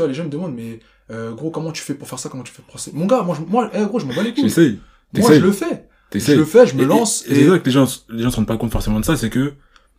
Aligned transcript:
tu 0.00 0.02
vois, 0.02 0.08
les 0.08 0.14
gens 0.14 0.24
me 0.24 0.30
demandent, 0.30 0.54
mais 0.54 0.80
euh, 1.10 1.32
gros, 1.32 1.50
comment 1.50 1.72
tu 1.72 1.82
fais 1.82 1.94
pour 1.94 2.08
faire 2.08 2.18
ça? 2.18 2.28
Comment 2.28 2.42
tu 2.42 2.52
fais 2.52 2.62
pour 2.62 2.78
ça 2.80 2.90
Mon 2.94 3.06
gars, 3.06 3.22
moi, 3.22 3.36
je, 3.38 3.44
moi 3.44 3.70
eh, 3.74 3.84
gros, 3.84 3.98
je 3.98 4.06
m'en 4.06 4.14
bats 4.14 4.22
les 4.22 4.32
couilles. 4.32 4.44
J'essaye. 4.44 4.78
Moi, 5.16 5.32
je 5.34 5.40
le 5.40 5.52
fais. 5.52 5.88
Je 6.14 6.32
le 6.32 6.44
fais, 6.44 6.66
je 6.66 6.74
me 6.74 6.82
Et- 6.82 6.86
lance. 6.86 7.24
Et, 7.28 7.32
et 7.32 7.34
c'est 7.44 7.48
ça 7.50 7.58
que 7.58 7.64
les 7.66 7.70
gens, 7.72 8.04
les 8.08 8.22
gens 8.22 8.30
se 8.30 8.36
rendent 8.36 8.46
pas 8.46 8.56
compte 8.56 8.72
forcément 8.72 8.98
de 9.00 9.04
ça, 9.04 9.16
c'est 9.16 9.30
que, 9.30 9.48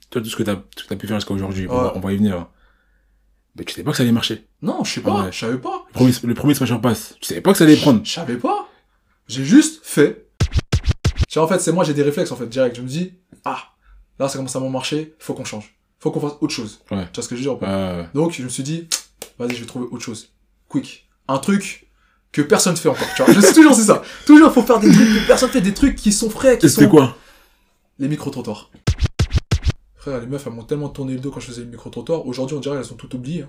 tu 0.10 0.14
vois, 0.14 0.22
tout 0.22 0.30
ce 0.30 0.36
que 0.36 0.44
t'as, 0.44 0.56
tout 0.56 0.64
ce 0.78 0.84
que 0.84 0.90
t'as 0.90 0.96
pu 0.96 1.08
faire 1.08 1.18
jusqu'à 1.18 1.34
aujourd'hui, 1.34 1.68
on, 1.70 1.74
Ouais. 1.76 1.84
va, 1.84 1.94
on 1.96 2.00
va 2.00 2.12
y 2.14 2.18
venir. 2.18 2.48
Mais 3.58 3.64
tu 3.66 3.74
savais 3.74 3.84
pas 3.84 3.92
que 3.92 3.98
ça 3.98 4.04
allait 4.04 4.12
marcher. 4.12 4.48
Non, 4.62 4.84
je 4.84 4.94
sais 4.94 5.02
pas, 5.02 5.24
Ouais. 5.26 5.32
je 5.32 5.40
savais 5.40 5.58
pas. 5.58 5.84
Le 5.90 5.94
premier, 5.94 6.12
le 6.24 6.34
premier 6.34 6.54
smasher 6.54 6.80
pass. 6.82 7.16
Tu 7.22 7.28
savais 7.28 7.42
pas 7.42 7.52
que 7.52 7.58
ça 7.58 7.66
allait 7.66 7.76
prendre. 7.78 8.02
Je 8.04 8.12
savais 8.12 8.38
pas. 8.38 8.68
J'ai 9.28 9.44
juste 9.46 9.82
fait. 9.86 10.28
Tu 11.30 11.38
vois, 11.40 11.44
en 11.44 11.48
fait, 11.48 11.60
c'est 11.60 11.72
moi, 11.72 11.84
j'ai 11.84 11.94
des 11.94 12.04
réflexes, 12.04 12.32
en 12.32 12.36
fait, 12.36 12.48
direct. 12.48 12.76
Je 12.76 12.82
me 12.82 12.88
dis, 12.88 13.14
ah, 13.46 13.58
là, 14.20 14.28
ça 14.30 14.38
commence 14.38 14.56
à 14.56 14.60
m'en 14.60 14.70
marcher, 14.70 15.16
faut 15.20 15.34
qu'on 15.34 15.46
change. 15.46 15.76
Faut 16.00 16.12
qu'on 16.12 16.20
fasse 16.20 16.34
autre 16.42 16.54
chose. 16.54 16.80
Ouais. 16.92 17.06
Tu 17.06 17.16
vois 17.16 17.24
ce 17.24 17.30
que 17.30 17.36
je 17.36 17.42
veux 17.42 17.44
dire 17.46 17.54
ou 17.54 17.58
pas? 17.58 17.68
Euh, 17.70 18.04
Donc, 18.14 18.32
je 18.32 18.44
me 18.44 18.50
suis 18.50 18.64
dit, 18.64 18.88
vas-y, 19.42 19.56
je 19.56 19.62
vais 19.62 19.66
trouver 19.68 19.88
autre 19.92 20.04
chose. 20.04 20.30
Quick. 20.70 21.08
Un 21.28 21.38
truc 21.38 21.88
que 22.32 22.42
personne 22.42 22.76
fait 22.78 22.90
encore. 22.90 23.08
Tu 23.16 23.24
vois, 23.24 23.34
je 23.34 23.42
sais 23.42 23.54
toujours, 23.54 23.74
c'est 23.76 23.84
ça. 23.84 24.02
Toujours, 24.26 24.52
faut 24.54 24.62
faire 24.64 24.80
des 24.80 24.92
trucs 24.92 25.08
que 25.08 25.28
personne 25.28 25.50
fait, 25.50 25.62
des 25.62 25.74
trucs 25.74 25.96
qui 25.96 26.12
sont 26.12 26.30
frais, 26.30 26.58
qui 26.58 26.70
sont... 26.70 26.88
quoi? 26.88 27.18
Les 28.00 28.08
micro-trottoirs. 28.08 28.72
Frère, 29.98 30.20
les 30.20 30.26
meufs, 30.28 30.46
elles 30.48 30.54
m'ont 30.54 30.64
tellement 30.64 30.90
tourné 30.90 31.14
le 31.14 31.20
dos 31.20 31.30
quand 31.30 31.40
je 31.40 31.48
faisais 31.48 31.62
les 31.62 31.68
micro-trottoirs. 31.68 32.26
Aujourd'hui, 32.26 32.56
on 32.56 32.60
dirait 32.60 32.82
qu'elles 32.82 32.92
ont 32.94 32.96
tout 32.96 33.14
oublié. 33.16 33.46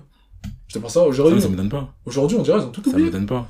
Je 0.67 0.73
te 0.75 0.79
pense 0.79 0.93
ça, 0.93 0.99
Ça, 0.99 1.05
aujourd'hui. 1.07 1.41
ça 1.41 1.49
me 1.49 1.55
donne 1.55 1.69
pas. 1.69 1.93
Aujourd'hui, 2.05 2.37
on 2.37 2.43
dirait 2.43 2.59
qu'elles 2.59 2.67
ont 2.67 2.71
tout 2.71 2.83
Ça 2.83 2.89
oublié. 2.89 3.07
me 3.07 3.11
donne 3.11 3.25
pas. 3.25 3.47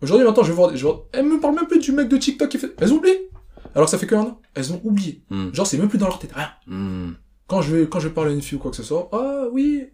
Aujourd'hui, 0.00 0.24
maintenant, 0.24 0.42
je 0.44 0.48
vais 0.48 0.54
voir, 0.54 0.70
je 0.70 0.76
vais 0.76 0.82
voir- 0.82 1.00
Elles 1.12 1.26
me 1.26 1.40
parlent 1.40 1.56
même 1.56 1.66
plus 1.66 1.80
du 1.80 1.92
mec 1.92 2.08
de 2.08 2.16
TikTok 2.16 2.48
qui 2.48 2.58
fait. 2.58 2.72
Elles 2.78 2.92
ont 2.92 2.96
oublié. 2.96 3.28
Alors 3.74 3.86
que 3.86 3.90
ça 3.90 3.98
fait 3.98 4.06
qu'un 4.06 4.20
an. 4.20 4.40
Elles 4.54 4.72
ont 4.72 4.80
oublié. 4.84 5.22
Hmm. 5.28 5.52
Genre, 5.52 5.66
c'est 5.66 5.76
même 5.76 5.88
plus 5.88 5.98
dans 5.98 6.06
leur 6.06 6.18
tête. 6.18 6.32
Rien. 6.32 6.48
Hmm. 6.66 7.12
Quand 7.48 7.60
je 7.62 7.74
vais, 7.74 7.88
quand 7.88 8.00
je 8.00 8.08
parle 8.08 8.28
à 8.28 8.30
une 8.30 8.40
fille 8.42 8.56
ou 8.56 8.60
quoi 8.60 8.70
que 8.70 8.76
ce 8.76 8.82
soit, 8.82 9.08
ah 9.12 9.44
oui. 9.52 9.84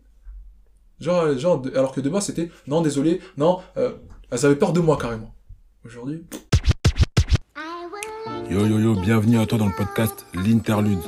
Genre, 1.04 1.36
genre, 1.38 1.60
de- 1.60 1.70
alors 1.76 1.92
que 1.92 2.00
de 2.00 2.08
base, 2.08 2.24
c'était, 2.24 2.50
non, 2.66 2.80
désolé, 2.80 3.20
non, 3.36 3.58
euh, 3.76 3.90
elles 4.30 4.46
avaient 4.46 4.56
peur 4.56 4.72
de 4.72 4.80
moi 4.80 4.96
carrément. 4.98 5.34
Aujourd'hui, 5.84 6.24
Yo 8.50 8.66
yo 8.66 8.78
yo, 8.78 8.94
bienvenue 8.94 9.38
à 9.38 9.44
toi 9.44 9.58
dans 9.58 9.66
le 9.66 9.76
podcast 9.76 10.24
L'Interlude. 10.34 10.98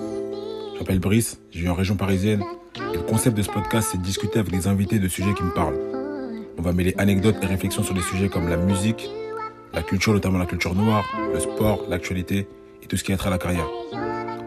Je 0.74 0.78
m'appelle 0.80 0.98
Brice, 0.98 1.41
je 1.50 1.61
vis 1.61 1.69
en 1.70 1.74
région 1.74 1.97
parisienne. 1.97 2.42
Et 2.92 2.97
le 2.98 3.02
concept 3.05 3.34
de 3.39 3.42
ce 3.42 3.48
podcast, 3.50 3.89
c'est 3.92 3.98
de 3.98 4.02
discuter 4.02 4.39
avec 4.39 4.52
des 4.52 4.69
invités 4.69 4.98
de 4.98 5.08
sujets 5.08 5.33
qui 5.33 5.42
me 5.42 5.55
parlent. 5.55 5.78
On 6.58 6.62
va 6.62 6.72
mêler 6.74 6.94
anecdotes 6.98 7.36
et 7.42 7.47
réflexions 7.47 7.83
sur 7.83 7.94
des 7.94 8.02
sujets 8.02 8.28
comme 8.28 8.48
la 8.48 8.58
musique, 8.58 9.08
la 9.72 9.83
culture, 9.83 10.12
notamment 10.12 10.39
la 10.39 10.47
culture 10.47 10.74
noire, 10.74 11.05
le 11.33 11.41
sport, 11.41 11.84
l'actualité 11.89 12.47
et 12.83 12.86
tout 12.86 12.98
ce 12.98 13.05
qui 13.05 13.14
a 13.14 13.17
trait 13.17 13.28
à 13.28 13.30
la 13.30 13.39
carrière. 13.39 13.67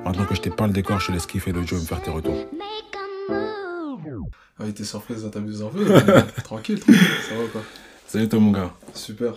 Maintenant 0.06 0.26
que 0.26 0.36
je 0.36 0.42
t'ai 0.42 0.52
peint 0.52 0.68
le 0.68 0.74
décor, 0.74 1.00
je 1.00 1.08
te 1.08 1.12
laisse 1.12 1.26
kiffer 1.26 1.52
le 1.54 1.64
jeu 1.66 1.78
me 1.78 1.82
faire 1.86 2.02
tes 2.04 2.12
retours. 2.12 2.38
Ah, 4.60 4.64
il 4.64 4.70
était 4.70 4.84
surprise, 4.84 5.24
ça 5.24 5.30
t'amuse 5.30 5.62
un 5.64 5.68
peu. 5.70 5.84
mais 5.86 6.02
tranquille, 6.44 6.80
tranquille, 6.80 6.96
ça 7.30 7.36
va 7.36 7.48
quoi. 7.52 7.62
Salut 8.08 8.28
toi 8.30 8.40
mon 8.40 8.52
gars. 8.52 8.74
Super. 8.94 9.34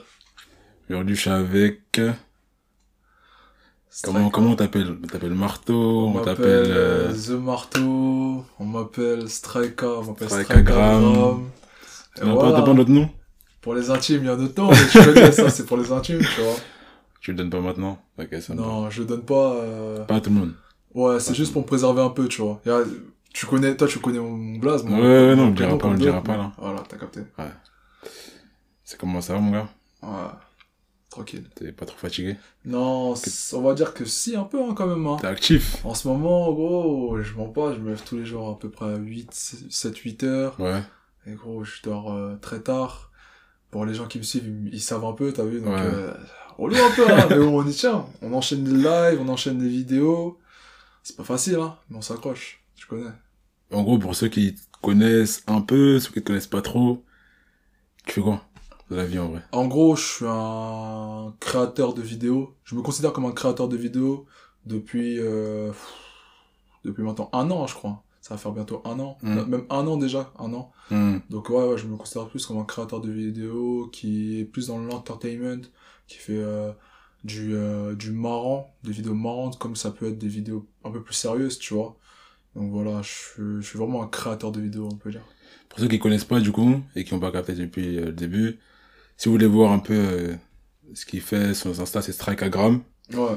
Aujourd'hui 0.88 1.14
je 1.14 1.20
suis 1.20 1.30
avec... 1.30 2.00
Comment, 4.02 4.30
comment 4.30 4.50
on 4.52 4.56
t'appelle? 4.56 4.96
On 5.02 5.06
t'appelle 5.06 5.34
Marteau, 5.34 6.06
On 6.06 6.16
on 6.16 6.22
t'appelle... 6.24 6.46
euh, 6.70 7.10
euh, 7.10 7.12
The 7.12 7.30
Marteau, 7.42 8.44
on 8.58 8.64
m'appelle 8.64 9.28
Strika, 9.28 9.86
on 9.86 10.04
m'appelle 10.04 10.28
Strikagram. 10.30 11.50
T'as 12.14 12.24
pas, 12.24 12.32
voilà. 12.32 12.52
t'as 12.58 12.62
pas 12.62 12.74
notre 12.74 12.90
nom? 12.90 13.10
Pour 13.60 13.74
les 13.74 13.90
intimes, 13.90 14.20
il 14.22 14.26
y 14.26 14.30
a 14.30 14.36
d'autres 14.36 14.54
temps, 14.54 14.70
mais 14.70 14.76
tu 14.90 14.98
connais 15.04 15.30
ça, 15.32 15.50
c'est 15.50 15.66
pour 15.66 15.76
les 15.76 15.92
intimes, 15.92 16.18
tu 16.20 16.40
vois. 16.40 16.54
Tu 17.20 17.30
le 17.32 17.36
donnes 17.36 17.50
pas 17.50 17.60
maintenant? 17.60 18.02
Ok, 18.18 18.28
ça 18.40 18.54
me. 18.54 18.60
Non, 18.60 18.90
je 18.90 19.02
donne 19.02 19.22
pas. 19.24 19.54
euh, 19.56 20.04
Pas 20.04 20.16
à 20.16 20.20
tout 20.20 20.30
le 20.30 20.36
monde. 20.36 20.54
Ouais, 20.94 21.20
c'est 21.20 21.34
juste 21.34 21.52
pour 21.52 21.62
me 21.62 21.66
préserver 21.66 22.02
un 22.02 22.08
peu, 22.10 22.26
tu 22.28 22.40
vois. 22.42 22.60
Y 22.66 22.70
a- 22.70 22.82
Tu 23.32 23.46
connais, 23.46 23.76
toi, 23.76 23.88
tu 23.88 23.98
connais 23.98 24.18
mon 24.18 24.58
blaze, 24.58 24.84
moi. 24.84 24.98
Ouais, 24.98 25.04
ouais, 25.04 25.36
non, 25.36 25.44
on 25.44 25.48
le 25.48 25.54
dira 25.54 25.78
pas, 25.78 25.86
on 25.86 25.92
le 25.92 25.98
dira 25.98 26.22
pas, 26.22 26.36
là. 26.36 26.52
Voilà, 26.58 26.82
t'as 26.88 26.96
capté. 26.96 27.20
C'est 28.84 28.98
comment 28.98 29.20
ça 29.20 29.34
va 29.34 29.40
mon 29.40 29.52
gars? 29.52 29.68
Ouais. 30.02 30.08
Tranquille. 31.08 31.44
T'es 31.54 31.72
pas 31.72 31.84
trop 31.84 31.98
fatigué? 31.98 32.36
Non, 32.64 33.14
on 33.52 33.60
va 33.60 33.74
dire 33.74 33.92
que 33.92 34.04
si, 34.06 34.34
un 34.34 34.44
peu, 34.44 34.62
hein, 34.62 34.72
quand 34.74 34.86
même, 34.86 35.06
hein. 35.06 35.18
T'es 35.20 35.26
actif? 35.26 35.84
En 35.84 35.94
ce 35.94 36.08
moment, 36.08 36.50
gros, 36.52 37.20
je 37.20 37.34
mens 37.34 37.48
pas, 37.48 37.74
je 37.74 37.80
me 37.80 37.90
lève 37.90 38.02
tous 38.02 38.16
les 38.16 38.24
jours 38.24 38.48
à 38.48 38.58
peu 38.58 38.70
près 38.70 38.86
à 38.86 38.96
8, 38.96 39.28
7, 39.32 39.96
8 39.98 40.22
heures. 40.24 40.58
Ouais. 40.58 40.82
Et 41.26 41.32
gros, 41.34 41.64
je 41.64 41.82
dors 41.82 42.12
euh, 42.12 42.36
très 42.36 42.60
tard. 42.60 43.10
Pour 43.70 43.84
les 43.84 43.94
gens 43.94 44.06
qui 44.06 44.18
me 44.18 44.22
suivent, 44.22 44.68
ils, 44.72 44.80
savent 44.80 45.04
un 45.04 45.12
peu, 45.12 45.32
t'as 45.32 45.44
vu, 45.44 45.60
donc 45.60 45.74
Ouais. 45.74 45.80
euh, 45.82 46.12
relou 46.58 46.76
un 46.76 46.90
peu, 46.94 47.10
hein, 47.10 47.26
mais 47.30 47.36
on 47.38 47.66
y 47.66 47.72
tient. 47.72 48.06
On 48.22 48.32
enchaîne 48.32 48.64
des 48.64 48.72
lives, 48.72 49.20
on 49.20 49.28
enchaîne 49.28 49.58
des 49.58 49.68
vidéos. 49.68 50.38
C'est 51.02 51.16
pas 51.16 51.24
facile, 51.24 51.56
hein, 51.56 51.76
mais 51.90 51.96
on 51.98 52.02
s'accroche, 52.02 52.62
tu 52.74 52.86
connais. 52.86 53.10
En 53.72 53.82
gros, 53.82 53.98
pour 53.98 54.14
ceux 54.14 54.28
qui 54.28 54.54
connaissent 54.80 55.42
un 55.46 55.60
peu, 55.60 55.98
ceux 55.98 56.12
qui 56.12 56.20
te 56.20 56.26
connaissent 56.26 56.46
pas 56.46 56.62
trop, 56.62 57.04
tu 58.06 58.14
fais 58.14 58.20
quoi 58.20 58.44
de 58.90 58.96
la 58.96 59.04
vie 59.04 59.18
en 59.18 59.28
vrai? 59.28 59.42
En 59.52 59.66
gros, 59.66 59.96
je 59.96 60.02
suis 60.02 60.26
un 60.28 61.34
créateur 61.40 61.94
de 61.94 62.02
vidéos. 62.02 62.54
Je 62.64 62.74
me 62.74 62.82
considère 62.82 63.12
comme 63.12 63.24
un 63.24 63.32
créateur 63.32 63.68
de 63.68 63.76
vidéos 63.76 64.26
depuis, 64.66 65.18
euh, 65.18 65.72
depuis 66.84 67.02
maintenant 67.02 67.30
un 67.32 67.50
an, 67.50 67.66
je 67.66 67.74
crois. 67.74 68.02
Ça 68.20 68.34
va 68.34 68.38
faire 68.38 68.52
bientôt 68.52 68.82
un 68.84 69.00
an. 69.00 69.18
Mm. 69.22 69.42
Même 69.46 69.64
un 69.70 69.86
an 69.86 69.96
déjà, 69.96 70.32
un 70.38 70.52
an. 70.52 70.70
Hmm. 70.90 71.18
Donc 71.28 71.48
ouais, 71.48 71.64
ouais, 71.64 71.78
je 71.78 71.86
me 71.86 71.96
considère 71.96 72.28
plus 72.28 72.46
comme 72.46 72.58
un 72.58 72.64
créateur 72.64 73.00
de 73.00 73.10
vidéos 73.10 73.88
qui 73.92 74.38
est 74.38 74.44
plus 74.44 74.68
dans 74.68 74.78
l'entertainment, 74.78 75.62
qui 76.06 76.18
fait 76.18 76.38
euh, 76.38 76.70
du, 77.24 77.54
euh, 77.56 77.96
du 77.96 78.12
marrant, 78.12 78.76
des 78.84 78.92
vidéos 78.92 79.14
marrantes 79.14 79.58
comme 79.58 79.74
ça 79.74 79.90
peut 79.90 80.06
être 80.06 80.18
des 80.18 80.28
vidéos 80.28 80.68
un 80.84 80.92
peu 80.92 81.02
plus 81.02 81.14
sérieuses, 81.14 81.58
tu 81.58 81.74
vois. 81.74 81.96
Donc 82.56 82.70
voilà, 82.70 83.00
je, 83.02 83.08
suis- 83.08 83.42
je 83.62 83.66
suis 83.66 83.78
vraiment 83.78 84.02
un 84.02 84.08
créateur 84.08 84.52
de 84.52 84.60
vidéos, 84.60 84.88
on 84.90 84.96
peut 84.96 85.10
dire. 85.10 85.24
Pour 85.68 85.78
ceux 85.80 85.88
qui 85.88 85.98
connaissent 85.98 86.24
pas 86.24 86.40
du 86.40 86.52
coup, 86.52 86.80
et 86.94 87.04
qui 87.04 87.14
ont 87.14 87.20
pas 87.20 87.32
capté 87.32 87.54
depuis 87.54 87.96
euh, 87.98 88.06
le 88.06 88.12
début, 88.12 88.58
si 89.16 89.28
vous 89.28 89.32
voulez 89.34 89.46
voir 89.46 89.72
un 89.72 89.78
peu 89.78 89.94
euh, 89.94 90.34
ce 90.94 91.06
qu'il 91.06 91.20
fait 91.22 91.54
sur 91.54 91.70
Insta, 91.80 92.02
c'est 92.02 92.12
Strikeagram. 92.12 92.82
Ouais. 93.14 93.36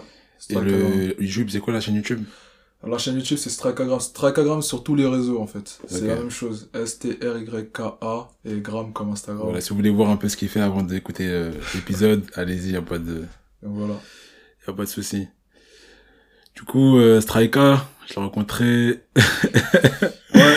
Et 0.49 0.55
le 0.55 1.21
YouTube, 1.21 1.47
c'est 1.49 1.59
quoi 1.59 1.73
la 1.73 1.79
chaîne 1.79 1.95
YouTube? 1.95 2.23
La 2.85 2.97
chaîne 2.97 3.15
YouTube, 3.15 3.37
c'est 3.37 3.49
Strikeagram. 3.49 3.99
Strikeagram 3.99 4.61
sur 4.61 4.83
tous 4.83 4.95
les 4.95 5.07
réseaux, 5.07 5.39
en 5.41 5.47
fait. 5.47 5.79
C'est 5.87 6.05
la 6.07 6.15
même 6.15 6.29
chose. 6.29 6.69
S-T-R-Y-K-A 6.73 8.29
et 8.45 8.59
Gram 8.59 8.91
comme 8.93 9.11
Instagram. 9.11 9.45
Voilà, 9.45 9.61
si 9.61 9.69
vous 9.69 9.75
voulez 9.77 9.89
voir 9.89 10.09
un 10.09 10.17
peu 10.17 10.29
ce 10.29 10.37
qu'il 10.37 10.49
fait 10.49 10.59
avant 10.59 10.83
d'écouter 10.83 11.27
euh, 11.27 11.51
l'épisode, 11.73 12.23
allez-y, 12.35 12.71
y 12.71 12.75
a 12.75 12.81
pas 12.81 12.99
de... 12.99 13.23
Voilà. 13.61 13.95
Y 14.67 14.69
a 14.69 14.73
pas 14.73 14.83
de 14.83 14.89
souci. 14.89 15.27
Du 16.55 16.63
coup, 16.63 16.97
euh, 16.97 17.21
Striker, 17.21 17.75
je 18.07 18.15
l'ai 18.15 18.21
rencontré. 18.21 19.01
Ouais. 20.33 20.53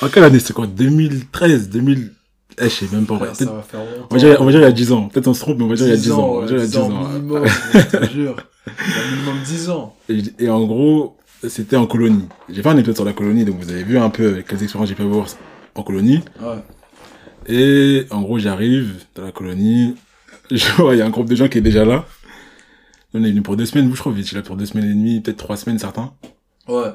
En 0.00 0.08
quelle 0.08 0.24
année? 0.24 0.40
C'est 0.40 0.52
quoi? 0.52 0.66
2013, 0.66 1.68
2000. 1.70 2.12
Eh, 2.58 2.64
je 2.64 2.68
sais 2.68 2.86
même 2.92 3.06
pas. 3.06 3.18
Frère, 3.18 3.36
ça 3.36 3.44
va 3.44 3.62
faire. 3.62 3.80
On 4.10 4.14
va 4.14 4.18
dire, 4.18 4.36
on 4.40 4.44
va 4.44 4.50
dire 4.50 4.60
il 4.60 4.64
y 4.64 4.66
a 4.66 4.72
10 4.72 4.90
ans. 4.92 5.08
Peut-être 5.08 5.28
on 5.28 5.34
se 5.34 5.40
trompe, 5.40 5.58
mais 5.58 5.64
on 5.64 5.68
va 5.68 5.76
dire 5.76 5.86
il 5.86 5.90
y 5.90 5.92
a 5.92 5.96
10 5.96 6.10
ans. 6.10 6.28
On 6.28 6.34
va 6.34 6.40
ouais, 6.40 6.46
dire 6.46 6.56
il 6.56 6.60
y 6.60 6.62
a 6.62 6.66
10 6.66 6.70
10 6.72 6.78
ans. 6.78 6.88
minimum, 6.88 7.46
je 7.46 7.96
te 7.98 8.04
jure. 8.12 8.36
Il 8.66 8.94
y 8.94 8.98
a 8.98 9.10
minimum 9.12 9.36
10 9.44 9.70
ans. 9.70 9.94
Et, 10.08 10.22
et 10.40 10.50
en 10.50 10.64
gros, 10.64 11.16
c'était 11.48 11.76
en 11.76 11.86
colonie. 11.86 12.26
J'ai 12.48 12.62
fait 12.62 12.68
un 12.68 12.76
épisode 12.76 12.96
sur 12.96 13.04
la 13.04 13.12
colonie, 13.12 13.44
donc 13.44 13.60
vous 13.60 13.70
avez 13.70 13.84
vu 13.84 13.96
un 13.96 14.10
peu 14.10 14.42
quelles 14.46 14.62
expériences 14.62 14.88
j'ai 14.88 14.96
pu 14.96 15.02
avoir 15.02 15.26
en 15.76 15.82
colonie. 15.84 16.20
Ouais. 16.40 16.58
Et 17.46 18.06
en 18.10 18.22
gros, 18.22 18.38
j'arrive 18.40 19.04
dans 19.14 19.22
la 19.22 19.32
colonie. 19.32 19.94
Je 20.50 20.66
vois, 20.72 20.94
il 20.94 20.98
y 20.98 21.02
a 21.02 21.06
un 21.06 21.10
groupe 21.10 21.28
de 21.28 21.36
gens 21.36 21.48
qui 21.48 21.58
est 21.58 21.62
déjà 21.62 21.84
là. 21.84 22.04
On 23.14 23.22
est 23.24 23.28
venu 23.30 23.42
pour 23.42 23.56
deux 23.56 23.66
semaines, 23.66 23.88
vous, 23.88 23.94
je 23.94 24.00
crois, 24.00 24.12
vous 24.12 24.20
étiez 24.20 24.36
là 24.36 24.42
pour 24.42 24.56
deux 24.56 24.66
semaines 24.66 24.86
et 24.90 24.94
demie, 24.94 25.20
peut-être 25.20 25.36
trois 25.38 25.56
semaines, 25.56 25.78
certains. 25.78 26.14
Ouais. 26.68 26.92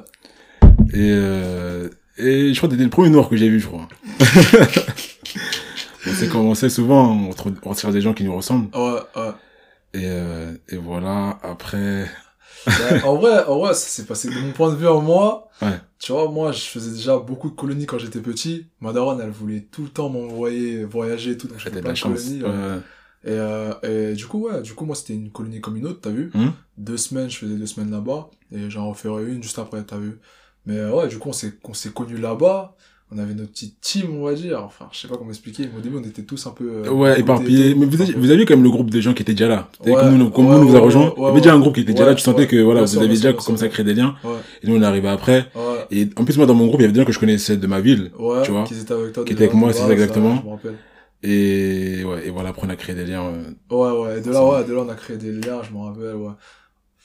Et, 0.92 1.12
euh, 1.12 1.88
et 2.16 2.52
je 2.52 2.56
crois 2.58 2.68
que 2.68 2.74
t'étais 2.74 2.84
le 2.84 2.90
premier 2.90 3.10
noir 3.10 3.28
que 3.28 3.36
j'ai 3.36 3.48
vu, 3.48 3.60
je 3.60 3.66
crois. 3.66 3.88
on 6.06 6.12
sait 6.12 6.28
comment 6.28 6.54
c'est 6.54 6.70
souvent, 6.70 7.12
on 7.12 7.30
retrouve- 7.30 7.54
on 7.62 7.70
retire 7.70 7.92
des 7.92 8.00
gens 8.00 8.14
qui 8.14 8.24
nous 8.24 8.34
ressemblent. 8.34 8.74
Ouais, 8.76 9.00
ouais. 9.16 9.30
Et, 9.94 10.02
euh, 10.04 10.52
et 10.68 10.76
voilà, 10.76 11.38
après, 11.42 12.06
Ouais, 12.66 13.02
en 13.04 13.14
vrai, 13.16 13.44
en 13.46 13.58
vrai, 13.60 13.72
ça 13.72 13.86
s'est 13.88 14.04
passé 14.04 14.28
de 14.28 14.34
mon 14.40 14.52
point 14.52 14.70
de 14.70 14.76
vue 14.76 14.88
en 14.88 15.00
moi. 15.00 15.48
Ouais. 15.62 15.80
Tu 15.98 16.12
vois, 16.12 16.28
moi, 16.30 16.52
je 16.52 16.60
faisais 16.62 16.90
déjà 16.90 17.16
beaucoup 17.16 17.48
de 17.48 17.54
colonies 17.54 17.86
quand 17.86 17.98
j'étais 17.98 18.18
petit. 18.20 18.66
Ma 18.80 18.92
daronne, 18.92 19.20
elle 19.22 19.30
voulait 19.30 19.60
tout 19.70 19.82
le 19.84 19.88
temps 19.88 20.08
m'envoyer 20.10 20.84
voyager 20.84 21.30
et 21.30 21.36
tout. 21.38 21.46
Donc, 21.46 21.58
je 21.58 21.64
t'as 21.64 21.70
faisais 21.70 21.82
de 21.82 21.86
la 21.88 21.94
chance. 21.94 22.28
ouais. 22.28 22.80
Et, 23.28 23.32
euh, 23.32 23.72
et 23.82 24.14
du 24.14 24.26
coup, 24.26 24.48
ouais, 24.48 24.62
du 24.62 24.72
coup, 24.72 24.84
moi, 24.86 24.96
c'était 24.96 25.12
une 25.14 25.30
colonie 25.30 25.60
comme 25.60 25.76
une 25.76 25.86
autre, 25.86 26.00
t'as 26.02 26.10
vu? 26.10 26.30
Hum 26.34 26.52
Deux 26.78 26.96
semaines, 26.96 27.28
je 27.30 27.36
faisais 27.36 27.54
deux 27.56 27.66
semaines 27.66 27.90
là-bas. 27.90 28.30
Et 28.52 28.70
j'en 28.70 28.88
referai 28.88 29.24
une 29.30 29.42
juste 29.42 29.58
après, 29.58 29.82
t'as 29.84 29.98
vu? 29.98 30.18
Mais 30.66 30.76
euh, 30.78 30.92
ouais, 30.94 31.08
du 31.08 31.18
coup, 31.18 31.28
on 31.28 31.32
s'est, 31.34 31.52
on 31.64 31.74
s'est 31.74 31.90
connus 31.90 32.16
là-bas. 32.18 32.74
On 33.10 33.16
avait 33.16 33.32
notre 33.32 33.50
petite 33.52 33.80
team, 33.80 34.06
on 34.20 34.24
va 34.24 34.34
dire. 34.34 34.62
Enfin, 34.62 34.86
je 34.92 34.98
sais 34.98 35.08
pas 35.08 35.16
comment 35.16 35.30
expliquer. 35.30 35.62
Mais 35.72 35.78
au 35.78 35.80
début, 35.80 35.96
on 35.96 36.02
était 36.06 36.22
tous 36.22 36.46
un 36.46 36.50
peu... 36.50 36.82
euh, 36.86 36.90
Ouais, 36.90 37.08
à 37.08 37.12
côté 37.14 37.20
et 37.20 37.22
éparpillé. 37.22 37.72
tout. 37.72 37.78
Mais 37.80 37.86
vous, 37.86 38.02
avez- 38.02 38.12
vous 38.12 38.30
aviez 38.30 38.44
quand 38.44 38.54
même 38.54 38.64
le 38.64 38.68
groupe 38.70 38.90
de 38.90 39.00
gens 39.00 39.14
qui 39.14 39.22
étaient 39.22 39.32
déjà 39.32 39.48
là? 39.48 39.70
Ouais, 39.84 39.94
comme 39.94 40.18
nous, 40.18 40.28
comme 40.30 40.46
ouais, 40.46 40.56
nous, 40.58 40.68
nous 40.68 40.76
a 40.76 40.80
rejoint. 40.80 41.06
ouais, 41.08 41.14
il 41.16 41.22
y 41.22 41.26
avait 41.26 41.40
déjà 41.40 41.54
un 41.54 41.58
groupe 41.60 41.74
qui 41.74 41.80
était 41.80 41.92
déjà 41.94 42.04
là. 42.06 42.14
Tu 42.14 42.22
sentais 42.22 42.46
que, 42.46 42.56
voilà, 42.56 42.84
vous 42.84 42.98
bien 42.98 43.08
déjà 43.08 43.32
commencé 43.32 43.64
à 43.64 43.68
créer 43.68 43.84
des 43.84 43.94
liens. 43.94 44.14
Ouais, 44.24 44.32
Et 44.62 44.68
nous, 44.68 44.76
on 44.76 44.82
est 44.82 44.84
arrivé 44.84 45.08
après. 45.08 45.46
ouais. 45.54 45.86
Et 45.90 46.08
en 46.16 46.24
plus, 46.24 46.36
moi, 46.36 46.44
dans 46.46 46.52
mon 46.54 46.66
groupe, 46.66 46.80
il 46.80 46.82
y 46.82 46.84
avait 46.84 46.92
des 46.92 47.00
gens 47.00 47.06
que 47.06 47.12
je 47.12 47.18
connaissais 47.18 47.56
de 47.56 47.66
ma 47.66 47.80
ville. 47.80 48.10
Ouais, 48.18 48.42
Tu 48.44 48.50
vois, 48.50 48.64
qu'ils 48.64 48.78
étaient 48.80 48.92
avec 48.92 49.12
toi. 49.14 49.24
qui 49.24 49.32
étaient 49.32 49.44
avec 49.44 49.54
moi, 49.54 49.72
c'est 49.72 49.90
exactement. 49.90 50.42
Et, 51.22 52.04
ouais, 52.04 52.26
et 52.26 52.30
voilà, 52.30 52.50
après, 52.50 52.66
on 52.66 52.70
a 52.70 52.76
créé 52.76 52.94
des 52.94 53.04
liens. 53.06 53.26
euh, 53.26 53.54
Ouais, 53.70 53.90
ouais, 53.90 54.18
et 54.18 54.20
de 54.22 54.30
là, 54.30 54.46
ouais, 54.46 54.64
de 54.64 54.72
là, 54.72 54.80
on 54.80 54.88
a 54.88 54.94
créé 54.94 55.18
des 55.18 55.30
liens, 55.32 55.62
je 55.62 55.72
me 55.72 55.78
rappelle, 55.78 56.14
ouais. 56.16 56.32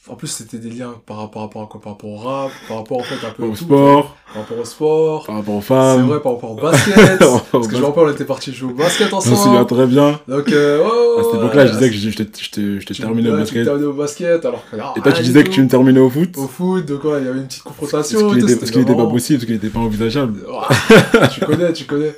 En 0.09 0.15
plus, 0.15 0.27
c'était 0.27 0.57
des 0.57 0.69
liens 0.69 0.95
par 1.05 1.15
rapport, 1.17 1.49
par 1.49 1.61
rapport 1.61 1.63
à 1.63 1.67
quoi? 1.71 1.81
Par 1.81 1.93
rapport 1.93 2.09
au 2.09 2.17
rap, 2.17 2.51
par 2.67 2.77
rapport 2.77 2.97
en 2.99 3.03
fait 3.03 3.25
un 3.25 3.29
peu 3.31 3.43
Au 3.43 3.49
tout, 3.51 3.55
sport, 3.55 4.17
par 4.33 4.41
rapport 4.43 4.59
au 4.59 4.65
sport. 4.65 5.25
par 5.25 5.35
rapport 5.37 5.55
aux 5.55 5.61
C'est 5.61 5.67
femmes. 5.67 6.07
vrai, 6.07 6.19
par 6.21 6.33
rapport 6.33 6.51
au 6.51 6.55
basket. 6.55 7.19
Parce 7.51 7.67
que 7.69 7.75
je 7.77 7.79
me 7.81 7.85
rappelle, 7.85 8.03
on 8.03 8.11
était 8.11 8.25
partis 8.25 8.53
jouer 8.53 8.71
au 8.73 8.75
basket 8.75 9.09
Je 9.09 9.15
me 9.15 9.21
souviens 9.21 9.51
ensemble. 9.61 9.67
très 9.67 9.87
bien. 9.87 10.19
Donc, 10.27 10.51
euh, 10.51 10.79
ouais, 10.79 10.85
À 11.19 11.23
cette 11.23 11.31
ouais, 11.33 11.37
époque-là, 11.39 11.67
je 11.67 11.71
disais 11.73 11.89
que 11.89 11.95
je 11.95 12.85
t'ai- 12.85 12.93
terminé 12.95 13.29
au 13.29 13.37
basket. 13.37 13.63
terminé 13.63 13.85
au 13.85 13.93
basket, 13.93 14.45
alors 14.45 14.63
que. 14.69 14.75
Et 14.75 15.01
toi, 15.01 15.11
tu 15.13 15.23
disais 15.23 15.43
que 15.45 15.49
tu 15.49 15.61
me 15.63 15.69
terminais 15.69 15.99
au 16.01 16.09
foot? 16.09 16.37
Au 16.37 16.47
foot, 16.47 16.85
donc 16.85 17.03
ouais, 17.05 17.19
il 17.21 17.25
y 17.25 17.29
avait 17.29 17.39
une 17.39 17.47
petite 17.47 17.63
confrontation. 17.63 18.19
qui 18.31 18.37
et 18.37 18.41
tout, 18.41 18.47
n'était 18.79 18.95
pas 18.95 19.05
possible, 19.07 19.39
ce 19.39 19.45
qui 19.45 19.53
n'était 19.53 19.69
pas 19.69 19.79
envisageable. 19.79 20.41
Tu 21.33 21.39
connais, 21.45 21.71
tu 21.71 21.85
connais. 21.85 22.13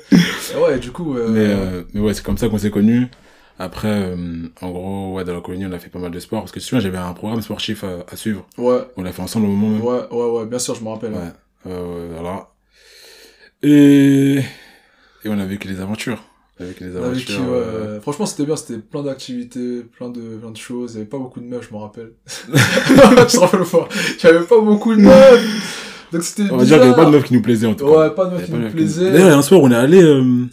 Ouais, 0.60 0.78
du 0.80 0.90
coup. 0.90 1.14
euh, 1.16 1.28
Mais, 1.28 1.40
euh, 1.46 1.82
mais 1.94 2.00
ouais, 2.00 2.14
c'est 2.14 2.24
comme 2.24 2.36
ça 2.38 2.48
qu'on 2.48 2.58
s'est 2.58 2.70
connus. 2.70 3.06
Après, 3.58 3.88
euh, 3.88 4.16
en 4.60 4.70
gros, 4.70 5.14
ouais, 5.14 5.24
dans 5.24 5.34
la 5.34 5.40
colonie, 5.40 5.64
on 5.66 5.72
a 5.72 5.78
fait 5.78 5.88
pas 5.88 5.98
mal 5.98 6.10
de 6.10 6.20
sport. 6.20 6.40
Parce 6.42 6.52
que 6.52 6.60
souvent, 6.60 6.80
j'avais 6.80 6.98
un 6.98 7.12
programme 7.14 7.40
sportif 7.40 7.84
à, 7.84 8.04
à 8.10 8.16
suivre. 8.16 8.46
Ouais, 8.58 8.80
On 8.96 9.02
l'a 9.02 9.12
fait 9.12 9.22
ensemble 9.22 9.46
au 9.46 9.50
moment 9.50 9.68
même. 9.70 9.82
ouais, 9.82 10.06
ouais, 10.10 10.38
ouais, 10.40 10.46
bien 10.46 10.58
sûr, 10.58 10.74
je 10.74 10.82
me 10.84 10.88
rappelle. 10.90 11.12
Ouais, 11.12 11.32
euh, 11.68 12.08
voilà. 12.12 12.48
Et, 13.62 14.36
et 15.24 15.28
on 15.28 15.38
a 15.38 15.46
vécu 15.46 15.68
des 15.68 15.80
aventures. 15.80 16.22
On 16.60 16.64
a 16.64 16.66
vécu 16.68 16.84
des 16.84 16.90
On 16.98 17.02
a 17.04 17.08
vécu, 17.08 17.32
aventures. 17.32 17.52
euh, 17.52 17.94
ouais. 17.96 18.00
Franchement, 18.02 18.26
c'était 18.26 18.44
bien, 18.44 18.56
c'était 18.56 18.78
plein 18.78 19.02
d'activités, 19.02 19.80
plein 19.96 20.10
de, 20.10 20.36
plein 20.36 20.50
de 20.50 20.56
choses. 20.56 20.92
Il 20.92 20.94
y 20.94 21.00
avait 21.00 21.08
pas 21.08 21.18
beaucoup 21.18 21.40
de 21.40 21.46
meufs, 21.46 21.66
je 21.68 21.74
me 21.74 21.80
rappelle. 21.80 22.12
tu 22.26 22.52
te 22.52 23.38
rappelles 23.38 23.60
pas 23.64 23.88
Il 24.20 24.24
y 24.24 24.28
avait 24.28 24.44
pas 24.46 24.60
beaucoup 24.60 24.94
de 24.94 25.00
meufs. 25.00 25.82
Donc 26.12 26.22
c'était 26.22 26.50
On 26.52 26.56
va 26.58 26.64
dire 26.64 26.76
qu'il 26.78 26.86
n'y 26.88 26.92
avait 26.94 27.02
pas 27.02 27.06
de 27.06 27.10
meufs 27.16 27.24
qui 27.24 27.34
nous 27.34 27.42
plaisaient, 27.42 27.66
en 27.66 27.74
tout 27.74 27.86
cas. 27.86 28.08
Ouais, 28.08 28.10
pas 28.14 28.26
de 28.26 28.34
meufs 28.36 28.44
qui 28.46 28.52
nous 28.52 28.70
plaisaient. 28.70 29.10
D'ailleurs, 29.10 29.28
il 29.28 29.30
y 29.30 29.34
a 29.34 29.38
un 29.38 29.42
soir, 29.42 29.60
on 29.62 29.70
est 29.70 29.74
allé, 29.74 30.02
euh, 30.02 30.44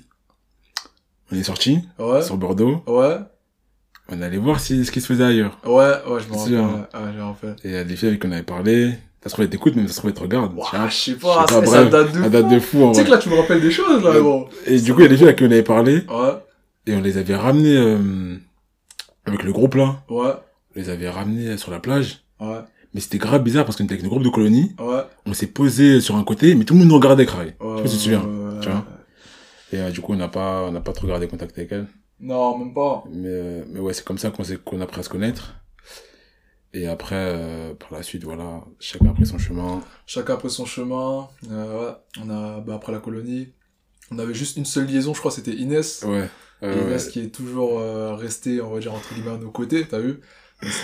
on 1.34 1.40
est 1.40 1.44
sorti 1.44 1.80
Ouais, 2.00 2.22
sur 2.22 2.38
Bordeaux. 2.38 2.84
ouais, 2.88 3.18
On 4.10 4.22
est 4.22 4.26
allé 4.26 4.38
voir 4.38 4.60
si, 4.60 4.86
ce 4.86 4.92
qui 4.92 5.02
se 5.02 5.08
faisait 5.08 5.24
ailleurs. 5.24 5.58
ouais, 5.66 5.72
ouais, 5.74 6.20
je 6.20 6.34
rappelle. 6.34 6.54
ouais, 6.60 7.12
je 7.14 7.18
me 7.18 7.24
rappelle. 7.24 7.56
Et 7.64 7.70
il 7.70 7.72
y 7.72 7.78
a 7.78 7.84
des 7.84 7.96
filles 7.96 8.10
avec 8.10 8.22
qui 8.22 8.28
on 8.28 8.32
avait 8.32 8.44
parlé. 8.44 8.92
Ça 9.24 9.30
se 9.30 9.36
trouve, 9.36 9.46
elles 9.46 9.50
t'écoutent, 9.50 9.76
mais 9.78 9.88
ça 9.88 9.94
se 9.94 9.98
trouve, 10.00 10.10
elles 10.10 10.16
te 10.30 10.36
Tiens, 10.70 10.90
je 10.90 10.94
sais 10.96 11.14
pas, 11.16 11.46
pas, 11.46 11.66
ça, 11.66 11.86
date 11.86 12.12
de 12.12 12.18
Ça 12.18 12.24
fou. 12.26 12.30
date 12.30 12.50
de 12.50 12.60
fou, 12.60 12.84
en 12.84 12.92
Tu 12.92 13.00
sais 13.00 13.06
que 13.06 13.12
là, 13.12 13.18
tu 13.18 13.30
me 13.30 13.36
rappelles 13.36 13.62
des 13.62 13.72
choses, 13.72 14.04
là, 14.04 14.20
bon. 14.20 14.48
Et 14.66 14.80
du 14.82 14.94
coup, 14.94 15.00
il 15.00 15.04
y 15.04 15.06
a 15.06 15.10
des 15.10 15.16
filles 15.16 15.28
avec 15.28 15.38
qui 15.38 15.44
on 15.46 15.52
avait 15.52 15.64
parlé. 15.64 16.04
Ouais, 16.10 16.34
Et 16.88 16.94
on 16.96 17.02
les 17.02 17.18
avait 17.18 17.36
ramenées, 17.36 17.78
euh, 17.78 18.36
avec 19.26 19.44
le 19.44 19.54
groupe 19.54 19.76
là. 19.76 20.02
ouais, 20.10 20.34
On 20.76 20.80
les 20.80 20.90
avait 20.90 21.10
ramenées 21.10 21.58
sur 21.58 21.72
la 21.72 21.80
plage. 21.80 22.26
ouais, 22.42 22.58
Mais 22.94 23.00
c'était 23.00 23.18
grave 23.18 23.42
bizarre 23.44 23.64
parce 23.64 23.78
qu'on 23.78 23.86
était 23.86 23.94
avec 23.94 24.04
le 24.04 24.10
groupe 24.10 24.24
de 24.24 24.30
colonie. 24.30 24.76
ouais. 24.80 25.04
On 25.26 25.34
s'est 25.34 25.48
posé 25.48 26.02
sur 26.02 26.18
un 26.18 26.24
côté, 26.26 26.54
mais 26.56 26.66
tout 26.66 26.74
le 26.74 26.80
monde 26.82 26.90
nous 26.90 26.96
regardait 26.96 27.26
ouais 27.26 27.56
Je 27.62 27.78
sais 27.78 27.82
pas 27.84 27.88
si 27.88 27.94
tu 27.94 27.98
te 28.00 28.04
souviens. 28.04 28.20
ouais, 28.24 28.60
tu 28.62 28.68
vois. 28.70 28.86
Et 29.74 29.82
euh, 29.82 29.90
du 29.90 30.02
coup, 30.02 30.14
on 30.14 30.18
n'a 30.18 30.28
pas, 30.28 30.64
on 30.68 30.72
n'a 30.72 30.82
pas 30.82 30.94
trop 30.94 31.08
gardé 31.08 31.28
contact 31.28 31.58
avec 31.58 31.72
elle. 31.72 31.88
Non, 32.20 32.58
même 32.60 32.76
pas. 32.76 33.04
Mais, 33.10 33.28
euh, 33.28 33.64
mais 33.68 33.80
ouais, 33.80 33.94
c'est 33.94 34.06
comme 34.06 34.20
ça 34.20 34.30
qu'on 34.30 34.44
s'est, 34.44 34.58
qu'on 34.58 34.80
a 34.80 34.84
appris 34.84 35.00
à 35.00 35.04
se 35.04 35.10
connaître. 35.10 35.56
Et 36.74 36.88
après, 36.88 37.16
euh, 37.16 37.74
par 37.74 37.92
la 37.92 38.04
suite, 38.04 38.24
voilà, 38.24 38.64
chacun 38.80 39.10
a 39.10 39.14
pris 39.14 39.26
son 39.26 39.40
chemin. 39.40 39.82
Chacun 40.06 40.36
après 40.36 40.50
son 40.50 40.66
chemin. 40.66 41.28
Euh, 41.52 41.88
ouais, 41.88 41.96
on 42.22 42.30
a, 42.30 42.60
bah, 42.62 42.76
après 42.76 42.92
la 42.92 43.00
colonie, 43.00 43.50
on 44.12 44.20
avait 44.20 44.36
juste 44.36 44.58
une 44.58 44.66
seule 44.66 44.86
liaison, 44.86 45.16
je 45.16 45.20
crois, 45.20 45.32
c'était 45.32 45.54
Inès. 45.54 46.04
Ouais. 46.04 46.30
Inès 46.62 47.06
ouais. 47.06 47.12
qui 47.12 47.20
est 47.20 47.34
toujours 47.34 47.80
restée, 48.16 48.62
on 48.62 48.74
va 48.74 48.80
dire, 48.80 48.94
entre 48.94 49.14
guillemets, 49.14 49.32
à 49.32 49.38
nos 49.38 49.52
côtés, 49.52 49.86
t'as 49.86 50.00
vu 50.00 50.22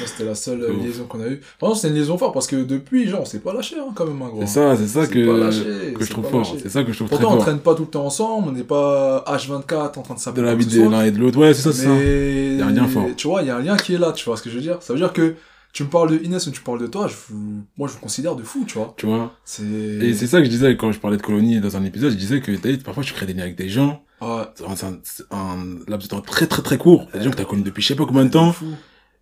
C'était 0.05 0.25
la 0.25 0.35
seule 0.35 0.63
Ouf. 0.63 0.83
liaison 0.83 1.05
qu'on 1.05 1.21
a 1.21 1.27
eue. 1.27 1.41
Vraiment, 1.59 1.75
c'est 1.75 1.87
une 1.89 1.95
liaison 1.95 2.17
forte 2.17 2.33
parce 2.33 2.47
que 2.47 2.57
depuis, 2.63 3.07
genre, 3.07 3.21
on 3.21 3.25
s'est 3.25 3.39
pas 3.39 3.53
lâché, 3.53 3.75
hein, 3.79 3.91
quand 3.95 4.05
même, 4.05 4.21
hein, 4.21 4.29
gros. 4.29 4.41
C'est 4.41 4.47
ça, 4.47 4.75
c'est 4.75 4.87
ça 4.87 5.07
que, 5.07 5.19
lâché, 5.19 5.93
que 5.93 6.03
je 6.03 6.09
trouve 6.11 6.27
fort. 6.29 6.55
C'est 6.61 6.69
ça 6.69 6.83
que 6.83 6.91
je 6.91 6.97
trouve 6.97 7.09
Pourtant, 7.09 7.25
très 7.27 7.33
on 7.33 7.37
fort. 7.37 7.45
traîne 7.45 7.59
pas 7.59 7.75
tout 7.75 7.83
le 7.83 7.89
temps 7.89 8.05
ensemble, 8.05 8.49
on 8.49 8.51
n'est 8.51 8.63
pas 8.63 9.23
H24 9.27 9.99
en 9.99 10.01
train 10.01 10.13
de 10.15 10.19
s'appeler. 10.19 10.41
De 10.43 10.47
la 10.47 10.55
vie 10.55 10.65
de 10.65 10.81
l'un 10.83 11.03
et 11.03 11.11
de 11.11 11.19
l'autre. 11.19 11.37
Ouais, 11.39 11.53
c'est 11.53 11.61
ça, 11.63 11.73
c'est 11.73 11.83
ça. 11.83 11.89
Mais 11.89 12.55
Y 12.57 12.61
a 12.61 12.67
un 12.67 12.71
lien 12.71 12.87
fort. 12.87 13.05
Tu 13.15 13.27
vois, 13.27 13.41
il 13.41 13.47
y 13.47 13.51
a 13.51 13.57
un 13.57 13.61
lien 13.61 13.77
qui 13.77 13.93
est 13.93 13.99
là, 13.99 14.11
tu 14.11 14.25
vois 14.25 14.37
ce 14.37 14.43
que 14.43 14.49
je 14.49 14.55
veux 14.55 14.61
dire 14.61 14.77
Ça 14.81 14.93
veut 14.93 14.99
dire 14.99 15.13
que 15.13 15.35
tu 15.71 15.83
me 15.83 15.89
parles 15.89 16.11
de 16.17 16.23
Inès 16.25 16.45
ou 16.47 16.51
tu 16.51 16.61
parles 16.61 16.81
de 16.81 16.87
toi, 16.87 17.07
je 17.07 17.13
vous... 17.29 17.61
moi 17.77 17.87
je 17.87 17.93
vous 17.93 17.99
considère 17.99 18.35
de 18.35 18.41
fou, 18.43 18.63
tu 18.67 18.77
vois. 18.79 18.93
Tu 18.97 19.05
vois? 19.05 19.33
C'est. 19.45 19.63
Et 19.63 20.13
c'est 20.15 20.25
ça 20.27 20.39
que 20.39 20.45
je 20.45 20.49
disais 20.49 20.75
quand 20.75 20.91
je 20.91 20.99
parlais 20.99 21.17
de 21.17 21.21
colonie 21.21 21.59
dans 21.61 21.77
un 21.77 21.83
épisode, 21.83 22.11
je 22.11 22.17
disais 22.17 22.41
que 22.41 22.51
vu, 22.51 22.77
parfois 22.79 23.03
tu 23.03 23.13
crées 23.13 23.27
des 23.27 23.33
liens 23.33 23.43
avec 23.43 23.55
des 23.55 23.69
gens, 23.69 24.03
Ouais. 24.21 24.43
c'est 24.75 25.23
un, 25.31 25.57
laps 25.87 26.09
de 26.09 26.15
temps 26.15 26.21
très 26.21 26.47
très 26.47 26.61
très 26.61 26.77
court. 26.77 27.07
Il 27.13 27.19
des 27.19 27.25
gens 27.25 27.31
que 27.31 27.37
t'as 27.37 27.45
connus 27.45 27.61
depuis 27.63 27.81
je 27.83 27.87
sais 27.87 27.95
pas 27.95 28.05
combien 28.05 28.25
de 28.25 28.31
temps, 28.31 28.51
Fou. 28.51 28.65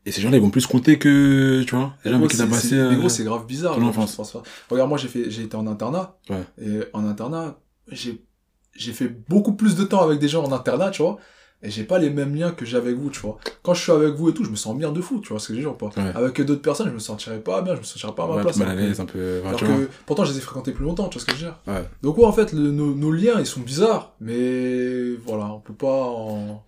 Et 0.08 0.12
ces 0.12 0.22
gens-là 0.22 0.38
ils 0.38 0.42
vont 0.44 0.50
plus 0.50 0.66
compter 0.68 0.98
que, 0.98 1.64
tu 1.64 1.76
vois, 1.76 1.94
les 2.06 2.12
gens 2.12 2.18
avec 2.18 2.32
qui 2.32 2.38
t'as 2.38 2.48
passé. 2.48 2.76
euh, 2.76 2.90
Mais 2.92 2.96
gros, 2.96 3.10
c'est 3.10 3.24
grave 3.26 3.46
bizarre. 3.46 3.76
ton 3.76 3.82
genre, 3.82 3.90
enfance. 3.90 4.12
je 4.12 4.16
pense 4.18 4.32
pas. 4.32 4.44
Regarde, 4.70 4.90
moi 4.90 4.98
j'ai 4.98 5.08
fait, 5.10 5.30
j'ai 5.30 5.44
été 5.44 5.56
en 5.56 5.68
internat. 5.68 6.18
Ouais. 6.30 6.44
Et 6.62 6.80
en 6.94 7.06
internat, 7.06 7.60
j'ai, 7.92 8.24
j'ai 8.76 8.94
fait 8.94 9.10
beaucoup 9.30 9.54
plus 9.54 9.76
de 9.76 9.84
temps 9.84 10.02
avec 10.02 10.20
des 10.20 10.28
gens 10.30 10.44
en 10.44 10.52
internat, 10.52 10.92
tu 10.92 11.02
vois. 11.02 11.18
Et 11.64 11.72
j'ai 11.72 11.84
pas 11.84 11.98
les 11.98 12.12
mêmes 12.12 12.36
liens 12.36 12.52
que 12.52 12.66
j'ai 12.66 12.78
avec 12.78 12.96
vous, 12.96 13.10
tu 13.10 13.20
vois. 13.20 13.40
Quand 13.64 13.74
je 13.74 13.82
suis 13.82 13.92
avec 13.92 14.14
vous 14.14 14.30
et 14.30 14.34
tout, 14.34 14.44
je 14.46 14.52
me 14.52 14.56
sens 14.56 14.78
bien 14.78 14.92
de 14.92 15.02
fou, 15.02 15.20
tu 15.22 15.30
vois 15.30 15.40
ce 15.40 15.48
que 15.48 15.56
je 15.56 15.60
veux 15.62 15.66
dire. 15.76 15.76
Ouais. 15.98 16.12
Avec 16.16 16.40
d'autres 16.42 16.62
personnes, 16.62 16.88
je 16.88 16.94
me 16.94 17.00
sentirais 17.00 17.40
pas 17.40 17.64
bien, 17.64 17.74
je 17.74 17.80
me 17.80 17.84
sentirais 17.84 18.14
pas 18.14 18.26
à 18.26 18.28
ma 18.28 18.36
ouais, 18.36 18.42
place. 18.44 18.58
mal 18.58 18.70
à 18.70 18.76
l'aise, 18.76 19.00
un 19.00 19.06
peu, 19.06 19.40
enfin, 19.40 19.48
Alors 19.50 19.60
tu 19.60 19.66
vois. 19.66 19.76
que, 19.78 19.90
pourtant, 20.06 20.24
je 20.24 20.34
les 20.34 20.38
ai 20.38 20.42
fréquentés 20.42 20.72
plus 20.72 20.86
longtemps, 20.86 21.10
tu 21.10 21.18
vois 21.18 21.22
ce 21.22 21.26
que 21.26 21.36
je 21.36 21.46
veux 21.46 21.52
dire. 21.52 21.60
Ouais. 21.66 21.84
Donc, 22.04 22.18
ouais, 22.20 22.26
en 22.26 22.32
fait, 22.32 22.54
le- 22.54 22.72
nos, 22.72 22.94
nos 22.94 23.12
liens, 23.12 23.40
ils 23.40 23.46
sont 23.48 23.62
bizarres, 23.62 24.14
mais 24.22 25.16
voilà, 25.26 25.46
on 25.52 25.60
peut 25.60 25.74
pas 25.74 25.88
en... 26.04 26.38
on 26.38 26.62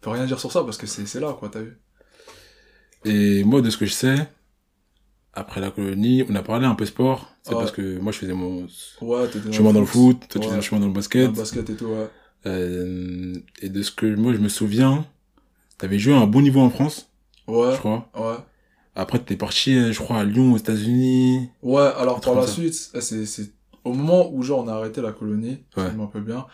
peut 0.00 0.10
rien 0.10 0.24
dire 0.24 0.40
sur 0.40 0.50
ça 0.50 0.64
parce 0.64 0.78
que 0.78 0.86
c'est, 0.86 1.04
c'est 1.06 1.20
là, 1.20 1.36
quoi, 1.38 1.50
t'as 1.52 1.60
vu. 1.60 1.78
Et 3.04 3.44
moi, 3.44 3.60
de 3.62 3.70
ce 3.70 3.76
que 3.76 3.86
je 3.86 3.92
sais, 3.92 4.28
après 5.32 5.60
la 5.60 5.70
colonie, 5.70 6.24
on 6.28 6.34
a 6.34 6.42
parlé 6.42 6.66
un 6.66 6.74
peu 6.74 6.84
sport. 6.86 7.28
C'est 7.42 7.52
parce 7.52 7.72
que 7.72 7.98
moi, 7.98 8.12
je 8.12 8.18
faisais 8.18 8.34
mon 8.34 8.66
Ouais, 9.00 9.26
chemin 9.52 9.72
dans 9.72 9.80
le 9.80 9.86
foot, 9.86 10.18
toi, 10.28 10.28
tu 10.28 10.38
Ouais. 10.38 10.44
faisais 10.44 10.56
le 10.56 10.62
chemin 10.62 10.80
dans 10.80 10.86
le 10.88 10.92
basket. 10.92 11.26
le 11.30 11.32
basket 11.36 11.70
et 11.70 11.74
tout, 11.76 11.86
ouais. 11.86 12.08
Euh, 12.46 13.34
et 13.60 13.68
de 13.68 13.82
ce 13.82 13.90
que 13.90 14.06
moi, 14.14 14.32
je 14.32 14.38
me 14.38 14.48
souviens, 14.48 15.04
t'avais 15.78 15.98
joué 15.98 16.14
à 16.14 16.18
un 16.18 16.26
bon 16.26 16.42
niveau 16.42 16.60
en 16.60 16.70
France, 16.70 17.10
Ouais, 17.46 17.72
je 17.74 17.78
crois. 17.78 18.08
ouais. 18.16 18.36
Après, 18.96 19.18
t'es 19.18 19.36
parti, 19.36 19.74
euh, 19.76 19.92
je 19.92 19.98
crois, 19.98 20.18
à 20.20 20.24
Lyon, 20.24 20.52
aux 20.52 20.56
États-Unis. 20.58 21.48
Ouais, 21.62 21.82
alors 21.96 22.18
Un 22.18 22.20
par 22.20 22.34
la 22.34 22.46
ça. 22.46 22.52
suite, 22.54 22.74
c'est, 22.74 23.26
c'est 23.26 23.50
au 23.84 23.92
moment 23.94 24.30
où 24.32 24.42
genre 24.42 24.64
on 24.64 24.68
a 24.68 24.74
arrêté 24.74 25.00
la 25.00 25.12
colonie, 25.12 25.58
Ouais. 25.76 25.90
je 25.90 25.96
me 25.96 26.02
rappelle 26.02 26.22
bien, 26.22 26.46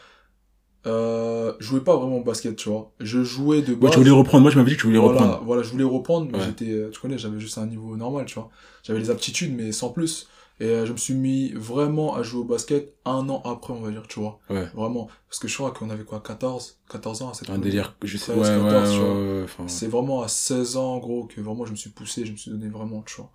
euh, 0.86 1.52
je 1.58 1.66
jouais 1.66 1.80
pas 1.80 1.96
vraiment 1.96 2.18
au 2.18 2.22
basket, 2.24 2.56
tu 2.56 2.68
vois. 2.68 2.92
Je 3.00 3.22
jouais 3.24 3.62
de 3.62 3.72
Ouais, 3.74 3.78
base. 3.80 3.90
tu 3.92 3.98
voulais 3.98 4.10
reprendre. 4.10 4.42
Moi, 4.42 4.50
je 4.50 4.56
m'avais 4.56 4.70
dit 4.70 4.76
que 4.76 4.80
tu 4.82 4.86
voulais 4.86 4.98
voilà, 4.98 5.20
reprendre. 5.20 5.42
voilà, 5.44 5.62
je 5.62 5.70
voulais 5.70 5.84
reprendre, 5.84 6.28
mais 6.30 6.38
Ouais. 6.38 6.44
j'étais, 6.44 6.70
euh, 6.70 6.90
tu 6.90 7.00
connais, 7.00 7.18
j'avais 7.18 7.40
juste 7.40 7.58
un 7.58 7.66
niveau 7.66 7.96
normal, 7.96 8.24
tu 8.26 8.34
vois. 8.36 8.48
J'avais 8.84 8.98
les 9.00 9.10
aptitudes, 9.10 9.54
mais 9.54 9.72
sans 9.72 9.90
plus. 9.90 10.28
Et 10.58 10.64
euh, 10.64 10.86
je 10.86 10.92
me 10.92 10.96
suis 10.96 11.12
mis 11.12 11.52
vraiment 11.52 12.14
à 12.14 12.22
jouer 12.22 12.40
au 12.40 12.44
basket 12.44 12.94
un 13.04 13.28
an 13.28 13.42
après, 13.44 13.74
on 13.74 13.80
va 13.82 13.90
dire, 13.90 14.04
tu 14.08 14.20
vois. 14.20 14.38
Ouais. 14.48 14.66
Vraiment. 14.74 15.08
Parce 15.28 15.38
que 15.38 15.48
je 15.48 15.54
crois 15.54 15.70
qu'on 15.72 15.90
avait 15.90 16.04
quoi, 16.04 16.20
14, 16.20 16.78
14 16.88 17.20
ans 17.22 17.30
à 17.30 17.34
cette 17.34 17.50
Un 17.50 17.58
délire, 17.58 17.94
je 18.02 18.16
sais, 18.16 18.32
ouais, 18.32 18.40
13, 18.40 18.62
ouais, 18.62 18.70
14, 18.70 18.90
tu 18.92 18.98
vois. 19.00 19.08
ouais, 19.14 19.40
ouais, 19.42 19.46
C'est 19.66 19.86
vraiment 19.88 20.22
à 20.22 20.28
16 20.28 20.78
ans, 20.78 20.94
en 20.94 20.98
gros, 20.98 21.24
que 21.24 21.40
vraiment 21.42 21.66
je 21.66 21.72
me 21.72 21.76
suis 21.76 21.90
poussé, 21.90 22.24
je 22.24 22.32
me 22.32 22.36
suis 22.38 22.50
donné 22.50 22.68
vraiment, 22.68 23.02
tu 23.02 23.16
vois. 23.16 23.30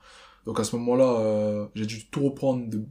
Donc 0.48 0.60
à 0.60 0.64
ce 0.64 0.76
moment-là, 0.78 1.20
euh, 1.20 1.68
j'ai 1.76 1.86
dû 1.86 2.08
tout 2.08 2.24
reprendre 2.24 2.68
de- 2.68 2.86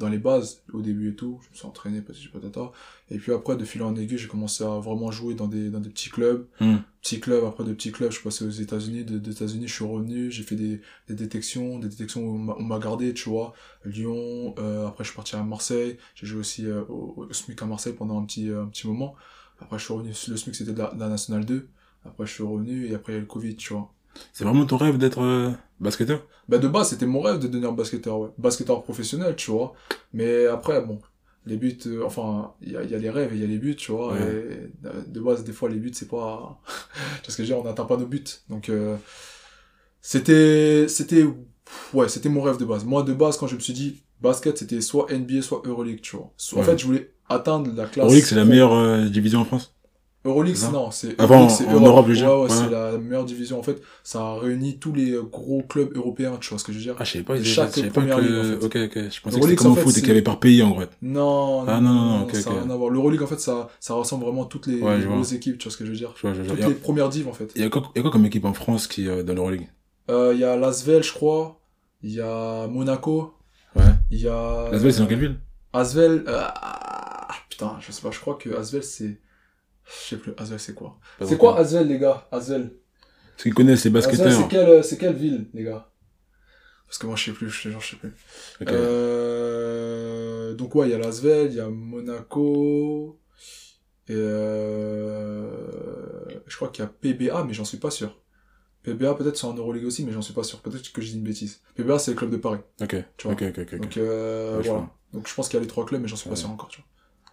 dans 0.00 0.08
les 0.08 0.18
bases, 0.18 0.62
au 0.72 0.80
début 0.82 1.10
et 1.10 1.14
tout. 1.14 1.38
Je 1.44 1.50
me 1.50 1.54
suis 1.54 1.66
entraîné, 1.66 2.00
petit 2.00 2.26
patata. 2.28 2.72
Et 3.10 3.18
puis 3.18 3.32
après, 3.32 3.56
de 3.56 3.64
fil 3.64 3.82
en 3.84 3.94
aiguille, 3.94 4.18
j'ai 4.18 4.26
commencé 4.26 4.64
à 4.64 4.78
vraiment 4.80 5.10
jouer 5.12 5.34
dans 5.34 5.46
des, 5.46 5.70
dans 5.70 5.78
des 5.78 5.90
petits 5.90 6.10
clubs. 6.10 6.46
Hmm. 6.58 6.78
Petits 7.02 7.20
clubs, 7.20 7.44
après 7.44 7.64
de 7.64 7.72
petits 7.72 7.92
clubs, 7.92 8.10
je 8.10 8.16
suis 8.16 8.24
passé 8.24 8.44
aux 8.44 8.50
États-Unis. 8.50 9.04
De- 9.04 9.18
Des 9.18 9.30
États-Unis, 9.30 9.68
je 9.68 9.74
suis 9.74 9.84
revenu, 9.84 10.30
j'ai 10.30 10.42
fait 10.42 10.56
des, 10.56 10.80
des 11.08 11.14
détections, 11.14 11.78
des 11.78 11.88
détections 11.88 12.22
où 12.22 12.34
on 12.58 12.62
m'a- 12.62 12.78
gardé, 12.80 13.14
tu 13.14 13.28
vois. 13.28 13.52
Lyon, 13.84 14.54
euh, 14.58 14.86
après 14.88 15.04
je 15.04 15.10
suis 15.10 15.16
parti 15.16 15.36
à 15.36 15.42
Marseille. 15.42 15.96
J'ai 16.14 16.26
joué 16.26 16.40
aussi 16.40 16.66
euh, 16.66 16.82
au, 16.88 17.14
au 17.28 17.32
SMUC 17.32 17.62
à 17.62 17.66
Marseille 17.66 17.94
pendant 17.96 18.20
un 18.20 18.24
petit, 18.24 18.48
euh, 18.50 18.62
un 18.64 18.66
petit 18.66 18.86
moment. 18.86 19.14
Après, 19.60 19.78
je 19.78 19.84
suis 19.84 19.92
revenu, 19.92 20.10
le 20.28 20.36
SMUC 20.36 20.54
c'était 20.54 20.72
de 20.72 20.78
la, 20.78 20.92
de 20.94 20.98
la 21.00 21.08
Nationale 21.08 21.44
2. 21.44 21.68
Après, 22.04 22.26
je 22.26 22.32
suis 22.32 22.42
revenu 22.42 22.86
et 22.86 22.94
après, 22.94 23.12
il 23.12 23.16
y 23.16 23.18
a 23.18 23.18
eu 23.18 23.22
le 23.22 23.26
Covid, 23.28 23.56
tu 23.56 23.74
vois. 23.74 23.92
C'est 24.32 24.44
vraiment 24.44 24.66
ton 24.66 24.76
rêve 24.76 24.98
d'être 24.98 25.22
euh, 25.22 25.50
basketteur? 25.80 26.26
Bah, 26.48 26.58
de 26.58 26.68
base, 26.68 26.88
c'était 26.90 27.06
mon 27.06 27.20
rêve 27.20 27.38
de 27.38 27.46
devenir 27.48 27.72
basketteur, 27.72 28.18
ouais. 28.18 28.28
Basketteur 28.38 28.82
professionnel, 28.82 29.36
tu 29.36 29.50
vois. 29.50 29.72
Mais 30.12 30.46
après, 30.46 30.80
bon, 30.82 30.98
les 31.46 31.56
buts, 31.56 31.78
euh, 31.86 32.02
enfin, 32.04 32.52
il 32.60 32.72
y 32.72 32.76
a, 32.76 32.82
y 32.82 32.94
a 32.94 32.98
les 32.98 33.10
rêves 33.10 33.32
et 33.32 33.36
il 33.36 33.40
y 33.40 33.44
a 33.44 33.48
les 33.48 33.58
buts, 33.58 33.76
tu 33.76 33.92
vois. 33.92 34.12
Ouais. 34.12 34.18
Et 34.20 34.86
euh, 34.86 35.02
de 35.06 35.20
base, 35.20 35.44
des 35.44 35.52
fois, 35.52 35.68
les 35.68 35.76
buts, 35.78 35.92
c'est 35.94 36.08
pas. 36.08 36.60
Parce 37.24 37.36
que 37.36 37.42
je 37.44 37.48
veux 37.48 37.54
dire, 37.54 37.58
on 37.58 37.64
n'atteint 37.64 37.84
pas 37.86 37.96
nos 37.96 38.06
buts. 38.06 38.24
Donc, 38.48 38.68
euh, 38.68 38.96
c'était. 40.00 40.86
C'était. 40.88 41.24
Ouais, 41.94 42.08
c'était 42.08 42.28
mon 42.28 42.42
rêve 42.42 42.56
de 42.58 42.64
base. 42.64 42.84
Moi, 42.84 43.02
de 43.02 43.12
base, 43.12 43.36
quand 43.36 43.46
je 43.46 43.54
me 43.54 43.60
suis 43.60 43.72
dit 43.72 44.02
basket, 44.20 44.58
c'était 44.58 44.80
soit 44.80 45.06
NBA, 45.12 45.42
soit 45.42 45.62
Euroleague, 45.64 46.00
tu 46.02 46.16
vois. 46.16 46.32
En 46.52 46.56
Ouais. 46.58 46.64
fait, 46.64 46.78
je 46.78 46.84
voulais 46.86 47.14
atteindre 47.28 47.70
la 47.74 47.86
classe. 47.86 48.04
Euroleague, 48.06 48.24
c'est 48.24 48.34
la 48.34 48.44
meilleure 48.44 48.72
euh, 48.74 49.08
division 49.08 49.40
en 49.40 49.44
France? 49.44 49.74
Euroleague, 50.22 50.56
non, 50.70 50.90
c'est 50.90 51.18
Avant, 51.18 51.36
Euroleague, 51.36 51.50
c'est 51.56 51.66
en 51.66 51.80
Europe, 51.80 52.04
je 52.08 52.10
veux 52.10 52.16
dire. 52.16 52.28
Ouais, 52.28 52.34
ouais, 52.34 52.42
Ouais. 52.42 52.48
c'est 52.50 52.68
la 52.70 52.98
meilleure 52.98 53.24
division. 53.24 53.58
En 53.58 53.62
fait, 53.62 53.80
ça 54.04 54.34
réunit 54.34 54.78
tous 54.78 54.92
les 54.92 55.12
euh, 55.12 55.22
gros 55.22 55.62
clubs 55.62 55.96
européens, 55.96 56.36
tu 56.38 56.50
vois 56.50 56.58
ce 56.58 56.64
que 56.64 56.72
je 56.72 56.78
veux 56.78 56.84
dire. 56.84 56.94
Ah, 56.98 57.04
je 57.04 57.12
savais 57.12 57.24
pas, 57.24 57.36
je 57.38 57.42
chaque 57.42 57.74
pas 57.74 57.88
première 57.88 58.16
que... 58.16 58.20
ligue, 58.22 58.38
en 58.38 58.60
fait. 58.60 58.66
Ok, 58.66 58.76
ok, 58.76 58.92
je 58.94 59.00
pensais 59.00 59.10
que 59.10 59.20
c'était 59.22 59.36
Euroleague, 59.38 59.58
comme 59.58 59.72
au 59.72 59.76
foot 59.76 59.96
et 59.96 60.00
qu'il 60.00 60.08
y 60.08 60.10
avait 60.12 60.20
par 60.22 60.38
pays, 60.38 60.62
en 60.62 60.74
vrai. 60.74 60.88
Non, 61.00 61.64
Ah, 61.66 61.80
non, 61.80 61.92
non, 61.94 62.04
non, 62.18 62.22
ok, 62.24 62.34
ça 62.36 62.50
n'a 62.50 62.56
ok. 62.56 62.62
rien 62.64 62.70
à 62.70 62.76
voir. 62.76 62.90
L'Euroleague, 62.90 63.22
en 63.22 63.26
fait, 63.26 63.40
ça, 63.40 63.68
ça 63.80 63.94
rassemble 63.94 64.24
vraiment 64.24 64.44
toutes 64.44 64.66
les, 64.66 64.80
Ouais, 64.82 64.96
les 64.96 65.02
je 65.02 65.06
vois. 65.06 65.16
grosses 65.16 65.32
équipes, 65.32 65.56
tu 65.56 65.64
vois 65.64 65.72
ce 65.72 65.78
que 65.78 65.86
je 65.86 65.90
veux 65.90 65.96
dire. 65.96 66.12
Je 66.16 66.20
vois, 66.22 66.34
je 66.34 66.42
vois. 66.42 66.54
Toutes 66.54 66.66
les 66.68 66.74
premières 66.74 67.08
divs, 67.08 67.26
en 67.28 67.32
fait. 67.32 67.50
il 67.56 67.62
y, 67.62 67.64
a 67.64 67.70
quoi, 67.70 67.82
il 67.94 67.98
y 67.98 68.00
a 68.00 68.02
quoi 68.02 68.10
comme 68.10 68.26
équipe 68.26 68.44
en 68.44 68.52
France 68.52 68.86
qui 68.88 69.08
euh, 69.08 69.22
dans 69.22 69.32
l'Euroleague? 69.34 69.68
Euh, 70.10 70.32
Il 70.34 70.40
y 70.40 70.44
a 70.44 70.56
Lasvel, 70.56 71.02
je 71.02 71.12
crois. 71.14 71.60
Il 72.02 72.10
y 72.12 72.20
a 72.20 72.66
Monaco. 72.66 73.34
Ouais. 73.76 73.82
Il 74.10 74.20
y 74.20 74.28
a... 74.28 74.68
L'Asvel, 74.70 74.92
c'est 74.92 75.00
dans 75.00 75.06
quelle 75.06 75.18
ville? 75.20 75.40
Asvel, 75.72 76.24
euh, 76.26 76.40
ah, 76.42 77.28
putain, 77.48 77.76
je 77.80 77.92
sais 77.92 78.02
pas, 78.02 78.10
je 78.10 78.18
crois 78.20 78.34
que 78.34 78.50
Asvel, 78.54 78.82
c'est... 78.82 79.18
Je 79.90 80.08
sais 80.10 80.16
plus, 80.16 80.32
Asvel, 80.36 80.60
c'est 80.60 80.74
quoi? 80.74 80.98
C'est 81.22 81.36
quoi 81.36 81.58
Asvel, 81.58 81.88
les 81.88 81.98
gars? 81.98 82.28
Asvel 82.30 82.72
Ceux 83.36 83.50
qui 83.50 83.56
connaissent 83.56 83.84
les 83.84 83.90
basketteurs. 83.90 84.32
c'est 84.32 84.48
quelle, 84.48 84.84
c'est 84.84 84.98
quelle 84.98 85.14
ville, 85.14 85.48
les 85.52 85.64
gars? 85.64 85.90
Parce 86.86 86.98
que 86.98 87.06
moi, 87.06 87.16
je 87.16 87.26
sais 87.26 87.32
plus, 87.32 87.48
je 87.50 87.62
te 87.62 87.68
jure, 87.68 87.80
je 87.80 87.90
sais 87.90 87.96
plus. 87.96 88.12
Euh, 88.68 90.54
donc 90.54 90.74
ouais, 90.74 90.88
il 90.88 90.90
y 90.90 90.94
a 90.94 90.98
Lasvel, 90.98 91.48
il 91.50 91.56
y 91.56 91.60
a 91.60 91.68
Monaco, 91.68 93.20
et 94.08 94.14
euh, 94.16 95.50
je 96.48 96.56
crois 96.56 96.68
qu'il 96.68 96.84
y 96.84 96.86
a 96.86 96.90
PBA, 96.90 97.44
mais 97.44 97.54
j'en 97.54 97.64
suis 97.64 97.78
pas 97.78 97.90
sûr. 97.92 98.20
PBA 98.82 99.14
peut-être 99.14 99.36
c'est 99.36 99.46
en 99.46 99.54
Euroleague 99.54 99.84
aussi, 99.84 100.04
mais 100.04 100.10
j'en 100.10 100.22
suis 100.22 100.34
pas 100.34 100.42
sûr. 100.42 100.60
Peut-être 100.60 100.90
que 100.90 101.00
je 101.00 101.10
dis 101.10 101.16
une 101.16 101.22
bêtise. 101.22 101.60
PBA 101.76 101.98
c'est 102.00 102.10
le 102.10 102.16
club 102.16 102.30
de 102.30 102.38
Paris. 102.38 102.58
Ok. 102.80 102.96
Tu 103.16 103.26
vois. 103.28 103.34
Ok, 103.34 103.42
ok, 103.42 103.58
ok. 103.58 103.74
ok. 103.74 103.80
Donc 103.80 103.96
euh, 103.98 104.56
Ouais, 104.56 104.62
voilà. 104.64 104.90
Donc 105.12 105.28
je 105.28 105.34
pense 105.34 105.48
qu'il 105.48 105.58
y 105.58 105.60
a 105.60 105.62
les 105.62 105.68
trois 105.68 105.84
clubs, 105.86 106.00
mais 106.00 106.08
j'en 106.08 106.16
suis 106.16 106.28
pas 106.28 106.34
sûr 106.34 106.50
encore. 106.50 106.68
Tu 106.68 106.80
vois. 106.80 106.86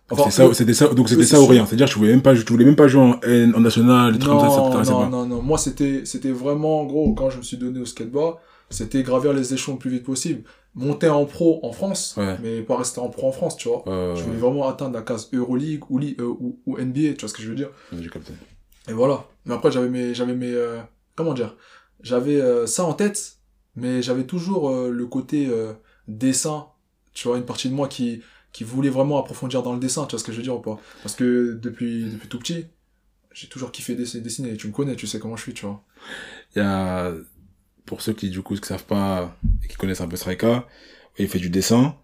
Enfin, 0.10 0.24
c'était 0.30 0.36
ça, 0.36 0.48
eux- 0.48 0.54
c'était 0.54 0.74
ça, 0.74 0.88
donc 0.88 1.10
c'était 1.10 1.26
ça 1.26 1.42
ou 1.42 1.46
rien. 1.48 1.66
C'est-à-dire, 1.66 1.88
tu 1.90 1.98
voulais 2.00 2.12
même 2.12 2.22
pas, 2.22 2.34
tu 2.34 2.44
voulais 2.54 2.64
même 2.66 2.76
pas 2.78 2.88
jouer 2.88 3.02
en, 3.02 3.12
en 3.54 3.60
national, 3.60 4.14
les 4.14 4.20
trucs 4.20 4.32
comme 4.32 4.40
ça, 4.40 4.48
ça 4.50 4.60
Non, 4.62 4.70
non, 4.70 5.00
pas. 5.02 5.10
non, 5.10 5.26
non. 5.26 5.42
Moi 5.42 5.58
c'était 5.58 6.02
c'était 6.06 6.32
vraiment 6.32 6.82
en 6.82 6.86
gros 6.86 7.14
quand 7.14 7.30
je 7.30 7.38
me 7.38 7.44
suis 7.44 7.58
donné 7.58 7.80
au 7.80 7.86
skateboard, 7.86 8.38
c'était 8.70 9.04
gravir 9.04 9.34
les 9.34 9.54
échelons 9.54 9.74
le 9.74 9.80
plus 9.80 9.90
vite 9.90 10.04
possible, 10.04 10.44
monter 10.76 11.10
en 11.10 11.26
pro 11.26 11.60
en 11.64 11.72
France, 11.74 12.16
Ouais. 12.18 12.38
mais 12.42 12.62
pas 12.62 12.78
rester 12.78 13.00
en 13.02 13.10
pro 13.10 13.28
en 13.28 13.32
France, 13.34 13.58
tu 13.58 13.68
vois. 13.68 13.84
Euh, 13.88 14.16
Je 14.16 14.24
voulais 14.24 14.38
vraiment 14.38 14.68
atteindre 14.70 14.94
la 14.96 15.02
case 15.02 15.30
Euroleague 15.34 15.84
ou, 15.90 16.00
euh, 16.00 16.14
ou, 16.40 16.58
ou 16.66 16.78
NBA, 16.78 17.14
tu 17.16 17.22
vois 17.22 17.30
ce 17.30 17.34
que 17.34 17.42
je 17.42 17.50
veux 17.50 17.56
dire. 17.56 17.70
j'ai 17.92 18.10
capté. 18.10 18.32
Et 18.90 18.94
voilà. 18.94 19.26
Mais 19.46 19.54
après, 19.56 19.72
j'avais 19.72 19.90
mes, 19.90 20.14
j'avais 20.14 20.34
mes, 20.36 20.52
euh, 20.54 20.78
comment 21.16 21.34
dire, 21.34 21.56
j'avais 22.02 22.40
euh, 22.40 22.66
ça 22.66 22.86
en 22.86 22.94
tête, 22.94 23.34
mais 23.76 24.02
j'avais 24.02 24.24
toujours 24.24 24.70
euh, 24.70 24.90
le 24.90 25.06
côté 25.08 25.48
euh, 25.50 25.74
dessin, 26.08 26.68
tu 27.14 27.28
vois, 27.28 27.38
une 27.38 27.46
partie 27.46 27.70
de 27.70 27.74
moi 27.74 27.88
qui, 27.90 28.22
qui 28.58 28.64
voulait 28.64 28.90
vraiment 28.90 29.20
approfondir 29.20 29.62
dans 29.62 29.74
le 29.74 29.80
dessin, 29.80 30.08
tu 30.08 30.16
vois 30.16 30.20
ce 30.20 30.24
que 30.24 30.32
je 30.32 30.38
veux 30.38 30.44
dire 30.44 30.56
ou 30.56 30.62
pas? 30.62 30.80
Parce 31.04 31.14
que 31.14 31.60
depuis, 31.62 32.06
depuis 32.06 32.28
tout 32.28 32.40
petit, 32.40 32.66
j'ai 33.32 33.48
toujours 33.48 33.72
kiffé 33.72 33.94
dessiner. 33.94 34.58
Tu 34.58 34.66
me 34.66 34.72
connais, 34.74 34.96
tu 34.96 35.06
sais 35.06 35.20
comment 35.20 35.36
je 35.36 35.44
suis, 35.44 35.54
tu 35.54 35.68
vois. 35.68 35.84
Il 36.56 36.60
y 36.60 36.62
a, 36.66 37.14
pour 37.86 38.02
ceux 38.02 38.14
qui, 38.14 38.32
du 38.32 38.42
coup, 38.42 38.56
ne 38.56 38.60
savent 38.60 38.86
pas 38.86 39.38
et 39.64 39.68
qui 39.68 39.76
connaissent 39.76 40.02
un 40.02 40.08
peu 40.08 40.16
Strika, 40.16 40.68
il 41.20 41.28
fait 41.28 41.38
du 41.38 41.52
dessin. 41.52 41.98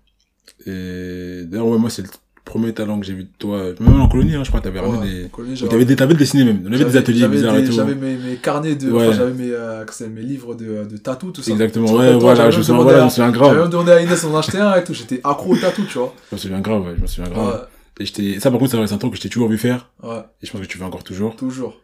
Et 0.68 1.42
d'ailleurs, 1.46 1.66
ouais, 1.70 1.80
moi, 1.80 1.90
c'est 1.90 2.04
le 2.04 2.10
premier 2.46 2.74
talent 2.74 3.00
que 3.00 3.06
j'ai 3.06 3.14
vu 3.14 3.24
de 3.24 3.30
toi. 3.40 3.64
Même 3.80 4.02
en 4.02 4.08
colonie, 4.08 4.36
hein, 4.36 4.44
je 4.44 4.50
crois, 4.50 4.60
t'avais 4.62 4.80
Ouais, 4.80 4.86
ramené 4.88 5.24
des, 5.24 5.30
colonie, 5.30 5.56
j'avais- 5.56 5.70
t'avais, 5.72 5.86
des- 5.86 5.96
t'avais 5.96 6.14
dessiné 6.14 6.44
même. 6.44 6.62
On 6.64 6.68
avait 6.68 6.78
des 6.78 6.84
j'avais- 6.84 6.98
ateliers 7.00 7.20
j'avais 7.20 7.36
bizarres 7.38 7.54
des- 7.56 7.62
et 7.62 7.66
tout. 7.66 7.72
J'avais 7.72 7.96
mes, 7.96 8.16
mes 8.16 8.36
carnets 8.36 8.76
de, 8.76 8.92
Ouais. 8.92 9.08
enfin, 9.08 9.18
j'avais 9.18 9.34
mes, 9.34 9.52
euh, 9.52 9.86
mes 10.14 10.22
livres 10.22 10.56
de, 10.56 10.86
de 10.90 10.98
tatou, 10.98 11.32
tout 11.32 11.42
ça. 11.42 11.52
Exactement, 11.52 11.86
ouais, 11.94 12.12
toi, 12.12 12.20
voilà, 12.20 12.36
j'avais 12.36 12.52
je 12.52 12.58
me 12.58 12.64
souviens, 12.64 12.82
voilà, 12.84 13.00
je 13.00 13.04
me 13.06 13.10
souviens 13.10 13.26
J'avais 13.34 13.38
grave. 13.40 13.58
même 13.60 13.70
demandé 13.70 13.92
à 13.92 14.02
Inès 14.02 14.24
d'en 14.24 14.36
acheter 14.38 14.58
un 14.60 14.76
et 14.76 14.84
tout, 14.84 14.94
j'étais 14.94 15.22
accro 15.24 15.54
au 15.54 15.58
tatou, 15.58 15.84
tu 15.88 15.98
vois. 15.98 16.14
Je 16.32 16.36
me 16.36 16.40
souviens 16.40 16.60
grave, 16.62 16.82
ouais, 16.86 16.94
je 16.98 17.02
me 17.02 17.08
souviens 17.08 17.30
grave. 17.32 17.48
Ouais, 17.48 17.60
Et 18.02 18.06
j'étais, 18.06 18.40
ça, 18.40 18.50
par 18.52 18.60
contre, 18.60 18.72
c'est 18.88 18.94
un 18.94 18.98
truc 18.98 19.12
que 19.12 19.18
je 19.18 19.22
t'ai 19.24 19.30
toujours 19.30 19.48
vu 19.50 19.58
faire. 19.58 19.90
ouais, 20.04 20.18
Et 20.42 20.46
je 20.46 20.52
pense 20.52 20.62
que 20.62 20.66
tu 20.66 20.78
fais 20.78 20.84
encore 20.84 21.04
toujours. 21.04 21.36
toujours. 21.36 21.80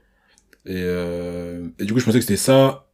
Et, 0.65 0.73
euh, 0.75 1.65
et 1.79 1.85
du 1.85 1.93
coup, 1.93 1.99
je 1.99 2.05
pensais 2.05 2.17
que 2.19 2.23
c'était 2.25 2.35
ça. 2.37 2.85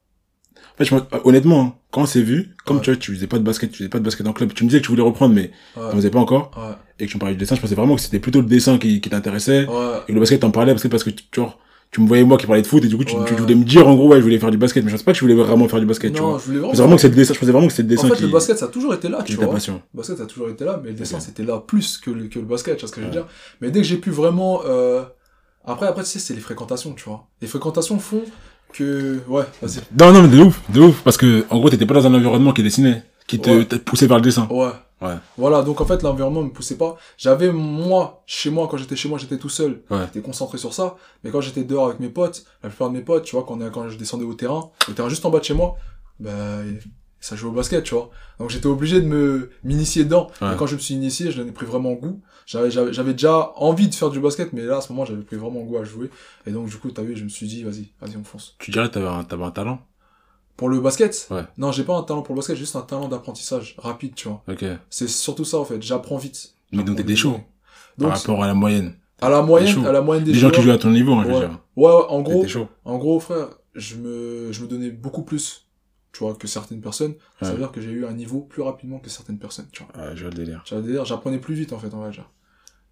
En 0.76 0.78
fait, 0.78 0.86
je 0.86 0.90
pense- 0.96 1.04
honnêtement, 1.24 1.62
hein, 1.62 1.74
quand 1.92 2.02
on 2.02 2.06
s'est 2.06 2.22
vu, 2.22 2.54
comme 2.66 2.78
Ouais. 2.78 2.84
tu 2.84 2.92
vois, 2.92 2.98
tu 3.00 3.14
faisais 3.16 3.28
pas 3.28 3.40
de 3.40 3.44
basket, 3.44 3.72
tu 3.72 3.78
faisais 3.78 3.90
pas 3.90 4.00
de 4.00 4.04
basket 4.04 4.28
en 4.28 4.34
club, 4.34 4.54
tu 4.54 4.66
me 4.66 4.70
disais 4.70 4.82
que 4.82 4.86
tu 4.86 4.92
voulais 4.92 5.04
reprendre, 5.04 5.34
mais 5.34 5.52
Ouais, 5.78 5.84
t'en 5.90 5.96
faisais 5.96 6.10
pas 6.10 6.20
encore, 6.20 6.52
ouais, 6.58 6.76
et 7.00 7.06
que 7.06 7.12
tu 7.12 7.16
me 7.18 7.20
parlais 7.22 7.36
du 7.36 7.40
dessin, 7.40 7.56
je 7.56 7.62
pensais 7.62 7.76
vraiment 7.76 7.96
que 7.96 8.02
c'était 8.02 8.20
plutôt 8.20 8.42
le 8.42 8.48
dessin 8.48 8.78
qui, 8.78 9.00
qui 9.00 9.10
t'intéressait, 9.10 9.68
ouais. 9.68 9.98
et 10.04 10.08
que 10.10 10.14
le 10.14 10.20
basket 10.20 10.42
t'en 10.42 10.52
parlais 10.52 10.74
parce 10.74 10.84
que, 10.84 10.90
parce 10.90 11.06
que 11.06 11.12
tu, 11.12 11.24
genre, 11.34 11.58
tu 11.92 12.02
me 12.02 12.08
voyais 12.08 12.26
moi 12.26 12.38
qui 12.38 12.46
parlais 12.46 12.62
de 12.62 12.68
foot, 12.68 12.84
et 12.84 12.90
du 12.90 12.98
coup, 12.98 13.06
tu, 13.06 13.16
tu 13.26 13.34
voulais 13.36 13.56
me 13.56 13.64
dire, 13.64 13.88
en 13.88 13.96
gros, 13.96 14.10
ouais, 14.10 14.18
je 14.18 14.22
voulais 14.24 14.38
faire 14.40 14.52
du 14.52 14.58
basket, 14.58 14.84
mais 14.84 14.90
je 14.90 14.96
pensais 14.96 15.06
pas 15.06 15.14
que 15.14 15.18
tu 15.18 15.24
voulais 15.24 15.36
vraiment 15.36 15.66
faire 15.70 15.80
du 15.80 15.86
basket, 15.86 16.12
tu 16.12 16.20
vois. 16.22 16.38
je 16.40 16.46
voulais 16.52 16.60
vraiment. 16.60 16.96
que 16.96 17.02
c'est 17.02 17.08
le 17.08 17.16
dessin, 17.16 17.34
je 17.34 17.40
pensais 17.40 17.52
vraiment 17.54 17.68
que 17.68 17.74
c'était 17.74 17.84
le 17.84 17.98
En 17.98 18.02
dessin 18.02 18.10
fait, 18.10 18.16
qui, 18.16 18.24
le 18.24 18.28
basket, 18.34 18.58
ça 18.58 18.66
a 18.66 18.68
toujours 18.68 18.94
été 18.94 19.08
là, 19.08 19.24
tu 19.24 19.36
vois. 19.36 19.50
passion. 19.50 19.82
Le 19.94 19.98
basket, 20.00 20.18
ça 20.18 20.24
a 20.24 20.26
toujours 20.26 20.50
été 20.50 20.66
là, 20.66 20.82
mais 20.84 20.90
le 20.90 20.96
dessin, 20.96 21.22
c'était 21.22 21.44
là 21.44 21.64
plus 21.66 21.98
que 21.98 22.12
le, 22.12 22.28
que 22.28 22.40
le 22.40 22.46
basket, 22.46 22.76
tu 22.76 22.82
vois 22.82 22.90
ce 22.90 22.94
que 22.96 23.00
je 23.00 23.06
veux 23.06 23.12
dire. 23.14 23.28
Mais 23.62 23.72
dès 23.72 23.80
que 23.80 23.88
j'ai 23.88 23.98
pu 23.98 24.10
vraiment, 24.10 24.62
euh... 24.66 25.04
après, 25.66 25.88
après, 25.88 26.04
tu 26.04 26.10
sais, 26.10 26.20
c'est 26.20 26.34
les 26.34 26.42
fréquentations, 26.42 26.94
tu 26.94 27.06
vois. 27.06 27.28
Les 27.42 27.48
fréquentations 27.48 27.98
font 27.98 28.24
que, 28.76 29.20
ouais, 29.28 29.44
vas-y. 29.62 29.80
Non, 30.00 30.12
non, 30.14 30.24
mais 30.24 30.30
de 30.38 30.42
ouf, 30.44 30.62
de 30.70 30.82
ouf, 30.82 31.02
parce 31.04 31.18
que, 31.18 31.46
en 31.50 31.58
gros, 31.60 31.70
t'étais 31.70 31.86
pas 31.86 31.94
dans 31.96 32.08
un 32.08 32.14
environnement 32.14 32.52
qui 32.54 32.64
dessinait, 32.64 33.04
qui 33.28 33.40
te, 33.40 33.50
Ouais. 33.50 33.66
te 33.66 33.76
poussait 33.76 34.08
vers 34.08 34.18
le 34.18 34.24
dessin. 34.24 34.48
Ouais. 34.52 34.70
Ouais. 35.02 35.16
Voilà, 35.38 35.62
donc 35.62 35.82
en 35.82 35.86
fait, 35.86 36.02
l'environnement 36.04 36.42
me 36.42 36.50
poussait 36.50 36.78
pas. 36.78 36.96
J'avais, 37.18 37.52
moi, 37.52 38.24
chez 38.26 38.50
moi, 38.50 38.68
quand 38.72 38.78
j'étais 38.78 38.96
chez 38.96 39.10
moi, 39.10 39.18
j'étais 39.18 39.38
tout 39.38 39.50
seul. 39.50 39.82
Ouais. 39.90 40.00
J'étais 40.06 40.22
concentré 40.22 40.58
sur 40.58 40.74
ça. 40.74 40.96
Mais 41.24 41.32
quand 41.32 41.42
j'étais 41.42 41.64
dehors 41.66 41.88
avec 41.88 42.00
mes 42.00 42.08
potes, 42.10 42.46
la 42.64 42.70
plupart 42.70 42.90
de 42.90 42.94
mes 42.94 43.02
potes, 43.02 43.26
tu 43.26 43.36
vois, 43.36 43.44
quand, 43.46 43.56
on 43.60 43.62
est- 43.68 43.72
quand 43.72 43.90
je 43.90 43.98
descendais 43.98 44.24
au 44.24 44.34
terrain, 44.36 44.70
le 44.88 44.94
terrain 44.94 45.10
juste 45.10 45.26
en 45.26 45.30
bas 45.32 45.40
de 45.40 45.44
chez 45.44 45.54
moi, 45.54 45.76
bah, 46.20 46.32
ça 47.20 47.36
jouait 47.36 47.50
au 47.50 47.54
basket, 47.54 47.84
tu 47.84 47.94
vois. 47.94 48.10
Donc 48.40 48.50
j'étais 48.52 48.68
obligé 48.68 49.02
de 49.02 49.06
me, 49.06 49.50
m'initier 49.66 50.06
dedans. 50.06 50.28
Ouais. 50.42 50.54
Et 50.54 50.56
quand 50.56 50.66
je 50.66 50.76
me 50.76 50.80
suis 50.80 50.94
initié, 50.96 51.30
je 51.32 51.42
l'en 51.42 51.48
ai 51.48 51.52
pris 51.52 51.66
vraiment 51.66 51.92
goût. 51.94 52.22
J'avais, 52.46 52.70
j'avais, 52.70 52.94
j'avais 52.94 53.14
déjà 53.14 53.52
envie 53.56 53.88
de 53.88 53.96
faire 53.96 54.10
du 54.12 54.20
basket, 54.20 54.54
mais 54.54 54.64
là, 54.64 54.78
à 54.78 54.82
ce 54.82 54.92
moment, 54.92 55.04
j'avais 55.06 55.24
pris 55.24 55.36
vraiment 55.36 55.62
goût 55.62 55.78
à 55.78 55.84
jouer. 55.84 56.10
Et 56.46 56.52
donc, 56.52 56.68
du 56.70 56.78
coup, 56.78 56.92
t'as 56.92 57.02
vu, 57.02 57.16
je 57.16 57.24
me 57.24 57.30
suis 57.30 57.48
dit, 57.48 57.64
vas-y, 57.64 57.92
vas-y, 58.00 58.18
on 58.18 58.24
fonce. 58.24 58.56
Tu 58.60 58.72
dirais 58.72 58.88
que 58.88 58.94
t'avais 58.94 59.08
un, 59.08 59.24
t'avais 59.24 59.44
un 59.46 59.52
talent? 59.52 59.80
Pour 60.56 60.70
le 60.70 60.80
basket? 60.80 61.28
Ouais. 61.32 61.44
Non, 61.58 61.72
j'ai 61.72 61.84
pas 61.84 61.98
un 61.98 62.04
talent 62.04 62.22
pour 62.22 62.34
le 62.36 62.40
basket, 62.40 62.56
j'ai 62.56 62.62
juste 62.62 62.76
un 62.76 62.82
talent 62.82 63.08
d'apprentissage 63.08 63.76
rapide, 63.78 64.16
tu 64.16 64.28
vois. 64.30 64.42
Ok. 64.48 64.64
C'est 64.90 65.10
surtout 65.10 65.44
ça, 65.44 65.58
en 65.58 65.66
fait. 65.66 65.82
J'apprends 65.82 66.18
vite. 66.18 66.54
Mais 66.72 66.84
donc 66.84 66.98
t'étais 66.98 67.16
chaud, 67.16 67.40
par 67.98 68.10
Donc, 68.10 68.18
rapport 68.18 68.44
à 68.44 68.48
la 68.48 68.54
moyenne. 68.54 68.96
à 69.22 69.30
la 69.30 69.40
T'es 69.42 69.46
moyenne, 69.46 69.86
à 69.86 69.92
la 69.92 70.02
moyenne 70.02 70.24
des, 70.24 70.32
Des 70.34 70.38
gens 70.40 70.50
qui 70.52 70.62
jouent 70.62 70.72
à 70.72 70.78
ton 70.78 70.92
niveau, 70.92 71.14
hein, 71.14 71.24
je 71.24 71.28
veux 71.30 71.34
Ouais. 71.34 71.40
dire. 71.48 71.60
Ouais, 71.76 71.88
ouais, 71.94 72.04
en 72.10 72.22
gros, 72.22 72.48
chaud. 72.48 72.68
en 72.86 72.98
gros, 72.98 73.20
frère, 73.20 73.48
je 73.74 73.96
me, 73.96 74.52
je 74.52 74.62
me 74.62 74.68
donnais 74.68 74.90
beaucoup 74.92 75.24
plus, 75.24 75.68
tu 76.14 76.20
vois, 76.20 76.36
que 76.36 76.48
certaines 76.48 76.82
personnes. 76.82 77.16
Ça 77.42 77.48
Ouais. 77.48 77.52
veut 77.54 77.58
dire 77.60 77.72
que 77.72 77.82
j'ai 77.82 77.92
eu 77.92 78.06
un 78.06 78.14
niveau 78.14 78.42
plus 78.42 78.62
rapidement 78.62 79.00
que 79.00 79.10
certaines 79.10 79.40
personnes, 79.40 79.68
tu 79.72 79.84
vois. 79.84 80.06
Ouais, 80.06 80.16
je 80.16 80.22
vois 80.22 80.32
le 80.32 80.38
délire. 80.38 80.64
J'apprenais 81.06 81.40
plus 81.40 81.56
vite, 81.56 81.74
en 81.74 81.80
fait, 81.80 81.94
on 81.94 82.00
va 82.00 82.10
dire. 82.10 82.30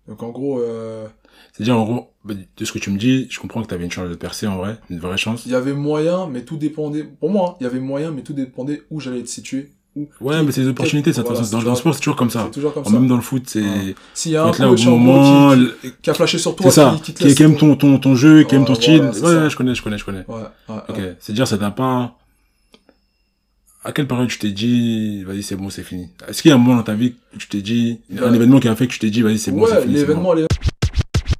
Donc, 0.07 0.21
en 0.23 0.29
gros, 0.29 0.59
euh, 0.59 1.05
C'est-à-dire, 1.53 1.77
en 1.77 1.85
gros, 1.85 2.11
bah, 2.25 2.33
de 2.57 2.65
ce 2.65 2.71
que 2.71 2.79
tu 2.79 2.89
me 2.89 2.97
dis, 2.97 3.27
je 3.29 3.39
comprends 3.39 3.61
que 3.61 3.67
t'avais 3.67 3.85
une 3.85 3.91
chance 3.91 4.09
de 4.09 4.15
percer, 4.15 4.47
en 4.47 4.57
vrai. 4.57 4.77
Une 4.89 4.99
vraie 4.99 5.17
chance. 5.17 5.43
il 5.45 5.51
y 5.51 5.55
avait 5.55 5.73
moyen, 5.73 6.27
mais 6.27 6.41
tout 6.43 6.57
dépendait, 6.57 7.03
pour 7.03 7.29
moi, 7.29 7.51
hein, 7.51 7.57
il 7.59 7.63
y 7.63 7.67
avait 7.67 7.79
moyen, 7.79 8.11
mais 8.11 8.21
tout 8.21 8.33
dépendait 8.33 8.81
où 8.91 8.99
j'allais 8.99 9.19
être 9.19 9.27
situé. 9.29 9.71
Où, 9.95 10.07
Ouais, 10.19 10.41
mais 10.43 10.51
c'est 10.51 10.61
des 10.61 10.67
opportunités, 10.69 11.13
ça, 11.13 11.21
de 11.21 11.27
Voilà. 11.27 11.41
Dans, 11.47 11.61
dans 11.61 11.69
le 11.69 11.75
sport, 11.75 11.93
c'est 11.93 11.99
toujours 12.01 12.15
comme 12.15 12.31
ça. 12.31 12.49
Toujours 12.51 12.73
comme 12.73 12.83
ça. 12.83 12.91
Même 12.91 13.07
dans 13.07 13.15
le 13.15 13.21
foot, 13.21 13.43
c'est, 13.45 13.61
Ouais. 13.61 13.95
S'il 14.15 14.31
y 14.31 14.35
a 14.35 14.43
un 14.43 14.51
là 14.51 14.69
au 14.71 14.75
moment, 14.89 15.51
qui, 15.53 15.59
le- 15.59 15.77
qui, 15.81 15.91
qui 16.01 16.09
a 16.09 16.13
flashé 16.15 16.37
sur 16.39 16.55
toi, 16.55 16.71
ça. 16.71 16.95
qui, 17.03 17.13
qui 17.13 17.43
aime 17.43 17.55
ton- 17.55 17.75
ton, 17.75 17.99
ton, 17.99 18.15
jeu, 18.15 18.43
qui 18.43 18.55
aime 18.55 18.65
ton 18.65 18.73
style. 18.75 19.01
ouais, 19.03 19.49
je 19.49 19.55
connais, 19.55 19.75
je 19.75 19.83
connais, 19.83 19.97
je 19.99 20.03
connais. 20.05 20.25
Ouais, 20.27 20.41
ouais, 20.69 20.75
Ok. 20.89 20.97
C'est-à-dire, 21.19 21.47
ça 21.47 21.57
t'a 21.59 21.69
pas, 21.69 22.15
à 23.83 23.91
quelle 23.91 24.07
période 24.07 24.29
tu 24.29 24.39
t'es 24.39 24.51
dit, 24.51 25.23
vas-y, 25.23 25.43
c'est 25.43 25.55
bon, 25.55 25.69
c'est 25.69 25.83
fini? 25.83 26.09
Est-ce 26.27 26.41
qu'il 26.41 26.49
y 26.49 26.51
a 26.51 26.55
un 26.55 26.59
moment 26.59 26.77
dans 26.77 26.83
ta 26.83 26.93
vie 26.95 27.15
où 27.33 27.37
tu 27.37 27.47
t'es 27.47 27.61
dit, 27.61 27.99
un 28.21 28.33
événement 28.33 28.59
qui 28.59 28.67
a 28.67 28.75
fait 28.75 28.87
que 28.87 28.93
tu 28.93 28.99
t'es 28.99 29.09
dit, 29.09 29.21
vas-y, 29.21 29.37
c'est 29.39 29.51
bon, 29.51 29.65
c'est 29.65 29.73
ouais, 29.75 29.81
fini, 29.81 29.93
c'est 29.95 29.99
l'événement, 30.01 30.33
l'é- 30.33 30.45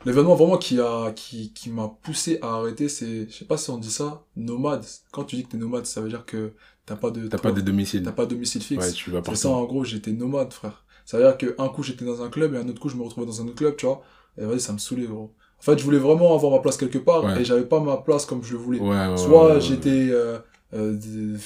l'événement 0.06 0.36
vraiment 0.36 0.58
qui 0.58 0.80
a, 0.80 1.12
qui, 1.16 1.52
qui 1.54 1.70
m'a 1.70 1.92
poussé 2.04 2.40
à 2.42 2.56
arrêter, 2.56 2.90
c'est, 2.90 3.28
je 3.30 3.34
sais 3.34 3.46
pas 3.46 3.58
si 3.58 3.70
on 3.70 3.78
dit 3.78 3.92
ça, 3.92 4.24
nomade. 4.36 4.84
Quand 5.12 5.24
tu 5.24 5.36
dis 5.38 5.44
que 5.44 5.52
t'es 5.52 5.58
nomade, 5.58 5.86
ça 5.86 6.02
veut 6.02 6.10
dire 6.10 6.26
que 6.26 6.52
t'as 6.86 6.96
pas 6.96 7.12
de, 7.12 7.28
T'as 7.28 7.38
pas 7.38 7.52
de 7.52 7.62
domicile. 7.62 8.04
t'as 8.04 8.12
pas 8.12 8.26
de 8.26 8.32
domicile 8.32 8.62
fixe. 8.62 8.86
Ouais, 8.86 8.92
tu 8.92 9.12
vas 9.12 9.22
c'est 9.26 9.36
ça, 9.36 9.50
en 9.50 9.64
gros, 9.66 9.84
j'étais 9.84 10.12
nomade, 10.12 10.52
frère. 10.52 10.84
Ça 11.06 11.18
veut 11.18 11.24
dire 11.24 11.38
que 11.38 11.56
un 11.58 11.68
coup 11.70 11.84
j'étais 11.84 12.06
dans 12.06 12.22
un 12.22 12.30
club 12.30 12.54
et 12.56 12.58
un 12.58 12.68
autre 12.68 12.80
coup 12.80 12.88
je 12.90 12.96
me 12.96 13.04
retrouvais 13.04 13.28
dans 13.28 13.42
un 13.42 13.46
autre 13.46 13.56
club, 13.56 13.76
tu 13.76 13.86
vois. 13.86 14.02
Et 14.38 14.46
vas-y, 14.46 14.60
ça 14.60 14.74
me 14.74 14.78
saoulait, 14.78 15.06
gros. 15.06 15.32
En 15.60 15.62
fait, 15.64 15.78
je 15.78 15.84
voulais 15.84 15.98
vraiment 15.98 16.34
avoir 16.34 16.52
ma 16.52 16.60
place 16.60 16.76
quelque 16.78 16.98
part 16.98 17.24
Ouais. 17.24 17.42
et 17.42 17.46
j'avais 17.46 17.64
pas 17.66 17.80
ma 17.80 17.98
place 17.98 18.26
comme 18.26 18.44
je 18.44 18.54
le 18.54 18.60
voulais. 18.60 18.80
Ouais, 18.80 18.90
ouais, 18.90 19.08
ouais, 19.10 19.18
soit 19.18 19.48
ouais, 19.48 19.54
ouais. 19.56 19.62
j'étais, 19.62 20.10
euh, 20.12 20.40
euh, 20.74 20.98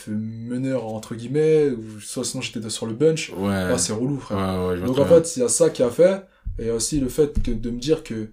meneur 0.08 0.86
entre 0.86 1.16
guillemets, 1.16 1.70
ou 1.72 2.00
soit 2.00 2.24
sinon 2.24 2.42
j'étais 2.42 2.70
sur 2.70 2.86
le 2.86 2.94
bench. 2.94 3.32
Ouais. 3.32 3.72
Ah, 3.74 3.78
c'est 3.78 3.94
relou, 3.94 4.20
frère. 4.20 4.38
ouais, 4.38 4.80
Donc 4.86 4.98
en 5.00 5.06
bien. 5.06 5.06
fait, 5.06 5.36
il 5.38 5.40
y 5.42 5.44
a 5.44 5.50
ça 5.50 5.70
qui 5.70 5.84
a 5.84 5.90
fait, 5.90 6.26
et 6.60 6.72
aussi 6.72 7.00
le 7.00 7.10
fait 7.10 7.42
que 7.44 7.52
de 7.52 7.70
me 7.70 7.80
dire 7.80 8.04
que 8.04 8.30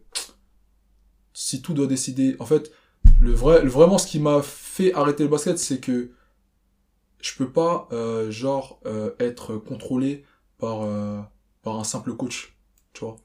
si 1.32 1.62
tout 1.62 1.74
doit 1.74 1.86
décider, 1.86 2.36
en 2.38 2.46
fait, 2.46 2.70
le 3.20 3.32
vrai, 3.32 3.62
le- 3.62 3.68
vraiment 3.70 3.98
ce 3.98 4.06
qui 4.06 4.20
m'a 4.20 4.42
fait 4.42 4.92
arrêter 4.94 5.24
le 5.24 5.28
basket, 5.30 5.58
c'est 5.58 5.78
que 5.80 6.10
je 7.20 7.32
peux 7.36 7.50
pas, 7.50 7.88
euh, 7.92 8.30
genre, 8.30 8.80
euh, 8.86 9.12
être 9.18 9.56
contrôlé 9.56 10.24
par, 10.58 10.82
euh, 10.82 11.20
par 11.62 11.78
un 11.78 11.84
simple 11.84 12.14
coach, 12.14 12.56
tu 12.92 13.00
vois. 13.04 13.16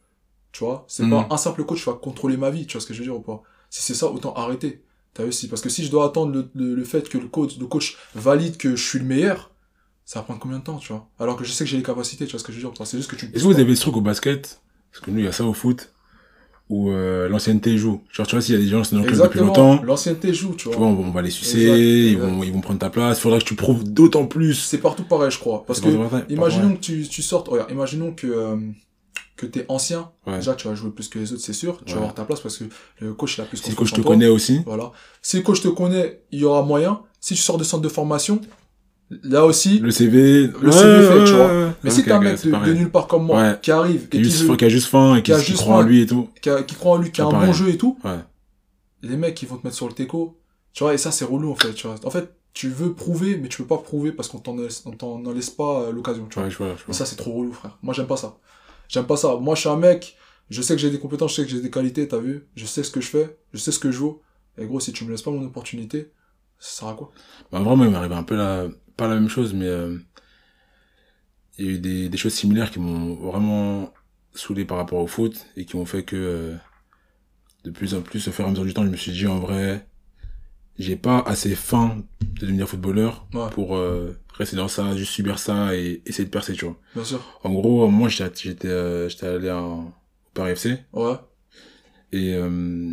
Tu 0.54 0.64
vois, 0.66 0.86
c'est 0.88 1.04
Mhm. 1.04 1.10
pas 1.10 1.28
un 1.32 1.38
simple 1.38 1.66
coach 1.66 1.80
qui 1.84 1.86
va 1.90 1.94
contrôler 1.96 2.38
ma 2.38 2.50
vie, 2.52 2.68
tu 2.68 2.74
vois 2.74 2.82
ce 2.82 2.88
que 2.88 2.94
je 2.94 3.00
veux 3.00 3.06
dire 3.06 3.16
ou 3.18 3.22
pas? 3.22 3.44
Si 3.70 3.82
c'est 3.84 3.96
ça, 3.96 4.08
autant 4.12 4.34
arrêter. 4.36 4.84
T'as 5.20 5.48
parce 5.50 5.62
que 5.62 5.70
si 5.70 5.84
je 5.84 5.92
dois 5.92 6.06
attendre 6.06 6.32
le, 6.34 6.50
le, 6.56 6.76
le 6.76 6.84
fait 6.86 7.10
que 7.10 7.18
le 7.18 7.28
coach, 7.28 7.58
le 7.60 7.66
coach 7.68 7.98
valide 8.16 8.56
que 8.56 8.76
je 8.78 8.82
suis 8.84 9.00
le 9.00 9.06
meilleur, 9.06 9.52
ça 10.06 10.20
va 10.20 10.24
prendre 10.24 10.40
combien 10.40 10.60
de 10.60 10.64
temps, 10.64 10.78
tu 10.78 10.94
vois? 10.94 11.08
Alors 11.20 11.36
que 11.36 11.44
je 11.44 11.52
sais 11.52 11.66
que 11.66 11.70
j'ai 11.70 11.78
les 11.78 11.84
capacités, 11.84 12.26
tu 12.26 12.32
vois 12.32 12.40
ce 12.40 12.46
que 12.46 12.54
je 12.54 12.58
veux 12.60 12.72
dire. 12.72 12.86
C'est 12.88 12.98
juste 12.98 13.12
que 13.12 13.18
tu 13.18 13.26
Est-ce 13.26 13.44
que 13.44 13.50
vous 13.50 13.60
avez 13.60 13.76
ce 13.76 13.82
truc 13.82 13.98
au 13.98 14.02
basket? 14.02 14.62
Parce 14.92 15.04
que 15.06 15.12
nous, 15.12 15.20
il 15.20 15.26
y 15.26 15.28
a 15.28 15.32
ça 15.34 15.44
au 15.44 15.54
foot, 15.54 15.92
où 16.70 16.90
euh, 16.92 17.28
l'ancienneté 17.28 17.78
joue. 17.78 18.02
Genre, 18.14 18.28
tu 18.28 18.36
vois, 18.36 18.42
s'il 18.42 18.56
y 18.56 18.58
a 18.58 18.62
des 18.62 18.68
gens 18.70 18.82
qui 18.82 18.90
sont 18.90 18.96
dans 18.98 19.02
le 19.04 19.08
club 19.10 19.22
depuis 19.24 19.40
longtemps, 19.40 19.82
L'ancienneté 19.84 20.34
joue, 20.34 20.52
tu 20.52 20.58
tu 20.58 20.70
vois. 20.70 20.78
vois, 20.78 20.88
on, 20.88 20.96
va- 20.96 21.08
on 21.10 21.12
va 21.12 21.22
les 21.22 21.30
sucer, 21.32 21.60
Exact, 21.60 21.76
ils, 21.76 22.14
exact. 22.14 22.28
vont, 22.28 22.44
ils 22.44 22.54
vont 22.54 22.62
prendre 22.62 22.80
ta 22.80 22.90
place. 22.90 23.18
Il 23.18 23.22
faudra 23.22 23.40
que 23.40 23.44
tu 23.44 23.56
prouves 23.56 23.84
d'autant 23.84 24.26
plus. 24.26 24.54
C'est 24.54 24.78
partout 24.78 25.04
pareil, 25.04 25.32
je 25.32 25.40
crois. 25.40 25.66
Parce 25.66 25.82
que, 25.82 25.90
imaginons 26.30 26.76
que 26.76 26.80
tu, 26.80 27.08
tu 27.08 27.22
sortes, 27.22 27.50
regarde, 27.50 27.72
imaginons 27.72 28.14
que, 28.14 28.28
euh, 28.28 28.56
que 29.40 29.46
t'es 29.46 29.66
ancien. 29.70 30.12
Ouais. 30.28 30.36
Déjà, 30.38 30.54
tu 30.56 30.68
vas 30.68 30.76
jouer 30.76 30.92
plus 30.92 31.08
que 31.08 31.18
les 31.20 31.32
autres, 31.34 31.42
c'est 31.42 31.54
sûr. 31.54 31.78
Tu 31.86 31.86
Ouais. 31.86 31.92
vas 31.94 31.98
avoir 32.00 32.14
ta 32.16 32.26
place 32.26 32.40
parce 32.42 32.58
que 32.58 32.66
le 33.00 33.14
coach, 33.14 33.38
il 33.38 33.42
a 33.42 33.46
plus 33.46 33.58
Si 33.58 33.70
le 33.70 33.76
coach 33.76 33.92
te 33.92 34.02
toi. 34.02 34.12
connaît 34.12 34.28
aussi, 34.28 34.62
Voilà. 34.66 34.92
Si 35.22 35.38
le 35.38 35.44
coach 35.44 35.62
te 35.62 35.68
connaît, 35.70 36.22
il 36.32 36.40
y 36.40 36.44
aura 36.46 36.62
moyen. 36.64 37.02
Si 37.20 37.34
tu 37.36 37.42
sors 37.42 37.58
de 37.58 37.64
centre 37.64 37.82
de 37.84 37.90
formation, 37.90 38.42
là 39.24 39.46
aussi, 39.46 39.80
le 39.80 39.92
CV, 39.92 40.48
Le 40.62 40.72
CV 40.72 41.02
fait, 41.08 41.24
tu 41.26 41.34
vois. 41.34 41.74
mais 41.84 41.90
si 41.90 42.04
t'as 42.04 42.18
un 42.18 42.20
mec 42.20 42.44
de, 42.46 42.52
de 42.66 42.74
nulle 42.74 42.92
part 42.92 43.08
comme 43.08 43.26
moi, 43.26 43.42
Ouais. 43.42 43.60
qui 43.62 43.72
arrive 43.72 44.08
qui, 44.10 44.18
et 44.18 44.20
a 44.20 44.24
qui, 44.24 44.30
juste, 44.30 44.58
qui 44.58 44.66
a 44.66 44.70
juste 44.70 44.88
faim 44.88 45.16
et 45.16 45.20
qui, 45.20 45.24
qui 45.24 45.34
a 45.34 45.40
qui 45.40 45.46
juste 45.52 45.62
croit 45.62 45.78
en 45.78 45.82
lui 45.82 46.02
et 46.02 46.06
tout. 46.06 46.30
qui, 46.42 46.50
a- 46.50 46.64
qui 46.64 46.76
croit 46.76 46.94
en 46.94 46.98
lui, 46.98 47.12
qui 47.12 47.22
a 47.22 47.26
un 47.26 47.32
pareil. 47.32 47.48
bon 47.48 47.54
jeu 47.54 47.70
et 47.70 47.78
tout, 47.78 47.98
Ouais. 48.04 48.18
les 49.02 49.18
mecs, 49.18 49.42
ils 49.42 49.48
vont 49.48 49.58
te 49.58 49.66
mettre 49.66 49.76
sur 49.78 49.88
le 49.88 49.94
teco. 49.94 50.38
Tu 50.74 50.84
vois, 50.84 50.94
et 50.94 50.98
ça, 50.98 51.12
c'est 51.12 51.26
relou, 51.26 51.52
en 51.52 51.56
fait, 51.56 51.74
tu 51.74 51.88
vois. 51.88 51.96
En 52.06 52.10
fait, 52.12 52.32
tu 52.54 52.70
veux 52.70 52.94
prouver, 52.94 53.38
mais 53.38 53.48
tu 53.48 53.58
peux 53.62 53.68
pas 53.68 53.78
prouver 53.78 54.12
parce 54.12 54.28
qu'on 54.30 54.38
t'en 54.40 54.56
laisse, 54.56 54.84
on 54.86 54.92
t'en 54.92 55.14
en 55.26 55.32
laisse 55.32 55.50
pas 55.50 55.82
euh, 55.82 55.92
l'occasion, 55.92 56.28
tu 56.30 56.36
vois. 56.36 56.44
Ouais, 56.44 56.52
je 56.52 56.58
vois, 56.58 56.68
je 56.70 56.74
Et 56.74 56.86
vois. 56.88 56.94
ça, 56.96 57.06
c'est 57.06 57.16
trop 57.16 57.32
relou, 57.34 57.52
frère. 57.54 57.78
Moi, 57.82 57.94
j'aime 57.94 58.08
pas 58.08 58.18
ça. 58.18 58.38
J'aime 58.90 59.08
pas 59.08 59.18
ça. 59.18 59.38
Moi, 59.38 59.56
je 59.56 59.62
suis 59.62 59.70
un 59.70 59.78
mec, 59.78 60.18
je 60.50 60.62
sais 60.62 60.76
que 60.76 60.82
j'ai 60.82 60.90
des 60.92 61.00
compétences, 61.00 61.32
je 61.32 61.36
sais 61.38 61.44
que 61.46 61.50
j'ai 61.52 61.62
des 61.62 61.72
qualités, 61.72 62.08
t'as 62.08 62.20
vu. 62.20 62.48
Je 62.56 62.66
sais 62.66 62.84
ce 62.84 62.92
que 62.92 63.02
je 63.02 63.08
fais, 63.08 63.38
je 63.54 63.60
sais 63.60 63.72
ce 63.72 63.80
que 63.80 63.92
je 63.92 64.00
vaux. 64.00 64.22
Et 64.58 64.66
gros, 64.66 64.82
si 64.82 64.92
tu 64.92 65.06
me 65.06 65.12
laisses 65.12 65.22
pas 65.22 65.32
mon 65.32 65.46
opportunité, 65.46 66.12
ça 66.60 66.82
sert 66.82 66.90
à 66.90 66.96
quoi? 66.96 67.12
Bah, 67.52 67.60
vraiment, 67.60 67.86
il 67.86 67.92
m'est 67.92 67.98
arrivé 67.98 68.16
un 68.16 68.24
peu 68.24 68.36
la, 68.36 68.68
pas 68.98 69.08
la 69.08 69.16
même 69.16 69.30
chose, 69.30 69.54
mais 69.54 69.68
euh, 69.68 69.98
il 71.58 71.66
y 71.66 71.70
a 71.70 71.72
eu 71.72 71.80
des, 71.80 72.10
des 72.10 72.18
choses 72.18 72.34
similaires 72.34 72.72
qui 72.72 72.80
m'ont 72.80 73.16
vraiment 73.16 73.94
saoulé 74.34 74.66
par 74.66 74.78
rapport 74.78 75.00
au 75.00 75.08
foot 75.08 75.46
et 75.56 75.66
qui 75.66 75.76
ont 75.76 75.86
fait 75.86 76.04
que 76.04 76.16
euh, 76.16 76.56
de 77.64 77.72
plus 77.72 77.94
en 77.96 78.02
plus, 78.02 78.28
au 78.28 78.32
fur 78.32 78.46
et 78.46 78.48
à 78.48 78.52
mesure 78.52 78.66
du 78.66 78.74
temps, 78.74 78.86
je 78.86 78.90
me 78.90 78.96
suis 78.96 79.12
dit 79.12 79.28
en 79.28 79.40
vrai, 79.40 79.88
j'ai 80.80 80.96
pas 80.96 81.20
assez 81.20 81.54
faim 81.56 81.98
de 82.22 82.40
devenir 82.42 82.68
footballeur 82.68 83.28
Ouais. 83.34 83.50
pour 83.52 83.76
euh, 83.76 84.18
rester 84.34 84.56
dans 84.56 84.68
ça, 84.68 84.96
juste 84.96 85.12
subir 85.12 85.38
ça 85.38 85.76
et 85.76 86.02
essayer 86.06 86.26
de 86.26 86.30
percer, 86.32 86.54
tu 86.54 86.66
vois. 86.66 86.78
Bien 86.96 87.04
sûr. 87.04 87.20
En 87.44 87.52
gros, 87.52 87.88
moi, 87.90 88.10
j'étais 88.10 88.32
j'étais 88.44 88.68
euh, 88.70 89.08
j'étais 89.10 89.28
allé 89.28 89.50
à- 89.50 89.62
au 89.62 89.92
Paris 90.34 90.52
FC 90.54 90.78
Ouais. 90.94 91.16
et 92.12 92.34
euh, 92.34 92.92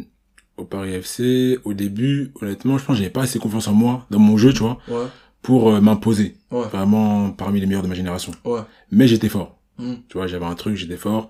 au 0.56 0.64
Paris 0.64 0.92
FC, 0.94 1.58
au 1.64 1.74
début, 1.74 2.32
honnêtement, 2.40 2.78
je 2.78 2.84
pense 2.84 2.96
que 2.96 3.02
j'avais 3.02 3.10
pas 3.12 3.22
assez 3.22 3.38
confiance 3.38 3.68
en 3.68 3.74
moi 3.74 4.06
dans 4.10 4.18
mon 4.18 4.36
jeu, 4.36 4.52
tu 4.52 4.60
vois 4.60 4.78
Ouais. 4.88 5.06
pour 5.42 5.70
euh, 5.70 5.80
m'imposer. 5.80 6.36
Ouais. 6.50 6.66
Vraiment 6.68 7.30
parmi 7.30 7.60
les 7.60 7.66
meilleurs 7.66 7.82
de 7.82 7.88
ma 7.88 7.94
génération. 7.94 8.32
Ouais. 8.44 8.60
Mais 8.90 9.06
j'étais 9.06 9.28
fort. 9.28 9.58
Mm. 9.78 9.94
Tu 10.08 10.16
vois, 10.18 10.26
j'avais 10.26 10.46
un 10.46 10.54
truc, 10.54 10.76
j'étais 10.76 10.96
fort. 10.96 11.28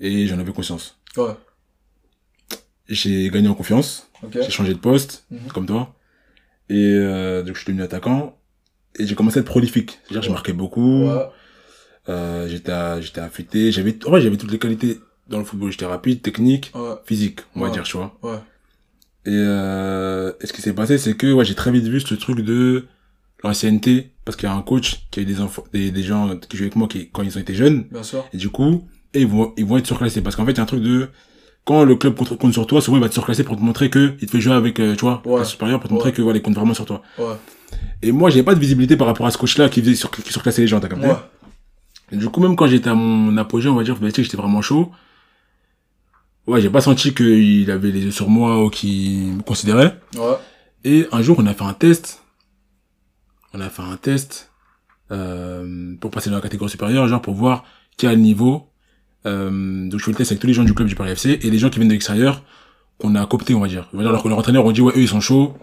Et 0.00 0.26
j'en 0.26 0.38
avais 0.40 0.52
conscience. 0.52 0.98
Ouais. 1.16 1.30
J'ai 2.88 3.30
gagné 3.30 3.48
en 3.48 3.54
confiance. 3.54 4.10
Ok. 4.22 4.32
J'ai 4.34 4.50
changé 4.50 4.74
de 4.74 4.78
poste, 4.78 5.24
Mhm. 5.30 5.38
comme 5.52 5.66
toi. 5.66 5.94
Et 6.68 6.74
euh, 6.94 7.42
donc 7.42 7.54
je 7.56 7.60
suis 7.60 7.66
devenu 7.66 7.82
attaquant. 7.82 8.36
Et 8.98 9.06
j'ai 9.06 9.14
commencé 9.14 9.38
à 9.38 9.40
être 9.40 9.46
prolifique. 9.46 9.98
C'est-à-dire 10.04 10.20
que 10.20 10.24
je 10.26 10.30
Ouais. 10.30 10.34
marquais 10.34 10.52
beaucoup. 10.52 11.04
Ouais. 11.08 11.22
Euh, 12.08 12.48
j'étais 12.48 13.02
j'étais 13.02 13.20
affûté. 13.20 13.72
J'avais, 13.72 13.96
en 14.06 14.10
vrai, 14.10 14.20
j'avais 14.20 14.36
toutes 14.36 14.52
les 14.52 14.58
qualités 14.58 15.00
dans 15.28 15.38
le 15.38 15.44
football. 15.44 15.72
J'étais 15.72 15.86
rapide, 15.86 16.20
technique, 16.22 16.70
Ouais. 16.74 16.94
physique, 17.04 17.40
on 17.56 17.60
va 17.60 17.66
Ouais. 17.66 17.72
dire, 17.72 17.82
tu 17.84 17.96
vois. 17.96 18.16
Ouais. 18.22 18.38
Et, 19.26 19.30
euh, 19.32 20.32
et 20.40 20.46
ce 20.46 20.52
qui 20.52 20.60
s'est 20.60 20.74
passé, 20.74 20.98
c'est 20.98 21.16
que 21.16 21.32
ouais, 21.32 21.44
j'ai 21.46 21.54
très 21.54 21.72
vite 21.72 21.84
vu 21.86 21.98
ce 22.00 22.14
truc 22.14 22.40
de 22.42 22.86
l'ancienneté, 23.42 24.10
parce 24.26 24.36
qu'il 24.36 24.48
y 24.48 24.52
a 24.52 24.54
un 24.54 24.60
coach 24.62 25.06
qui 25.10 25.20
a 25.20 25.22
eu 25.22 25.26
des 25.26 25.40
enfants, 25.40 25.64
des, 25.72 25.90
des 25.90 26.02
gens 26.02 26.36
qui 26.38 26.56
jouaient 26.58 26.66
avec 26.66 26.76
moi 26.76 26.88
qui, 26.88 27.08
quand 27.10 27.22
ils 27.22 27.36
ont 27.36 27.40
été 27.40 27.54
jeunes, 27.54 27.84
Bien 27.90 28.02
sûr. 28.02 28.24
et 28.32 28.36
du 28.36 28.50
coup, 28.50 28.86
et 29.14 29.22
ils 29.22 29.26
vont, 29.26 29.52
ils 29.56 29.64
vont 29.64 29.76
être 29.78 29.86
surclassés, 29.86 30.20
parce 30.22 30.36
qu'en 30.36 30.44
fait, 30.44 30.52
il 30.52 30.56
y 30.58 30.60
a 30.60 30.62
un 30.62 30.66
truc 30.66 30.82
de, 30.82 31.08
quand 31.64 31.84
le 31.84 31.96
club 31.96 32.14
compte, 32.14 32.36
compte 32.38 32.52
sur 32.52 32.66
toi, 32.66 32.80
souvent 32.80 32.96
il 32.98 33.00
va 33.00 33.08
te 33.08 33.14
surclasser 33.14 33.42
pour 33.44 33.56
te 33.56 33.62
montrer 33.62 33.88
que 33.90 34.14
il 34.20 34.26
te 34.26 34.30
fait 34.32 34.40
jouer 34.40 34.54
avec, 34.54 34.78
euh, 34.80 34.94
tu 34.94 35.00
vois, 35.04 35.22
Ouais. 35.24 35.38
la 35.38 35.44
supérieure 35.44 35.80
pour 35.80 35.88
te 35.88 35.94
Ouais. 35.94 35.98
montrer 35.98 36.12
que 36.12 36.20
voilà, 36.22 36.38
il 36.38 36.42
compte 36.42 36.54
vraiment 36.54 36.74
sur 36.74 36.84
toi. 36.84 37.02
Ouais. 37.18 37.36
Et 38.02 38.12
moi, 38.12 38.28
j'ai 38.30 38.42
pas 38.42 38.54
de 38.54 38.60
visibilité 38.60 38.96
par 38.96 39.06
rapport 39.06 39.26
à 39.26 39.30
ce 39.30 39.38
coach-là 39.38 39.68
qui 39.68 39.80
faisait 39.80 39.94
sur, 39.94 40.10
qui 40.10 40.30
surclassait 40.32 40.60
les 40.62 40.68
gens, 40.68 40.78
t'as 40.80 40.88
capté? 40.88 41.06
Ouais. 41.06 41.14
Et 42.12 42.16
du 42.16 42.28
coup, 42.28 42.40
même 42.40 42.54
quand 42.54 42.66
j'étais 42.66 42.90
à 42.90 42.94
mon 42.94 43.36
apogée, 43.38 43.68
on 43.70 43.74
va 43.76 43.82
dire, 43.82 43.96
bah, 43.98 44.08
tu 44.08 44.16
sais, 44.16 44.22
j'étais 44.24 44.36
vraiment 44.36 44.60
chaud. 44.62 44.92
Ouais, 46.46 46.60
j'ai 46.60 46.68
pas 46.68 46.82
senti 46.82 47.14
qu'il 47.14 47.70
avait 47.70 47.90
les 47.90 48.02
yeux 48.04 48.10
sur 48.10 48.28
moi 48.28 48.62
ou 48.62 48.68
qu'il 48.68 49.36
me 49.36 49.42
considérait. 49.42 49.98
Ouais. 50.16 50.36
Et 50.84 51.06
un 51.12 51.22
jour, 51.22 51.36
on 51.40 51.46
a 51.46 51.54
fait 51.54 51.64
un 51.64 51.72
test. 51.72 52.22
On 53.54 53.60
a 53.60 53.70
fait 53.70 53.82
un 53.82 53.96
test 53.96 54.52
euh, 55.10 55.94
pour 56.00 56.10
passer 56.10 56.28
dans 56.28 56.36
la 56.36 56.42
catégorie 56.42 56.70
supérieure, 56.70 57.08
genre 57.08 57.22
pour 57.22 57.34
voir 57.34 57.64
quel 57.96 58.20
niveau. 58.20 58.68
Euh, 59.26 59.88
donc 59.88 59.98
je 60.00 60.04
fais 60.04 60.10
le 60.10 60.16
test 60.16 60.32
avec 60.32 60.40
tous 60.40 60.46
les 60.46 60.52
gens 60.52 60.64
du 60.64 60.74
club 60.74 60.88
du 60.88 60.94
Paris 60.94 61.10
FC 61.12 61.38
et 61.42 61.50
les 61.50 61.58
gens 61.58 61.70
qui 61.70 61.76
viennent 61.78 61.88
de 61.88 61.94
l'extérieur 61.94 62.42
qu'on 62.98 63.14
a 63.14 63.24
coopté, 63.26 63.54
on 63.54 63.60
va 63.60 63.68
dire. 63.68 63.88
On 63.92 63.96
va 63.96 64.02
dire, 64.02 64.10
Alors 64.10 64.22
que 64.22 64.28
leur 64.28 64.38
entraîneur, 64.38 64.64
on 64.66 64.72
dit 64.72 64.80
ouais, 64.80 64.92
eux 64.96 65.00
ils 65.02 65.08
sont 65.08 65.20
chauds, 65.20 65.54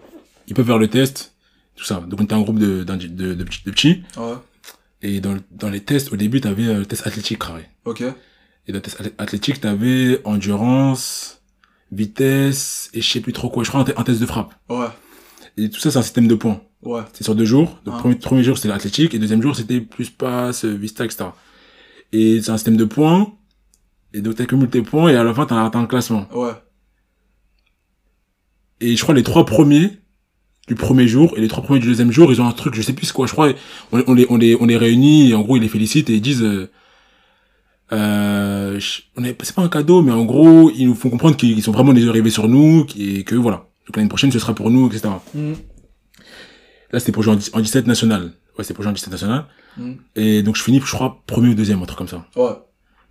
ils 0.47 0.53
peuvent 0.55 0.65
faire 0.65 0.77
le 0.79 0.87
test, 0.87 1.35
tout 1.75 1.83
ça. 1.85 2.03
Donc 2.07 2.19
on 2.19 2.23
était 2.23 2.33
un 2.33 2.41
groupe 2.41 2.59
de, 2.59 2.83
de, 2.83 3.33
de, 3.35 3.43
petits- 3.43 3.63
de 3.65 3.71
petits. 3.71 4.03
Ouais. 4.17 4.33
Et 5.03 5.19
dans, 5.21 5.37
dans 5.51 5.69
les 5.69 5.79
tests, 5.81 6.11
au 6.13 6.15
début, 6.15 6.41
t'avais 6.41 6.65
euh, 6.67 6.79
le 6.79 6.85
test 6.85 7.05
athlétique, 7.07 7.39
carré. 7.39 7.63
Ok. 7.85 8.01
Et 8.01 8.71
dans 8.71 8.77
le 8.77 8.81
test 8.81 8.99
athlé- 8.99 9.13
athlétique, 9.17 9.61
t'avais 9.61 10.21
endurance, 10.25 11.41
vitesse, 11.91 12.89
et 12.93 13.01
je 13.01 13.09
sais 13.11 13.19
plus 13.21 13.33
trop 13.33 13.49
quoi. 13.49 13.63
Je 13.63 13.69
crois 13.69 13.81
un, 13.81 13.99
un 13.99 14.03
test 14.03 14.19
de 14.21 14.25
frappe. 14.25 14.53
Ouais. 14.69 14.87
Et 15.57 15.69
tout 15.69 15.79
ça, 15.79 15.91
c'est 15.91 15.97
un 15.99 16.03
système 16.03 16.27
de 16.27 16.35
points. 16.35 16.61
Ouais. 16.83 17.01
C'est 17.13 17.23
sur 17.23 17.35
deux 17.35 17.45
jours. 17.45 17.79
Donc, 17.85 17.95
Ah. 17.97 17.99
premier, 17.99 18.15
premier 18.15 18.43
jour, 18.43 18.57
c'était 18.57 18.69
l'athlétique, 18.69 19.13
et 19.13 19.19
deuxième 19.19 19.41
jour, 19.41 19.55
c'était 19.55 19.81
plus 19.81 20.09
passe, 20.09 20.65
vista, 20.65 21.05
etc. 21.05 21.25
Et 22.11 22.41
c'est 22.41 22.51
un 22.51 22.57
système 22.57 22.77
de 22.77 22.85
points. 22.85 23.33
Et 24.13 24.21
donc, 24.21 24.35
t'accumules 24.35 24.69
tes 24.69 24.81
points, 24.81 25.09
et 25.09 25.15
à 25.15 25.23
la 25.23 25.33
fin, 25.33 25.45
t'as 25.45 25.55
un, 25.55 25.71
un 25.73 25.85
classement. 25.85 26.27
Ouais. 26.33 26.51
Et 28.81 28.95
je 28.95 29.01
crois 29.03 29.13
les 29.13 29.23
trois 29.23 29.45
premiers 29.45 29.99
du 30.67 30.75
premier 30.75 31.07
jour 31.07 31.33
et 31.37 31.41
les 31.41 31.47
trois 31.47 31.63
premiers 31.63 31.79
du 31.79 31.87
deuxième 31.87 32.11
jour, 32.11 32.31
ils 32.31 32.41
ont 32.41 32.47
un 32.47 32.51
truc, 32.51 32.73
je 32.75 32.81
sais 32.81 32.93
plus 32.93 33.05
c'est 33.05 33.13
quoi, 33.13 33.27
je 33.27 33.31
crois, 33.31 33.51
on, 33.91 34.03
on 34.07 34.13
les, 34.13 34.25
on 34.29 34.37
les, 34.37 34.55
on 34.59 34.65
les 34.65 34.77
réunit 34.77 35.29
et 35.31 35.35
en 35.35 35.41
gros 35.41 35.55
ils 35.57 35.61
les 35.61 35.67
félicitent 35.69 36.09
et 36.09 36.15
ils 36.15 36.21
disent, 36.21 36.43
euh, 36.43 36.69
euh, 37.91 38.79
c'est 38.79 39.55
pas 39.55 39.61
un 39.63 39.69
cadeau, 39.69 40.01
mais 40.01 40.11
en 40.11 40.23
gros 40.23 40.71
ils 40.71 40.85
nous 40.87 40.95
font 40.95 41.09
comprendre 41.09 41.35
qu'ils 41.35 41.61
sont 41.61 41.71
vraiment 41.71 41.93
des 41.93 42.07
arrivés 42.07 42.29
sur 42.29 42.47
nous 42.47 42.85
et 42.97 43.23
que 43.23 43.35
voilà, 43.35 43.67
donc 43.85 43.97
l'année 43.97 44.07
prochaine 44.09 44.31
ce 44.31 44.39
sera 44.39 44.55
pour 44.55 44.71
nous, 44.71 44.87
etc. 44.87 45.09
Mhm. 45.35 45.55
Là 46.91 46.99
c'était 46.99 47.11
pour 47.11 47.23
jouer 47.23 47.35
en, 47.35 47.57
en 47.57 47.61
17 47.61 47.85
national, 47.87 48.23
ouais 48.57 48.63
c'était 48.63 48.73
pour 48.73 48.83
jouer 48.83 48.91
en 48.91 48.93
17 48.95 49.11
national 49.11 49.45
Mhm. 49.77 49.97
et 50.17 50.43
donc 50.43 50.57
je 50.57 50.63
finis, 50.63 50.81
je 50.83 50.91
crois 50.91 51.21
premier 51.27 51.47
ou 51.49 51.53
deuxième, 51.53 51.81
un 51.81 51.85
truc 51.85 51.97
comme 51.97 52.07
ça. 52.07 52.25
Ouais. 52.35 52.51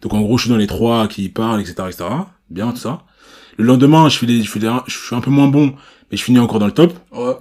Donc 0.03 0.15
en 0.15 0.21
gros, 0.23 0.39
je 0.39 0.45
suis 0.45 0.51
dans 0.51 0.57
les 0.57 0.67
trois 0.67 1.09
qui 1.09 1.29
parlent, 1.29 1.61
etc., 1.61 1.75
etc. 1.89 2.05
Bien, 2.49 2.71
tout 2.73 2.79
ça. 2.79 3.05
Le 3.57 3.65
lendemain, 3.65 4.09
je 4.09 4.17
fais 4.19 4.27
les, 4.27 4.43
je 4.43 4.59
les, 4.59 4.71
je 4.87 4.99
suis 4.99 5.15
un 5.15 5.21
peu 5.21 5.31
moins 5.31 5.49
bon, 5.49 5.75
mais 6.11 6.17
je 6.17 6.23
finis 6.25 6.39
encore 6.39 6.59
dans 6.59 6.67
le 6.67 6.73
top. 6.73 6.95
Ouais. 7.13 7.35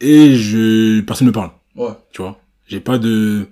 Et 0.00 0.34
je, 0.36 1.00
personne 1.02 1.28
me 1.28 1.32
parle, 1.32 1.50
Ouais. 1.76 1.90
tu 2.12 2.22
vois. 2.22 2.40
J'ai 2.66 2.80
pas 2.80 2.98
de, 2.98 3.46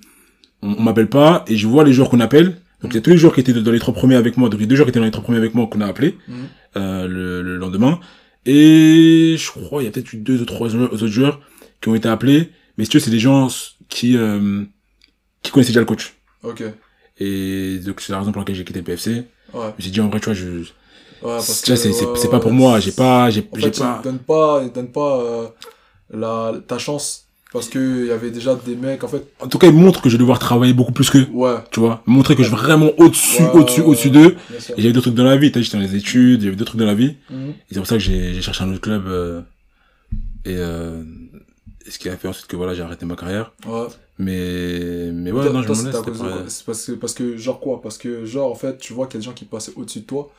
on, 0.63 0.75
on 0.79 0.83
m'appelle 0.83 1.09
pas, 1.09 1.45
et 1.47 1.57
je 1.57 1.67
vois 1.67 1.85
les 1.85 1.93
joueurs 1.93 2.11
qu'on 2.11 2.21
appelle. 2.21 2.61
Donc 2.83 2.93
il 2.93 2.95
y 2.95 2.99
a 2.99 3.01
tous 3.01 3.11
les 3.11 3.17
joueurs 3.19 3.33
qui 3.33 3.41
étaient 3.41 3.53
dans 3.53 3.71
les 3.71 3.79
trois 3.79 3.95
premiers 3.95 4.17
avec 4.17 4.37
moi, 4.37 4.49
donc 4.49 4.59
les 4.59 4.67
deux 4.67 4.75
joueurs 4.75 4.87
qui 4.87 4.91
étaient 4.91 4.99
dans 4.99 5.05
les 5.05 5.13
trois 5.13 5.23
premiers 5.23 5.39
avec 5.39 5.55
moi 5.55 5.69
qu'on 5.69 5.81
a 5.81 5.87
appelés, 5.87 6.19
Mhm. 6.27 6.35
euh, 6.77 7.07
le, 7.07 7.43
le 7.43 7.57
lendemain. 7.57 8.01
Et 8.45 9.37
je 9.39 9.47
crois, 9.51 9.83
il 9.83 9.85
y 9.87 9.89
a 9.89 9.93
peut-être 9.93 10.13
eu 10.13 10.17
deux 10.17 10.41
ou 10.43 10.45
trois 10.45 10.69
joueurs- 10.69 10.93
autres 10.93 11.07
joueurs 11.07 11.41
qui 11.81 11.89
ont 11.89 11.95
été 11.95 12.09
appelés. 12.09 12.51
Mais 12.77 12.85
si 12.85 12.91
tu 12.91 12.97
veux, 12.97 13.03
c'est 13.05 13.11
des 13.13 13.21
gens 13.21 13.47
qui, 13.89 14.17
euh, 14.17 14.65
qui 15.43 15.53
connaissaient 15.53 15.71
déjà 15.71 15.81
le 15.81 15.87
coach. 15.87 16.15
Ok. 16.43 16.65
Et 17.19 17.79
donc 17.79 18.01
c'est 18.01 18.13
la 18.13 18.19
raison 18.19 18.33
pour 18.33 18.41
laquelle 18.41 18.57
j'ai 18.57 18.65
quitté 18.65 18.81
le 18.81 18.85
PFC. 18.85 19.25
Ouais. 19.55 19.61
Suis 19.79 19.91
dit, 19.91 20.01
en 20.01 20.09
vrai, 20.09 20.19
tu 20.19 20.27
vois, 20.27 20.35
je, 20.35 20.65
Ouais, 21.23 21.37
parce 21.37 21.63
tu 21.63 21.71
vois, 21.71 21.77
c'est, 21.77 21.93
c'est, 21.93 22.31
pas 22.31 22.41
pour 22.41 22.51
moi, 22.53 22.81
j'ai 22.81 22.91
pas, 22.91 23.31
j'ai, 23.31 23.49
En 23.53 23.57
j'ai 23.57 23.71
fait, 23.71 23.79
pas, 23.79 24.01
donne 24.03 24.19
pas, 24.19 24.65
donne 24.75 24.89
pas 24.91 25.21
euh, 25.21 25.49
la, 26.13 26.53
ta 26.67 26.79
chance. 26.79 27.27
Parce 27.53 27.69
que 27.69 28.05
il 28.05 28.07
y 28.09 28.11
avait 28.11 28.31
déjà 28.31 28.55
des 28.55 28.75
mecs, 28.75 29.05
en 29.05 29.09
fait. 29.09 29.25
en 29.39 29.47
tout 29.47 29.59
cas, 29.59 29.67
il 29.67 29.75
montre 29.75 30.01
que 30.01 30.09
je 30.09 30.15
vais 30.17 30.21
devoir 30.21 30.39
travailler 30.39 30.73
beaucoup 30.73 30.91
plus 30.93 31.11
qu'eux, 31.11 31.29
Ouais. 31.33 31.57
tu 31.71 31.81
vois. 31.81 32.03
Montrer 32.07 32.35
que 32.35 32.43
je 32.43 32.49
suis 32.49 32.57
vraiment 32.57 32.91
au-dessus, 32.97 33.43
au-dessus, 33.53 33.83
au-dessus 33.83 34.11
d'eux. 34.11 34.37
Et 34.77 34.81
j'avais 34.81 34.93
d'autres 34.93 35.09
trucs 35.11 35.15
dans 35.15 35.25
la 35.25 35.37
vie, 35.37 35.53
t'as 35.53 35.61
j'étais 35.61 35.77
dans 35.77 35.83
les 35.83 35.95
études, 35.95 36.41
j'avais 36.41 36.57
d'autres 36.57 36.71
trucs 36.71 36.81
dans 36.81 36.87
la 36.87 36.95
vie. 36.95 37.17
Mhm. 37.31 37.51
Et 37.51 37.55
c'est 37.73 37.79
pour 37.79 37.87
ça 37.87 37.97
que 37.97 38.01
j'ai, 38.03 38.33
j'ai 38.35 38.41
cherché 38.43 38.65
un 38.65 38.71
autre 38.71 38.81
club, 38.81 39.07
euh, 39.07 39.43
et, 40.47 40.57
euh, 40.57 41.03
ce 41.89 41.99
qui 41.99 42.09
a 42.09 42.17
fait 42.17 42.27
ensuite 42.27 42.47
que 42.47 42.57
voilà, 42.57 42.75
j'ai 42.75 42.83
arrêté 42.83 43.05
ma 43.07 43.17
carrière. 43.17 43.53
Ouais. 43.67 43.87
Mais, 44.23 45.11
mais 45.13 45.33
ouais, 45.33 45.51
non, 45.53 45.63
je 45.63 45.69
me 45.69 45.75
C'est 46.49 46.65
parce 46.65 46.87
que, 46.87 46.93
parce 46.93 47.15
que, 47.15 47.37
genre 47.37 47.61
quoi? 47.61 47.81
Parce 47.83 47.99
que, 47.99 48.25
genre, 48.25 48.51
en 48.51 48.55
fait, 48.55 48.79
tu 48.79 48.93
vois 48.93 49.07
qu'il 49.07 49.15
y 49.15 49.19
a 49.19 49.21
des 49.21 49.25
gens 49.27 49.33
qui 49.33 49.45
passaient 49.45 49.73
au-dessus 49.77 50.01
de 50.01 50.05
toi. 50.07 50.31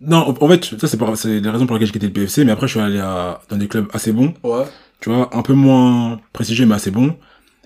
Non, 0.00 0.34
en 0.40 0.48
fait, 0.48 0.64
ça 0.78 0.86
c'est 0.88 1.40
les 1.40 1.48
raisons 1.50 1.66
pour 1.66 1.74
lesquelles 1.76 1.86
j'ai 1.88 1.92
quitté 1.92 2.06
le 2.08 2.12
PFC, 2.12 2.44
mais 2.44 2.52
après 2.52 2.66
je 2.68 2.72
suis 2.72 2.80
allé 2.80 2.98
à, 2.98 3.40
dans 3.48 3.56
des 3.56 3.66
clubs 3.66 3.86
assez 3.94 4.12
bons, 4.12 4.34
Ouais. 4.42 4.64
tu 5.00 5.08
vois, 5.08 5.34
un 5.34 5.40
peu 5.40 5.54
moins 5.54 6.20
prestigieux 6.34 6.66
mais 6.66 6.74
assez 6.74 6.90
bons. 6.90 7.16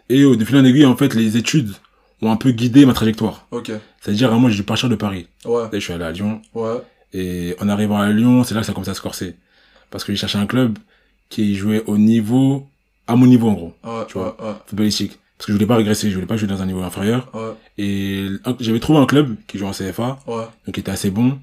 Et 0.08 0.24
au 0.24 0.38
fil 0.38 0.56
en 0.56 0.64
aiguille, 0.64 0.86
en 0.86 0.96
fait, 0.96 1.14
les 1.14 1.36
études 1.36 1.72
ont 2.22 2.30
un 2.30 2.36
peu 2.36 2.52
guidé 2.52 2.86
ma 2.86 2.92
trajectoire. 2.92 3.46
Ok. 3.50 3.72
C'est-à-dire, 4.00 4.30
vraiment, 4.30 4.48
j'ai 4.48 4.56
dû 4.56 4.62
partir 4.62 4.88
de 4.88 4.94
Paris. 4.94 5.26
Ouais. 5.44 5.62
Là, 5.62 5.68
je 5.72 5.78
suis 5.78 5.92
allé 5.92 6.04
à 6.04 6.12
Lyon. 6.12 6.40
Ouais. 6.54 6.76
Et 7.12 7.56
en 7.60 7.68
arrivant 7.68 7.98
à 8.00 8.08
Lyon, 8.10 8.44
c'est 8.44 8.54
là 8.54 8.60
que 8.60 8.66
ça 8.66 8.72
a 8.72 8.74
commencé 8.74 8.90
à 8.90 8.94
se 8.94 9.00
corser. 9.02 9.34
Parce 9.90 10.04
que 10.04 10.12
j'ai 10.12 10.18
cherché 10.18 10.38
un 10.38 10.46
club 10.46 10.78
qui 11.30 11.56
jouait 11.56 11.82
au 11.86 11.96
niveau, 11.98 12.66
à 13.08 13.16
mon 13.16 13.26
niveau, 13.26 13.48
en 13.48 13.54
gros, 13.54 13.72
Ouais. 13.84 14.04
Tu 14.06 14.18
vois. 14.18 14.36
Ouais. 14.40 14.46
Ouais. 14.48 14.54
footballistique. 14.66 15.18
Parce 15.40 15.46
que 15.46 15.52
je 15.52 15.56
voulais 15.56 15.66
pas 15.66 15.76
régresser, 15.76 16.10
je 16.10 16.14
voulais 16.16 16.26
pas 16.26 16.36
jouer 16.36 16.48
dans 16.48 16.60
un 16.60 16.66
niveau 16.66 16.82
inférieur. 16.82 17.30
Ouais. 17.34 17.54
Et 17.78 18.26
j'avais 18.60 18.78
trouvé 18.78 18.98
un 18.98 19.06
club 19.06 19.36
qui 19.46 19.56
jouait 19.56 19.68
en 19.68 19.72
CFA, 19.72 20.18
Ouais. 20.26 20.44
donc 20.66 20.74
qui 20.74 20.80
était 20.80 20.90
assez 20.90 21.10
bon, 21.10 21.38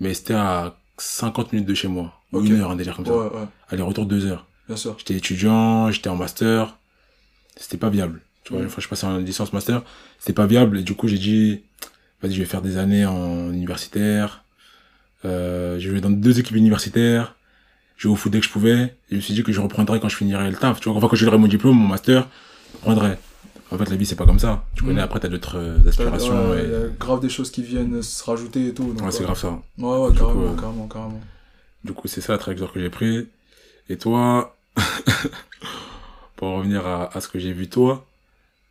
mais 0.00 0.14
c'était 0.14 0.32
à 0.32 0.74
50 0.96 1.52
minutes 1.52 1.68
de 1.68 1.74
chez 1.74 1.86
moi. 1.86 2.14
Ou 2.32 2.40
une 2.40 2.58
heure, 2.58 2.70
un 2.70 2.76
délire 2.76 2.96
comme 2.96 3.04
ça. 3.04 3.14
Ouais. 3.14 3.28
Aller-retour 3.68 4.06
deux 4.06 4.24
heures. 4.24 4.46
Bien 4.68 4.76
sûr. 4.76 4.94
J'étais 4.96 5.16
étudiant, 5.16 5.90
j'étais 5.90 6.08
en 6.08 6.16
master. 6.16 6.78
C'était 7.58 7.76
pas 7.76 7.90
viable. 7.90 8.22
Tu 8.42 8.54
vois, 8.54 8.62
une 8.62 8.70
fois 8.70 8.76
que 8.76 8.84
je 8.84 8.88
passais 8.88 9.04
en 9.06 9.18
licence 9.18 9.52
master, 9.52 9.82
c'était 10.18 10.32
pas 10.32 10.46
viable. 10.46 10.78
Et 10.78 10.82
du 10.82 10.94
coup, 10.94 11.06
j'ai 11.06 11.18
dit, 11.18 11.60
vas-y, 12.22 12.32
je 12.32 12.38
vais 12.38 12.46
faire 12.46 12.62
des 12.62 12.78
années 12.78 13.04
en 13.04 13.52
universitaire. 13.52 14.44
Euh, 15.26 15.78
j'ai 15.78 15.90
joué 15.90 16.00
dans 16.00 16.08
deux 16.10 16.40
équipes 16.40 16.56
universitaires. 16.56 17.34
J'ai 17.98 18.08
au 18.08 18.16
foot 18.16 18.32
dès 18.32 18.40
que 18.40 18.46
je 18.46 18.50
pouvais. 18.50 18.80
Et 19.10 19.10
je 19.10 19.16
me 19.16 19.20
suis 19.20 19.34
dit 19.34 19.42
que 19.42 19.52
je 19.52 19.60
reprendrais 19.60 20.00
quand 20.00 20.08
je 20.08 20.16
finirais 20.16 20.50
le 20.50 20.56
taf. 20.56 20.80
Tu 20.80 20.88
vois, 20.88 20.96
enfin, 20.96 21.06
quand 21.08 21.16
j'aurai 21.16 21.36
mon 21.36 21.48
diplôme, 21.48 21.76
mon 21.76 21.86
master, 21.88 22.26
je 22.72 22.76
reprendrai. 22.78 23.18
En 23.74 23.78
fait, 23.78 23.90
la 23.90 23.96
vie, 23.96 24.06
c'est 24.06 24.16
pas 24.16 24.26
comme 24.26 24.38
ça. 24.38 24.64
Tu 24.74 24.82
Mm. 24.84 24.86
connais, 24.86 25.00
après, 25.00 25.20
t'as 25.20 25.28
d'autres 25.28 25.56
euh, 25.58 25.88
aspirations. 25.88 26.50
Ouais, 26.50 26.62
et... 26.62 26.64
Il 26.66 26.70
y 26.70 26.74
a 26.74 26.88
grave 26.98 27.20
des 27.20 27.28
choses 27.28 27.50
qui 27.50 27.62
viennent 27.62 28.02
se 28.02 28.22
rajouter 28.24 28.68
et 28.68 28.74
tout. 28.74 28.92
donc, 28.92 29.02
Ouais, 29.06 29.12
c'est 29.12 29.22
grave 29.24 29.38
ça. 29.38 29.50
Ouais, 29.78 29.98
ouais, 29.98 30.08
coup, 30.10 30.14
carrément, 30.18 30.42
euh, 30.52 30.54
carrément, 30.60 30.88
carrément. 30.88 31.20
Du 31.84 31.92
coup, 31.92 32.06
c'est 32.08 32.20
ça 32.20 32.32
la 32.32 32.38
trajectoire 32.38 32.72
que 32.72 32.80
j'ai 32.80 32.90
pris. 32.90 33.28
Et 33.88 33.96
toi, 33.98 34.56
pour 36.36 36.48
revenir 36.56 36.86
à, 36.86 37.16
à 37.16 37.20
ce 37.20 37.28
que 37.28 37.38
j'ai 37.38 37.52
vu 37.52 37.68
toi, 37.68 38.06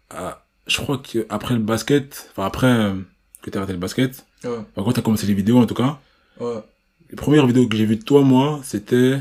à- 0.10 0.46
je 0.68 0.78
crois 0.78 0.98
que 1.00 1.26
après 1.30 1.54
le 1.56 1.60
basket, 1.62 2.30
enfin 2.32 2.46
après 2.46 2.68
euh, 2.68 2.94
que 3.42 3.50
t'as 3.50 3.60
arrêté 3.60 3.74
le 3.74 3.80
basket, 3.80 4.26
Ouais, 4.44 4.50
enfin, 4.58 4.84
quand 4.84 4.94
t'as 4.94 5.02
commencé 5.02 5.28
les 5.28 5.34
vidéos 5.34 5.60
en 5.60 5.66
tout 5.66 5.74
cas, 5.76 6.00
ouais. 6.40 6.62
les 7.10 7.16
premières 7.16 7.46
vidéos 7.48 7.68
que 7.68 7.76
j'ai 7.78 7.86
vues 7.86 7.98
de 7.98 8.04
toi, 8.04 8.22
moi, 8.22 8.60
c'était 8.64 9.20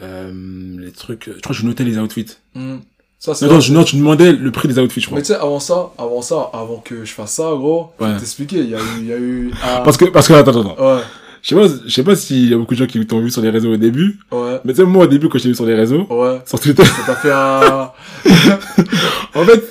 euh, 0.00 0.76
les 0.80 0.92
trucs. 0.92 1.26
Je 1.26 1.32
crois 1.40 1.54
que 1.54 1.60
je 1.60 1.66
notais 1.66 1.84
les 1.84 1.98
outfits. 1.98 2.36
Hmm. 2.54 2.78
Ça, 3.22 3.34
c'est 3.34 3.46
Non, 3.46 3.52
non, 3.54 3.60
je, 3.60 3.72
non, 3.74 3.84
tu 3.84 3.96
demandais 3.96 4.32
le 4.32 4.50
prix 4.50 4.66
des 4.66 4.78
outfits, 4.78 5.02
je 5.02 5.06
crois. 5.06 5.16
Mais 5.18 5.22
tu 5.22 5.28
sais, 5.28 5.34
avant 5.38 5.60
ça, 5.60 5.90
avant 5.98 6.22
ça, 6.22 6.48
avant 6.54 6.78
que 6.82 7.04
je 7.04 7.12
fasse 7.12 7.32
ça, 7.34 7.42
gros, 7.54 7.92
je 8.00 8.06
vais 8.06 8.16
t'expliquer, 8.16 8.60
il 8.60 8.70
y 8.70 8.74
a 8.74 8.78
eu, 8.78 8.82
il 9.00 9.06
y 9.06 9.12
a 9.12 9.16
eu, 9.18 9.50
ah, 9.62 9.82
Parce 9.84 9.98
que, 9.98 10.06
parce 10.06 10.26
que, 10.26 10.32
attends, 10.32 10.52
attends, 10.58 10.70
attends. 10.72 10.96
ouais, 10.96 11.02
Je 11.42 11.48
sais 11.50 11.54
pas, 11.54 11.66
je 11.86 11.92
sais 11.92 12.02
pas 12.02 12.16
s'il 12.16 12.48
y 12.48 12.54
a 12.54 12.56
beaucoup 12.56 12.72
de 12.72 12.78
gens 12.78 12.86
qui 12.86 13.06
t'ont 13.06 13.20
vu 13.20 13.30
sur 13.30 13.42
les 13.42 13.50
réseaux 13.50 13.74
au 13.74 13.76
début, 13.76 14.18
ouais, 14.32 14.60
mais 14.64 14.72
tu 14.72 14.78
sais, 14.80 14.86
moi, 14.86 15.04
au 15.04 15.06
début, 15.06 15.28
quand 15.28 15.36
je 15.36 15.42
t'ai 15.42 15.48
vu 15.50 15.54
sur 15.54 15.66
les 15.66 15.74
réseaux, 15.74 16.06
ouais, 16.08 16.40
sur 16.46 16.58
Twitter, 16.58 16.82
ça 16.82 17.02
t'a 17.06 17.14
fait 17.16 17.30
un, 17.30 17.92
en 19.34 19.44
fait, 19.44 19.64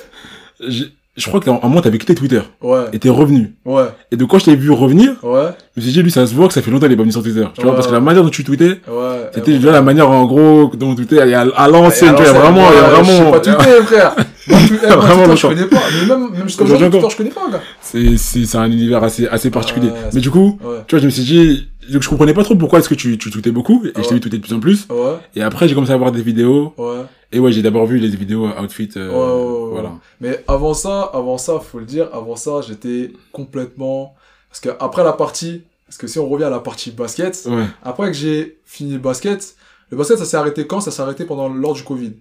j'ai- 0.68 0.92
je 1.16 1.26
crois 1.26 1.40
qu'à 1.40 1.50
un 1.50 1.58
moment, 1.68 1.80
t'avais 1.80 1.98
quitté 1.98 2.14
Twitter 2.14 2.40
ouais, 2.62 2.84
et 2.92 2.98
t'es 2.98 3.08
revenu. 3.10 3.54
ouais, 3.64 3.84
Et 4.12 4.16
de 4.16 4.24
quand 4.24 4.38
je 4.38 4.44
t'ai 4.46 4.56
vu 4.56 4.70
revenir, 4.70 5.12
ouais, 5.22 5.48
je 5.76 5.80
me 5.80 5.82
suis 5.84 5.92
dit, 5.92 6.02
lui, 6.02 6.10
ça 6.10 6.26
se 6.26 6.34
voit 6.34 6.46
que 6.48 6.54
ça 6.54 6.62
fait 6.62 6.70
longtemps 6.70 6.86
qu'il 6.86 6.92
est 6.92 6.96
pas 6.96 7.02
venu 7.02 7.12
sur 7.12 7.22
Twitter. 7.22 7.44
Tu 7.54 7.62
vois, 7.62 7.74
parce 7.74 7.86
que 7.88 7.92
la 7.92 8.00
manière 8.00 8.22
dont 8.22 8.30
tu 8.30 8.44
tweetais, 8.44 8.80
ouais. 8.88 9.30
c'était 9.34 9.52
déjà 9.52 9.72
la 9.72 9.82
manière, 9.82 10.08
en 10.08 10.24
gros, 10.26 10.70
dont 10.74 10.94
tu 10.94 11.04
tweetais 11.06 11.34
à, 11.34 11.40
à 11.40 11.68
l'ancienne, 11.68 12.14
tu 12.16 12.22
vois, 12.22 12.32
vraiment, 12.32 12.64
il 12.70 12.76
y 12.76 12.78
a 12.78 12.82
ouais, 12.84 12.90
vraiment, 13.02 13.04
Je 13.04 13.12
sais 13.24 13.30
pas 13.30 13.40
tweeter, 13.40 13.82
frère. 13.82 14.16
Moi, 14.48 14.58
tu- 14.66 14.74
eh, 14.82 14.86
Vraiment 14.86 15.24
Twitter, 15.24 15.36
je 15.36 15.46
connais 15.48 15.66
pas. 15.66 15.76
Mais 16.00 16.06
même, 16.06 16.30
même 16.32 16.42
jusqu'à 16.48 16.64
Aujourd'hui 16.64 16.90
Twitter, 16.90 17.06
je 17.10 17.16
connais 17.16 17.30
pas, 17.30 17.50
gars. 17.52 17.60
c'est, 17.82 18.16
c'est, 18.16 18.44
c'est 18.46 18.58
un 18.58 18.70
univers 18.70 19.02
assez, 19.04 19.26
assez 19.28 19.50
particulier. 19.50 19.90
Mais 20.14 20.20
du 20.20 20.30
coup, 20.30 20.58
Ouais, 20.64 20.76
tu 20.86 20.94
vois, 20.94 21.00
je 21.00 21.06
me 21.06 21.10
suis 21.10 21.22
dit, 21.24 21.68
donc 21.92 22.02
je 22.02 22.08
comprenais 22.08 22.34
pas 22.34 22.44
trop 22.44 22.54
pourquoi 22.56 22.78
est-ce 22.78 22.88
que 22.88 22.94
tu, 22.94 23.18
tu 23.18 23.30
tweetais 23.30 23.50
beaucoup, 23.50 23.84
et 23.84 23.90
je 23.94 24.00
Ouais. 24.00 24.06
t'ai 24.06 24.14
vu 24.14 24.20
tweeter 24.20 24.38
de 24.38 24.42
plus 24.42 24.54
en 24.54 24.60
plus. 24.60 24.86
ouais, 24.90 25.16
Et 25.34 25.42
après, 25.42 25.68
j'ai 25.68 25.74
commencé 25.74 25.92
à 25.92 25.96
voir 25.96 26.12
des 26.12 26.22
vidéos, 26.22 26.74
ouais. 26.78 27.02
et 27.32 27.38
ouais, 27.38 27.52
j'ai 27.52 27.62
d'abord 27.62 27.86
vu 27.86 27.98
les 27.98 28.08
vidéos 28.08 28.46
outfit, 28.48 28.88
euh, 28.96 29.08
Ouais, 29.08 29.14
ouais, 29.16 29.64
ouais, 29.64 29.70
voilà. 29.72 29.92
Mais 30.20 30.44
avant 30.48 30.74
ça, 30.74 31.02
avant 31.12 31.38
ça, 31.38 31.58
faut 31.60 31.78
le 31.78 31.84
dire, 31.86 32.08
avant 32.12 32.36
ça, 32.36 32.60
j'étais 32.66 33.12
complètement, 33.32 34.14
parce 34.48 34.60
que 34.60 34.68
après 34.80 35.02
la 35.04 35.12
partie, 35.12 35.62
parce 35.86 35.98
que 35.98 36.06
si 36.06 36.18
on 36.18 36.28
revient 36.28 36.44
à 36.44 36.50
la 36.50 36.60
partie 36.60 36.90
basket, 36.92 37.46
Ouais, 37.50 37.64
après 37.82 38.06
que 38.08 38.16
j'ai 38.16 38.58
fini 38.64 38.92
le 38.92 38.98
basket, 38.98 39.56
le 39.90 39.96
basket, 39.96 40.18
ça 40.18 40.24
s'est 40.24 40.36
arrêté 40.36 40.66
quand? 40.66 40.80
Ça 40.80 40.90
s'est 40.92 41.02
arrêté 41.02 41.24
pendant, 41.24 41.48
lors 41.48 41.72
du 41.74 41.82
Covid. 41.82 42.12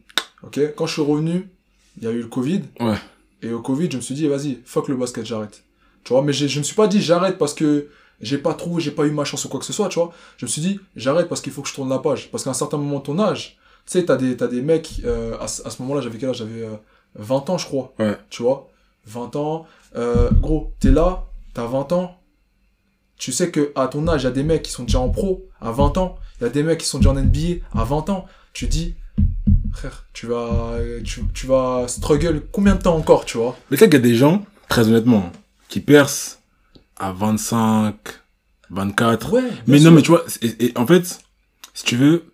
Ok? 0.44 0.60
Quand 0.76 0.88
je 0.88 0.94
suis 0.94 1.02
revenu, 1.04 1.48
il 1.98 2.04
y 2.04 2.08
a 2.08 2.12
eu 2.12 2.20
le 2.22 2.28
Covid. 2.28 2.62
ouais, 2.80 2.96
Et 3.44 3.52
au 3.52 3.60
Covid, 3.60 3.90
je 3.92 3.98
me 3.98 4.02
suis 4.02 4.16
dit, 4.16 4.28
vas-y, 4.28 4.58
fuck 4.66 4.88
le 4.88 4.96
basket, 4.96 5.26
j'arrête. 5.26 5.64
Tu 6.04 6.14
vois, 6.14 6.24
mais 6.24 6.34
je 6.34 6.58
me 6.60 6.64
suis 6.64 6.76
pas 6.76 6.88
dit, 6.88 7.00
j'arrête 7.02 7.38
parce 7.38 7.54
que 7.54 7.88
j'ai 8.22 8.38
pas 8.38 8.54
trouvé, 8.54 8.82
j'ai 8.82 8.92
pas 8.92 9.06
eu 9.06 9.12
ma 9.12 9.24
chance 9.26 9.46
ou 9.46 9.50
quoi 9.50 9.60
que 9.60 9.66
ce 9.66 9.74
soit, 9.74 9.90
tu 9.90 10.00
vois. 10.00 10.12
Je 10.38 10.46
me 10.46 10.50
suis 10.50 10.62
dit, 10.62 10.80
j'arrête 10.96 11.30
parce 11.30 11.42
qu'il 11.42 11.54
faut 11.54 11.62
que 11.62 11.70
je 11.70 11.74
tourne 11.74 11.90
la 11.90 12.00
page. 12.00 12.30
Parce 12.32 12.44
qu'à 12.44 12.50
un 12.50 12.54
certain 12.54 12.78
moment 12.78 13.00
de 13.00 13.04
ton 13.04 13.20
âge, 13.20 13.58
tu 13.86 13.94
sais, 13.94 14.06
t'as 14.06 14.18
des, 14.18 14.36
t'as 14.38 14.48
des 14.48 14.62
mecs, 14.62 15.02
euh, 15.06 15.38
à, 15.40 15.48
ce- 15.48 15.66
à 15.66 15.70
ce 15.70 15.82
moment-là, 15.82 16.02
j'avais 16.02 16.18
quel 16.18 16.30
âge? 16.30 16.38
J'avais 16.38 16.62
euh, 16.64 16.76
20 17.16 17.50
ans, 17.50 17.58
je 17.58 17.66
crois. 17.66 17.94
Ouais. 18.00 18.18
Tu 18.30 18.44
vois, 18.44 18.70
20 19.06 19.36
ans. 19.36 19.66
Euh, 19.96 20.30
gros, 20.32 20.74
t'es 20.80 20.92
là, 20.92 21.26
t'as 21.54 21.66
20 21.66 21.92
ans. 21.94 22.16
Tu 23.18 23.32
sais 23.32 23.52
que 23.52 23.72
à 23.76 23.88
ton 23.88 24.08
âge, 24.08 24.22
il 24.22 24.26
y 24.26 24.28
a 24.28 24.32
des 24.32 24.44
mecs 24.44 24.62
qui 24.64 24.72
sont 24.72 24.84
déjà 24.84 25.00
en 25.00 25.10
pro 25.10 25.46
à 25.60 25.72
20 25.72 25.98
ans. 25.98 26.16
Il 26.40 26.44
y 26.44 26.48
a 26.48 26.50
des 26.50 26.64
mecs 26.64 26.80
qui 26.80 26.86
sont 26.88 27.00
déjà 27.00 27.10
en 27.12 27.16
NBA 27.16 27.66
à 27.74 27.84
20 27.84 28.10
ans. 28.10 28.26
Tu 28.54 28.68
dis, 28.68 28.96
frère, 29.74 30.06
tu 30.14 30.26
vas, 30.28 30.76
tu, 31.04 31.24
tu 31.34 31.48
vas 31.48 31.86
struggle 31.88 32.44
combien 32.52 32.76
de 32.76 32.82
temps 32.82 32.96
encore, 32.96 33.26
tu 33.26 33.38
vois? 33.38 33.58
Mais 33.70 33.78
tu 33.78 33.84
sais 33.84 33.90
qu'il 33.90 34.00
y 34.00 34.04
a 34.04 34.08
des 34.08 34.16
gens, 34.16 34.46
très 34.70 34.88
honnêtement, 34.88 35.32
qui 35.68 35.80
percent 35.82 36.38
à 37.00 37.12
25, 37.12 37.96
24. 38.72 39.34
Ouais. 39.34 39.42
Mais 39.68 39.80
non, 39.80 39.92
mais 39.92 40.02
tu 40.02 40.10
vois, 40.12 40.24
et, 40.42 40.66
et 40.68 40.78
en 40.78 40.86
fait, 40.86 41.20
si 41.74 41.84
tu 41.86 41.96
veux, 41.96 42.26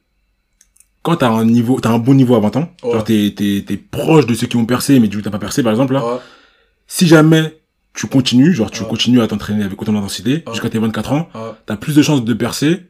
quand 1.04 1.17
t'as 1.17 1.30
un 1.30 1.45
niveau, 1.45 1.80
t'as 1.80 1.91
un 1.91 1.99
bon 1.99 2.13
niveau 2.15 2.36
à 2.36 2.39
20 2.39 2.56
ans, 2.58 2.69
Ouais. 2.84 2.91
genre 2.93 3.04
t'es, 3.04 3.34
t'es, 3.36 3.63
t'es 3.65 3.78
proche 3.78 4.25
de 4.25 4.34
ceux 4.34 4.47
qui 4.47 4.58
ont 4.58 4.65
percé, 4.65 4.99
mais 4.99 5.08
du 5.08 5.17
coup 5.17 5.23
t'as 5.23 5.30
pas 5.30 5.39
percé, 5.39 5.62
par 5.63 5.71
exemple, 5.71 5.93
là, 5.93 6.06
Ouais, 6.06 6.19
si 6.88 7.08
jamais 7.08 7.60
tu 7.93 8.08
continues, 8.08 8.54
genre 8.54 8.69
tu 8.71 8.84
continues 8.84 9.21
à 9.21 9.28
t'entraîner 9.28 9.63
avec 9.63 9.82
autant 9.82 9.93
d'intensité, 9.93 10.43
jusqu'à 10.51 10.69
tes 10.69 10.80
24 10.80 11.12
ans, 11.13 11.30
t'as 11.65 11.78
plus 11.78 11.95
de 11.95 12.01
chances 12.01 12.23
de 12.25 12.34
percer, 12.34 12.82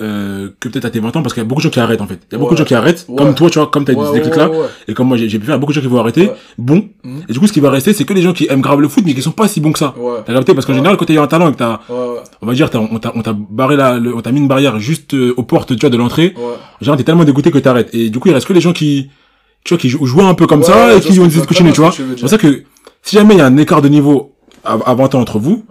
euh, 0.00 0.50
que 0.60 0.68
peut-être 0.68 0.84
à 0.84 0.90
tes 0.90 1.00
20 1.00 1.16
ans, 1.16 1.22
parce 1.22 1.32
qu'il 1.32 1.42
y 1.42 1.46
a 1.46 1.48
beaucoup 1.48 1.60
de 1.60 1.64
gens 1.64 1.70
qui 1.70 1.80
arrêtent, 1.80 2.02
en 2.02 2.06
fait. 2.06 2.18
Il 2.30 2.34
y 2.34 2.36
a 2.36 2.38
beaucoup 2.38 2.52
de 2.52 2.58
gens 2.58 2.64
qui 2.64 2.74
arrêtent, 2.74 3.06
Ouais. 3.08 3.16
comme 3.16 3.34
toi, 3.34 3.48
tu 3.48 3.58
vois, 3.58 3.68
comme 3.68 3.84
dit 3.84 3.92
ce 3.92 3.96
ouais, 3.96 4.12
déclic-là, 4.12 4.50
ouais, 4.50 4.56
ouais. 4.58 4.66
et 4.88 4.94
comme 4.94 5.08
moi 5.08 5.16
j'ai 5.16 5.38
pu 5.38 5.46
faire 5.46 5.58
beaucoup 5.58 5.72
de 5.72 5.76
gens 5.76 5.80
qui 5.80 5.86
vont 5.86 5.98
arrêter, 6.00 6.30
bon, 6.58 6.86
Mhm. 7.02 7.22
et 7.28 7.32
du 7.32 7.38
coup 7.40 7.46
ce 7.46 7.52
qui 7.54 7.60
va 7.60 7.70
rester, 7.70 7.94
c'est 7.94 8.04
que 8.04 8.12
les 8.12 8.20
gens 8.20 8.34
qui 8.34 8.46
aiment 8.50 8.60
grave 8.60 8.80
le 8.80 8.88
foot, 8.88 9.04
mais 9.06 9.14
qui 9.14 9.22
sont 9.22 9.30
pas 9.32 9.48
si 9.48 9.60
bons 9.60 9.72
que 9.72 9.78
ça. 9.78 9.94
Ouais, 9.98 10.18
T'as 10.26 10.34
capté? 10.34 10.52
Parce 10.54 10.66
qu'en 10.66 10.74
général, 10.74 10.96
quand 10.98 11.06
t'as 11.06 11.14
eu 11.14 11.18
un 11.18 11.26
talent 11.26 11.48
et 11.48 11.52
que 11.52 11.56
t'as, 11.58 11.80
on 11.88 12.46
va 12.46 12.52
dire, 12.52 12.68
t'as- 12.68 12.78
on 12.80 12.98
t'a, 12.98 13.12
on 13.14 13.22
t'a 13.22 13.32
barré 13.32 13.76
la, 13.76 13.98
le- 13.98 14.14
on 14.14 14.20
t'a 14.20 14.32
mis 14.32 14.40
une 14.40 14.48
barrière 14.48 14.78
juste 14.78 15.14
euh, 15.14 15.32
aux 15.38 15.42
portes, 15.44 15.74
tu 15.74 15.80
vois, 15.80 15.90
de 15.90 15.96
l'entrée. 15.96 16.34
général, 16.80 16.98
t'es 16.98 17.04
tellement 17.04 17.24
dégoûté 17.24 17.50
que 17.50 17.58
t'arrêtes. 17.58 17.88
Et 17.94 18.10
du 18.10 18.18
coup, 18.18 18.28
il 18.28 18.34
reste 18.34 18.46
que 18.46 18.52
les 18.52 18.60
gens 18.60 18.74
qui, 18.74 19.08
tu 19.64 19.72
vois, 19.74 19.78
qui 19.80 19.88
jou- 19.88 20.04
jouent 20.04 20.20
un 20.22 20.34
peu 20.34 20.46
comme 20.46 20.62
ça 20.62 20.94
et 20.94 21.00
qui 21.00 21.12
ont 21.20 21.24
ce 21.24 21.28
décidé 21.28 21.36
que- 21.36 21.40
de 21.42 21.46
continuer, 21.48 21.72
tu 21.72 21.80
vois. 21.80 21.90
tu 21.90 22.02
C'est 22.14 22.20
pour 22.20 22.28
ça 22.28 22.36
que, 22.38 22.64
si 23.02 23.16
jamais 23.16 23.34
il 23.34 23.38
y 23.38 23.40
a 23.40 23.46
un 23.46 23.56
écart 23.56 23.80
de 23.80 23.88
niveau 23.88 24.34
à, 24.64 24.74
à 24.84 24.94
20 24.94 25.14
ans 25.14 25.20
entre 25.20 25.38
vous, 25.38 25.64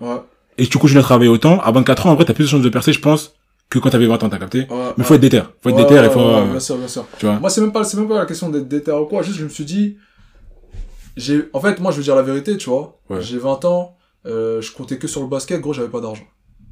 et 0.57 0.65
que 0.65 0.69
tu 0.71 0.77
continues 0.79 0.99
à 0.99 1.03
travailler 1.03 1.29
autant, 1.29 1.59
à 1.61 1.71
24 1.71 2.07
ans, 2.07 2.11
en 2.11 2.15
vrai, 2.15 2.25
t'as 2.25 2.33
plus 2.33 2.45
de 2.45 2.49
chances 2.49 2.61
de 2.61 2.69
percer, 2.69 2.91
je 2.93 2.99
pense, 3.01 3.34
que 3.69 3.79
quand 3.79 3.89
t'avais 3.89 4.05
20 4.07 4.23
ans, 4.23 4.29
t'as 4.29 4.37
capté. 4.37 4.59
ouais. 4.69 4.93
Mais 4.97 5.03
faut 5.03 5.15
être 5.15 5.21
déter. 5.21 5.41
Faut 5.61 5.69
être 5.69 5.75
Ouais, 5.75 5.81
déter 5.83 5.95
ouais, 5.95 6.05
et 6.05 6.09
faut, 6.09 6.19
ouais, 6.19 6.25
euh, 6.35 6.45
bien 6.51 6.59
sûr, 6.59 6.77
bien 6.77 6.87
sûr. 6.87 7.05
tu 7.17 7.25
vois. 7.25 7.39
Moi, 7.39 7.49
c'est 7.49 7.61
même 7.61 7.71
pas, 7.71 7.83
c'est 7.83 7.97
même 7.97 8.07
pas 8.07 8.19
la 8.19 8.25
question 8.25 8.49
d'être 8.49 8.67
déter 8.67 8.91
ou 8.91 9.05
quoi. 9.05 9.21
Juste, 9.23 9.37
je 9.39 9.43
me 9.43 9.49
suis 9.49 9.65
dit, 9.65 9.97
j'ai, 11.17 11.49
en 11.53 11.59
fait, 11.59 11.79
moi, 11.79 11.91
je 11.91 11.97
veux 11.97 12.03
dire 12.03 12.15
la 12.15 12.21
vérité, 12.21 12.57
tu 12.57 12.69
vois. 12.69 12.99
Ouais. 13.09 13.21
J'ai 13.21 13.37
20 13.37 13.65
ans, 13.65 13.97
euh, 14.25 14.61
je 14.61 14.71
comptais 14.71 14.97
que 14.97 15.07
sur 15.07 15.21
le 15.21 15.27
basket, 15.27 15.61
gros, 15.61 15.73
j'avais 15.73 15.89
pas 15.89 16.01
d'argent. 16.01 16.23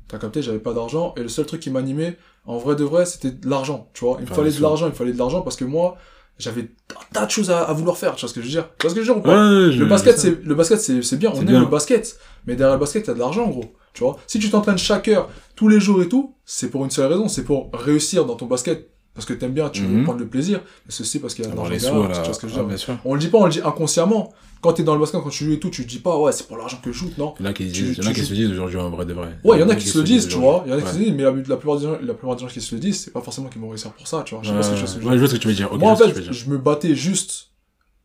T'as 0.07 0.17
capté, 0.17 0.41
j'avais 0.41 0.59
pas 0.59 0.73
d'argent, 0.73 1.13
et 1.17 1.21
le 1.21 1.29
seul 1.29 1.45
truc 1.45 1.61
qui 1.61 1.69
m'animait, 1.71 2.17
en 2.45 2.57
vrai 2.57 2.75
de 2.75 2.83
vrai, 2.83 3.05
c'était 3.05 3.31
de 3.31 3.49
l'argent, 3.49 3.89
tu 3.93 4.05
vois. 4.05 4.17
Il 4.19 4.29
me 4.29 4.33
fallait 4.33 4.51
de 4.51 4.61
l'argent, 4.61 4.85
il 4.85 4.89
me 4.89 4.95
fallait 4.95 5.13
de 5.13 5.17
l'argent 5.17 5.41
parce 5.41 5.55
que 5.55 5.65
moi, 5.65 5.97
j'avais 6.39 6.61
un 6.63 7.13
tas 7.13 7.25
de 7.25 7.31
choses 7.31 7.51
à, 7.51 7.61
à 7.63 7.73
vouloir 7.73 7.97
faire, 7.97 8.15
tu 8.15 8.21
vois 8.21 8.29
ce 8.29 8.33
que 8.33 8.41
je 8.41 8.45
veux 8.47 8.51
dire? 8.51 8.69
Tu 8.79 8.83
vois 8.87 8.89
ce 8.89 8.95
que 8.95 9.03
je 9.03 9.11
veux 9.11 9.13
dire 9.19 9.23
ou 9.23 9.27
Ouais, 9.27 9.33
pas? 9.35 9.49
ouais, 9.49 9.71
je- 9.71 9.79
Le 9.79 9.85
basket, 9.85 10.17
c'est, 10.17 10.43
le 10.43 10.55
basket, 10.55 10.79
c'est, 10.79 11.01
c'est 11.01 11.17
bien, 11.17 11.29
on 11.31 11.35
C'est 11.35 11.41
aime 11.41 11.47
bien. 11.47 11.59
le 11.61 11.65
basket. 11.67 12.17
Mais 12.47 12.55
derrière 12.55 12.75
le 12.75 12.79
basket, 12.79 13.05
t'as 13.05 13.13
de 13.13 13.19
l'argent, 13.19 13.47
gros. 13.47 13.65
Tu 13.93 14.03
vois? 14.03 14.17
Si 14.27 14.39
tu 14.39 14.49
t'entraînes 14.49 14.77
chaque 14.77 15.07
heure, 15.07 15.29
tous 15.55 15.67
les 15.69 15.79
jours 15.79 16.01
et 16.01 16.09
tout, 16.09 16.35
c'est 16.45 16.69
pour 16.69 16.83
une 16.83 16.89
seule 16.91 17.11
raison, 17.11 17.27
c'est 17.27 17.43
pour 17.43 17.69
réussir 17.73 18.25
dans 18.25 18.35
ton 18.35 18.47
basket. 18.47 18.89
Parce 19.13 19.27
que 19.27 19.33
t'aimes 19.33 19.53
bien, 19.53 19.69
tu 19.69 19.83
veux 19.83 19.97
Mhm. 19.99 20.03
prendre 20.05 20.19
le 20.19 20.27
plaisir. 20.27 20.61
Mais 20.87 20.91
ceci 20.91 21.19
parce 21.19 21.35
qu'il 21.35 21.45
y 21.45 21.47
a 21.47 21.51
de 21.51 21.55
l'argent 21.55 21.69
derrière, 21.69 22.09
tu 22.21 22.25
vois 22.25 22.33
ce 22.33 22.39
que 22.39 22.47
je 22.47 22.53
veux 22.55 22.65
Ah, 22.67 22.75
dire? 22.75 22.97
On 23.05 23.13
le 23.13 23.19
dit 23.19 23.27
pas, 23.27 23.37
on 23.37 23.45
le 23.45 23.51
dit 23.51 23.61
inconsciemment. 23.63 24.33
Quand 24.63 24.73
t'es 24.73 24.83
dans 24.83 24.93
le 24.95 24.99
basket, 25.01 25.21
quand 25.21 25.29
tu 25.29 25.43
joues 25.45 25.51
et 25.53 25.59
tout, 25.59 25.69
tu 25.69 25.83
te 25.83 25.89
dis 25.89 25.99
pas, 25.99 26.17
ouais, 26.17 26.31
c'est 26.31 26.47
pour 26.47 26.57
l'argent 26.57 26.79
que 26.81 26.91
je 26.91 26.97
joue, 26.97 27.11
non? 27.17 27.35
Il 27.39 27.45
y 27.45 27.47
en 27.47 27.51
a 27.51 27.53
qui, 27.53 27.69
Tu- 27.71 27.83
y 27.93 28.01
en 28.01 28.05
a 28.09 28.13
qui 28.13 28.21
joues- 28.21 28.27
se 28.27 28.33
disent 28.33 28.49
aujourd'hui 28.51 28.77
en 28.79 28.89
vrai 28.89 29.05
de 29.05 29.13
vrai. 29.13 29.37
Ouais, 29.43 29.57
il 29.57 29.59
y 29.59 29.63
en 29.63 29.69
a 29.69 29.75
qui 29.75 29.87
se 29.87 29.97
le 29.97 30.03
disent, 30.05 30.27
tu 30.29 30.35
vois. 30.37 30.63
Il 30.65 30.71
y 30.71 30.73
en 30.73 30.77
a 30.77 30.81
qui 30.81 30.87
se 30.87 30.97
le 30.97 31.03
disent, 31.05 31.13
mais 31.13 31.23
la, 31.23 31.31
la 31.31 31.57
plupart 31.57 31.77
des 31.77 31.83
gens, 31.83 31.97
la 32.01 32.13
plupart 32.13 32.35
des 32.37 32.41
gens 32.43 32.47
qui 32.47 32.61
se 32.61 32.73
le 32.73 32.79
disent, 32.81 33.01
c'est 33.03 33.11
pas 33.11 33.21
forcément 33.21 33.49
qu'ils 33.49 33.61
vont 33.61 33.69
réussir 33.69 33.91
pour 33.93 34.07
ça, 34.07 34.23
tu 34.25 34.33
vois. 34.35 34.43
Je 34.43 34.49
sais 34.49 34.55
pas 34.55 34.63
ce 34.63 34.69
que 34.69 34.75
je 34.77 34.81
veux 34.81 34.87
dire. 35.17 35.29
Ce 35.29 35.33
que 35.35 35.39
tu 35.41 35.47
veux 35.49 35.53
dire. 35.53 35.69
Moi, 35.77 35.91
en 35.91 35.95
fait, 35.97 36.31
je 36.33 36.49
me 36.49 36.57
battais 36.57 36.95
juste 36.95 37.51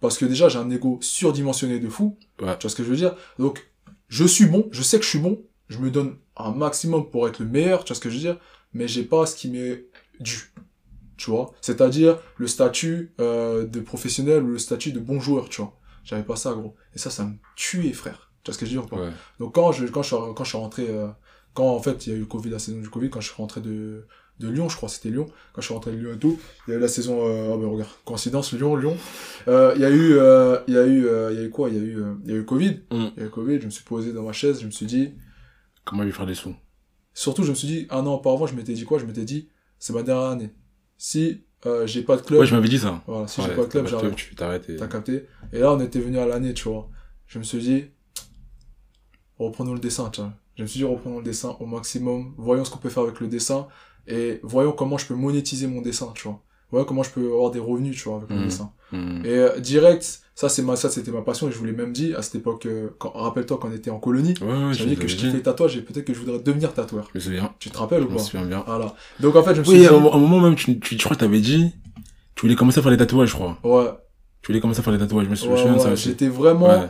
parce 0.01 0.19
que 0.19 0.25
déjà, 0.27 0.49
j'ai 0.49 0.59
un 0.59 0.69
ego 0.71 0.99
surdimensionné 1.01 1.79
de 1.79 1.89
fou. 1.89 2.17
Ouais. 2.43 2.57
Tu 2.59 2.63
vois 2.63 2.71
ce 2.71 2.75
que 2.77 2.83
je 2.85 2.89
veux 2.91 2.97
dire? 2.97 3.15
Donc, 3.39 3.69
je 4.09 4.25
suis 4.25 4.47
bon, 4.47 4.69
je 4.73 4.83
sais 4.83 4.99
que 4.99 5.05
je 5.05 5.11
suis 5.11 5.19
bon, 5.21 5.41
je 5.69 5.79
me 5.79 5.91
donne 5.91 6.17
un 6.37 6.51
maximum 6.53 7.09
pour 7.11 7.29
être 7.29 7.39
le 7.41 7.47
meilleur, 7.47 7.85
tu 7.85 7.89
vois 7.93 7.97
ce 7.97 8.01
que 8.01 8.11
je 8.11 8.15
veux 8.17 8.21
dire? 8.21 8.37
Mais 8.73 8.89
j'ai 8.89 9.03
pas 9.05 9.27
ce 9.27 9.37
qui 9.37 9.49
m'est 9.49 9.85
dû. 10.21 10.53
Tu 11.17 11.31
vois? 11.31 11.53
C'est-à-dire 11.61 12.19
le 12.37 12.47
statut 12.47 13.13
euh, 13.21 13.67
de 13.67 13.81
professionnel 13.81 14.43
ou 14.45 14.49
le 14.53 14.59
statut 14.59 14.93
de 14.93 15.01
bon 15.01 15.19
joueur, 15.21 15.49
tu 15.49 15.61
vois. 15.63 15.75
J'avais 16.09 16.23
pas 16.25 16.37
ça, 16.37 16.53
gros. 16.55 16.75
Et 16.95 16.99
ça, 16.99 17.11
ça 17.11 17.25
me 17.25 17.35
tuait, 17.55 17.93
frère. 17.93 18.33
Tu 18.43 18.51
vois 18.51 18.55
ce 18.55 18.59
que 18.59 18.65
je 18.67 18.71
veux 18.75 18.81
dire 18.81 18.85
ou 18.87 18.89
pas? 18.89 19.03
Ouais. 19.03 19.13
Donc 19.41 19.55
quand 19.55 19.73
je 19.73 19.85
quand 19.87 20.03
je 20.03 20.09
suis 20.15 20.17
quand 20.35 20.45
je 20.45 20.49
suis 20.49 20.59
rentré 20.59 20.87
euh, 20.89 21.09
quand 21.53 21.69
en 21.69 21.81
fait 21.83 22.07
il 22.07 22.11
y 22.11 22.13
a 22.15 22.17
eu 22.17 22.21
le 22.21 22.27
Covid 22.27 22.51
la 22.51 22.59
saison 22.59 22.79
du 22.81 22.89
Covid 22.89 23.11
quand 23.11 23.21
je 23.21 23.27
suis 23.29 23.37
rentré 23.37 23.61
de 23.61 24.07
de 24.39 24.49
Lyon 24.49 24.69
je 24.69 24.77
crois 24.77 24.89
c'était 24.89 25.11
Lyon 25.11 25.27
quand 25.53 25.61
je 25.61 25.67
suis 25.67 25.75
rentré 25.75 25.91
de 25.93 25.97
Lyon 25.99 26.15
et 26.15 26.19
tout 26.19 26.39
il 26.67 26.71
y 26.71 26.75
a 26.75 26.77
eu 26.79 26.81
la 26.81 26.89
saison 26.89 27.19
euh, 27.27 27.51
oh 27.53 27.59
ben 27.59 27.67
regarde 27.69 27.91
coïncidence 28.07 28.53
Lyon 28.55 28.77
Lyon 28.77 28.97
Euh, 29.49 29.73
il 29.77 29.83
y 29.83 29.85
a 29.85 29.91
eu 29.91 30.13
euh, 30.15 30.59
il 30.69 30.75
y 30.75 30.79
a 30.79 30.87
eu 30.87 31.07
euh, 31.07 31.33
il 31.33 31.39
y 31.39 31.43
a 31.43 31.45
eu 31.47 31.51
quoi? 31.51 31.69
Il 31.69 31.77
y 31.77 31.79
a 31.79 31.83
eu 31.83 32.01
euh, 32.01 32.15
il 32.25 32.31
y 32.31 32.35
a 32.35 32.37
eu 32.39 32.45
Covid 32.45 32.81
Mm. 32.91 33.07
il 33.17 33.21
y 33.21 33.25
a 33.25 33.27
eu 33.27 33.31
Covid 33.31 33.61
je 33.61 33.67
me 33.67 33.71
suis 33.71 33.85
posé 33.85 34.13
dans 34.13 34.23
ma 34.23 34.33
chaise 34.33 34.61
je 34.61 34.67
me 34.67 34.71
suis 34.71 34.87
dit 34.87 35.13
Comment 35.85 36.05
lui 36.05 36.13
faire 36.13 36.27
des 36.27 36.37
sous? 36.37 36.55
Surtout 37.13 37.43
je 37.43 37.51
me 37.51 37.55
suis 37.57 37.67
dit 37.69 37.87
un 37.91 38.07
an 38.07 38.15
auparavant 38.15 38.47
je 38.47 38.55
m'étais 38.55 38.75
dit 38.75 38.85
quoi? 38.85 38.99
Je 38.99 39.05
m'étais 39.07 39.25
dit 39.25 39.51
c'est 39.81 39.93
ma 39.93 40.03
dernière 40.05 40.31
année 40.31 40.51
si 40.97 41.45
euh, 41.67 41.87
j'ai 41.87 42.03
pas 42.03 42.17
de 42.17 42.23
club 42.23 42.41
Ouais, 42.41 42.47
je 42.47 42.55
m'avais 42.55 42.69
dit 42.69 42.79
ça. 42.79 43.03
voilà 43.07 43.27
si 43.27 43.41
Ouais, 43.41 43.49
j'ai 43.49 43.55
pas 43.57 43.63
de 43.65 43.69
club 43.69 43.87
j'arrête 43.87 44.15
Tu 44.17 44.35
t'arrêtes 44.35 44.69
et... 44.71 44.77
T'as 44.77 44.87
capté 44.89 45.27
Et 45.53 45.59
là, 45.59 45.73
on 45.73 45.81
était 45.81 46.01
venu 46.01 46.19
à 46.19 46.27
l'année, 46.27 46.55
tu 46.55 46.69
vois. 46.69 46.89
Je 47.27 47.39
me 47.39 47.45
suis 47.45 47.59
dit, 47.59 47.85
reprenons 49.39 49.75
le 49.75 49.81
dessin, 49.81 50.11
tu 50.11 50.21
vois. 50.21 50.33
Je 50.57 50.63
me 50.63 50.67
suis 50.67 50.79
dit, 50.79 50.85
reprenons 50.85 51.19
le 51.19 51.25
dessin 51.25 51.57
au 51.61 51.67
maximum. 51.67 52.35
Voyons 52.37 52.65
ce 52.65 52.71
qu'on 52.71 52.79
peut 52.79 52.89
faire 52.89 53.03
avec 53.05 53.21
le 53.21 53.29
dessin. 53.29 53.69
Et 54.07 54.41
voyons 54.43 54.73
comment 54.73 54.99
je 54.99 55.07
peux 55.07 55.15
monétiser 55.15 55.67
mon 55.67 55.83
dessin, 55.83 56.13
tu 56.15 56.27
vois. 56.29 56.43
Voyons 56.71 56.87
comment 56.87 57.03
je 57.03 57.11
peux 57.11 57.25
avoir 57.27 57.51
des 57.51 57.59
revenus, 57.61 57.97
tu 57.97 58.09
vois, 58.09 58.19
avec 58.19 58.31
mon 58.31 58.37
Mhm. 58.39 58.45
dessin. 58.45 58.73
Hmm. 58.93 59.23
Et 59.25 59.29
euh, 59.29 59.59
direct, 59.61 60.21
ça, 60.35 60.49
c'est 60.49 60.63
ma, 60.63 60.77
ça, 60.77 60.89
c'était 60.89 61.11
ma 61.11 61.23
passion. 61.23 61.49
Et 61.49 61.53
je 61.53 61.59
vous 61.59 61.65
l'ai 61.65 61.73
même 61.73 61.93
dit 61.93 62.15
à 62.15 62.23
cette 62.23 62.37
époque, 62.37 62.67
euh, 62.67 62.89
quand, 62.99 63.11
rappelle-toi 63.11 63.59
quand 63.61 63.69
on 63.69 63.73
était 63.73 63.91
en 63.91 63.99
colonie. 63.99 64.35
Ouais, 64.41 64.47
ouais, 64.49 64.55
je 64.73 64.79
J'avais 64.79 64.91
dit 64.91 64.97
me 64.97 65.03
que 65.03 65.09
je 65.09 65.17
kiffais 65.17 65.33
le 65.37 65.43
tatouage 65.43 65.77
et 65.77 65.83
peut-être 65.83 66.05
que 66.05 66.15
je 66.15 66.19
voudrais 66.21 66.39
devenir 66.39 66.73
tatoueur. 66.73 67.09
Je 67.15 67.31
me. 67.31 67.41
Tu 67.59 67.71
te 67.71 67.79
rappelles 67.79 68.03
Je 68.03 68.07
ou 68.07 68.11
me 68.11 68.17
pas 68.17 68.23
souviens 68.23 68.47
bien. 68.47 68.63
Voilà. 68.67 68.95
Donc 69.21 69.37
en 69.37 69.43
fait, 69.43 69.55
je 69.55 69.61
me 69.61 69.65
suis 69.65 69.75
Oui, 69.75 69.81
dit, 69.81 69.87
à 69.87 69.91
un 69.91 69.93
moment- 69.95 70.13
à 70.13 70.17
un 70.17 70.21
moment 70.21 70.41
même, 70.41 70.55
tu, 70.55 70.79
tu, 70.81 70.97
je 70.97 71.03
crois 71.05 71.17
que 71.17 71.21
t'avais 71.21 71.41
dit, 71.41 71.73
tu 72.35 72.43
voulais 72.43 72.55
commencer 72.57 72.79
à 72.79 72.83
faire 72.83 72.91
les 72.93 72.97
tatouages, 72.97 73.29
je 73.31 73.35
crois. 73.35 73.59
ouais, 73.65 73.91
Tu 74.43 74.47
voulais 74.53 74.61
commencer 74.61 74.81
à 74.81 74.83
faire 74.83 74.93
les 74.93 74.99
tatouages, 75.01 75.25
je 75.27 75.31
me 75.31 75.35
je 75.35 75.49
me 75.49 75.57
souviens 75.57 75.75
de 75.75 75.81
ça 75.81 75.93
aussi. 75.93 76.09
j'étais 76.09 76.29
vraiment. 76.29 76.89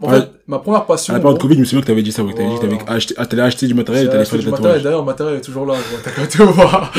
En 0.00 0.10
Ouais. 0.10 0.20
fait, 0.20 0.30
ma 0.46 0.58
première 0.58 0.86
passion. 0.86 1.12
À 1.14 1.16
la 1.16 1.20
période 1.20 1.38
gros, 1.38 1.46
Covid, 1.48 1.54
je 1.56 1.60
me 1.60 1.64
souviens 1.64 1.80
que 1.82 1.86
t'avais 1.86 2.02
dit 2.02 2.10
ça, 2.12 2.22
ouais, 2.24 2.32
que 2.32 2.36
t'avais 2.36 2.48
dit 2.50 2.56
que 2.56 2.60
t'avais 2.62 2.78
acheté, 2.90 3.14
ah, 3.16 3.26
t'allais 3.26 3.42
acheter 3.42 3.66
du 3.66 3.74
matériel 3.74 4.06
et 4.06 4.10
t'allais 4.10 4.24
faire 4.24 4.38
des 4.38 4.44
du 4.44 4.50
matériel. 4.50 4.72
tatouages. 4.72 4.82
D'ailleurs, 4.82 5.00
le 5.00 5.06
matériel 5.06 5.36
est 5.36 5.40
toujours 5.40 5.66
là. 5.66 5.74
T'as 6.02 6.44
ou 6.44 6.52
pas 6.52 6.90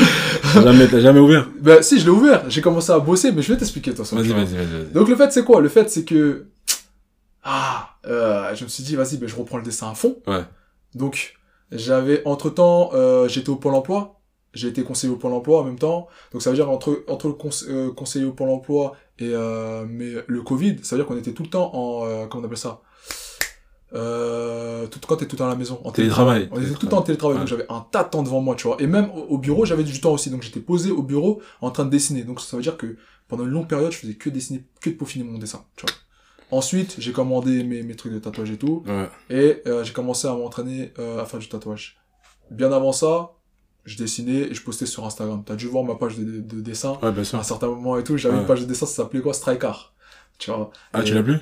T'as 0.54 0.62
jamais, 0.62 0.86
t'as 0.88 1.00
jamais 1.00 1.20
ouvert? 1.20 1.48
Ben, 1.60 1.82
si, 1.82 1.98
je 2.00 2.04
l'ai 2.04 2.10
ouvert. 2.10 2.44
J'ai 2.48 2.60
commencé 2.62 2.90
à 2.92 2.98
bosser, 2.98 3.32
mais 3.32 3.42
je 3.42 3.52
vais 3.52 3.58
t'expliquer, 3.58 3.90
de 3.90 3.96
toute 3.96 4.04
façon. 4.06 4.16
Vas-y, 4.16 4.28
vas-y. 4.28 4.54
vas-y. 4.56 4.92
Donc, 4.92 5.08
le 5.08 5.16
fait, 5.16 5.30
c'est 5.30 5.44
quoi? 5.44 5.60
Le 5.60 5.68
fait, 5.68 5.88
c'est 5.90 6.04
que, 6.04 6.46
ah, 7.44 7.90
euh, 8.06 8.54
je 8.54 8.64
me 8.64 8.68
suis 8.68 8.82
dit, 8.82 8.96
vas-y, 8.96 9.16
ben, 9.18 9.28
je 9.28 9.36
reprends 9.36 9.58
le 9.58 9.62
dessin 9.64 9.90
à 9.90 9.94
fond. 9.94 10.16
Ouais. 10.26 10.42
Donc, 10.94 11.34
j'avais, 11.72 12.22
entre 12.24 12.50
temps, 12.50 12.90
euh, 12.94 13.28
j'étais 13.28 13.50
au 13.50 13.56
Pôle 13.56 13.74
emploi. 13.74 14.15
J'ai 14.56 14.68
été 14.68 14.82
conseiller 14.82 15.12
au 15.12 15.16
Pôle 15.16 15.32
emploi 15.32 15.60
en 15.60 15.64
même 15.64 15.78
temps. 15.78 16.08
Donc, 16.32 16.42
ça 16.42 16.50
veut 16.50 16.56
dire, 16.56 16.68
entre, 16.70 17.04
entre 17.08 17.28
le 17.28 17.34
conse- 17.34 17.66
euh, 17.68 17.92
conseiller 17.92 18.24
au 18.24 18.32
Pôle 18.32 18.48
emploi 18.50 18.94
et, 19.18 19.30
euh, 19.32 19.84
mais 19.88 20.12
le 20.26 20.42
Covid, 20.42 20.78
ça 20.82 20.96
veut 20.96 21.02
dire 21.02 21.06
qu'on 21.06 21.16
était 21.16 21.32
tout 21.32 21.42
le 21.44 21.48
temps 21.50 21.70
en, 21.74 22.04
euh, 22.06 22.26
comment 22.26 22.42
on 22.42 22.46
appelle 22.46 22.58
ça? 22.58 22.80
Euh, 23.94 24.86
tout, 24.88 24.98
quand 25.06 25.16
t'es 25.16 25.26
tout 25.26 25.36
le 25.36 25.38
temps 25.38 25.46
à 25.46 25.50
la 25.50 25.54
maison. 25.56 25.80
En 25.84 25.92
Télétravail. 25.92 26.48
On 26.50 26.60
était 26.60 26.72
tout 26.74 26.86
le 26.86 26.90
temps 26.90 26.98
en 26.98 27.02
télétravail, 27.02 27.36
Ouais. 27.36 27.40
donc 27.40 27.48
j'avais 27.48 27.66
un 27.70 27.86
tas 27.90 28.02
de 28.04 28.10
temps 28.10 28.22
devant 28.22 28.40
moi, 28.40 28.54
tu 28.56 28.66
vois. 28.66 28.76
Et 28.80 28.86
même 28.86 29.10
au, 29.14 29.34
au 29.34 29.38
bureau, 29.38 29.64
j'avais 29.64 29.84
du 29.84 30.00
temps 30.00 30.12
aussi, 30.12 30.28
donc 30.30 30.42
j'étais 30.42 30.60
posé 30.60 30.90
au 30.90 31.02
bureau 31.02 31.40
en 31.60 31.70
train 31.70 31.84
de 31.84 31.90
dessiner. 31.90 32.24
Donc 32.24 32.40
ça 32.40 32.56
veut 32.56 32.62
dire 32.62 32.76
que 32.76 32.96
pendant 33.28 33.44
une 33.44 33.50
longue 33.50 33.68
période, 33.68 33.92
je 33.92 33.98
faisais 33.98 34.14
que 34.14 34.28
dessiner, 34.28 34.64
que 34.80 34.90
de 34.90 34.96
peaufiner 34.96 35.24
mon 35.24 35.38
dessin, 35.38 35.64
tu 35.76 35.86
vois. 35.86 35.94
Ensuite, 36.50 36.96
j'ai 36.98 37.12
commandé 37.12 37.62
mes, 37.64 37.82
mes 37.82 37.94
trucs 37.96 38.12
de 38.12 38.18
tatouage 38.18 38.50
et 38.50 38.56
tout, 38.58 38.82
Ouais. 38.86 39.08
et 39.30 39.62
euh, 39.66 39.82
j'ai 39.84 39.92
commencé 39.92 40.26
à 40.28 40.32
m'entraîner 40.34 40.92
euh, 40.98 41.20
à 41.22 41.24
faire 41.24 41.38
du 41.40 41.48
tatouage. 41.48 41.96
Bien 42.50 42.72
avant 42.72 42.92
ça, 42.92 43.32
je 43.86 43.96
dessinais 43.96 44.48
et 44.50 44.54
je 44.54 44.62
postais 44.62 44.84
sur 44.86 45.06
Instagram. 45.06 45.42
T'as 45.46 45.54
dû 45.56 45.66
voir 45.66 45.84
ma 45.84 45.94
page 45.94 46.16
de, 46.18 46.24
de, 46.24 46.40
de 46.40 46.60
dessin 46.60 46.98
Ouais, 47.02 47.12
bien 47.12 47.22
à 47.22 47.24
sûr. 47.24 47.38
un 47.38 47.42
certain 47.42 47.68
moment 47.68 47.96
et 47.98 48.04
tout. 48.04 48.16
J'avais 48.16 48.34
Ouais. 48.34 48.40
une 48.42 48.46
page 48.46 48.60
de 48.60 48.66
dessin, 48.66 48.84
ça 48.86 48.94
s'appelait 49.02 49.20
quoi? 49.20 49.32
Striker. 49.32 49.72
Tu 50.38 50.50
vois. 50.50 50.70
Ah, 50.92 51.00
Et- 51.00 51.04
tu 51.04 51.14
l'as 51.14 51.22
plus? 51.22 51.38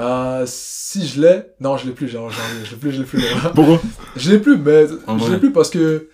euh, 0.00 0.44
si 0.46 1.06
je 1.06 1.20
l'ai, 1.20 1.42
non, 1.60 1.76
je 1.76 1.86
l'ai 1.86 1.92
plus, 1.92 2.06
j'ai 2.08 2.18
je 2.64 2.70
l'ai 2.70 2.76
plus, 2.76 2.92
je 2.92 2.98
l'ai 3.00 3.06
plus. 3.06 3.22
Pourquoi? 3.54 3.80
Je 4.16 4.30
l'ai 4.30 4.38
plus, 4.38 4.56
mais 4.56 4.84
En 5.06 5.18
je 5.18 5.24
vrai. 5.24 5.32
l'ai 5.32 5.38
plus 5.38 5.52
parce 5.52 5.70
que 5.70 6.08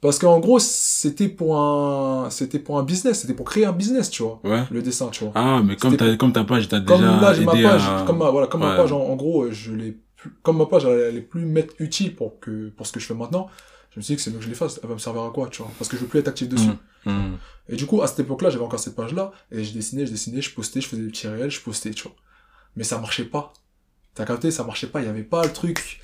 parce 0.00 0.18
qu'en 0.18 0.40
gros 0.40 0.58
c'était 0.58 1.28
pour 1.28 1.58
un 1.58 2.30
c'était 2.30 2.58
pour 2.58 2.78
un 2.78 2.82
business, 2.82 3.20
c'était 3.20 3.34
pour 3.34 3.44
créer 3.44 3.66
un 3.66 3.72
business, 3.72 4.08
tu 4.08 4.22
vois, 4.22 4.40
Ouais. 4.44 4.62
le 4.70 4.80
dessin, 4.80 5.08
tu 5.08 5.24
vois. 5.24 5.32
Ah, 5.34 5.60
mais 5.62 5.76
comme 5.76 5.96
ta, 5.98 6.16
comme 6.16 6.32
ta 6.32 6.44
page 6.44 6.68
t'a 6.68 6.80
Comme 6.80 6.96
déjà 7.00 7.20
là 7.20 7.34
ma 7.44 7.52
page, 7.52 7.82
à... 7.86 8.04
comme 8.06 8.16
ma 8.18 8.30
voilà, 8.30 8.46
comme 8.46 8.60
ma 8.62 8.74
page 8.76 8.92
en, 8.92 9.00
en 9.00 9.16
gros, 9.16 9.50
je 9.50 9.72
l'ai 9.72 9.98
plus- 10.16 10.32
comme 10.42 10.56
ma 10.56 10.64
page 10.66 10.86
elle, 10.86 11.00
elle 11.00 11.16
est 11.16 11.20
plus 11.20 11.44
mettre 11.44 11.74
utile 11.80 12.14
pour 12.16 12.40
que 12.40 12.70
pour 12.70 12.86
ce 12.86 12.92
que 12.92 13.00
je 13.00 13.06
fais 13.06 13.12
maintenant. 13.14 13.48
Je 13.92 13.98
me 13.98 14.02
suis 14.02 14.12
dit 14.12 14.16
que 14.16 14.22
c'est 14.22 14.30
mieux 14.30 14.38
que 14.38 14.44
je 14.44 14.48
les 14.48 14.54
fasse, 14.54 14.78
elle 14.82 14.88
va 14.88 14.94
me 14.94 15.00
servir 15.00 15.22
à 15.22 15.30
quoi, 15.30 15.48
tu 15.48 15.62
vois, 15.62 15.70
parce 15.78 15.88
que 15.90 15.96
je 15.96 16.02
veux 16.02 16.08
plus 16.08 16.20
être 16.20 16.28
actif 16.28 16.48
dessus. 16.48 16.70
Mmh. 17.04 17.10
Mmh. 17.10 17.38
Et 17.70 17.76
du 17.76 17.86
coup, 17.86 18.02
à 18.02 18.06
cette 18.06 18.20
époque-là, 18.20 18.50
j'avais 18.50 18.64
encore 18.64 18.78
cette 18.78 18.94
page-là, 18.94 19.32
et 19.50 19.64
je 19.64 19.72
dessinais, 19.72 20.06
je 20.06 20.12
dessinais, 20.12 20.40
je 20.40 20.54
postais, 20.54 20.80
je 20.80 20.86
faisais 20.88 21.02
des 21.02 21.08
petits 21.08 21.26
réels, 21.26 21.50
je 21.50 21.60
postais, 21.60 21.90
tu 21.90 22.04
vois. 22.04 22.12
Mais 22.76 22.84
ça 22.84 22.98
marchait 22.98 23.24
pas. 23.24 23.52
T'as 24.14 24.24
capté, 24.24 24.50
ça 24.50 24.62
marchait 24.64 24.86
pas, 24.86 25.00
il 25.00 25.06
y 25.06 25.08
avait 25.08 25.22
pas 25.24 25.44
le 25.44 25.52
truc. 25.52 26.00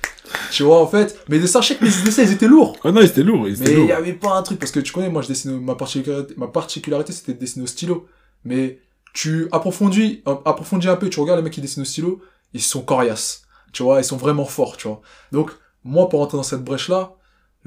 Tu 0.51 0.63
vois, 0.63 0.81
en 0.81 0.87
fait, 0.87 1.17
dessins, 1.29 1.61
je 1.61 1.67
sais 1.69 1.75
que 1.77 1.85
mes 1.85 1.91
dessins, 2.03 2.23
ils 2.23 2.31
étaient 2.33 2.47
lourds. 2.47 2.77
Ah 2.83 2.91
non, 2.91 3.01
c'était 3.01 3.23
lourd, 3.23 3.47
c'était 3.55 3.75
Mais 3.75 3.81
il 3.83 3.87
y 3.87 3.91
avait 3.93 4.13
pas 4.13 4.35
un 4.37 4.43
truc, 4.43 4.59
parce 4.59 4.71
que 4.71 4.79
tu 4.81 4.91
connais, 4.91 5.09
moi, 5.09 5.21
je 5.21 5.29
dessine, 5.29 5.51
au- 5.51 5.59
ma 5.61 5.75
particularité, 5.75 6.33
ma 6.37 6.47
particularité, 6.47 7.13
c'était 7.13 7.33
de 7.33 7.39
dessiner 7.39 7.63
au 7.63 7.67
stylo. 7.67 8.07
Mais 8.43 8.79
tu 9.13 9.47
approfondis, 9.51 10.23
approfondis 10.25 10.89
un 10.89 10.95
peu, 10.95 11.09
tu 11.09 11.19
regardes 11.19 11.39
les 11.39 11.43
mecs 11.43 11.53
qui 11.53 11.61
dessinent 11.61 11.83
au 11.83 11.85
stylo, 11.85 12.21
ils 12.53 12.61
sont 12.61 12.81
coriaces. 12.81 13.43
Tu 13.71 13.83
vois, 13.83 13.99
ils 13.99 14.03
sont 14.05 14.17
vraiment 14.17 14.45
forts, 14.45 14.77
tu 14.77 14.87
vois. 14.87 15.01
Donc, 15.31 15.51
moi, 15.83 16.09
pour 16.09 16.19
rentrer 16.19 16.37
dans 16.37 16.43
cette 16.43 16.63
brèche-là, 16.63 17.13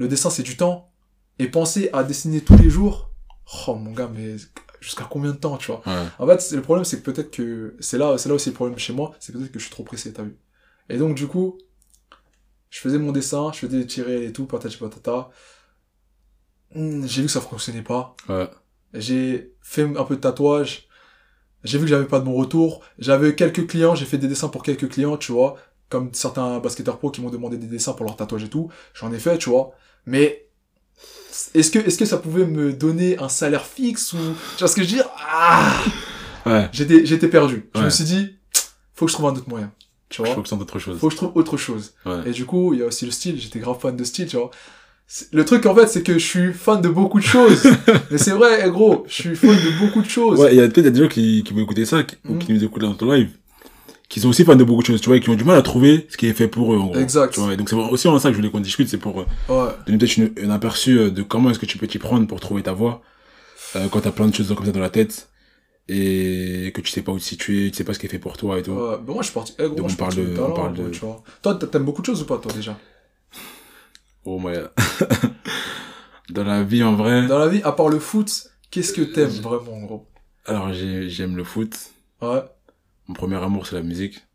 le 0.01 0.07
dessin, 0.07 0.29
c'est 0.29 0.43
du 0.43 0.57
temps. 0.57 0.91
Et 1.39 1.47
penser 1.47 1.89
à 1.93 2.03
dessiner 2.03 2.41
tous 2.41 2.57
les 2.57 2.69
jours, 2.69 3.11
oh, 3.67 3.75
mon 3.75 3.91
gars, 3.91 4.09
mais 4.13 4.35
jusqu'à 4.79 5.05
combien 5.09 5.31
de 5.31 5.37
temps, 5.37 5.57
tu 5.57 5.67
vois? 5.67 5.81
Ouais. 5.85 6.07
En 6.19 6.27
fait, 6.27 6.51
le 6.55 6.61
problème, 6.61 6.83
c'est 6.85 7.01
que 7.01 7.09
peut-être 7.09 7.31
que, 7.31 7.75
c'est 7.79 7.97
là, 7.97 8.17
c'est 8.17 8.29
là 8.29 8.35
aussi 8.35 8.49
le 8.49 8.55
problème 8.55 8.77
chez 8.77 8.93
moi, 8.93 9.13
c'est 9.19 9.31
peut-être 9.31 9.51
que 9.51 9.59
je 9.59 9.65
suis 9.65 9.71
trop 9.71 9.83
pressé, 9.83 10.11
t'as 10.11 10.23
vu? 10.23 10.35
Et 10.89 10.97
donc, 10.97 11.15
du 11.15 11.27
coup, 11.27 11.57
je 12.69 12.79
faisais 12.79 12.97
mon 12.97 13.11
dessin, 13.11 13.51
je 13.53 13.59
faisais 13.59 13.79
des 13.79 13.87
tirés 13.87 14.25
et 14.25 14.33
tout, 14.33 14.45
patati 14.45 14.77
patata. 14.77 15.29
Hmm, 16.73 17.05
J'ai 17.05 17.21
vu 17.21 17.27
que 17.27 17.33
ça 17.33 17.41
fonctionnait 17.41 17.81
pas. 17.83 18.15
Ouais. 18.29 18.49
J'ai 18.93 19.53
fait 19.61 19.83
un 19.83 20.03
peu 20.03 20.15
de 20.15 20.21
tatouage. 20.21 20.87
J'ai 21.63 21.77
vu 21.77 21.83
que 21.85 21.89
j'avais 21.89 22.05
pas 22.07 22.19
de 22.19 22.25
bon 22.25 22.33
retour. 22.33 22.81
J'avais 22.97 23.35
quelques 23.35 23.67
clients, 23.67 23.93
j'ai 23.95 24.05
fait 24.05 24.17
des 24.17 24.27
dessins 24.27 24.49
pour 24.49 24.63
quelques 24.63 24.89
clients, 24.89 25.17
tu 25.17 25.31
vois. 25.31 25.57
Comme 25.89 26.13
certains 26.13 26.59
basketteurs 26.59 26.97
pro 26.97 27.11
qui 27.11 27.21
m'ont 27.21 27.29
demandé 27.29 27.57
des 27.57 27.67
dessins 27.67 27.93
pour 27.93 28.05
leur 28.05 28.15
tatouage 28.15 28.43
et 28.43 28.49
tout. 28.49 28.69
J'en 28.93 29.11
ai 29.11 29.19
fait, 29.19 29.37
tu 29.37 29.49
vois. 29.49 29.73
Mais, 30.05 30.45
est-ce 31.55 31.71
que, 31.71 31.79
est-ce 31.79 31.97
que 31.97 32.05
ça 32.05 32.17
pouvait 32.17 32.45
me 32.45 32.73
donner 32.73 33.17
un 33.19 33.29
salaire 33.29 33.65
fixe 33.65 34.13
ou, 34.13 34.17
tu 34.17 34.59
vois 34.59 34.67
ce 34.67 34.75
que 34.75 34.83
je 34.83 34.87
veux 34.89 34.95
dire? 34.95 35.09
Ah! 35.17 35.73
Ouais. 36.45 36.69
J'étais, 36.71 37.05
j'étais 37.05 37.27
perdu. 37.27 37.69
Je 37.75 37.79
Ouais. 37.79 37.85
me 37.85 37.89
suis 37.89 38.03
dit, 38.03 38.35
faut 38.95 39.05
que 39.05 39.11
je 39.11 39.15
trouve 39.17 39.27
un 39.27 39.33
autre 39.33 39.47
moyen. 39.49 39.71
Tu 40.09 40.17
Je 40.17 40.23
vois? 40.23 40.35
faut 40.35 40.41
que 40.41 40.49
c'est 40.49 40.55
autre 40.55 40.79
chose. 40.79 40.99
Faut 40.99 41.07
que 41.07 41.13
je 41.13 41.17
trouve 41.17 41.31
autre 41.35 41.55
chose. 41.57 41.93
Ouais. 42.05 42.21
Et 42.25 42.31
du 42.31 42.45
coup, 42.45 42.73
il 42.73 42.79
y 42.79 42.83
a 42.83 42.85
aussi 42.85 43.05
le 43.05 43.11
style. 43.11 43.39
J'étais 43.39 43.59
grave 43.59 43.79
fan 43.79 43.95
de 43.95 44.03
style, 44.03 44.27
tu 44.27 44.35
vois. 44.37 44.51
Le 45.33 45.43
truc, 45.45 45.65
en 45.65 45.75
fait, 45.75 45.87
c'est 45.87 46.03
que 46.03 46.13
je 46.13 46.25
suis 46.25 46.53
fan 46.53 46.81
de 46.81 46.89
beaucoup 46.89 47.19
de 47.19 47.25
choses. 47.25 47.63
Mais 48.11 48.17
c'est 48.17 48.31
vrai, 48.31 48.69
gros, 48.71 49.05
je 49.07 49.13
suis 49.13 49.35
fan 49.35 49.49
de 49.55 49.79
beaucoup 49.79 50.01
de 50.01 50.09
choses. 50.09 50.39
Ouais, 50.39 50.53
il 50.53 50.57
y 50.57 50.61
a 50.61 50.67
peut-être 50.67 50.87
des 50.93 51.01
gens 51.03 51.07
qui, 51.09 51.43
qui 51.43 51.53
vont 51.53 51.61
écouter 51.61 51.85
ça, 51.85 52.03
qui, 52.03 52.15
ou 52.27 52.33
Mhm. 52.33 52.39
qui 52.39 52.53
nous 52.53 52.63
écoutent 52.63 52.81
dans 52.81 52.93
ton 52.93 53.11
live, 53.11 53.29
qui 54.11 54.19
sont 54.19 54.27
aussi 54.29 54.43
fans 54.43 54.55
de 54.57 54.63
beaucoup 54.65 54.81
de 54.81 54.87
choses, 54.87 54.99
tu 55.01 55.07
vois, 55.07 55.15
et 55.17 55.21
qui 55.21 55.29
ont 55.29 55.35
du 55.35 55.45
mal 55.45 55.55
à 55.57 55.61
trouver 55.61 56.05
ce 56.09 56.17
qui 56.17 56.27
est 56.27 56.33
fait 56.33 56.47
pour 56.49 56.73
eux, 56.73 56.77
en 56.77 56.87
gros. 56.87 56.99
Exact. 56.99 57.33
Tu 57.33 57.39
vois, 57.39 57.53
et 57.53 57.57
donc 57.57 57.69
c'est 57.69 57.75
aussi 57.75 58.07
en 58.09 58.19
ça 58.19 58.27
que 58.29 58.33
je 58.33 58.37
voulais 58.39 58.51
qu'on 58.51 58.59
discute, 58.59 58.89
c'est 58.89 58.97
pour 58.97 59.21
euh, 59.21 59.25
Ouais. 59.47 59.71
donner 59.87 59.97
peut-être 59.97 60.17
une- 60.17 60.33
un 60.43 60.49
aperçu 60.49 60.99
euh, 60.99 61.09
de 61.09 61.23
comment 61.23 61.49
est-ce 61.49 61.59
que 61.59 61.65
tu 61.65 61.77
peux 61.77 61.87
t'y 61.87 61.97
prendre 61.97 62.27
pour 62.27 62.39
trouver 62.41 62.61
ta 62.61 62.73
voie, 62.73 63.01
euh, 63.77 63.87
quand 63.89 64.01
t'as 64.01 64.11
plein 64.11 64.27
de 64.27 64.35
choses 64.35 64.53
comme 64.53 64.65
ça 64.65 64.71
dans 64.73 64.79
la 64.81 64.89
tête, 64.89 65.29
et 65.87 66.71
que 66.75 66.81
tu 66.81 66.91
sais 66.91 67.01
pas 67.01 67.11
où 67.13 67.19
te 67.19 67.23
situer, 67.23 67.71
tu 67.71 67.77
sais 67.77 67.83
pas 67.85 67.93
ce 67.93 67.99
qui 67.99 68.05
est 68.05 68.09
fait 68.09 68.19
pour 68.19 68.35
toi 68.37 68.59
et 68.59 68.63
tout. 68.63 68.71
Ouais, 68.71 68.97
bah 68.97 69.13
moi 69.13 69.21
je 69.21 69.27
suis 69.27 69.33
parti. 69.33 69.53
Eh, 69.57 69.63
gros, 69.63 69.75
Donc, 69.75 69.79
moi, 69.85 69.89
on 69.93 69.95
parle 69.95 70.15
de- 70.15 70.35
talent, 70.35 70.49
on 70.49 70.53
parle 70.53 70.73
de- 70.75 70.89
tu 70.89 70.99
vois. 70.99 71.23
Toi, 71.41 71.55
t'a- 71.55 71.67
t'aimes 71.67 71.85
beaucoup 71.85 72.01
de 72.01 72.05
choses 72.07 72.21
ou 72.21 72.25
pas, 72.25 72.37
toi, 72.37 72.51
déjà? 72.53 72.77
Oh, 74.25 74.37
moi, 74.39 74.51
dans 76.29 76.43
la 76.43 76.63
vie, 76.63 76.83
en 76.83 76.95
vrai, 76.95 77.27
Dans 77.27 77.39
la 77.39 77.47
vie, 77.47 77.61
à 77.63 77.71
part 77.71 77.89
le 77.89 77.99
foot, 77.99 78.49
qu'est-ce 78.69 78.93
que 78.93 79.01
t'aimes 79.01 79.29
vraiment, 79.29 79.79
gros? 79.81 80.05
Alors 80.45 80.73
j'ai- 80.73 81.07
j'aime 81.09 81.35
le 81.37 81.43
foot. 81.43 81.75
Ouais, 82.21 82.41
Mon 83.11 83.15
premier 83.15 83.35
amour, 83.43 83.67
c'est 83.67 83.75
la 83.75 83.81
musique. 83.81 84.25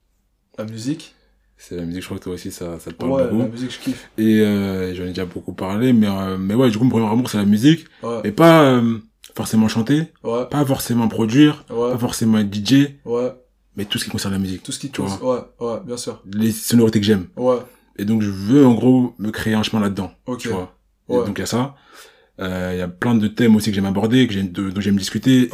la 0.59 0.65
musique? 0.67 1.15
C'est 1.57 1.77
la 1.77 1.87
musique, 1.87 2.03
je 2.03 2.07
crois 2.09 2.19
que 2.19 2.25
toi 2.25 2.35
aussi, 2.35 2.53
ça, 2.53 2.79
ça 2.79 2.91
te 2.91 2.97
parle 2.97 3.13
Ouais, 3.13 3.23
beaucoup. 3.25 3.39
la 3.39 3.49
musique, 3.49 3.71
je 3.73 3.79
kiffe. 3.79 4.11
Et 4.19 4.41
euh, 4.43 4.95
j'en 4.95 5.05
ai 5.05 5.09
déjà 5.09 5.25
beaucoup 5.25 5.55
parlé, 5.55 5.95
mais, 5.95 6.07
euh, 6.07 6.37
mais 6.37 6.53
ouais, 6.53 6.69
du 6.69 6.77
coup, 6.77 6.85
mon 6.85 6.91
premier 6.91 7.07
amour, 7.07 7.31
c'est 7.31 7.39
la 7.39 7.47
musique. 7.47 7.87
Ouais, 8.03 8.21
Et 8.25 8.33
pas 8.33 8.65
euh, 8.65 8.99
forcément 9.35 9.67
chanter, 9.67 10.13
ouais, 10.25 10.45
pas 10.51 10.63
forcément 10.67 11.09
produire, 11.09 11.65
ouais, 11.71 11.93
pas 11.93 11.97
forcément 11.99 12.37
être 12.37 12.55
DJ, 12.55 12.97
ouais. 13.07 13.33
mais 13.77 13.87
tout 13.87 13.97
ce 13.97 14.05
qui 14.05 14.11
concerne 14.11 14.35
la 14.35 14.39
musique. 14.39 14.63
Tout 14.63 14.73
ce 14.73 14.79
qui 14.79 14.89
Tu 14.89 14.93
tourne. 14.93 15.11
Ouais, 15.23 15.39
ouais, 15.67 15.81
bien 15.87 15.97
sûr. 15.97 16.23
Les 16.31 16.53
sonorités 16.53 17.01
que 17.01 17.07
j'aime. 17.07 17.29
Ouais, 17.39 17.57
Et 17.97 18.05
donc, 18.05 18.21
je 18.21 18.29
veux, 18.31 18.67
en 18.67 18.75
gros, 18.75 19.15
me 19.19 19.31
créer 19.31 19.55
un 19.55 19.63
chemin 19.63 19.81
là-dedans. 19.81 20.13
ok. 20.27 20.39
Tu 20.41 20.49
vois. 20.49 20.77
Et 21.09 21.15
donc, 21.15 21.39
il 21.39 21.41
y 21.41 21.45
a 21.45 21.47
ça. 21.47 21.75
Euh, 22.41 22.73
Il 22.75 22.79
y 22.79 22.83
a 22.83 22.89
plein 22.89 23.15
de 23.15 23.29
thèmes 23.29 23.57
aussi 23.57 23.71
que 23.71 23.75
j'aime 23.75 23.87
aborder, 23.87 24.27
que 24.27 24.35
j'aime, 24.35 24.49
dont 24.49 24.79
j'aime 24.83 24.97
discuter, 24.99 25.49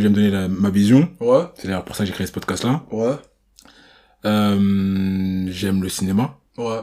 J'aime 0.00 0.12
donner 0.12 0.30
la- 0.30 0.48
ma 0.48 0.70
vision. 0.70 1.08
Ouais, 1.20 1.44
C'est 1.56 1.66
d'ailleurs 1.68 1.84
pour 1.84 1.96
ça 1.96 2.04
que 2.04 2.08
j'ai 2.08 2.12
créé 2.14 2.26
ce 2.26 2.32
podcast-là. 2.32 2.84
ouais, 2.92 3.16
Euh, 4.24 5.44
j'aime 5.48 5.82
le 5.82 5.88
cinéma. 5.88 6.38
ouais, 6.58 6.80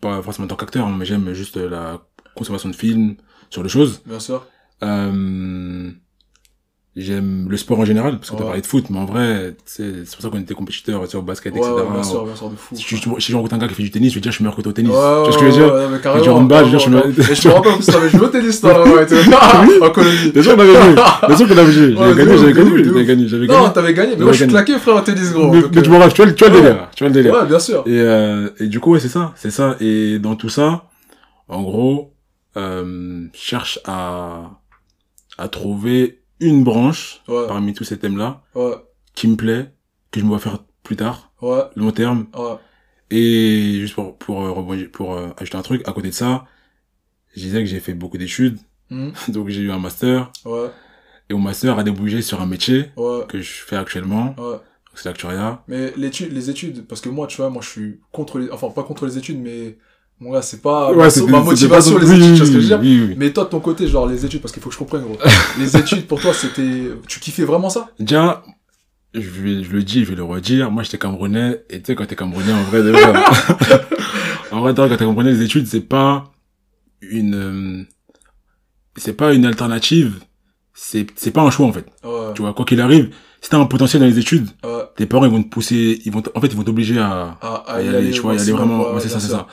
Pas 0.00 0.20
forcément 0.22 0.46
en 0.46 0.48
tant 0.48 0.56
qu'acteur, 0.56 0.86
hein, 0.86 0.96
mais 0.98 1.04
j'aime 1.04 1.32
juste 1.32 1.56
la 1.56 2.00
consommation 2.34 2.68
de 2.68 2.74
films, 2.74 3.16
sur 3.50 3.62
les 3.62 3.68
choses. 3.68 4.02
bien 4.06 4.20
sûr. 4.20 4.46
Euh, 4.82 5.90
j'aime 6.96 7.46
le 7.50 7.56
sport 7.56 7.80
en 7.80 7.84
général, 7.84 8.18
parce 8.18 8.30
que 8.30 8.36
t'as 8.36 8.42
Ouais. 8.42 8.46
parlé 8.46 8.60
de 8.62 8.66
foot, 8.66 8.84
mais 8.88 8.98
en 8.98 9.04
vrai, 9.04 9.56
c'est 9.64 10.04
c'est 10.06 10.14
pour 10.14 10.22
ça 10.22 10.28
qu'on 10.30 10.38
était 10.40 10.54
compétiteurs, 10.54 11.02
tu 11.02 11.10
sais, 11.10 11.16
au 11.16 11.22
basket, 11.22 11.52
Ouais, 11.52 11.58
etc. 11.58 11.72
ouais, 11.74 11.92
bien 11.92 12.02
sûr, 12.04 12.24
bien 12.24 12.36
sûr, 12.36 12.50
de 12.50 12.56
fou. 12.56 12.76
Si 12.76 12.84
tu, 12.84 12.96
si 12.96 13.32
je 13.32 13.36
rencontre 13.36 13.54
un 13.54 13.58
gars 13.58 13.66
qui 13.66 13.74
fait 13.74 13.82
du 13.82 13.90
tennis, 13.90 14.10
je 14.10 14.14
vais 14.14 14.20
dire 14.20 14.30
je 14.30 14.36
suis 14.36 14.44
meilleur 14.44 14.56
que 14.56 14.62
toi 14.62 14.70
au 14.70 14.72
tennis. 14.72 14.92
Tu 14.92 14.96
vois 14.96 15.32
ce 15.32 15.38
que 15.38 15.44
je 15.44 15.50
veux 15.50 15.56
dire 15.64 15.74
ouais, 15.74 16.00
carrément, 16.00 16.22
du 16.22 16.30
handball, 16.30 16.58
je 16.66 16.70
veux 16.70 16.78
dire, 16.78 16.78
je 16.78 16.90
me- 16.90 17.30
Et 17.32 17.34
je 17.34 17.48
me 17.48 17.52
rappelle 17.54 17.72
en 17.72 17.76
plus, 17.76 17.86
t'avais 17.86 18.08
joué 18.08 18.20
au 18.20 18.28
tennis, 18.28 18.60
toi, 18.60 18.84
ouais, 18.88 19.82
en 19.82 19.90
colonie. 19.90 20.30
Bien 20.32 20.42
sûr 20.42 20.54
qu'on 20.54 20.60
avait 20.62 20.72
joué, 20.72 20.94
bien 21.26 21.36
sûr 21.36 21.48
qu'on 21.48 21.58
avait 21.58 21.72
joué. 21.72 21.94
J'avais 21.96 22.14
gagné, 22.14 22.38
j'avais 22.38 22.52
gagné, 22.52 23.28
j'avais 23.28 23.46
gagné, 23.48 23.60
Non, 23.60 23.70
t'avais 23.70 23.94
gagné, 23.94 24.14
mais 24.16 24.24
moi, 24.24 24.32
je 24.32 24.38
suis 24.38 24.46
claqué, 24.46 24.78
frère, 24.78 24.96
en 24.96 25.02
tennis, 25.02 25.32
gros. 25.32 25.50
Mais, 25.52 25.62
tu 25.82 25.90
m'en 25.90 26.08
tu 26.08 26.16
vois, 26.22 26.26
le- 26.26 26.34
tu 26.34 26.44
vois 26.44 26.52
le 26.52 26.56
ouais. 26.56 26.62
délire, 26.62 26.88
tu 26.94 27.02
vois 27.04 27.08
le 27.08 27.14
délire. 27.14 27.34
Ouais, 27.34 27.46
bien 27.46 27.58
sûr. 27.58 27.82
Et, 27.86 27.90
euh, 28.00 28.50
et 28.60 28.66
du 28.68 28.78
coup, 28.78 28.92
ouais, 28.92 29.00
c'est 29.00 29.08
ça, 29.08 29.32
c'est 29.36 29.50
ça. 29.50 29.76
Et 29.80 30.18
dans 30.20 30.36
tout 30.36 30.48
ça, 30.48 30.84
en 31.48 31.62
gros, 31.62 32.12
euh, 32.56 33.26
je 33.32 33.38
cherche 33.40 33.80
à, 33.84 34.50
à 35.38 35.48
trouver 35.48 36.20
une 36.48 36.64
branche 36.64 37.22
Ouais, 37.28 37.46
parmi 37.46 37.72
tous 37.74 37.84
ces 37.84 37.98
thèmes-là 37.98 38.42
ouais, 38.54 38.74
qui 39.14 39.28
me 39.28 39.36
plaît, 39.36 39.72
que 40.10 40.20
je 40.20 40.24
me 40.24 40.30
vois 40.30 40.38
faire 40.38 40.58
plus 40.82 40.96
tard, 40.96 41.32
ouais, 41.42 41.62
long 41.76 41.92
terme. 41.92 42.26
Et 43.10 43.74
juste 43.80 43.94
pour, 43.94 44.16
pour, 44.18 44.42
euh, 44.44 44.50
rebondir- 44.52 44.90
pour 44.90 45.14
euh, 45.14 45.28
ajouter 45.38 45.56
un 45.56 45.62
truc, 45.62 45.86
à 45.88 45.92
côté 45.92 46.08
de 46.08 46.14
ça, 46.14 46.46
je 47.34 47.40
disais 47.40 47.60
que 47.60 47.66
j'ai 47.66 47.80
fait 47.80 47.94
beaucoup 47.94 48.18
d'études, 48.18 48.58
Hmm, 48.90 49.10
donc 49.28 49.48
j'ai 49.48 49.62
eu 49.62 49.70
un 49.72 49.78
master, 49.78 50.30
et 51.30 51.34
mon 51.34 51.40
master 51.40 51.78
a 51.78 51.84
débouché 51.84 52.22
sur 52.22 52.40
un 52.42 52.46
métier 52.46 52.90
que 53.28 53.40
je 53.40 53.52
fais 53.52 53.76
actuellement, 53.76 54.36
c'est 54.94 55.06
l'actuariat. 55.06 55.62
Mais 55.68 55.92
l'étude, 55.96 56.32
les 56.32 56.50
études, 56.50 56.86
parce 56.86 57.00
que 57.00 57.08
moi, 57.08 57.26
tu 57.26 57.38
vois, 57.38 57.50
moi, 57.50 57.62
je 57.62 57.68
suis 57.70 58.00
contre 58.12 58.38
les, 58.38 58.50
enfin, 58.50 58.68
pas 58.70 58.84
contre 58.84 59.06
les 59.06 59.18
études, 59.18 59.38
mais, 59.40 59.78
mon 60.20 60.32
gars, 60.32 60.42
c'est 60.42 60.62
pas 60.62 60.92
ma, 60.94 61.10
c'était- 61.10 61.26
ma 61.30 61.38
c'était 61.38 61.50
motivation, 61.50 61.94
pas- 61.94 62.00
les 62.00 62.06
oui, 62.10 62.16
études, 62.16 62.30
tu 62.32 62.36
vois 62.38 62.46
ce 62.46 62.50
que 62.52 62.60
je 62.60 62.62
veux 62.62 62.66
dire. 62.66 62.80
Oui, 62.80 63.04
oui. 63.08 63.14
Mais 63.18 63.32
toi, 63.32 63.44
de 63.44 63.48
ton 63.50 63.60
côté, 63.60 63.86
genre, 63.88 64.06
les 64.06 64.24
études, 64.24 64.40
parce 64.40 64.52
qu'il 64.52 64.62
faut 64.62 64.68
que 64.70 64.74
je 64.74 64.78
comprenne, 64.78 65.02
gros. 65.02 65.18
les 65.58 65.76
études, 65.76 66.06
pour 66.06 66.20
toi, 66.20 66.32
c'était, 66.32 66.90
tu 67.08 67.20
kiffais 67.20 67.44
vraiment 67.44 67.68
ça? 67.68 67.88
Déjà, 67.98 68.42
je, 69.12 69.20
vais, 69.28 69.62
je 69.64 69.70
le 69.72 69.82
dis, 69.82 70.04
je 70.04 70.10
vais 70.10 70.16
le 70.16 70.24
redire. 70.24 70.70
Moi, 70.70 70.82
j'étais 70.82 70.98
Camerounais. 70.98 71.64
Et 71.68 71.80
tu 71.80 71.86
sais, 71.86 71.94
quand 71.94 72.06
t'es 72.06 72.16
Camerounais, 72.16 72.52
en 72.52 72.62
vrai, 72.64 72.82
de 72.82 72.90
vrai, 72.90 73.02
en 74.52 74.60
vrai, 74.60 74.72
quand 74.74 74.88
t'es 74.88 74.96
Camerounais, 74.96 75.32
les 75.32 75.42
études, 75.42 75.66
c'est 75.66 75.80
pas 75.80 76.32
une, 77.02 77.34
euh, 77.34 77.82
c'est 78.96 79.12
pas 79.14 79.34
une 79.34 79.44
alternative. 79.46 80.14
C'est, 80.76 81.06
c'est 81.16 81.30
pas 81.30 81.42
un 81.42 81.50
choix, 81.50 81.66
en 81.66 81.72
fait. 81.72 81.86
Ouais. 82.04 82.32
Tu 82.34 82.42
vois, 82.42 82.52
quoi 82.54 82.64
qu'il 82.64 82.80
arrive, 82.80 83.10
si 83.40 83.48
t'as 83.50 83.58
un 83.58 83.66
potentiel 83.66 84.00
dans 84.02 84.08
les 84.08 84.18
études, 84.18 84.48
Ouais. 84.64 84.82
tes 84.96 85.06
parents, 85.06 85.24
ils 85.24 85.30
vont 85.30 85.42
te 85.42 85.48
pousser, 85.48 86.00
ils 86.04 86.10
vont, 86.10 86.22
en 86.34 86.40
fait, 86.40 86.48
ils 86.48 86.56
vont 86.56 86.64
t'obliger 86.64 86.98
à, 86.98 87.36
À, 87.40 87.54
à 87.68 87.82
y 87.82 87.88
aller, 87.88 88.10
tu 88.10 88.20
vois, 88.20 88.34
y 88.34 88.40
aller 88.40 88.50
vraiment, 88.52 88.80
ouais, 88.88 88.94
ouais, 88.94 89.00
c'est 89.00 89.08
ça, 89.08 89.20
c'est 89.20 89.28
ça. 89.30 89.46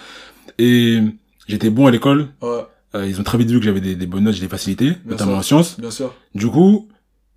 Et 0.62 1.00
j'étais 1.47 1.69
bon 1.69 1.88
à 1.88 1.91
l'école. 1.91 2.28
Ouais, 2.41 2.65
Euh, 2.93 3.08
ils 3.08 3.19
ont 3.19 3.24
très 3.24 3.38
vite 3.38 3.50
vu 3.50 3.60
que 3.60 3.65
j'avais 3.65 3.80
des, 3.82 3.95
des 3.95 4.06
bonnes 4.06 4.26
notes, 4.26 4.36
j'ai 4.36 4.41
des 4.41 4.50
facilités, 4.50 4.93
notamment 5.06 5.32
sûr. 5.41 5.58
en 5.58 5.63
sciences. 5.63 5.80
bien 5.80 5.91
sûr. 5.91 6.13
Du 6.36 6.47
coup, 6.47 6.89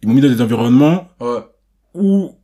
ils 0.02 0.08
m'ont 0.08 0.14
mis 0.14 0.20
dans 0.20 0.28
des 0.28 0.42
environnements 0.42 1.08
Ouais, 1.20 1.38
où 1.94 2.34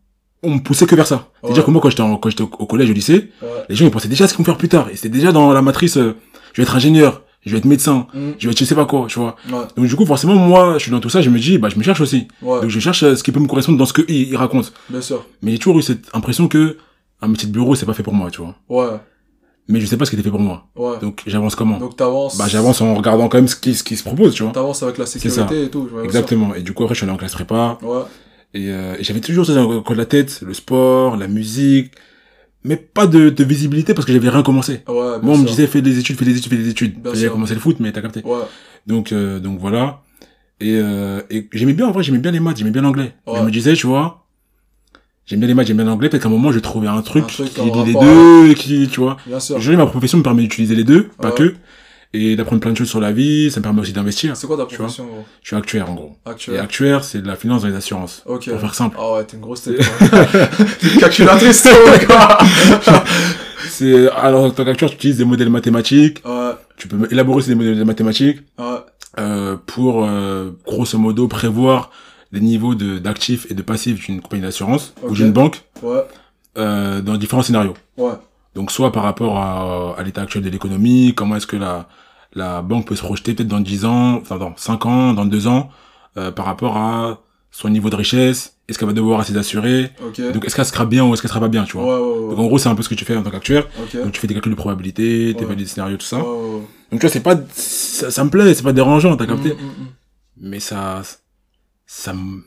on 0.42 0.54
me 0.54 0.60
poussait 0.60 0.86
que 0.86 0.94
vers 0.94 1.06
ça. 1.08 1.28
C'est-à-dire 1.42 1.58
Ouais. 1.62 1.66
que 1.66 1.70
moi, 1.72 1.80
quand 1.82 1.90
j'étais 1.90 2.02
en- 2.02 2.16
quand 2.16 2.30
j'étais 2.30 2.42
au, 2.44 2.50
au 2.58 2.66
collège, 2.66 2.88
au 2.88 2.92
lycée, 2.92 3.30
ouais. 3.42 3.48
les 3.68 3.74
gens, 3.74 3.84
ils 3.84 3.90
pensaient 3.90 4.08
déjà 4.08 4.24
à 4.24 4.28
ce 4.28 4.34
qu'ils 4.34 4.38
vont 4.44 4.50
faire 4.52 4.56
plus 4.58 4.68
tard. 4.68 4.88
Et 4.90 4.96
c'était 4.96 5.08
déjà 5.08 5.32
dans 5.32 5.52
la 5.52 5.60
matrice, 5.60 5.96
euh, 5.96 6.14
je 6.52 6.58
vais 6.58 6.62
être 6.62 6.76
ingénieur, 6.76 7.22
je 7.44 7.50
vais 7.50 7.58
être 7.58 7.64
médecin, 7.64 8.06
Mm. 8.14 8.30
je 8.38 8.46
vais 8.46 8.52
être 8.52 8.58
je 8.60 8.64
sais 8.64 8.74
pas 8.76 8.86
quoi, 8.86 9.06
tu 9.08 9.18
vois. 9.18 9.34
Ouais, 9.50 9.58
Donc, 9.76 9.86
du 9.86 9.96
coup, 9.96 10.06
forcément, 10.06 10.36
moi, 10.36 10.74
je 10.78 10.82
suis 10.84 10.90
dans 10.92 11.00
tout 11.00 11.10
ça, 11.10 11.20
je 11.20 11.30
me 11.30 11.38
dis, 11.40 11.58
bah, 11.58 11.68
je 11.68 11.76
me 11.76 11.82
cherche 11.82 12.00
aussi. 12.00 12.28
ouais, 12.42 12.60
Donc, 12.60 12.70
je 12.70 12.78
cherche 12.80 13.02
euh, 13.02 13.16
ce 13.16 13.22
qui 13.24 13.32
peut 13.32 13.40
me 13.40 13.48
correspondre 13.48 13.76
dans 13.78 13.86
ce 13.86 13.92
qu'ils 13.92 14.08
ils 14.08 14.36
racontent. 14.36 14.68
bien 14.88 15.00
sûr. 15.00 15.26
Mais 15.42 15.50
j'ai 15.52 15.58
toujours 15.58 15.78
eu 15.80 15.82
cette 15.82 16.08
impression 16.14 16.46
que 16.48 16.76
un 17.22 17.28
métier 17.28 17.48
de 17.48 17.52
bureau, 17.52 17.74
c'est 17.74 17.84
pas 17.86 17.92
fait 17.92 18.02
pour 18.04 18.14
moi, 18.14 18.30
tu 18.30 18.40
vois. 18.40 18.54
Ouais, 18.68 18.96
Mais 19.68 19.80
je 19.80 19.86
sais 19.86 19.96
pas 19.96 20.04
ce 20.04 20.10
qui 20.10 20.16
était 20.16 20.24
fait 20.24 20.30
pour 20.30 20.40
moi. 20.40 20.66
ouais. 20.74 20.98
Donc, 21.00 21.22
j'avance 21.26 21.54
comment? 21.54 21.78
Donc 21.78 21.96
t'avances. 21.96 22.36
bah, 22.36 22.46
j'avance 22.48 22.80
en 22.80 22.94
regardant 22.94 23.28
quand 23.28 23.38
même 23.38 23.46
ce 23.48 23.54
qui, 23.56 23.74
ce 23.74 23.84
qui 23.84 23.96
se 23.96 24.02
propose, 24.02 24.34
tu 24.34 24.42
vois. 24.42 24.52
T'avances 24.52 24.82
avec 24.82 24.98
la 24.98 25.06
sécurité 25.06 25.64
et 25.64 25.70
tout. 25.70 25.82
bien 25.82 25.90
sûr. 25.90 26.04
Exactement. 26.04 26.54
Et 26.54 26.62
du 26.62 26.72
coup, 26.72 26.82
après, 26.82 26.94
je 26.94 26.98
suis 27.00 27.04
allé 27.04 27.12
en 27.12 27.16
classe 27.18 27.32
prépa. 27.34 27.78
Ouais, 27.82 28.02
Et, 28.54 28.68
euh, 28.70 28.96
et 28.98 29.04
j'avais 29.04 29.20
toujours 29.20 29.46
ça 29.46 29.54
dans 29.54 29.70
le 29.70 29.80
coin 29.80 29.94
de 29.94 30.00
la 30.00 30.06
tête, 30.06 30.42
le 30.44 30.54
sport, 30.54 31.16
la 31.16 31.28
musique, 31.28 31.92
mais 32.64 32.76
pas 32.76 33.06
de, 33.06 33.30
de 33.30 33.44
visibilité 33.44 33.94
parce 33.94 34.06
que 34.06 34.12
j'avais 34.12 34.28
rien 34.28 34.42
commencé. 34.42 34.82
ouais, 34.88 35.18
Moi, 35.22 35.34
on 35.34 35.38
me 35.38 35.46
disait, 35.46 35.66
fais 35.68 35.82
des 35.82 35.98
études, 36.00 36.16
fais 36.18 36.24
des 36.24 36.36
études, 36.36 36.50
fais 36.50 36.58
des 36.58 36.68
études. 36.68 36.94
J'avais 37.14 37.28
commencé 37.30 37.54
le 37.54 37.60
foot, 37.60 37.76
mais 37.78 37.92
t'as 37.92 38.02
capté. 38.02 38.22
Ouais, 38.24 38.38
Donc, 38.88 39.12
euh, 39.12 39.38
donc 39.38 39.60
voilà. 39.60 40.02
Et, 40.60 40.76
euh, 40.78 41.22
et 41.30 41.48
j'aimais 41.52 41.72
bien, 41.74 41.86
en 41.86 41.92
vrai, 41.92 42.02
j'aimais 42.02 42.18
bien 42.18 42.32
les 42.32 42.40
maths, 42.40 42.56
j'aimais 42.58 42.70
bien 42.72 42.82
l'anglais. 42.82 43.14
Ouais. 43.26 43.38
Je 43.38 43.44
me 43.44 43.50
disais, 43.50 43.72
tu 43.74 43.86
vois, 43.86 44.26
j'aime 45.26 45.38
bien 45.40 45.48
les 45.48 45.54
maths, 45.54 45.66
j'aime 45.66 45.76
bien 45.76 45.86
l'anglais, 45.86 46.08
peut-être 46.08 46.22
qu'à 46.22 46.28
un 46.28 46.32
moment, 46.32 46.50
je 46.50 46.56
vais 46.56 46.60
trouver 46.62 46.88
un 46.88 47.02
truc, 47.02 47.24
Un 47.24 47.26
truc 47.26 47.54
qui 47.54 47.60
lie 47.60 47.84
les 47.86 47.94
deux, 47.94 48.50
et 48.50 48.54
qui, 48.54 48.88
tu 48.88 49.00
vois. 49.00 49.16
bien 49.26 49.40
sûr. 49.40 49.56
Aujourd'hui, 49.56 49.76
ma 49.76 49.86
profession 49.86 50.18
me 50.18 50.22
permet 50.22 50.42
d'utiliser 50.42 50.74
les 50.74 50.84
deux, 50.84 51.08
pas 51.20 51.28
Ouais. 51.28 51.34
que, 51.34 51.54
et 52.12 52.34
d'apprendre 52.34 52.60
plein 52.60 52.72
de 52.72 52.76
choses 52.76 52.88
sur 52.88 53.00
la 53.00 53.12
vie, 53.12 53.52
ça 53.52 53.60
me 53.60 53.62
permet 53.62 53.80
aussi 53.82 53.92
d'investir. 53.92 54.36
C'est 54.36 54.48
quoi 54.48 54.56
ta 54.56 54.66
profession 54.66 55.04
gros? 55.06 55.24
Je 55.42 55.46
suis 55.48 55.56
actuaire, 55.56 55.88
en 55.88 55.94
gros. 55.94 56.16
Et 56.26 56.30
actuelle 56.30 56.58
actuaire, 56.58 57.04
c'est 57.04 57.22
de 57.22 57.26
la 57.28 57.36
finance 57.36 57.62
dans 57.62 57.68
les 57.68 57.76
assurances. 57.76 58.22
Ok. 58.26 58.50
Pour 58.50 58.58
faire 58.60 58.74
simple. 58.74 58.96
Ah 58.98 59.12
ouais, 59.14 59.24
t'es 59.24 59.36
une 59.36 59.42
grosse 59.42 59.62
tête. 59.62 59.76
T'es 60.80 60.88
une 60.92 60.98
calculatrice, 60.98 61.62
toi, 61.62 61.98
quoi. 62.06 62.38
C'est, 63.68 64.08
alors, 64.10 64.44
en 64.44 64.50
tant 64.50 64.64
qu'acteur, 64.64 64.90
tu 64.90 64.96
utilises 64.96 65.18
des 65.18 65.24
modèles 65.24 65.50
mathématiques, 65.50 66.20
Ouais, 66.26 66.50
tu 66.76 66.88
peux 66.88 67.06
élaborer 67.10 67.42
ces 67.42 67.54
modèles 67.54 67.84
mathématiques, 67.84 68.38
ouais, 68.58 68.64
euh, 69.18 69.56
pour, 69.66 70.04
euh, 70.04 70.50
grosso 70.66 70.98
modo, 70.98 71.28
prévoir 71.28 71.90
les 72.32 72.40
niveaux 72.40 72.74
de, 72.74 72.98
d'actifs 72.98 73.46
et 73.50 73.54
de 73.54 73.62
passifs 73.62 74.06
d'une 74.06 74.20
compagnie 74.20 74.42
d'assurance 74.42 74.94
ou 75.02 75.14
d'une 75.14 75.32
banque, 75.32 75.62
ouais, 75.82 76.02
euh, 76.58 77.00
dans 77.00 77.16
différents 77.16 77.42
scénarios. 77.42 77.74
ouais. 77.96 78.12
Donc, 78.56 78.72
soit 78.72 78.90
par 78.90 79.04
rapport 79.04 79.38
à, 79.38 79.94
à 79.96 80.02
l'état 80.02 80.22
actuel 80.22 80.42
de 80.42 80.50
l'économie, 80.50 81.14
comment 81.16 81.36
est-ce 81.36 81.46
que 81.46 81.56
la, 81.56 81.88
la 82.34 82.62
banque 82.62 82.86
peut 82.88 82.96
se 82.96 83.02
projeter 83.02 83.32
peut-être 83.34 83.48
dans 83.48 83.60
10 83.60 83.84
ans, 83.84 84.16
enfin, 84.16 84.38
dans 84.38 84.52
5 84.56 84.86
ans, 84.86 85.12
dans 85.14 85.24
2 85.24 85.46
ans, 85.46 85.70
euh, 86.16 86.32
par 86.32 86.46
rapport 86.46 86.76
à 86.76 87.20
son 87.52 87.68
niveau 87.68 87.90
de 87.90 87.94
richesse, 87.96 88.56
est-ce 88.68 88.76
qu'elle 88.78 88.88
va 88.88 88.92
devoir 88.94 89.20
assez 89.20 89.36
assurés, 89.36 89.90
Ok. 90.04 90.20
donc 90.32 90.44
est-ce 90.44 90.56
qu'elle 90.56 90.64
sera 90.64 90.84
bien 90.84 91.04
ou 91.04 91.12
est-ce 91.14 91.22
qu'elle 91.22 91.28
sera 91.30 91.38
pas 91.40 91.48
bien, 91.48 91.62
tu 91.64 91.76
Ouais, 91.76 91.82
vois. 91.84 92.00
ouais, 92.00 92.30
Donc, 92.30 92.38
en 92.40 92.46
gros, 92.46 92.58
c'est 92.58 92.68
un 92.68 92.74
peu 92.74 92.82
ce 92.82 92.88
que 92.88 92.94
tu 92.96 93.04
fais 93.04 93.16
en 93.16 93.22
tant 93.22 93.30
qu'actuaire. 93.30 93.68
Ok. 93.80 94.02
Donc, 94.02 94.10
tu 94.12 94.20
fais 94.20 94.26
des 94.26 94.34
calculs 94.34 94.50
de 94.52 94.56
probabilité, 94.56 95.34
tu 95.38 95.44
des 95.54 95.66
scénarios, 95.66 95.96
tout 95.96 96.06
ça. 96.06 96.16
Donc 96.18 96.64
tu 96.90 96.98
vois, 96.98 97.08
c'est 97.10 97.22
pas, 97.22 97.36
ça, 97.54 98.10
ça 98.10 98.24
me 98.24 98.30
plaît, 98.30 98.52
c'est 98.54 98.64
pas 98.64 98.72
dérangeant, 98.72 99.16
t'as 99.16 99.26
capté? 99.26 99.50
Mm, 99.50 99.52
mm, 99.52 99.84
mm. 99.84 99.86
Mais 100.42 100.58
ça, 100.58 101.02
ça 101.92 102.12
me, 102.12 102.44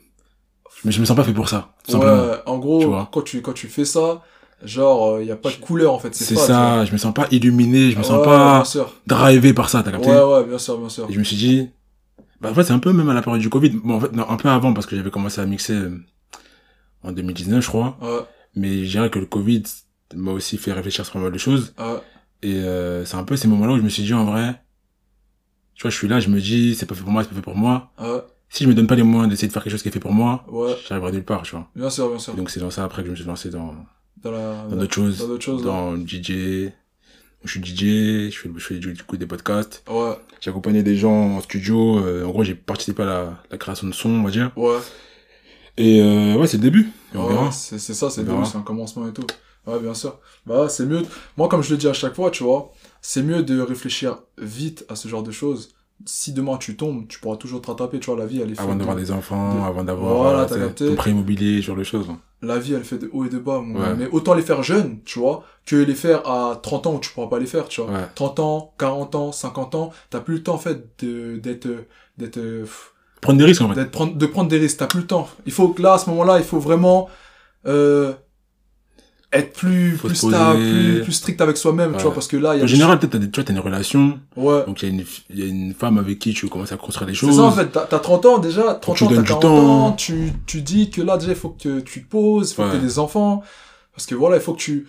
mais 0.84 0.92
je 0.92 1.00
me 1.00 1.04
sens 1.04 1.16
pas 1.16 1.24
fait 1.24 1.34
pour 1.34 1.48
ça, 1.48 1.74
tout 1.84 1.92
Ouais, 1.92 1.98
simplement. 2.00 2.32
en 2.46 2.58
gros, 2.58 2.80
Tu 2.80 2.86
quand 3.12 3.22
tu, 3.22 3.42
quand 3.42 3.52
tu 3.52 3.68
fais 3.68 3.84
ça, 3.84 4.22
genre, 4.64 5.20
il 5.20 5.26
y 5.26 5.30
a 5.32 5.36
pas 5.36 5.50
de 5.50 5.56
couleur, 5.56 5.92
en 5.92 5.98
fait, 5.98 6.14
c'est 6.14 6.34
ça. 6.36 6.84
je 6.86 6.92
me 6.92 6.96
sens 6.98 7.12
pas 7.12 7.26
illuminé, 7.30 7.90
je 7.90 7.98
me 7.98 8.02
sens 8.02 8.18
Ouais, 8.18 8.24
pas 8.24 8.64
drivé 9.06 9.52
par 9.52 9.68
ça, 9.68 9.82
t'as 9.82 9.92
capté. 9.92 10.08
Ouais, 10.08 10.22
ouais, 10.22 10.44
bien 10.44 10.58
sûr, 10.58 10.78
bien 10.78 10.88
sûr. 10.88 11.06
Et 11.10 11.12
je 11.12 11.18
me 11.18 11.24
suis 11.24 11.36
dit, 11.36 11.68
bah 12.40 12.50
en 12.50 12.54
fait 12.54 12.64
c'est 12.64 12.72
un 12.72 12.78
peu 12.78 12.92
même 12.92 13.08
à 13.08 13.14
la 13.14 13.22
période 13.22 13.40
du 13.42 13.50
Covid, 13.50 13.70
bon 13.70 13.96
en 13.96 14.00
fait 14.00 14.12
non, 14.12 14.28
un 14.28 14.36
peu 14.36 14.48
avant 14.48 14.72
parce 14.72 14.86
que 14.86 14.96
j'avais 14.96 15.10
commencé 15.10 15.40
à 15.40 15.46
mixer 15.46 15.74
euh, 15.74 15.98
en 17.02 17.12
2019 17.12 17.62
je 17.62 17.68
crois, 17.68 17.98
Ouais, 18.02 18.20
mais 18.56 18.84
je 18.84 18.90
dirais 18.90 19.10
que 19.10 19.18
le 19.18 19.26
Covid 19.26 19.62
m'a 20.14 20.32
aussi 20.32 20.58
fait 20.58 20.72
réfléchir 20.72 21.04
sur 21.04 21.14
pas 21.14 21.20
mal 21.20 21.32
de 21.32 21.38
choses. 21.38 21.74
ouais, 21.78 22.00
Et 22.42 22.56
euh, 22.56 23.04
c'est 23.04 23.16
un 23.16 23.24
peu 23.24 23.36
ces 23.36 23.48
moments-là 23.48 23.74
où 23.74 23.78
je 23.78 23.82
me 23.82 23.88
suis 23.88 24.02
dit 24.02 24.14
en 24.14 24.24
vrai, 24.24 24.60
tu 25.74 25.82
vois, 25.82 25.90
je 25.90 25.96
suis 25.96 26.08
là, 26.08 26.20
je 26.20 26.28
me 26.28 26.40
dis, 26.40 26.74
c'est 26.74 26.86
pas 26.86 26.94
fait 26.94 27.02
pour 27.02 27.10
moi, 27.10 27.22
c'est 27.22 27.28
pas 27.30 27.34
fait 27.36 27.42
pour 27.42 27.56
moi. 27.56 27.92
Si 28.48 28.64
je 28.64 28.68
me 28.68 28.74
donne 28.74 28.86
pas 28.86 28.94
les 28.94 29.02
moyens 29.02 29.28
d'essayer 29.28 29.48
de 29.48 29.52
faire 29.52 29.62
quelque 29.64 29.72
chose 29.72 29.82
qui 29.82 29.88
est 29.88 29.92
fait 29.92 29.98
pour 30.00 30.12
moi, 30.12 30.44
ouais, 30.48 30.76
j'arriverai 30.88 31.12
nulle 31.12 31.24
part, 31.24 31.42
tu 31.42 31.52
vois. 31.56 31.68
bien 31.74 31.90
sûr, 31.90 32.08
bien 32.08 32.18
sûr. 32.18 32.34
Et 32.34 32.36
donc 32.36 32.50
c'est 32.50 32.60
dans 32.60 32.70
ça 32.70 32.84
après 32.84 33.02
que 33.02 33.06
je 33.06 33.10
me 33.12 33.16
suis 33.16 33.24
lancé 33.24 33.50
dans, 33.50 33.74
Dans 34.22 34.30
la, 34.30 34.64
dans 34.70 34.76
d'autres 34.76 34.94
choses, 34.94 35.18
dans 35.18 35.26
d'autres 35.28 35.44
choses, 35.44 35.62
dans 35.64 35.92
le 35.92 36.06
DJ. 36.06 36.70
Je 37.46 37.50
suis 37.50 37.60
DJ, 37.60 38.30
je 38.32 38.38
fais, 38.38 38.48
je 38.56 38.64
fais 38.64 38.78
du 38.78 38.94
coup 39.02 39.16
des 39.18 39.26
podcasts. 39.26 39.82
Ouais, 39.90 40.16
J'ai 40.40 40.48
accompagné 40.50 40.82
des 40.82 40.96
gens 40.96 41.36
en 41.36 41.40
studio. 41.42 41.98
euh, 41.98 42.24
en 42.24 42.30
gros, 42.30 42.42
j'ai 42.44 42.54
participé 42.54 43.02
à 43.02 43.06
la, 43.06 43.42
la 43.50 43.58
création 43.58 43.86
de 43.86 43.92
son, 43.92 44.08
on 44.10 44.22
va 44.22 44.30
dire. 44.30 44.50
ouais. 44.56 44.78
Et 45.76 46.00
euh, 46.00 46.36
ouais, 46.36 46.46
c'est 46.46 46.56
le 46.58 46.62
début. 46.62 46.90
Et 47.14 47.16
on 47.18 47.26
Ouais, 47.26 47.32
verra. 47.34 47.50
c'est 47.52 47.78
c'est 47.78 47.94
ça, 47.94 48.08
c'est 48.08 48.22
le 48.22 48.28
début, 48.28 48.44
c'est 48.46 48.56
un 48.56 48.62
commencement 48.62 49.08
et 49.08 49.12
tout. 49.12 49.26
Ouais, 49.66 49.80
bien 49.80 49.92
sûr. 49.94 50.18
Bah, 50.46 50.68
c'est 50.68 50.86
mieux. 50.86 51.02
Moi, 51.36 51.48
comme 51.48 51.62
je 51.62 51.70
le 51.72 51.76
dis 51.76 51.88
à 51.88 51.92
chaque 51.92 52.14
fois, 52.14 52.30
tu 52.30 52.44
vois, 52.44 52.70
c'est 53.02 53.22
mieux 53.22 53.42
de 53.42 53.60
réfléchir 53.60 54.18
vite 54.38 54.84
à 54.88 54.94
ce 54.96 55.08
genre 55.08 55.22
de 55.22 55.32
choses. 55.32 55.74
Si 56.06 56.32
demain 56.32 56.56
tu 56.58 56.76
tombes, 56.76 57.06
tu 57.08 57.18
pourras 57.18 57.36
toujours 57.36 57.62
te 57.62 57.68
rattraper, 57.68 57.98
tu 57.98 58.10
vois, 58.10 58.18
la 58.18 58.26
vie, 58.26 58.40
elle 58.42 58.50
est 58.50 58.54
faite 58.56 58.60
Avant 58.64 58.74
d'avoir 58.76 58.96
de- 58.96 59.00
des 59.00 59.10
enfants, 59.10 59.54
de- 59.54 59.60
avant 59.60 59.84
d'avoir 59.84 60.14
Voilà, 60.16 60.46
euh, 60.52 60.68
ton 60.70 60.94
prêt 60.96 61.12
immobilier, 61.12 61.62
genre 61.62 61.76
de 61.76 61.84
choses. 61.84 62.06
La 62.42 62.58
vie, 62.58 62.74
elle 62.74 62.84
fait 62.84 62.98
de 62.98 63.08
haut 63.12 63.24
et 63.24 63.30
de 63.30 63.38
bas, 63.38 63.60
mon 63.60 63.78
Ouais. 63.80 63.86
gars. 63.86 63.94
Mais 63.94 64.08
autant 64.10 64.34
les 64.34 64.42
faire 64.42 64.62
jeunes, 64.62 64.98
tu 65.06 65.18
vois, 65.18 65.44
que 65.64 65.76
les 65.76 65.94
faire 65.94 66.28
à 66.28 66.56
30 66.62 66.86
ans 66.86 66.96
où 66.96 66.98
tu 66.98 67.10
pourras 67.10 67.28
pas 67.28 67.38
les 67.38 67.46
faire, 67.46 67.68
tu 67.68 67.80
vois. 67.80 67.90
Ouais. 67.90 68.06
30 68.14 68.38
ans, 68.40 68.74
40 68.76 69.14
ans, 69.14 69.32
50 69.32 69.74
ans, 69.76 69.92
t'as 70.10 70.20
plus 70.20 70.34
le 70.34 70.42
temps, 70.42 70.54
en 70.54 70.58
fait, 70.58 70.84
de, 71.02 71.36
d'être, 71.38 71.68
d'être, 72.18 72.36
euh, 72.36 72.66
Prendre 73.22 73.38
des 73.38 73.44
risques, 73.46 73.62
en 73.62 73.72
fait. 73.72 73.80
de 74.16 74.26
prendre 74.26 74.48
des 74.48 74.58
risques. 74.58 74.76
T'as 74.78 74.86
plus 74.88 75.00
le 75.00 75.06
temps. 75.06 75.26
Il 75.46 75.52
faut 75.52 75.68
que 75.68 75.80
là, 75.80 75.94
à 75.94 75.98
ce 75.98 76.10
moment-là, 76.10 76.36
il 76.38 76.44
faut 76.44 76.58
vraiment, 76.58 77.08
euh, 77.66 78.12
être 79.38 79.52
plus, 79.52 79.96
Faut 79.96 80.08
plus 80.08 80.16
stable, 80.16 80.58
plus, 80.58 81.00
plus 81.02 81.12
strict 81.12 81.40
avec 81.40 81.56
soi-même, 81.56 81.92
Ouais. 81.92 81.96
tu 81.96 82.02
vois, 82.04 82.14
parce 82.14 82.28
que 82.28 82.36
là, 82.36 82.54
il 82.54 82.58
y 82.58 82.60
a 82.60 82.64
En 82.64 82.66
général, 82.66 82.98
peut-être, 82.98 83.18
tu 83.30 83.40
vois, 83.40 83.44
t'as 83.44 83.52
une 83.52 83.58
relation. 83.60 84.18
Ouais. 84.36 84.64
Donc, 84.66 84.82
il 84.82 85.04
y, 85.30 85.40
y 85.40 85.42
a 85.42 85.46
une 85.46 85.74
femme 85.74 85.98
avec 85.98 86.18
qui 86.18 86.34
tu 86.34 86.48
commences 86.48 86.72
à 86.72 86.76
construire 86.76 87.06
des 87.06 87.14
C'est 87.14 87.20
choses. 87.20 87.36
ça, 87.36 87.42
en 87.42 87.52
fait. 87.52 87.66
T'as, 87.72 87.86
t'as 87.86 87.98
30 87.98 88.26
ans, 88.26 88.38
déjà. 88.38 88.74
30 88.74 88.96
tu 88.96 89.04
ans, 89.04 89.08
t'as 89.08 89.14
donnes 89.14 89.24
du 89.24 89.28
40 89.28 89.42
temps. 89.42 89.86
ans. 89.86 89.92
Tu, 89.92 90.32
tu 90.46 90.62
dis 90.62 90.90
que 90.90 91.00
là, 91.02 91.16
déjà, 91.16 91.32
il 91.32 91.36
faut 91.38 91.50
que 91.50 91.80
tu 91.80 92.04
te 92.04 92.08
poses, 92.08 92.50
il 92.50 92.54
faut 92.54 92.62
Ouais. 92.62 92.68
que 92.70 92.74
t'aies 92.76 92.80
des 92.82 92.98
enfants. 92.98 93.42
Parce 93.94 94.06
que 94.06 94.14
voilà, 94.14 94.36
il 94.36 94.42
faut 94.42 94.54
que 94.54 94.58
tu, 94.60 94.86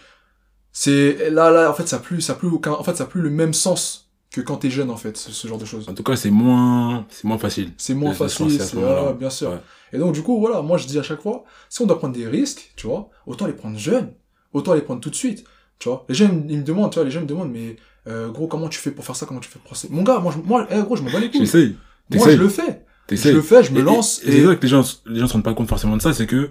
c'est, 0.72 1.30
là, 1.30 1.50
là, 1.52 1.70
en 1.70 1.74
fait, 1.74 1.88
ça 1.88 1.98
a 1.98 2.00
plus, 2.00 2.22
ça 2.22 2.34
a 2.34 2.36
plus 2.36 2.48
aucun, 2.50 2.72
en 2.72 2.84
fait, 2.84 2.96
ça 2.96 3.04
a 3.04 3.08
plus 3.08 3.22
le 3.22 3.30
même 3.30 3.54
sens 3.54 4.10
que 4.32 4.42
quand 4.42 4.58
t'es 4.58 4.70
jeune, 4.70 4.90
en 4.90 4.98
fait, 4.98 5.16
ce, 5.16 5.32
ce 5.32 5.48
genre 5.48 5.58
de 5.58 5.64
choses. 5.66 5.88
En 5.88 5.94
tout 5.94 6.04
cas, 6.04 6.16
c'est 6.18 6.32
moins, 6.32 7.06
c'est 7.10 7.24
moins 7.24 7.38
facile. 7.38 7.72
C'est 7.78 7.94
moins 7.94 8.14
facile, 8.14 8.52
c'est, 8.52 8.66
ce 8.66 9.14
bien 9.14 9.30
sûr. 9.30 9.52
Ouais. 9.52 9.62
Et 9.94 9.98
donc, 9.98 10.14
du 10.14 10.22
coup, 10.24 10.40
voilà, 10.40 10.62
moi, 10.62 10.78
je 10.78 10.88
dis 10.88 11.00
à 11.00 11.04
chaque 11.04 11.22
fois, 11.22 11.46
si 11.70 11.82
on 11.82 11.86
doit 11.86 11.98
prendre 11.98 12.14
des 12.16 12.28
risques, 12.28 12.74
tu 12.76 12.88
vois, 12.88 13.10
autant 13.26 13.46
les 13.46 13.54
prendre 13.54 13.78
jeunes, 13.78 14.12
autant 14.56 14.74
les 14.74 14.82
prendre 14.82 15.02
tout 15.02 15.10
de 15.10 15.16
suite, 15.16 15.44
tu 15.80 15.90
vois. 15.90 16.06
Les 16.10 16.16
gens, 16.16 16.30
ils 16.50 16.58
me- 16.60 16.64
demandent, 16.64 16.92
tu 16.92 16.96
vois, 16.96 17.06
les 17.06 17.12
gens 17.12 17.22
me 17.22 17.26
demandent, 17.28 17.52
mais, 17.52 17.76
euh, 18.08 18.30
gros, 18.30 18.48
comment 18.48 18.70
tu 18.70 18.80
fais 18.80 18.92
pour 18.92 19.06
faire 19.06 19.16
ça, 19.16 19.26
comment 19.26 19.40
tu 19.40 19.50
fais 19.50 19.60
pour 19.60 19.76
ça 19.78 19.88
Mon 19.92 20.02
gars, 20.04 20.20
moi, 20.20 20.34
je, 20.36 20.42
moi, 20.48 20.66
eh, 20.72 20.82
gros, 20.82 20.96
je 20.96 21.04
m'en 21.04 21.12
bats 21.12 21.20
les 21.20 21.30
couilles. 21.30 21.42
J'essaye. 21.42 21.76
Moi, 22.12 22.30
je 22.32 22.38
le 22.38 22.50
fais. 22.50 22.82
Je 23.12 23.30
le 23.30 23.42
fais, 23.42 23.64
je 23.64 23.72
me 23.72 23.82
lance. 23.82 24.22
Et, 24.24 24.30
et 24.30 24.32
c'est 24.32 24.42
vrai 24.42 24.58
que 24.58 24.62
les 24.64 24.68
gens, 24.68 24.84
les 25.06 25.20
gens 25.20 25.28
se 25.28 25.34
rendent 25.34 25.44
pas 25.44 25.54
compte 25.54 25.68
forcément 25.70 25.96
de 25.98 26.02
ça, 26.02 26.14
c'est 26.14 26.26
que, 26.26 26.50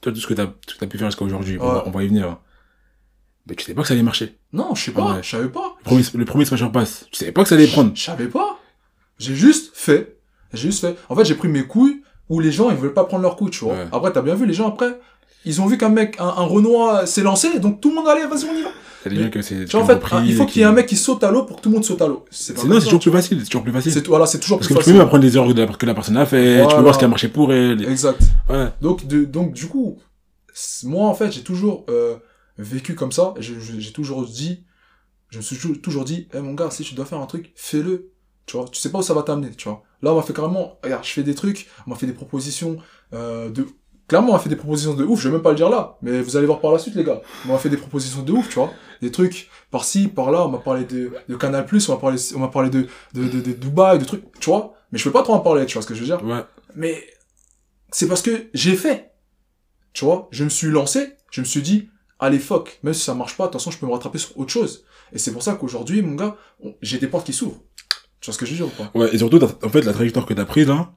toi, 0.00 0.12
tout 0.12 0.20
ce 0.20 0.26
que 0.26 0.34
t'as, 0.34 0.46
tout 0.46 0.54
ce 0.68 0.74
que 0.74 0.80
t'as 0.80 0.86
pu 0.86 0.96
faire 0.96 1.08
jusqu'à 1.10 1.24
aujourd'hui, 1.26 1.58
on, 1.60 1.66
Ouais. 1.66 1.72
va, 1.74 1.82
on 1.86 1.90
va 1.90 2.02
y 2.04 2.08
venir. 2.08 2.38
Mais 3.46 3.54
tu 3.54 3.64
savais 3.64 3.74
pas 3.74 3.82
que 3.82 3.88
ça 3.88 3.94
allait 3.94 4.02
marcher. 4.02 4.38
Non, 4.52 4.74
je 4.74 4.84
sais 4.84 4.92
pas, 4.92 5.14
Ouais. 5.16 5.22
je 5.22 5.30
savais 5.30 5.48
pas. 5.48 5.74
Le 5.78 5.84
premier, 5.84 6.02
le 6.14 6.24
premier 6.24 6.44
smash 6.44 6.64
pass, 6.72 7.06
tu 7.10 7.18
savais 7.18 7.32
pas 7.32 7.42
que 7.42 7.48
ça 7.48 7.54
allait 7.56 7.66
prendre. 7.66 7.92
Je 7.94 8.02
savais 8.02 8.28
pas. 8.28 8.58
J'ai 9.18 9.34
juste 9.34 9.72
fait. 9.74 10.18
J'ai 10.52 10.68
juste 10.68 10.80
fait. 10.80 10.96
En 11.08 11.16
fait, 11.16 11.24
j'ai 11.24 11.34
pris 11.34 11.48
mes 11.48 11.64
couilles 11.66 12.02
où 12.28 12.40
les 12.40 12.52
gens, 12.52 12.70
ils 12.70 12.76
veulent 12.76 12.94
pas 12.94 13.04
prendre 13.04 13.22
leurs 13.22 13.36
couilles, 13.36 13.50
tu 13.50 13.64
vois. 13.64 13.74
Ouais. 13.74 13.86
Après, 13.92 14.12
t'as 14.12 14.22
bien 14.22 14.34
vu, 14.34 14.46
les 14.46 14.52
gens, 14.54 14.68
après, 14.68 14.98
ils 15.44 15.60
ont 15.60 15.66
vu 15.66 15.78
qu'un 15.78 15.88
mec, 15.88 16.16
un, 16.18 16.24
un 16.26 16.44
Renoir 16.44 17.06
s'est 17.08 17.22
lancé, 17.22 17.58
donc 17.60 17.80
tout 17.80 17.88
le 17.90 17.94
monde, 17.96 18.08
allez, 18.08 18.26
vas-y, 18.26 18.44
on 18.44 18.54
y 18.58 18.62
va. 18.62 18.68
Mais- 19.06 19.30
que 19.30 19.38
Tu 19.38 19.64
vois, 19.76 19.80
en 19.82 19.86
fait, 19.86 19.98
il 20.26 20.34
faut 20.34 20.44
qu'il 20.44 20.60
y 20.60 20.62
ait 20.62 20.68
un 20.68 20.72
mec 20.72 20.86
qui 20.86 20.96
saute 20.96 21.24
à 21.24 21.30
l'eau 21.30 21.44
pour 21.44 21.56
que 21.56 21.62
tout 21.62 21.70
le 21.70 21.74
monde 21.76 21.84
saute 21.84 22.02
à 22.02 22.06
l'eau. 22.06 22.26
C'est 22.30 22.52
toujours 22.54 23.00
plus 23.00 23.10
facile, 23.10 23.38
c'est 23.40 23.46
toujours 23.46 23.62
plus 23.62 23.72
facile. 23.72 23.92
C'est, 23.92 24.06
voilà, 24.06 24.26
c'est 24.26 24.38
toujours 24.40 24.58
Parce 24.58 24.66
plus 24.68 24.74
que 24.74 24.80
tu 24.80 24.84
peux 24.90 24.92
même 24.92 25.00
apprendre 25.06 25.22
des 25.22 25.34
erreurs 25.36 25.54
de 25.54 25.62
la- 25.62 25.66
que 25.72 25.86
la 25.86 25.94
personne 25.94 26.18
a 26.18 26.26
fait, 26.26 26.56
tu 26.56 26.58
peux 26.58 26.64
Voilà. 26.64 26.80
voir 26.82 26.94
ce 26.94 26.98
qui 26.98 27.04
a 27.06 27.08
marché 27.08 27.28
pour 27.28 27.50
elle. 27.52 27.82
Exact. 27.88 28.20
Ouais. 28.50 28.66
Donc, 28.82 29.06
de, 29.06 29.24
donc 29.24 29.54
du 29.54 29.68
coup, 29.68 29.98
moi, 30.84 31.06
en 31.08 31.14
fait, 31.14 31.32
j'ai 31.32 31.42
toujours 31.42 31.86
euh, 31.88 32.16
vécu 32.58 32.94
comme 32.94 33.12
ça. 33.12 33.32
J'ai 33.38 33.92
toujours 33.92 34.26
dit, 34.26 34.64
je 35.30 35.38
me 35.38 35.42
suis 35.42 35.56
toujours- 35.80 36.04
dit, 36.04 36.28
eh 36.34 36.40
mon 36.40 36.52
gars, 36.52 36.70
si 36.70 36.82
tu 36.82 36.94
dois 36.94 37.06
faire 37.06 37.20
un 37.20 37.26
truc, 37.26 37.52
fais-le. 37.56 38.10
Tu 38.44 38.56
vois, 38.56 38.66
tu 38.70 38.80
sais 38.80 38.90
pas 38.90 38.98
où 38.98 39.02
ça 39.02 39.14
va 39.14 39.22
t'amener, 39.22 39.50
tu 39.56 39.68
vois. 39.68 39.82
Là, 40.02 40.12
on 40.12 40.16
m'a 40.16 40.22
fait 40.22 40.32
carrément, 40.34 40.78
regarde, 40.82 41.04
je 41.04 41.10
fais 41.12 41.22
des 41.22 41.34
trucs, 41.34 41.68
on 41.86 41.90
m'a 41.90 41.96
fait 41.96 42.06
des 42.06 42.12
propositions 42.12 42.76
euh, 43.14 43.48
de 43.48 43.66
clairement, 44.10 44.30
on 44.30 44.32
m'a 44.32 44.40
fait 44.40 44.48
des 44.48 44.56
propositions 44.56 44.94
de 44.94 45.04
ouf, 45.04 45.20
je 45.20 45.28
vais 45.28 45.34
même 45.34 45.42
pas 45.42 45.50
le 45.50 45.56
dire 45.56 45.70
là, 45.70 45.96
mais 46.02 46.20
vous 46.20 46.36
allez 46.36 46.44
voir 46.44 46.58
par 46.58 46.72
la 46.72 46.80
suite, 46.80 46.96
les 46.96 47.04
gars. 47.04 47.20
On 47.46 47.52
m'a 47.52 47.58
fait 47.58 47.68
des 47.68 47.76
propositions 47.76 48.22
de 48.22 48.32
ouf, 48.32 48.48
tu 48.48 48.56
vois. 48.56 48.72
Des 49.00 49.12
trucs 49.12 49.48
par-ci, 49.70 50.08
par-là, 50.08 50.44
on 50.44 50.48
m'a 50.48 50.58
parlé 50.58 50.84
de, 50.84 51.12
de 51.28 51.36
Canal+, 51.36 51.64
on 51.72 51.92
m'a 51.92 51.96
parlé, 51.96 52.18
on 52.34 52.38
m'a 52.40 52.48
parlé 52.48 52.70
de, 52.70 52.88
de, 53.14 53.28
de, 53.28 53.40
de 53.40 53.52
Dubaï, 53.52 54.00
de 54.00 54.04
trucs, 54.04 54.24
tu 54.40 54.50
vois. 54.50 54.74
Mais 54.90 54.98
je 54.98 55.04
peux 55.04 55.12
pas 55.12 55.22
trop 55.22 55.34
en 55.34 55.38
parler, 55.38 55.64
tu 55.64 55.74
vois 55.74 55.82
ce 55.82 55.86
que 55.86 55.94
je 55.94 56.00
veux 56.00 56.06
dire. 56.06 56.24
Ouais. 56.24 56.42
Mais 56.74 57.00
c'est 57.92 58.08
parce 58.08 58.20
que 58.20 58.48
j'ai 58.52 58.74
fait. 58.74 59.12
Tu 59.92 60.04
vois, 60.04 60.28
je 60.32 60.42
me 60.42 60.48
suis 60.48 60.66
lancé, 60.66 61.12
je 61.30 61.40
me 61.40 61.46
suis 61.46 61.62
dit, 61.62 61.88
allez 62.18 62.40
fuck, 62.40 62.80
même 62.82 62.94
si 62.94 63.04
ça 63.04 63.14
marche 63.14 63.36
pas, 63.36 63.46
de 63.46 63.52
toute 63.52 63.60
façon, 63.60 63.70
je 63.70 63.78
peux 63.78 63.86
me 63.86 63.92
rattraper 63.92 64.18
sur 64.18 64.36
autre 64.36 64.50
chose. 64.50 64.84
Et 65.12 65.18
c'est 65.18 65.32
pour 65.32 65.44
ça 65.44 65.54
qu'aujourd'hui, 65.54 66.02
mon 66.02 66.16
gars, 66.16 66.36
j'ai 66.82 66.98
des 66.98 67.06
portes 67.06 67.26
qui 67.26 67.32
s'ouvrent. 67.32 67.60
Tu 68.20 68.26
vois 68.26 68.34
ce 68.34 68.38
que 68.38 68.44
je 68.44 68.50
veux 68.50 68.56
dire 68.56 68.66
ou 68.66 68.70
pas? 68.70 68.90
Ouais, 68.98 69.14
et 69.14 69.18
surtout, 69.18 69.40
en 69.42 69.68
fait, 69.68 69.82
la 69.82 69.92
trajectoire 69.92 70.26
que 70.26 70.34
t'as 70.34 70.44
prise, 70.44 70.66
là, 70.66 70.92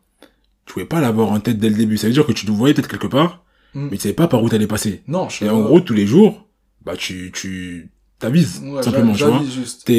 tu 0.66 0.74
pouvais 0.74 0.86
pas 0.86 1.02
l'avoir 1.02 1.32
en 1.32 1.40
tête 1.40 1.58
dès 1.58 1.70
le 1.70 1.76
début. 1.76 1.98
Ça 1.98 2.08
veut 2.08 2.14
dire 2.14 2.26
que 2.26 2.32
tu 2.32 2.46
te 2.46 2.52
voyais 2.52 2.74
peut-être 2.74 2.88
quelque 2.88 3.08
part, 3.08 3.44
Mm. 3.74 3.88
mais 3.90 3.98
tu 3.98 4.04
savais 4.04 4.14
pas 4.14 4.28
par 4.28 4.44
où 4.44 4.50
t'allais 4.50 4.68
passer. 4.68 5.02
Non, 5.08 5.30
je 5.30 5.46
Et 5.46 5.50
en 5.50 5.62
gros, 5.62 5.80
tous 5.80 5.94
les 5.96 6.06
jours, 6.06 6.46
bah, 6.86 6.96
tu, 6.96 7.32
tu, 7.34 7.90
t'avises, 8.20 8.62
ouais, 8.64 8.84
simplement, 8.84 9.14
tu 9.14 9.24
vois. 9.24 9.42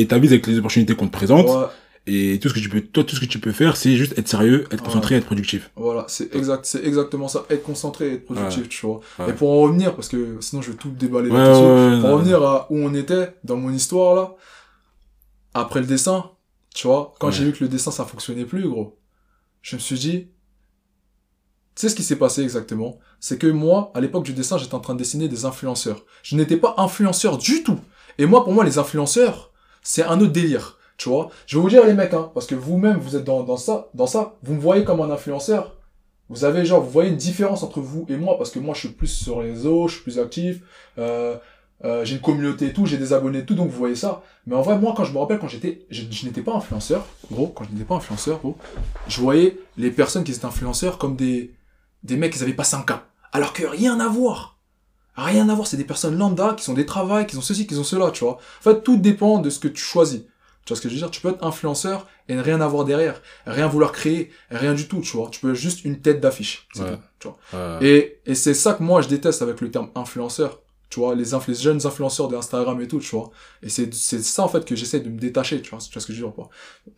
T'avises 0.09 0.33
avec 0.33 0.47
les 0.47 0.59
opportunités 0.59 0.95
qu'on 0.95 1.07
te 1.09 1.13
présente, 1.13 1.49
Ouais, 1.49 1.67
et 2.07 2.39
tout 2.39 2.49
ce 2.49 2.55
que 2.55 2.61
tu 2.61 2.69
peux, 2.69 2.81
toi, 2.83 3.03
tout 3.03 3.17
ce 3.17 3.21
que 3.21 3.27
tu 3.27 3.39
peux 3.41 3.51
faire, 3.53 3.77
c'est 3.77 3.97
juste 3.97 4.17
être 4.19 4.29
sérieux, 4.29 4.65
être 4.71 4.81
Ouais. 4.81 4.87
concentré, 4.87 5.17
être 5.17 5.25
productif. 5.27 5.71
voilà, 5.75 6.05
c'est 6.09 6.35
exact, 6.37 6.65
c'est 6.67 6.85
exactement 6.85 7.27
ça. 7.29 7.45
Être 7.51 7.63
concentré, 7.65 8.13
être 8.13 8.25
productif, 8.27 8.69
tu 8.69 8.87
vois. 8.87 9.01
Ouais. 9.19 9.31
Et 9.31 9.33
pour 9.33 9.51
en 9.51 9.61
revenir, 9.63 9.95
parce 9.95 10.09
que 10.09 10.37
sinon 10.41 10.63
je 10.63 10.71
vais 10.71 10.77
tout 10.77 10.91
déballer 10.91 11.31
là-dessus. 11.31 12.01
Pour 12.01 12.11
ouais. 12.11 12.15
revenir 12.17 12.43
à 12.43 12.67
où 12.71 12.79
on 12.79 12.95
était 12.95 13.35
dans 13.43 13.57
mon 13.57 13.71
histoire 13.73 14.15
là, 14.15 14.35
après 15.55 15.81
le 15.81 15.87
dessin, 15.87 16.31
tu 16.75 16.87
vois, 16.87 17.15
quand 17.19 17.31
j'ai 17.31 17.45
vu 17.45 17.53
que 17.53 17.65
le 17.65 17.69
dessin 17.69 17.91
ça 17.91 18.05
fonctionnait 18.05 18.45
plus, 18.45 18.69
gros, 18.69 18.99
je 19.63 19.77
me 19.77 19.81
suis 19.81 19.99
dit, 19.99 20.29
tu 21.75 21.81
sais 21.81 21.89
ce 21.89 21.95
qui 21.97 22.05
s'est 22.05 22.17
passé 22.17 22.43
exactement? 22.43 22.99
C'est 23.19 23.39
que 23.39 23.49
moi, 23.49 23.91
à 23.95 24.01
l'époque 24.01 24.25
du 24.25 24.33
dessin, 24.33 24.59
j'étais 24.59 24.75
en 24.75 24.81
train 24.81 24.95
de 24.95 24.99
dessiner 24.99 25.29
des 25.29 25.45
influenceurs. 25.45 26.05
Je 26.23 26.37
n'étais 26.37 26.57
pas 26.57 26.75
influenceur 26.79 27.37
du 27.37 27.65
tout. 27.65 27.81
Et 28.19 28.27
moi, 28.27 28.45
pour 28.45 28.53
moi, 28.53 28.65
les 28.65 28.79
influenceurs, 28.79 29.51
c'est 29.83 30.05
un 30.05 30.21
autre 30.21 30.33
délire. 30.33 30.79
Tu 30.97 31.09
vois? 31.09 31.31
Je 31.47 31.57
vais 31.57 31.63
vous 31.63 31.69
dire 31.69 31.85
les 31.85 31.95
mecs, 31.95 32.15
hein, 32.15 32.31
parce 32.33 32.47
que 32.47 32.55
vous-même, 32.55 32.99
vous 32.99 33.17
êtes 33.17 33.25
dans, 33.25 33.43
dans 33.43 33.57
ça, 33.57 33.89
dans 33.95 34.07
ça, 34.07 34.37
vous 34.45 34.55
me 34.55 34.61
voyez 34.61 34.85
comme 34.85 35.01
un 35.01 35.11
influenceur. 35.11 35.77
Vous 36.31 36.45
avez 36.45 36.65
genre, 36.65 36.81
vous 36.81 36.91
voyez 36.91 37.11
une 37.11 37.17
différence 37.17 37.63
entre 37.65 37.81
vous 37.81 38.07
et 38.09 38.17
moi, 38.17 38.39
parce 38.39 38.51
que 38.51 38.61
moi, 38.61 38.75
je 38.75 38.81
suis 38.81 38.89
plus 38.91 39.09
sur 39.09 39.43
les 39.43 39.51
réseaux, 39.51 39.89
je 39.89 39.95
suis 39.95 40.03
plus 40.03 40.19
actif, 40.19 40.61
euh, 40.99 41.37
euh, 41.85 42.05
j'ai 42.05 42.15
une 42.15 42.23
communauté 42.23 42.67
et 42.67 42.73
tout, 42.73 42.87
j'ai 42.87 42.97
des 42.97 43.13
abonnés 43.13 43.41
et 43.41 43.45
tout, 43.45 43.55
donc 43.55 43.69
vous 43.69 43.77
voyez 43.77 43.97
ça. 43.97 44.23
Mais 44.47 44.55
en 44.55 44.63
vrai, 44.63 44.79
moi, 44.79 44.95
quand 44.97 45.05
je 45.05 45.13
me 45.13 45.19
rappelle, 45.19 45.39
quand 45.39 45.49
j'étais, 45.49 45.85
je, 45.91 46.05
je 46.09 46.25
n'étais 46.25 46.41
pas 46.41 46.55
influenceur, 46.55 47.05
gros, 47.31 47.49
quand 47.49 47.65
je 47.65 47.73
n'étais 47.73 47.85
pas 47.85 47.97
influenceur, 47.97 48.39
gros, 48.39 48.57
je 49.09 49.21
voyais 49.21 49.59
les 49.77 49.91
personnes 49.91 50.25
qui 50.25 50.33
étaient 50.33 50.47
influenceurs 50.47 50.97
comme 50.97 51.17
des, 51.17 51.53
des 52.05 52.17
mecs 52.17 52.33
qui 52.35 52.43
avaient 52.43 52.53
pas 52.53 52.63
5K. 52.65 53.01
Alors 53.33 53.53
que 53.53 53.65
rien 53.65 53.99
à 54.01 54.09
voir. 54.09 54.59
Rien 55.17 55.49
à 55.49 55.55
voir, 55.55 55.67
c'est 55.67 55.77
des 55.77 55.85
personnes 55.85 56.19
lambda 56.19 56.55
qui 56.57 56.65
sont 56.65 56.75
des 56.75 56.87
travails, 56.87 57.27
qui 57.27 57.37
ont 57.37 57.41
ceci, 57.41 57.67
qui 57.67 57.75
ont 57.77 57.85
cela, 57.85 58.11
tu 58.11 58.25
vois. 58.25 58.35
En 58.35 58.63
fait, 58.63 58.83
tout 58.83 58.97
dépend 58.97 59.39
de 59.39 59.49
ce 59.51 59.59
que 59.61 59.69
tu 59.69 59.83
choisis. 59.83 60.23
Tu 60.65 60.69
vois 60.73 60.77
ce 60.77 60.83
que 60.83 60.89
je 60.89 60.95
veux 60.95 61.01
dire? 61.01 61.11
Tu 61.11 61.21
peux 61.21 61.29
être 61.29 61.45
influenceur 61.45 62.07
et 62.29 62.35
ne 62.35 62.41
rien 62.43 62.61
avoir 62.61 62.85
derrière, 62.85 63.21
rien 63.47 63.67
vouloir 63.69 63.93
créer, 63.93 64.31
rien 64.51 64.73
du 64.75 64.89
tout, 64.89 65.01
tu 65.03 65.17
vois. 65.17 65.29
Tu 65.31 65.39
peux 65.41 65.51
être 65.51 65.57
juste 65.57 65.85
une 65.85 66.01
tête 66.01 66.21
d'affiche, 66.21 66.67
c'est 66.75 66.83
Ouais. 66.83 66.97
tout, 66.97 67.03
tu 67.21 67.29
vois. 67.57 67.79
Ouais. 67.79 67.87
Et, 67.87 68.21
et 68.27 68.35
c'est 68.35 68.55
ça 68.55 68.73
que 68.75 68.83
moi 68.83 69.03
je 69.03 69.09
déteste 69.09 69.43
avec 69.43 69.61
le 69.61 69.71
terme 69.71 69.91
influenceur. 69.95 70.61
Tu 70.89 71.01
vois, 71.01 71.15
les, 71.15 71.25
jeunes 71.55 71.87
influenceurs 71.87 72.29
d'Instagram 72.29 72.81
et 72.81 72.89
tout, 72.89 72.99
tu 73.01 73.15
vois. 73.15 73.31
Et 73.63 73.69
c'est 73.69 73.93
c'est 73.93 74.23
ça 74.23 74.43
en 74.43 74.49
fait 74.49 74.65
que 74.65 74.75
j'essaie 74.77 75.01
de 75.01 75.11
me 75.11 75.19
détacher, 75.19 75.61
tu 75.61 75.71
vois, 75.71 75.81
tu 75.81 75.93
vois 75.93 76.01
ce 76.01 76.07
que 76.07 76.13
je 76.13 76.23
veux 76.23 76.29
dire 76.29 76.39
ou 76.39 76.43
pas? 76.43 76.49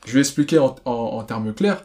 Je 0.06 0.12
vais 0.12 0.20
expliquer 0.20 0.58
en, 0.58 0.74
en, 0.84 0.92
en 0.92 1.24
termes 1.24 1.52
clairs. 1.54 1.82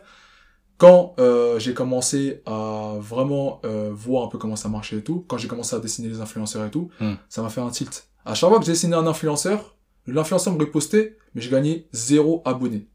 Quand 0.81 1.13
euh, 1.19 1.59
j'ai 1.59 1.75
commencé 1.75 2.41
à 2.47 2.95
vraiment 2.97 3.61
euh, 3.65 3.91
voir 3.93 4.25
un 4.25 4.27
peu 4.29 4.39
comment 4.39 4.55
ça 4.55 4.67
marchait 4.67 4.97
et 4.97 5.03
tout, 5.03 5.23
quand 5.27 5.37
j'ai 5.37 5.47
commencé 5.47 5.75
à 5.75 5.79
dessiner 5.79 6.07
les 6.09 6.21
influenceurs 6.21 6.65
et 6.65 6.71
tout, 6.71 6.89
Hmm. 6.99 7.13
ça 7.29 7.43
m'a 7.43 7.49
fait 7.49 7.61
un 7.61 7.69
tilt. 7.69 8.07
À 8.25 8.33
chaque 8.33 8.49
fois 8.49 8.57
que 8.57 8.65
j'ai 8.65 8.71
dessiné 8.71 8.95
un 8.95 9.05
influenceur, 9.05 9.75
l'influenceur 10.07 10.53
me 10.53 10.59
repostait, 10.59 11.17
mais 11.35 11.41
je 11.41 11.51
gagnais 11.51 11.87
zéro 11.91 12.41
abonné. 12.45 12.87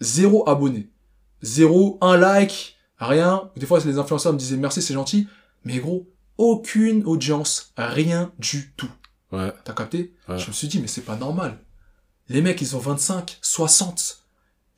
Zéro 0.00 0.48
abonné. 0.48 0.90
Zéro, 1.42 1.98
un 2.00 2.16
like, 2.16 2.76
rien. 2.98 3.50
Des 3.56 3.66
fois, 3.66 3.78
les 3.84 3.98
influenceurs 3.98 4.32
me 4.32 4.38
disaient 4.38 4.56
merci, 4.56 4.82
c'est 4.82 4.94
gentil. 4.94 5.28
Mais 5.64 5.78
gros, 5.78 6.08
aucune 6.36 7.04
audience, 7.04 7.72
rien 7.76 8.32
du 8.40 8.72
tout. 8.76 8.90
Ouais. 9.30 9.52
T'as 9.64 9.72
capté? 9.72 10.14
Ouais. 10.28 10.36
Je 10.38 10.48
me 10.48 10.52
suis 10.52 10.66
dit, 10.66 10.80
mais 10.80 10.88
c'est 10.88 11.02
pas 11.02 11.16
normal. 11.16 11.58
Les 12.28 12.42
mecs, 12.42 12.60
ils 12.60 12.74
ont 12.74 12.80
25, 12.80 13.38
60. 13.40 14.09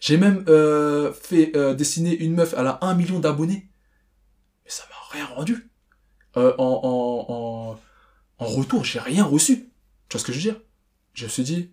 J'ai 0.03 0.17
même 0.17 0.45
euh, 0.49 1.13
fait 1.13 1.55
euh, 1.55 1.75
dessiner 1.75 2.17
une 2.17 2.35
meuf, 2.35 2.55
elle 2.59 2.67
a 2.67 2.81
un 2.83 2.97
million 2.97 3.21
d'abonnés. 3.21 3.71
Mais 4.65 4.71
ça 4.71 4.83
m'a 4.91 5.17
rien 5.17 5.27
rendu. 5.27 5.71
Euh, 6.37 6.53
en, 6.59 6.81
en, 6.83 7.33
en, 7.33 8.45
en 8.45 8.47
retour, 8.49 8.85
j'ai 8.85 8.99
rien 8.99 9.23
reçu. 9.25 9.71
Tu 10.09 10.15
vois 10.17 10.21
ce 10.21 10.25
que 10.25 10.33
je 10.33 10.39
veux 10.39 10.43
dire? 10.55 10.61
Je 11.15 11.23
me 11.27 11.31
suis 11.31 11.45
dit, 11.45 11.71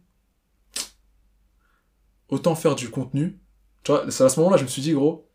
autant 2.27 2.53
faire 2.53 2.75
du 2.75 2.89
contenu. 2.91 3.39
Tu 3.83 3.91
vois, 3.91 4.05
c'est 4.11 4.23
à 4.23 4.29
ce 4.29 4.39
moment-là, 4.41 4.57
je 4.57 4.63
me 4.63 4.67
suis 4.67 4.83
dit, 4.83 4.93
gros, 4.93 5.27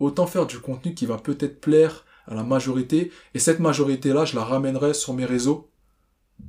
autant 0.00 0.26
faire 0.26 0.46
du 0.46 0.58
contenu 0.58 0.94
qui 0.94 1.04
va 1.04 1.18
peut-être 1.18 1.60
plaire 1.60 2.06
à 2.26 2.34
la 2.34 2.44
majorité. 2.44 3.12
Et 3.34 3.38
cette 3.38 3.60
majorité-là, 3.60 4.24
je 4.24 4.36
la 4.36 4.44
ramènerai 4.44 4.94
sur 4.94 5.12
mes 5.12 5.26
réseaux 5.26 5.70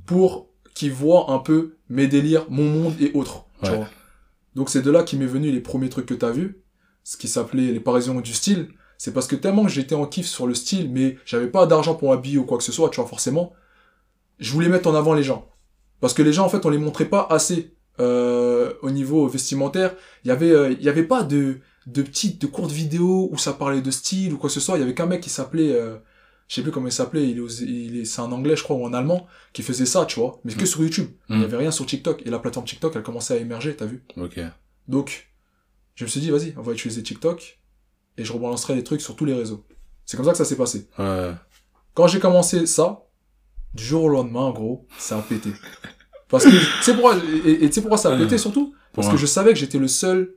pour 0.06 0.48
qu'ils 0.72 0.92
voient 0.92 1.30
un 1.30 1.40
peu 1.40 1.76
mes 1.90 2.06
délires, 2.06 2.46
mon 2.48 2.64
monde 2.64 2.94
et 3.02 3.12
autres. 3.12 3.44
tu 3.62 3.68
Ouais. 3.68 3.76
vois. 3.76 3.88
Donc 4.54 4.70
c'est 4.70 4.82
de 4.82 4.90
là 4.90 5.02
qu'est 5.02 5.16
m'est 5.16 5.26
venu 5.26 5.50
les 5.50 5.60
premiers 5.60 5.88
trucs 5.88 6.06
que 6.06 6.14
t'as 6.14 6.30
vu, 6.30 6.62
ce 7.04 7.16
qui 7.16 7.28
s'appelait 7.28 7.72
les 7.72 7.80
Parisiens 7.80 8.14
du 8.20 8.32
style. 8.32 8.68
C'est 8.98 9.12
parce 9.14 9.26
que 9.26 9.36
tellement 9.36 9.64
que 9.64 9.70
j'étais 9.70 9.94
en 9.94 10.06
kiff 10.06 10.26
sur 10.26 10.46
le 10.46 10.54
style, 10.54 10.90
mais 10.90 11.16
j'avais 11.24 11.46
pas 11.46 11.66
d'argent 11.66 11.94
pour 11.94 12.10
m'habiller 12.10 12.38
ou 12.38 12.44
quoi 12.44 12.58
que 12.58 12.64
ce 12.64 12.72
soit, 12.72 12.90
tu 12.90 13.00
vois, 13.00 13.08
forcément. 13.08 13.54
Je 14.38 14.52
voulais 14.52 14.68
mettre 14.68 14.88
en 14.88 14.94
avant 14.94 15.14
les 15.14 15.22
gens. 15.22 15.48
Parce 16.00 16.12
que 16.12 16.22
les 16.22 16.32
gens, 16.32 16.44
en 16.44 16.48
fait, 16.48 16.66
on 16.66 16.70
les 16.70 16.78
montrait 16.78 17.06
pas 17.06 17.26
assez 17.30 17.74
euh, 17.98 18.74
au 18.82 18.90
niveau 18.90 19.26
vestimentaire. 19.26 19.94
Il 20.24 20.28
y 20.28 20.30
avait, 20.30 20.50
euh, 20.50 20.72
il 20.72 20.82
y 20.82 20.88
avait 20.88 21.04
pas 21.04 21.22
de, 21.22 21.60
de 21.86 22.02
petites, 22.02 22.40
de 22.40 22.46
courtes 22.46 22.72
vidéos 22.72 23.28
où 23.32 23.38
ça 23.38 23.52
parlait 23.52 23.80
de 23.80 23.90
style 23.90 24.34
ou 24.34 24.38
quoi 24.38 24.48
que 24.48 24.54
ce 24.54 24.60
soit. 24.60 24.76
Il 24.76 24.80
y 24.80 24.82
avait 24.82 24.94
qu'un 24.94 25.06
mec 25.06 25.22
qui 25.22 25.30
s'appelait, 25.30 25.72
euh, 25.72 25.96
je 26.50 26.56
sais 26.56 26.62
plus 26.62 26.72
comment 26.72 26.88
il 26.88 26.92
s'appelait, 26.92 27.28
il 27.30 27.38
est, 27.38 27.60
il 27.60 28.00
est, 28.00 28.04
c'est 28.04 28.20
un 28.20 28.32
anglais, 28.32 28.56
je 28.56 28.64
crois, 28.64 28.74
ou 28.74 28.84
en 28.84 28.92
allemand, 28.92 29.28
qui 29.52 29.62
faisait 29.62 29.86
ça, 29.86 30.04
tu 30.04 30.18
vois, 30.18 30.40
mais 30.42 30.52
que 30.52 30.64
Mm. 30.64 30.66
sur 30.66 30.82
YouTube. 30.82 31.08
Il 31.28 31.36
Mm. 31.36 31.40
y 31.42 31.44
avait 31.44 31.56
rien 31.58 31.70
sur 31.70 31.86
TikTok. 31.86 32.22
Et 32.26 32.30
la 32.30 32.40
plateforme 32.40 32.66
TikTok, 32.66 32.92
elle 32.96 33.04
commençait 33.04 33.34
à 33.34 33.36
émerger, 33.36 33.76
t'as 33.76 33.86
vu 33.86 34.02
Ok. 34.16 34.40
Donc, 34.88 35.30
je 35.94 36.02
me 36.04 36.08
suis 36.08 36.20
dit, 36.20 36.28
vas-y, 36.30 36.52
on 36.56 36.62
va 36.62 36.72
utiliser 36.72 37.04
TikTok 37.04 37.60
et 38.18 38.24
je 38.24 38.32
rebalancerai 38.32 38.74
les 38.74 38.82
trucs 38.82 39.00
sur 39.00 39.14
tous 39.14 39.24
les 39.26 39.34
réseaux. 39.34 39.64
C'est 40.04 40.16
comme 40.16 40.26
ça 40.26 40.32
que 40.32 40.38
ça 40.38 40.44
s'est 40.44 40.56
passé. 40.56 40.88
Ouais. 40.98 41.30
Quand 41.94 42.08
j'ai 42.08 42.18
commencé 42.18 42.66
ça, 42.66 43.04
du 43.74 43.84
jour 43.84 44.02
au 44.02 44.08
lendemain, 44.08 44.40
en 44.40 44.50
gros, 44.52 44.88
ça 44.98 45.18
a 45.18 45.22
pété. 45.22 45.50
Parce 46.28 46.44
que, 46.44 46.50
tu 46.50 46.82
sais 46.82 46.94
pourquoi, 46.94 47.16
et 47.46 47.60
tu 47.68 47.72
sais 47.72 47.80
pourquoi 47.80 47.98
ça 47.98 48.12
a 48.12 48.18
pété 48.18 48.38
surtout? 48.38 48.74
Parce 48.92 49.08
que 49.08 49.16
je 49.16 49.26
savais 49.26 49.52
que 49.52 49.58
j'étais 49.60 49.78
le 49.78 49.86
seul 49.86 50.34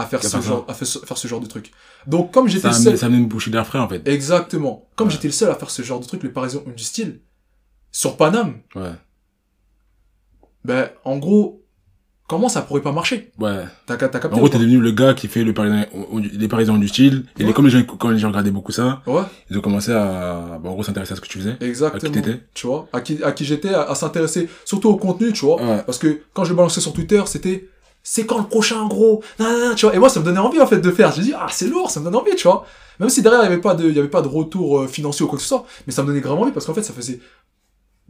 à 0.00 0.06
faire 0.06 0.22
ce 0.22 0.40
genre, 0.40 0.64
à 0.68 0.74
faire 0.74 0.86
ce, 0.88 0.98
faire 1.00 1.16
ce 1.18 1.28
genre 1.28 1.40
de 1.40 1.46
truc. 1.46 1.70
Donc, 2.06 2.32
comme 2.32 2.48
j'étais 2.48 2.68
le 2.68 2.74
seul, 2.74 2.98
ça 2.98 3.06
une 3.08 3.26
bouchée 3.28 3.50
d'air 3.50 3.66
frais, 3.66 3.78
en 3.78 3.88
fait. 3.88 4.06
exactement, 4.08 4.88
comme 4.96 5.08
Ouais. 5.08 5.12
j'étais 5.14 5.28
le 5.28 5.32
seul 5.32 5.50
à 5.50 5.54
faire 5.54 5.70
ce 5.70 5.82
genre 5.82 6.00
de 6.00 6.06
truc, 6.06 6.22
les 6.22 6.28
Parisiens 6.30 6.62
ont 6.66 6.70
du 6.70 6.82
style, 6.84 7.20
sur 7.92 8.16
Paname, 8.16 8.58
Ouais. 8.74 8.92
ben, 10.64 10.90
en 11.04 11.18
gros, 11.18 11.64
comment 12.28 12.48
ça 12.48 12.62
pourrait 12.62 12.82
pas 12.82 12.92
marcher? 12.92 13.32
Ouais. 13.38 13.64
T'as, 13.86 13.96
t'as 13.96 14.08
capté? 14.08 14.28
En 14.34 14.38
gros, 14.38 14.48
t'es 14.48 14.58
devenu 14.58 14.78
le 14.78 14.92
gars 14.92 15.14
qui 15.14 15.26
fait 15.26 15.42
le 15.42 15.52
parisien, 15.54 15.86
les 16.38 16.48
parisiens 16.48 16.78
du 16.78 16.86
style. 16.88 17.24
Et 17.38 17.44
les, 17.44 17.52
comme 17.52 17.64
les 17.66 17.70
gens, 17.72 17.82
quand 17.82 18.10
les 18.10 18.18
gens 18.18 18.28
regardaient 18.28 18.50
beaucoup 18.50 18.72
ça, 18.72 19.02
Ouais. 19.06 19.22
ils 19.50 19.58
ont 19.58 19.60
commencé 19.60 19.90
à, 19.92 20.58
bah, 20.62 20.68
en 20.68 20.72
gros, 20.74 20.82
s'intéresser 20.82 21.14
à 21.14 21.16
ce 21.16 21.20
que 21.20 21.26
tu 21.28 21.38
faisais. 21.38 21.56
Exactement. 21.60 21.98
À 22.10 22.14
qui 22.14 22.22
t'étais 22.22 22.40
Tu 22.54 22.66
vois, 22.66 22.88
à 22.92 23.00
qui, 23.00 23.22
à 23.24 23.32
qui 23.32 23.44
j'étais, 23.44 23.74
à, 23.74 23.82
à 23.82 23.94
s'intéresser 23.94 24.48
surtout 24.64 24.88
au 24.90 24.96
contenu, 24.96 25.32
tu 25.32 25.44
vois? 25.44 25.60
Ouais. 25.62 25.82
Parce 25.84 25.98
que 25.98 26.20
quand 26.32 26.44
je 26.44 26.54
balançais 26.54 26.80
sur 26.80 26.92
Twitter, 26.92 27.22
c'était 27.26 27.68
c'est 28.02 28.26
quand 28.26 28.38
le 28.38 28.44
prochain 28.44 28.86
gros? 28.86 29.22
Tu 29.76 29.86
vois. 29.86 29.94
Et 29.94 29.98
moi, 29.98 30.08
ça 30.08 30.20
me 30.20 30.24
donnait 30.24 30.38
envie 30.38 30.60
en 30.60 30.66
fait 30.66 30.80
de 30.80 30.90
faire. 30.90 31.12
J'ai 31.12 31.22
dit 31.22 31.32
ah 31.36 31.46
c'est 31.50 31.66
lourd, 31.68 31.90
ça 31.90 32.00
me 32.00 32.04
donne 32.06 32.16
envie, 32.16 32.34
tu 32.36 32.44
vois. 32.48 32.64
Même 32.98 33.08
si 33.10 33.22
derrière 33.22 33.40
il 33.42 33.44
y 33.44 33.46
avait 33.52 33.60
pas 33.60 33.74
de, 33.74 33.88
il 33.88 33.94
y 33.96 33.98
avait 33.98 34.08
pas 34.08 34.22
de 34.22 34.28
retour 34.28 34.80
euh, 34.80 34.86
financier 34.86 35.24
ou 35.24 35.28
quoi 35.28 35.36
que 35.38 35.42
ce 35.42 35.48
soit, 35.48 35.64
mais 35.86 35.92
ça 35.92 36.02
me 36.02 36.08
donnait 36.08 36.20
grave 36.20 36.38
envie 36.38 36.52
parce 36.52 36.66
qu'en 36.66 36.74
fait 36.74 36.82
ça 36.82 36.92
faisait 36.92 37.18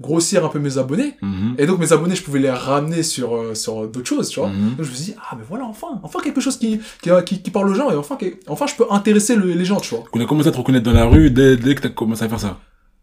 grossir 0.01 0.45
un 0.45 0.49
peu 0.49 0.59
mes 0.59 0.79
abonnés. 0.79 1.15
Mhm. 1.21 1.57
Et 1.59 1.67
donc 1.67 1.79
mes 1.79 1.93
abonnés, 1.93 2.15
je 2.17 2.23
pouvais 2.23 2.39
les 2.39 2.51
ramener 2.51 3.03
sur 3.03 3.37
euh, 3.37 3.55
sur 3.55 3.87
d'autres 3.87 4.09
choses, 4.09 4.29
tu 4.31 4.41
vois. 4.41 4.49
Mhm. 4.49 4.77
Donc 4.77 4.87
je 4.87 4.91
me 4.91 4.95
suis 4.97 5.05
dit 5.07 5.15
ah 5.31 5.37
mais 5.37 5.45
voilà 5.49 5.65
enfin, 5.67 6.01
enfin 6.03 6.21
quelque 6.21 6.41
chose 6.41 6.57
qui 6.57 6.81
qui, 7.03 7.11
qui, 7.27 7.43
qui 7.43 7.51
parle 7.51 7.69
aux 7.69 7.75
gens 7.75 7.91
et 7.91 7.97
enfin 7.97 8.17
qui- 8.17 8.35
enfin 8.49 8.67
je 8.67 8.75
peux 8.75 8.87
intéresser 8.91 9.37
le- 9.37 9.53
les 9.53 9.65
gens, 9.65 9.79
tu 9.79 9.95
vois. 9.95 10.05
On 10.13 10.21
a 10.21 10.25
commencé 10.27 10.49
à 10.49 10.53
te 10.53 10.57
reconnaître 10.57 10.85
dans 10.87 10.93
la 10.93 11.05
rue 11.05 11.31
dès, 11.31 11.57
dès 11.57 11.75
que 11.75 11.83
t'as 11.83 11.89
commencé 11.91 12.23
à 12.25 12.29
faire 12.29 12.41
ça. 12.41 12.59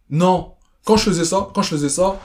Non. 0.10 0.54
Quand 0.86 0.98
je 0.98 1.04
faisais 1.04 1.26
ça, 1.26 1.50
quand 1.54 1.62
je 1.62 1.70
faisais 1.70 1.90
ça, 1.90 2.20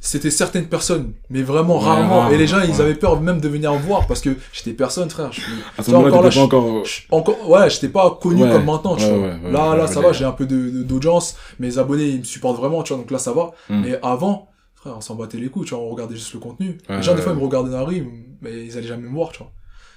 c'était 0.00 0.30
certaines 0.30 0.66
personnes, 0.68 1.12
mais 1.28 1.42
vraiment 1.42 1.78
Ouais, 1.78 1.84
rarement. 1.84 2.20
rare, 2.20 2.32
et 2.32 2.38
les 2.38 2.46
gens, 2.46 2.60
ils 2.62 2.80
avaient 2.80 2.94
peur 2.94 3.20
même 3.20 3.40
de 3.40 3.48
venir 3.48 3.72
me 3.72 3.78
voir 3.78 4.06
parce 4.06 4.20
que 4.20 4.30
j'étais 4.52 4.72
personne, 4.72 5.10
frère. 5.10 5.30
Je 5.32 5.42
À 5.78 5.82
ce 5.82 5.90
moment-là, 5.90 6.08
encore 6.08 6.22
là, 6.22 6.28
t'étais 6.30 6.40
pas 6.40 6.44
encore... 6.56 6.84
je- 6.84 7.02
encore, 7.10 7.50
ouais, 7.50 7.68
j'étais 7.70 7.88
pas 7.88 8.18
connu 8.20 8.40
comme 8.48 8.64
maintenant, 8.64 8.96
tu 8.96 9.04
vois. 9.04 9.28
là, 9.50 9.76
là, 9.76 9.86
ça 9.86 10.00
va, 10.00 10.12
j'ai 10.12 10.24
un 10.24 10.32
peu 10.32 10.46
de, 10.46 10.70
de- 10.70 10.82
d'audience. 10.82 11.36
Mes 11.58 11.76
abonnés, 11.78 12.08
ils 12.08 12.18
me 12.20 12.24
supportent 12.24 12.56
vraiment, 12.56 12.82
tu 12.82 12.92
vois. 12.94 13.02
Donc 13.02 13.10
là, 13.10 13.18
ça 13.18 13.32
va. 13.32 13.52
Mm. 13.68 13.80
Mais 13.82 13.98
avant, 14.02 14.48
frère, 14.74 14.96
on 14.96 15.00
s'en 15.00 15.14
battait 15.16 15.38
les 15.38 15.48
couilles, 15.48 15.66
tu 15.66 15.74
vois. 15.74 15.82
On 15.84 15.90
regardait 15.90 16.16
juste 16.16 16.32
le 16.32 16.40
contenu. 16.40 16.78
Les 16.88 17.02
gens, 17.02 17.14
des 17.14 17.20
fois, 17.22 17.32
ils 17.32 17.38
me 17.38 17.44
regardaient 17.44 17.70
dans 17.70 17.78
la 17.80 17.84
rue, 17.84 18.06
mais 18.40 18.64
ils 18.66 18.76
allaient 18.78 18.86
jamais 18.86 19.06
me 19.08 19.14
voir, 19.14 19.30
tu 19.32 19.38
vois. 19.38 19.52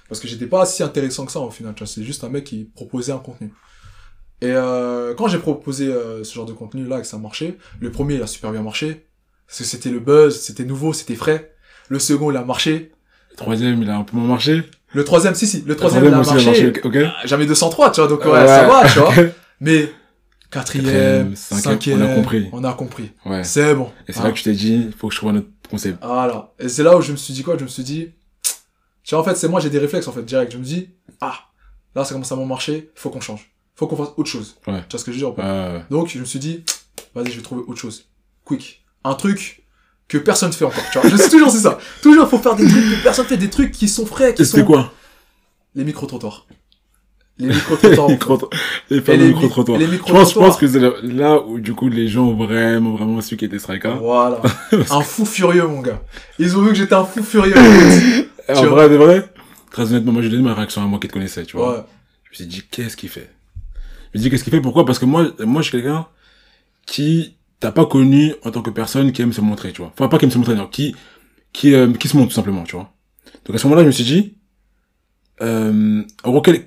Parce 0.08 0.20
que 0.20 0.28
j'étais 0.28 0.46
pas 0.46 0.66
si 0.66 0.82
intéressant 0.82 1.24
que 1.24 1.32
ça, 1.32 1.40
au 1.40 1.50
final, 1.50 1.72
tu 1.74 1.78
vois. 1.82 1.86
C'est 1.86 2.02
juste 2.04 2.24
un 2.24 2.28
mec 2.28 2.44
qui 2.44 2.64
proposait 2.74 3.12
un 3.12 3.18
contenu. 3.18 3.52
Et 4.42 4.48
euh, 4.50 5.14
quand 5.14 5.28
j'ai 5.28 5.38
proposé 5.38 5.86
euh, 5.86 6.22
ce 6.24 6.34
genre 6.34 6.44
de 6.44 6.52
contenu 6.52 6.84
là 6.86 6.98
et 6.98 7.00
que 7.00 7.06
ça 7.06 7.16
marchait, 7.16 7.56
le 7.80 7.90
premier 7.90 8.16
il 8.16 8.22
a 8.22 8.26
super 8.26 8.50
bien 8.52 8.60
marché 8.62 9.06
parce 9.46 9.58
que 9.58 9.64
c'était 9.64 9.90
le 9.90 10.00
buzz, 10.00 10.40
c'était 10.40 10.64
nouveau, 10.64 10.92
c'était 10.92 11.14
frais. 11.14 11.52
Le 11.88 11.98
second 11.98 12.30
il 12.30 12.36
a 12.36 12.44
marché. 12.44 12.92
Le 13.30 13.36
troisième, 13.36 13.82
il 13.82 13.90
a 13.90 13.96
un 13.96 14.04
peu 14.04 14.16
moins 14.16 14.28
marché. 14.28 14.62
Le 14.92 15.04
troisième, 15.04 15.34
si 15.34 15.46
si, 15.46 15.62
le 15.66 15.76
troisième, 15.76 16.04
il 16.04 16.14
a 16.14 16.20
aussi, 16.20 16.34
marché. 16.34 16.72
ok. 16.84 16.96
Ah, 17.04 17.16
J'avais 17.24 17.46
203, 17.46 17.90
tu 17.90 18.00
vois, 18.00 18.08
donc 18.08 18.24
ouais, 18.24 18.30
Ouais, 18.30 18.46
ça 18.46 18.66
va, 18.68 18.88
tu 18.88 18.98
vois. 19.00 19.12
Mais 19.60 19.90
quatrième, 20.50 21.34
cinquième, 21.34 22.00
on 22.02 22.04
a 22.10 22.14
compris. 22.14 22.48
On 22.52 22.64
a 22.64 22.72
compris. 22.74 23.10
Ouais. 23.26 23.42
C'est 23.44 23.74
bon. 23.74 23.90
Et 24.06 24.12
c'est 24.12 24.22
là 24.22 24.30
que 24.30 24.36
tu 24.36 24.44
t'es 24.44 24.52
dit, 24.52 24.84
il 24.86 24.92
faut 24.92 25.08
que 25.08 25.14
je 25.14 25.18
trouve 25.18 25.30
un 25.30 25.36
autre 25.36 25.48
concept. 25.68 25.98
Voilà. 26.02 26.52
Et 26.60 26.68
c'est 26.68 26.82
là 26.84 26.96
où 26.96 27.00
je 27.02 27.10
me 27.12 27.16
suis 27.16 27.34
dit 27.34 27.42
quoi? 27.42 27.56
Je 27.58 27.64
me 27.64 27.68
suis 27.68 27.82
dit, 27.82 28.10
tu 29.02 29.14
vois, 29.14 29.20
en 29.22 29.24
fait, 29.24 29.34
c'est 29.34 29.48
moi, 29.48 29.58
j'ai 29.60 29.70
des 29.70 29.78
réflexes, 29.80 30.06
en 30.06 30.12
fait, 30.12 30.22
direct. 30.22 30.52
Je 30.52 30.58
me 30.58 30.64
dis, 30.64 30.90
ah, 31.20 31.34
là, 31.96 32.04
ça 32.04 32.12
commence 32.14 32.30
à 32.30 32.36
m'en 32.36 32.46
marcher, 32.46 32.90
faut 32.94 33.10
qu'on 33.10 33.20
change. 33.20 33.50
Faut 33.74 33.88
qu'on 33.88 33.96
fasse 33.96 34.10
autre 34.16 34.30
chose. 34.30 34.56
Ouais. 34.68 34.80
Tu 34.88 34.92
vois 34.92 35.00
ce 35.00 35.04
que 35.04 35.10
je 35.10 35.16
veux 35.16 35.26
dire 35.26 35.36
Ouais, 35.36 35.44
ouais. 35.44 35.82
Donc, 35.90 36.08
je 36.08 36.20
me 36.20 36.24
suis 36.24 36.38
dit, 36.38 36.62
vas-y, 37.14 37.32
je 37.32 37.36
vais 37.36 37.42
trouver 37.42 37.62
autre 37.66 37.80
chose. 37.80 38.08
Quick. 38.44 38.83
Un 39.04 39.14
truc 39.14 39.62
que 40.08 40.18
personne 40.18 40.52
fait 40.52 40.64
encore, 40.64 40.82
tu 40.92 40.98
vois. 40.98 41.08
Je 41.10 41.16
sais 41.16 41.28
toujours, 41.30 41.50
c'est 41.50 41.58
ça. 41.60 41.78
Toujours, 42.02 42.28
faut 42.28 42.38
faire 42.38 42.56
des 42.56 42.66
trucs 42.66 42.82
que 42.84 43.02
personne 43.02 43.26
fait, 43.26 43.36
des 43.36 43.50
trucs 43.50 43.72
qui 43.72 43.88
sont 43.88 44.06
frais, 44.06 44.34
qui 44.34 44.42
Et 44.42 44.44
c'était 44.44 44.60
sont... 44.60 44.66
quoi 44.66 44.92
Les 45.74 45.84
micro-trottoirs. 45.84 46.46
Les 47.38 47.48
micro-trottoirs. 47.48 48.08
Les 48.10 48.14
micro- 48.16 48.50
les 48.90 49.00
fameux 49.00 49.18
les 49.18 49.24
mi- 49.24 49.34
micro-trottoirs. 49.34 49.78
les 49.78 49.86
Je 49.86 49.96
pense, 49.98 50.34
je 50.34 50.38
pense 50.38 50.56
que 50.56 50.68
c'est 50.68 50.78
là, 51.02 51.40
où, 51.40 51.58
du 51.58 51.74
coup, 51.74 51.88
les 51.88 52.06
gens 52.08 52.24
ont 52.26 52.36
vraiment, 52.36 52.92
vraiment 52.94 53.20
su 53.20 53.36
qui 53.36 53.44
était 53.46 53.58
Striker. 53.58 53.94
Voilà. 54.00 54.40
un 54.90 55.00
fou 55.00 55.24
furieux, 55.26 55.66
mon 55.66 55.80
gars. 55.80 56.00
Ils 56.38 56.56
ont 56.56 56.62
vu 56.62 56.68
que 56.68 56.74
j'étais 56.76 56.94
un 56.94 57.04
fou 57.04 57.22
furieux. 57.22 57.54
En 58.48 58.54
vois. 58.54 58.68
vrai, 58.68 58.88
de 58.88 58.94
vrai, 58.96 59.28
très 59.70 59.82
honnêtement, 59.90 60.12
moi, 60.12 60.22
je 60.22 60.28
lui 60.28 60.34
ai 60.34 60.38
donné 60.38 60.48
ma 60.48 60.54
réaction 60.54 60.82
à 60.82 60.86
moi 60.86 60.98
qui 61.00 61.08
te 61.08 61.12
connaissais, 61.12 61.44
tu 61.44 61.56
vois. 61.56 61.78
ouais. 61.78 61.84
Je 62.24 62.30
me 62.30 62.34
suis 62.36 62.46
dit, 62.46 62.62
qu'est-ce 62.70 62.96
qu'il 62.96 63.08
fait? 63.08 63.30
Je 64.12 64.18
me 64.18 64.20
suis 64.20 64.20
dit, 64.20 64.30
qu'est-ce 64.30 64.44
qu'il 64.44 64.52
fait? 64.52 64.60
Pourquoi? 64.60 64.84
Parce 64.86 64.98
que 65.00 65.04
moi, 65.06 65.26
moi, 65.40 65.60
je 65.62 65.68
suis 65.70 65.72
quelqu'un 65.80 66.06
qui 66.86 67.34
t'as 67.64 67.72
pas 67.72 67.86
connu 67.86 68.34
en 68.44 68.50
tant 68.50 68.60
que 68.60 68.68
personne 68.68 69.10
qui 69.12 69.22
aime 69.22 69.32
se 69.32 69.40
montrer, 69.40 69.72
tu 69.72 69.80
vois. 69.80 69.90
Enfin, 69.94 70.08
pas 70.08 70.18
qui 70.18 70.26
aime 70.26 70.30
se 70.30 70.36
montrer, 70.36 70.54
non, 70.54 70.66
qui, 70.66 70.94
qui, 71.54 71.72
euh, 71.74 71.90
qui 71.94 72.08
se 72.08 72.16
montre, 72.16 72.28
tout 72.28 72.34
simplement, 72.34 72.62
tu 72.64 72.76
vois. 72.76 72.92
Donc, 73.46 73.56
à 73.56 73.58
ce 73.58 73.64
moment-là, 73.66 73.80
je 73.82 73.86
me 73.86 73.92
suis 73.92 74.04
dit, 74.04 74.34
euh, 75.40 76.02
en 76.24 76.30
gros, 76.30 76.42
quel, 76.42 76.66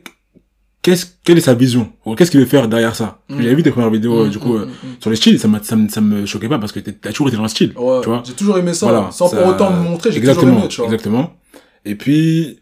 qu'est-ce, 0.81 1.05
quelle 1.23 1.37
est 1.37 1.41
sa 1.41 1.53
vision? 1.53 1.93
Qu'est-ce 2.17 2.31
qu'il 2.31 2.39
veut 2.39 2.45
faire 2.47 2.67
derrière 2.67 2.95
ça? 2.95 3.21
Parce 3.27 3.37
que 3.37 3.41
Mm. 3.41 3.43
J'avais 3.43 3.55
vu 3.55 3.63
tes 3.63 3.71
premières 3.71 3.91
vidéos, 3.91 4.21
euh, 4.21 4.27
Mm, 4.27 4.29
du 4.31 4.39
coup, 4.39 4.53
mm, 4.53 4.61
euh, 4.61 4.65
mm, 4.65 4.69
mm. 4.69 4.95
sur 5.01 5.09
les 5.11 5.15
styles, 5.17 5.39
ça, 5.39 5.47
ça, 5.61 5.75
me- 5.75 5.87
ça 5.89 6.01
me 6.01 6.25
choquait 6.25 6.49
pas 6.49 6.57
parce 6.57 6.71
que 6.71 6.79
t'as 6.79 7.11
toujours 7.11 7.27
été 7.27 7.37
dans 7.37 7.43
le 7.43 7.49
style. 7.49 7.73
Ouais, 7.77 8.01
tu 8.01 8.09
vois. 8.09 8.23
j'ai 8.25 8.33
toujours 8.33 8.57
aimé 8.57 8.73
ça, 8.73 8.87
Voilà, 8.87 9.11
sans 9.11 9.27
ça- 9.27 9.37
pour 9.37 9.45
autant 9.47 9.71
me 9.71 9.81
montrer, 9.83 10.11
j'ai 10.11 10.19
toujours 10.19 10.43
aimé, 10.49 10.67
tu 10.67 10.77
vois. 10.77 10.85
Exactement. 10.85 11.33
Et 11.85 11.93
puis, 11.93 12.59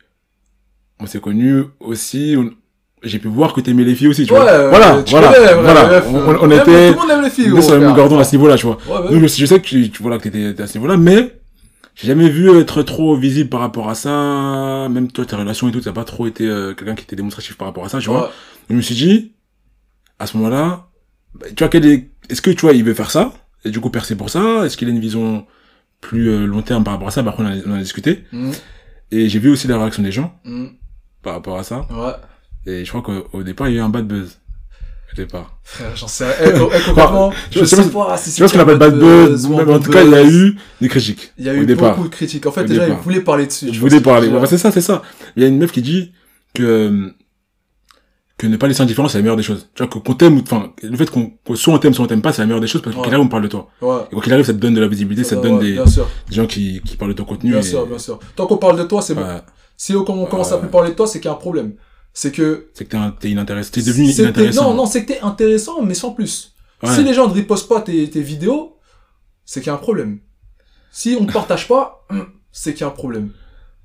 on 0.99 1.05
s'est 1.05 1.21
connus 1.21 1.63
aussi, 1.79 2.35
on- 2.37 2.51
j'ai 3.05 3.19
pu 3.19 3.27
voir 3.27 3.53
que 3.53 3.61
t'aimais 3.61 3.83
les 3.83 3.95
filles 3.95 4.07
aussi, 4.09 4.25
tu 4.25 4.33
Ouais, 4.33 4.39
vois. 4.39 4.69
Voilà, 4.69 5.03
tu 5.03 5.11
voilà, 5.11 5.31
connais, 5.33 5.53
voilà. 5.61 6.03
On, 6.07 6.15
on- 6.47 6.51
était, 6.51 6.63
Tout 6.93 6.99
le 6.99 7.01
monde 7.01 7.11
aime 7.11 7.21
les 7.21 7.29
filles, 7.29 7.51
on 7.51 7.57
était 7.57 7.61
sur 7.61 7.75
le 7.75 7.81
même 7.81 7.95
cordon 7.95 8.19
à 8.19 8.23
ce 8.23 8.35
niveau-là, 8.35 8.55
tu 8.57 8.65
vois. 8.65 8.77
Ouais, 8.87 9.05
ouais. 9.07 9.11
Donc, 9.19 9.21
je, 9.29 9.45
sais 9.45 9.59
que 9.59 9.65
tu, 9.65 9.89
tu, 9.89 10.01
voilà, 10.01 10.17
que 10.17 10.27
t'étais 10.29 10.61
à 10.61 10.67
ce 10.67 10.77
niveau-là, 10.77 10.97
mais 10.97 11.39
j'ai 11.95 12.07
jamais 12.07 12.29
vu 12.29 12.49
être 12.59 12.81
trop 12.83 13.15
visible 13.15 13.49
par 13.49 13.61
rapport 13.61 13.89
à 13.89 13.95
ça. 13.95 14.87
Même 14.89 15.09
toi, 15.11 15.25
tes 15.25 15.35
relations 15.35 15.69
et 15.69 15.71
tout, 15.71 15.81
t'as 15.81 15.93
pas 15.93 16.03
trop 16.03 16.27
été 16.27 16.45
euh, 16.47 16.73
quelqu'un 16.73 16.95
qui 16.95 17.03
était 17.03 17.15
démonstratif 17.15 17.55
par 17.57 17.67
rapport 17.67 17.85
à 17.85 17.89
ça, 17.89 17.99
tu 17.99 18.09
vois. 18.09 18.23
Ouais. 18.25 18.29
Je 18.69 18.75
me 18.75 18.81
suis 18.81 18.95
dit, 18.95 19.31
à 20.19 20.27
ce 20.27 20.35
moment-là, 20.37 20.87
bah, 21.39 21.47
tu 21.55 21.63
vois, 21.63 21.69
quel 21.69 21.85
est, 21.85 22.09
est-ce 22.29 22.41
que 22.41 22.49
tu 22.51 22.61
vois, 22.61 22.73
il 22.73 22.83
veut 22.83 22.93
faire 22.93 23.11
ça? 23.11 23.33
Et 23.65 23.69
du 23.71 23.79
coup 23.79 23.89
percer 23.89 24.15
pour 24.15 24.29
ça? 24.29 24.65
Est-ce 24.65 24.77
qu'il 24.77 24.87
a 24.87 24.91
une 24.91 24.99
vision 24.99 25.45
plus 26.01 26.29
euh, 26.29 26.45
long 26.45 26.61
terme 26.61 26.83
par 26.83 26.93
rapport 26.93 27.07
à 27.07 27.11
ça? 27.11 27.21
Bah, 27.23 27.31
après, 27.31 27.43
on 27.43 27.47
a, 27.47 27.55
on 27.67 27.71
en 27.73 27.75
a 27.75 27.79
discuté 27.81 28.23
Mm, 28.31 28.51
et 29.11 29.29
j'ai 29.29 29.39
vu 29.39 29.49
aussi 29.49 29.67
la 29.67 29.77
réaction 29.79 30.03
des 30.03 30.11
gens 30.11 30.33
mm, 30.43 30.65
par 31.23 31.33
rapport 31.33 31.57
à 31.57 31.63
ça. 31.63 31.81
ouais. 31.89 32.13
Et 32.65 32.83
je 32.85 32.89
crois 32.89 33.01
qu'au 33.01 33.27
au 33.37 33.43
départ, 33.43 33.67
il 33.69 33.75
y 33.75 33.77
a 33.77 33.81
eu 33.81 33.83
un 33.83 33.89
bad 33.89 34.07
buzz. 34.07 34.39
Au 35.13 35.15
départ. 35.15 35.57
Frère, 35.63 35.95
j'en 35.95 36.07
sais 36.07 36.25
rien. 36.25 36.35
Eh, 36.43 36.49
eh, 36.57 36.59
concrètement, 36.85 37.31
je 37.51 37.59
vois, 37.59 37.67
sais 37.67 37.75
c'est 37.75 37.91
pas 37.91 38.17
si 38.17 38.31
c'est 38.31 38.51
qu'on 38.51 38.59
appelle 38.59 38.75
un 38.75 38.77
bad 38.77 38.99
buzz, 38.99 39.45
ou 39.45 39.55
même, 39.55 39.69
en 39.69 39.79
tout 39.79 39.91
cas, 39.91 40.03
il 40.03 40.11
y 40.11 40.15
a 40.15 40.25
eu 40.25 40.57
des 40.81 40.89
critiques. 40.89 41.31
Il 41.37 41.45
y 41.45 41.49
a 41.49 41.53
au 41.53 41.57
eu 41.57 41.65
départ. 41.65 41.95
beaucoup 41.95 42.09
de 42.09 42.13
critiques. 42.13 42.45
En 42.45 42.51
fait, 42.51 42.61
Au 42.61 42.67
déjà, 42.67 42.81
départ. 42.85 42.97
ils 42.99 43.03
voulaient 43.03 43.21
parler 43.21 43.45
dessus. 43.45 43.67
Je 43.71 43.79
ce 43.79 43.95
que 43.95 43.99
parler. 43.99 44.29
je 44.29 44.45
c'est 44.47 44.57
ça, 44.57 44.71
c'est 44.71 44.81
ça. 44.81 45.03
Il 45.35 45.43
y 45.43 45.45
a 45.45 45.47
une 45.49 45.57
meuf 45.59 45.71
qui 45.71 45.81
dit 45.81 46.11
que, 46.53 46.63
euh, 46.63 47.09
que 48.37 48.47
ne 48.47 48.57
pas 48.57 48.67
laisser 48.67 48.81
indifférent, 48.81 49.07
c'est 49.07 49.19
la 49.19 49.21
meilleure 49.21 49.37
des 49.37 49.43
choses. 49.43 49.69
Tu 49.75 49.83
vois, 49.83 49.89
qu'on 50.01 50.13
t'aime, 50.15 50.39
enfin, 50.41 50.73
le 50.83 50.97
fait 50.97 51.09
qu'on, 51.09 51.31
que 51.47 51.55
soit 51.55 51.73
on 51.73 51.77
t'aime, 51.77 51.93
soit 51.93 52.03
on 52.03 52.07
t'aime 52.07 52.21
pas, 52.21 52.33
c'est 52.33 52.41
la 52.41 52.47
meilleure 52.47 52.59
des 52.61 52.67
choses 52.67 52.81
parce 52.81 52.93
que 52.95 52.99
Ouais. 52.99 53.05
qu'il 53.05 53.13
arrive, 53.13 53.25
on 53.25 53.29
parle 53.29 53.43
de 53.43 53.47
toi. 53.47 53.69
Ouais. 53.81 53.95
Et 54.11 54.13
quoi 54.13 54.21
qu'il 54.23 54.33
arrive, 54.33 54.45
ça 54.45 54.53
te 54.53 54.57
donne 54.57 54.73
de 54.73 54.81
la 54.81 54.87
visibilité, 54.87 55.23
ça, 55.23 55.37
te 55.37 55.41
donne 55.41 55.55
ouais, 55.59 55.75
des, 55.75 56.35
gens 56.35 56.45
qui, 56.47 56.81
qui 56.83 56.97
parlent 56.97 57.11
de 57.11 57.17
ton 57.17 57.23
contenu. 57.25 57.51
bien 57.51 57.59
et- 57.59 57.63
sûr, 57.63 57.85
bien 57.85 57.97
sûr. 57.99 58.19
Tant 58.35 58.47
qu'on 58.47 58.57
parle 58.57 58.77
de 58.77 58.83
toi, 58.83 59.01
c'est 59.01 59.15
bon. 59.15 59.25
Si 59.77 59.95
on, 59.95 60.03
commence 60.03 60.51
à 60.51 60.57
plus 60.57 60.69
parler 60.69 60.91
de 60.91 60.95
toi, 60.95 61.07
c'est 61.07 61.19
qu'il 61.19 61.29
y 61.29 61.33
a 61.33 61.35
un 61.35 61.39
problème. 61.39 61.73
C'est 62.15 62.31
que... 62.31 62.69
C'est 62.73 62.85
que 62.85 63.09
t'es, 63.19 63.29
inintéressant. 63.29 63.71
T'es 63.73 63.81
devenu 63.81 64.05
inintéressant. 64.05 64.69
Non, 64.69 64.73
non, 64.73 64.85
c'est 64.85 65.03
que 65.03 65.13
t'es 65.13 65.19
intéressant, 65.19 65.81
mais 65.81 65.93
sans 65.93 66.11
plus. 66.11 66.55
Ouais. 66.81 66.95
Si 66.95 67.03
les 67.03 67.13
gens 67.13 67.27
ne 67.27 67.33
repostent 67.33 67.67
pas 67.67 67.81
tes, 67.81 68.09
tes 68.09 68.21
vidéos, 68.21 68.77
c'est 69.43 69.59
qu'il 69.59 69.67
y 69.67 69.69
a 69.69 69.73
un 69.73 69.77
problème. 69.77 70.19
Si 70.91 71.17
on 71.19 71.25
ne 71.25 71.31
partage 71.31 71.67
pas, 71.67 72.07
c'est 72.53 72.73
qu'il 72.73 72.81
y 72.81 72.83
a 72.85 72.87
un 72.87 72.91
problème. 72.91 73.31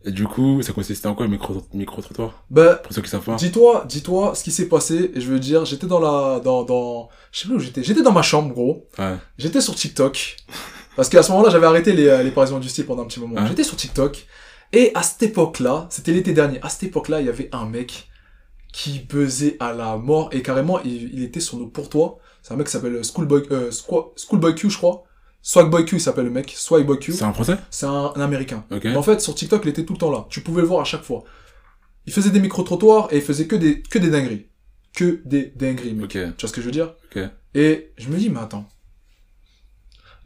Et 0.05 0.13
du 0.13 0.29
coup, 0.29 0.63
ça 0.63 0.73
consistait 0.73 1.09
en 1.09 1.15
quoi, 1.17 1.27
le 1.27 1.33
micro, 1.33 1.61
micro-trottoir? 1.75 2.45
Ben, 2.51 2.77
Pour 2.77 2.93
ceux 2.93 3.03
qui 3.03 3.11
savent 3.11 3.25
pas. 3.25 3.35
dis-toi, 3.35 3.85
dis-toi 3.89 4.35
ce 4.37 4.45
qui 4.45 4.53
s'est 4.53 4.69
passé, 4.69 5.11
et 5.13 5.21
je 5.21 5.27
veux 5.27 5.41
dire, 5.41 5.65
j'étais 5.65 5.89
dans 5.89 5.99
la, 5.99 6.39
dans, 6.39 6.63
dans, 6.63 7.09
je 7.33 7.41
sais 7.41 7.49
plus 7.49 7.57
où 7.57 7.61
j'étais, 7.61 7.83
j'étais 7.83 8.03
dans 8.03 8.13
ma 8.13 8.23
chambre, 8.23 8.55
gros. 8.55 8.87
Ouais. 8.97 9.17
J'étais 9.39 9.61
sur 9.61 9.75
TikTok. 9.75 10.37
Parce 10.95 11.09
qu'à 11.09 11.25
ce 11.25 11.33
moment-là, 11.33 11.51
j'avais 11.51 11.67
arrêté 11.67 11.93
les, 11.93 12.23
les 12.23 12.31
parisiens 12.31 12.61
du 12.61 12.69
style 12.69 12.87
pendant 12.87 13.03
un 13.03 13.07
petit 13.07 13.19
moment. 13.21 13.41
Ouais. 13.41 13.49
J'étais 13.49 13.65
sur 13.65 13.77
TikTok. 13.77 14.25
Et 14.73 14.93
à 14.95 15.03
cette 15.03 15.23
époque-là, 15.25 15.89
c'était 15.91 16.13
l'été 16.13 16.33
dernier, 16.33 16.61
à 16.63 16.69
cette 16.69 16.85
époque-là, 16.85 17.21
il 17.21 17.27
y 17.27 17.29
avait 17.29 17.49
un 17.53 17.67
mec 17.67 18.09
qui 18.73 19.01
buzzait 19.01 19.57
à 19.61 19.73
la 19.73 19.97
mort. 19.97 20.29
Et 20.33 20.43
carrément, 20.43 20.81
il, 20.83 21.15
il 21.15 21.23
était 21.23 21.41
sur 21.41 21.59
nos 21.59 21.67
pourtois. 21.67 22.19
C'est 22.43 22.55
un 22.55 22.57
mec 22.57 22.67
qui 22.67 22.73
s'appelle 22.73 23.05
Schoolboy, 23.05 23.43
euh, 23.51 23.71
Schoolboy 23.71 24.55
Q, 24.55 24.71
je 24.71 24.77
crois. 24.77 25.05
Swagboy 25.43 25.87
Q, 25.87 25.97
il 25.97 26.01
s'appelle 26.01 26.27
le 26.27 26.31
mec. 26.31 26.53
Swagboy 26.55 26.99
Q. 26.99 27.13
C'est 27.13 27.25
un 27.25 27.33
français? 27.33 27.57
C'est 27.71 27.87
un, 27.87 28.13
un 28.15 28.21
américain. 28.21 28.65
Ok. 28.71 28.85
Mais 28.85 28.97
en 28.97 29.03
fait, 29.03 29.21
sur 29.21 29.35
TikTok, 29.35 29.63
il 29.65 29.71
était 29.71 29.85
tout 29.85 29.95
le 29.95 29.99
temps 29.99 30.11
là. 30.11 30.27
Tu 30.29 30.43
pouvais 30.43 30.61
le 30.61 30.69
voir 30.69 30.83
à 30.83 30.85
chaque 30.85 31.03
fois. 31.03 31.25
Il 32.07 32.13
faisait 32.13 32.31
des 32.31 32.41
micro-trottoirs 32.41 33.09
et 33.11 33.17
il 33.17 33.23
faisait 33.23 33.47
que 33.47 33.57
des, 33.57 33.83
que 33.83 33.99
des 33.99 34.11
dingueries. 34.11 34.49
Que 34.95 35.23
des 35.25 35.53
dingueries, 35.57 35.95
mec. 35.95 36.05
Ok. 36.05 36.11
Tu 36.13 36.21
vois 36.21 36.49
ce 36.49 36.53
que 36.53 36.61
je 36.61 36.67
veux 36.67 36.73
dire? 36.73 36.95
Ok. 37.11 37.23
Et 37.55 37.93
je 37.97 38.09
me 38.09 38.19
dis, 38.19 38.29
mais 38.29 38.41
attends. 38.41 38.69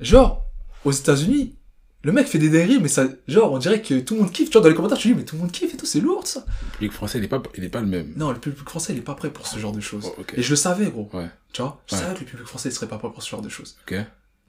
Genre, 0.01 0.45
aux 0.85 0.91
États-Unis, 0.91 1.57
le 2.05 2.13
mec 2.13 2.27
fait 2.27 2.39
des 2.39 2.51
dingueries, 2.51 2.81
mais 2.81 2.89
ça, 2.89 3.07
genre, 3.27 3.51
on 3.53 3.59
dirait 3.59 3.81
que 3.83 3.99
tout 4.01 4.15
le 4.15 4.21
monde 4.21 4.31
kiffe. 4.33 4.51
Tu 4.51 4.53
vois, 4.53 4.61
dans 4.63 4.69
les 4.69 4.75
commentaires, 4.75 4.99
tu 4.99 5.09
dis, 5.09 5.15
mais 5.15 5.25
tout 5.25 5.35
le 5.37 5.41
monde 5.43 5.51
kiffe 5.53 5.73
et 5.75 5.77
tout, 5.77 5.87
c'est 5.87 6.01
lourd, 6.01 6.27
ça. 6.27 6.45
Le 6.47 6.73
public 6.73 6.93
français, 6.93 7.19
il 7.19 7.25
est 7.25 7.29
pas, 7.29 7.43
il 7.57 7.65
est 7.65 7.69
pas 7.71 7.81
le 7.81 7.87
même. 7.87 8.13
Non, 8.17 8.31
le 8.31 8.39
public 8.39 8.69
français, 8.69 8.93
il 8.93 8.99
est 8.99 9.03
pas 9.03 9.15
prêt 9.15 9.31
pour 9.33 9.47
ce 9.47 9.59
genre 9.59 9.73
de 9.73 9.81
choses. 9.81 10.11
Oh. 10.19 10.23
Et 10.35 10.43
je 10.43 10.51
le 10.51 10.57
savais, 10.57 10.91
gros. 10.91 11.09
Ouais. 11.13 11.31
Tu 11.53 11.63
vois, 11.63 11.83
je 11.87 11.95
Ouais. 11.95 12.01
savais 12.03 12.15
que 12.15 12.21
le 12.21 12.27
public 12.27 12.47
français, 12.47 12.69
il 12.69 12.73
serait 12.73 12.89
pas 12.89 12.99
prêt 12.99 13.11
pour 13.11 13.23
ce 13.23 13.31
genre 13.31 13.43
de 13.43 13.49
choses. 13.49 13.77
Ok. 13.87 13.97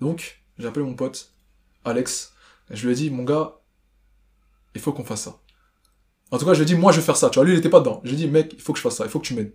Donc, 0.01 0.41
j'ai 0.59 0.67
appelé 0.67 0.85
mon 0.85 0.93
pote, 0.95 1.31
Alex, 1.85 2.33
et 2.71 2.75
je 2.75 2.85
lui 2.85 2.93
ai 2.93 2.95
dit, 2.95 3.09
mon 3.09 3.23
gars, 3.23 3.55
il 4.75 4.81
faut 4.81 4.91
qu'on 4.91 5.05
fasse 5.05 5.21
ça. 5.23 5.37
En 6.31 6.37
tout 6.37 6.45
cas, 6.45 6.53
je 6.53 6.59
lui 6.59 6.63
ai 6.63 6.75
dit, 6.75 6.75
moi, 6.75 6.91
je 6.91 6.99
vais 6.99 7.05
faire 7.05 7.15
ça. 7.17 7.29
Tu 7.29 7.35
vois, 7.39 7.45
lui, 7.45 7.53
il 7.53 7.59
était 7.59 7.69
pas 7.69 7.79
dedans. 7.79 8.01
Je 8.03 8.09
lui 8.09 8.15
ai 8.15 8.25
dit, 8.25 8.27
mec, 8.27 8.51
il 8.53 8.61
faut 8.61 8.73
que 8.73 8.77
je 8.79 8.83
fasse 8.83 8.97
ça, 8.97 9.05
il 9.05 9.09
faut 9.09 9.19
que 9.19 9.25
tu 9.27 9.33
m'aides. 9.33 9.53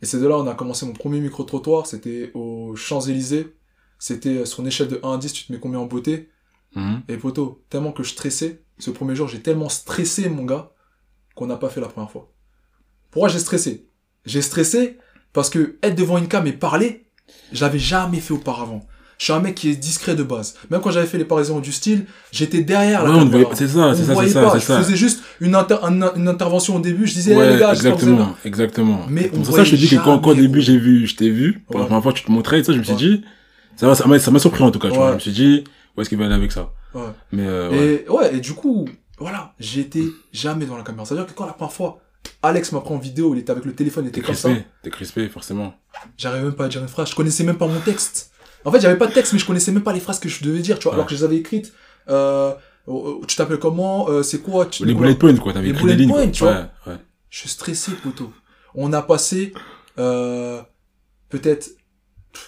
Et 0.00 0.06
c'est 0.06 0.18
de 0.18 0.26
là, 0.26 0.36
on 0.36 0.46
a 0.46 0.54
commencé 0.54 0.86
mon 0.86 0.92
premier 0.94 1.20
micro-trottoir, 1.20 1.86
c'était 1.86 2.30
aux 2.34 2.74
Champs-Élysées. 2.74 3.54
C'était 3.98 4.44
sur 4.46 4.60
une 4.60 4.66
échelle 4.66 4.88
de 4.88 4.98
1 5.02 5.12
à 5.12 5.18
10, 5.18 5.32
tu 5.32 5.44
te 5.46 5.52
mets 5.52 5.60
combien 5.60 5.78
en 5.78 5.86
beauté? 5.86 6.28
Mhm. 6.74 7.02
Et 7.08 7.16
poto, 7.16 7.62
tellement 7.70 7.92
que 7.92 8.02
je 8.02 8.10
stressais, 8.10 8.62
ce 8.78 8.90
premier 8.90 9.14
jour, 9.14 9.28
j'ai 9.28 9.40
tellement 9.40 9.68
stressé, 9.68 10.28
mon 10.28 10.44
gars, 10.44 10.70
qu'on 11.34 11.46
n'a 11.46 11.56
pas 11.56 11.68
fait 11.68 11.80
la 11.80 11.88
première 11.88 12.10
fois. 12.10 12.30
Pourquoi 13.10 13.28
j'ai 13.28 13.38
stressé? 13.38 13.86
J'ai 14.24 14.42
stressé 14.42 14.98
parce 15.32 15.50
que 15.50 15.76
être 15.82 15.94
devant 15.96 16.18
une 16.18 16.28
cam 16.28 16.46
et 16.46 16.52
parler, 16.52 17.06
je 17.52 17.60
l'avais 17.62 17.78
jamais 17.78 18.20
fait 18.20 18.32
auparavant. 18.34 18.86
Je 19.18 19.24
suis 19.26 19.32
un 19.34 19.40
mec 19.40 19.54
qui 19.54 19.68
est 19.70 19.76
discret 19.76 20.16
de 20.16 20.22
base. 20.24 20.54
Même 20.70 20.80
quand 20.80 20.90
j'avais 20.90 21.06
fait 21.06 21.18
les 21.18 21.24
parisiens 21.24 21.60
du 21.60 21.70
style, 21.70 22.06
j'étais 22.32 22.62
derrière 22.62 23.04
Ouais, 23.04 23.10
la 23.10 23.16
on 23.18 23.24
ne 23.24 23.30
caméra. 23.30 23.54
c'est 23.54 23.68
ça, 23.68 23.94
c'est 23.94 24.04
ça, 24.04 24.14
c'est 24.16 24.28
ça, 24.30 24.54
Je 24.58 24.58
ça. 24.64 24.82
faisais 24.82 24.96
juste 24.96 25.22
une, 25.40 25.54
inter- 25.54 25.78
un- 25.82 26.14
une 26.16 26.26
intervention 26.28 26.76
au 26.76 26.80
début, 26.80 27.06
je 27.06 27.14
disais, 27.14 27.32
hey, 27.32 27.38
Ouais, 27.38 27.52
les 27.52 27.58
gars, 27.60 27.68
allez 27.70 27.80
bien. 27.80 27.90
exactement, 27.92 28.34
exactement. 28.44 29.06
Mais 29.08 29.30
C'est 29.32 29.38
on 29.38 29.42
pour 29.42 29.54
ça 29.56 29.64
je 29.64 29.70
te 29.72 29.76
dis 29.76 29.88
que 29.88 29.96
quand, 29.96 30.18
quand 30.18 30.30
au 30.30 30.34
début 30.34 30.60
j'ai 30.60 30.76
vu, 30.76 31.06
je 31.06 31.14
t'ai 31.14 31.30
vu, 31.30 31.60
pour 31.66 31.76
la 31.76 31.82
Ouais. 31.82 31.86
première 31.88 32.02
fois 32.02 32.12
tu 32.12 32.24
te 32.24 32.32
montrais 32.32 32.60
et 32.60 32.64
ça, 32.64 32.72
je 32.72 32.78
me 32.78 32.82
suis 32.82 32.94
Ouais. 32.94 32.98
dit, 32.98 33.22
ça 33.76 33.86
m'a, 34.06 34.18
ça 34.18 34.30
m'a 34.32 34.38
surpris 34.40 34.64
en 34.64 34.70
tout 34.72 34.78
cas, 34.80 34.88
tu 34.88 34.96
vois. 34.96 35.04
Ouais. 35.04 35.10
Je 35.12 35.14
me 35.16 35.20
suis 35.20 35.32
dit, 35.32 35.64
où 35.96 36.00
est-ce 36.00 36.08
qu'il 36.08 36.18
va 36.18 36.26
aller 36.26 36.34
avec 36.34 36.52
ça? 36.52 36.72
Ouais. 36.94 37.02
Mais, 37.32 37.46
euh, 37.46 37.70
ouais. 37.70 38.04
Et 38.06 38.08
ouais, 38.10 38.36
et 38.36 38.40
du 38.40 38.54
coup, 38.54 38.88
voilà, 39.18 39.54
j'étais 39.58 40.04
jamais 40.32 40.66
dans 40.66 40.76
la 40.76 40.82
caméra. 40.82 41.04
C'est-à-dire 41.04 41.26
que 41.26 41.32
quand 41.32 41.46
la 41.46 41.52
première 41.52 41.72
fois, 41.72 42.00
Alex 42.42 42.72
m'a 42.72 42.80
pris 42.80 42.94
en 42.94 42.98
vidéo, 42.98 43.34
il 43.34 43.38
était 43.40 43.50
avec 43.50 43.64
le 43.64 43.74
téléphone, 43.74 44.04
il 44.04 44.08
était 44.08 44.20
comme 44.20 44.34
ça, 44.34 44.50
crispé, 44.50 44.68
t'es 44.82 44.90
crispé, 44.90 45.28
forcément. 45.28 45.74
j'arrivais 46.16 46.44
même 46.44 46.54
pas 46.54 46.66
à 46.66 46.68
dire 46.68 46.80
une 46.82 46.88
phrase, 46.88 47.10
je 47.10 47.14
connaissais 47.14 47.44
même 47.44 47.58
pas 47.58 47.66
mon 47.66 47.80
texte. 47.80 48.30
En 48.64 48.70
fait, 48.70 48.80
j'avais 48.80 48.96
pas 48.98 49.06
de 49.08 49.12
texte, 49.12 49.32
mais 49.32 49.38
je 49.40 49.46
connaissais 49.46 49.72
même 49.72 49.82
pas 49.82 49.92
les 49.92 49.98
phrases 50.00 50.20
que 50.20 50.28
je 50.28 50.44
devais 50.44 50.60
dire, 50.60 50.78
tu 50.78 50.84
vois, 50.84 50.92
Ouais. 50.92 50.96
alors 50.96 51.06
que 51.06 51.12
je 51.14 51.18
les 51.18 51.24
avais 51.24 51.36
écrites. 51.36 51.72
Euh, 52.08 52.52
euh, 52.88 53.14
tu 53.26 53.36
t'appelles 53.36 53.58
comment 53.58 54.08
euh, 54.08 54.22
C'est 54.22 54.38
quoi 54.40 54.66
tu- 54.66 54.84
Les 54.84 54.94
bullet 54.94 55.14
points, 55.16 55.34
quoi, 55.36 55.52
t'avais 55.52 55.66
Les 55.68 55.72
écrit 55.72 55.86
des 55.86 55.96
lignes, 55.96 56.08
points, 56.10 56.28
tu 56.30 56.44
vois. 56.44 56.52
Ouais, 56.52 56.66
ouais. 56.92 56.96
Je 57.30 57.38
suis 57.38 57.48
stressé, 57.48 57.92
poteau. 58.02 58.32
On 58.74 58.92
a 58.92 59.02
passé 59.02 59.52
euh, 59.98 60.62
peut-être 61.28 61.70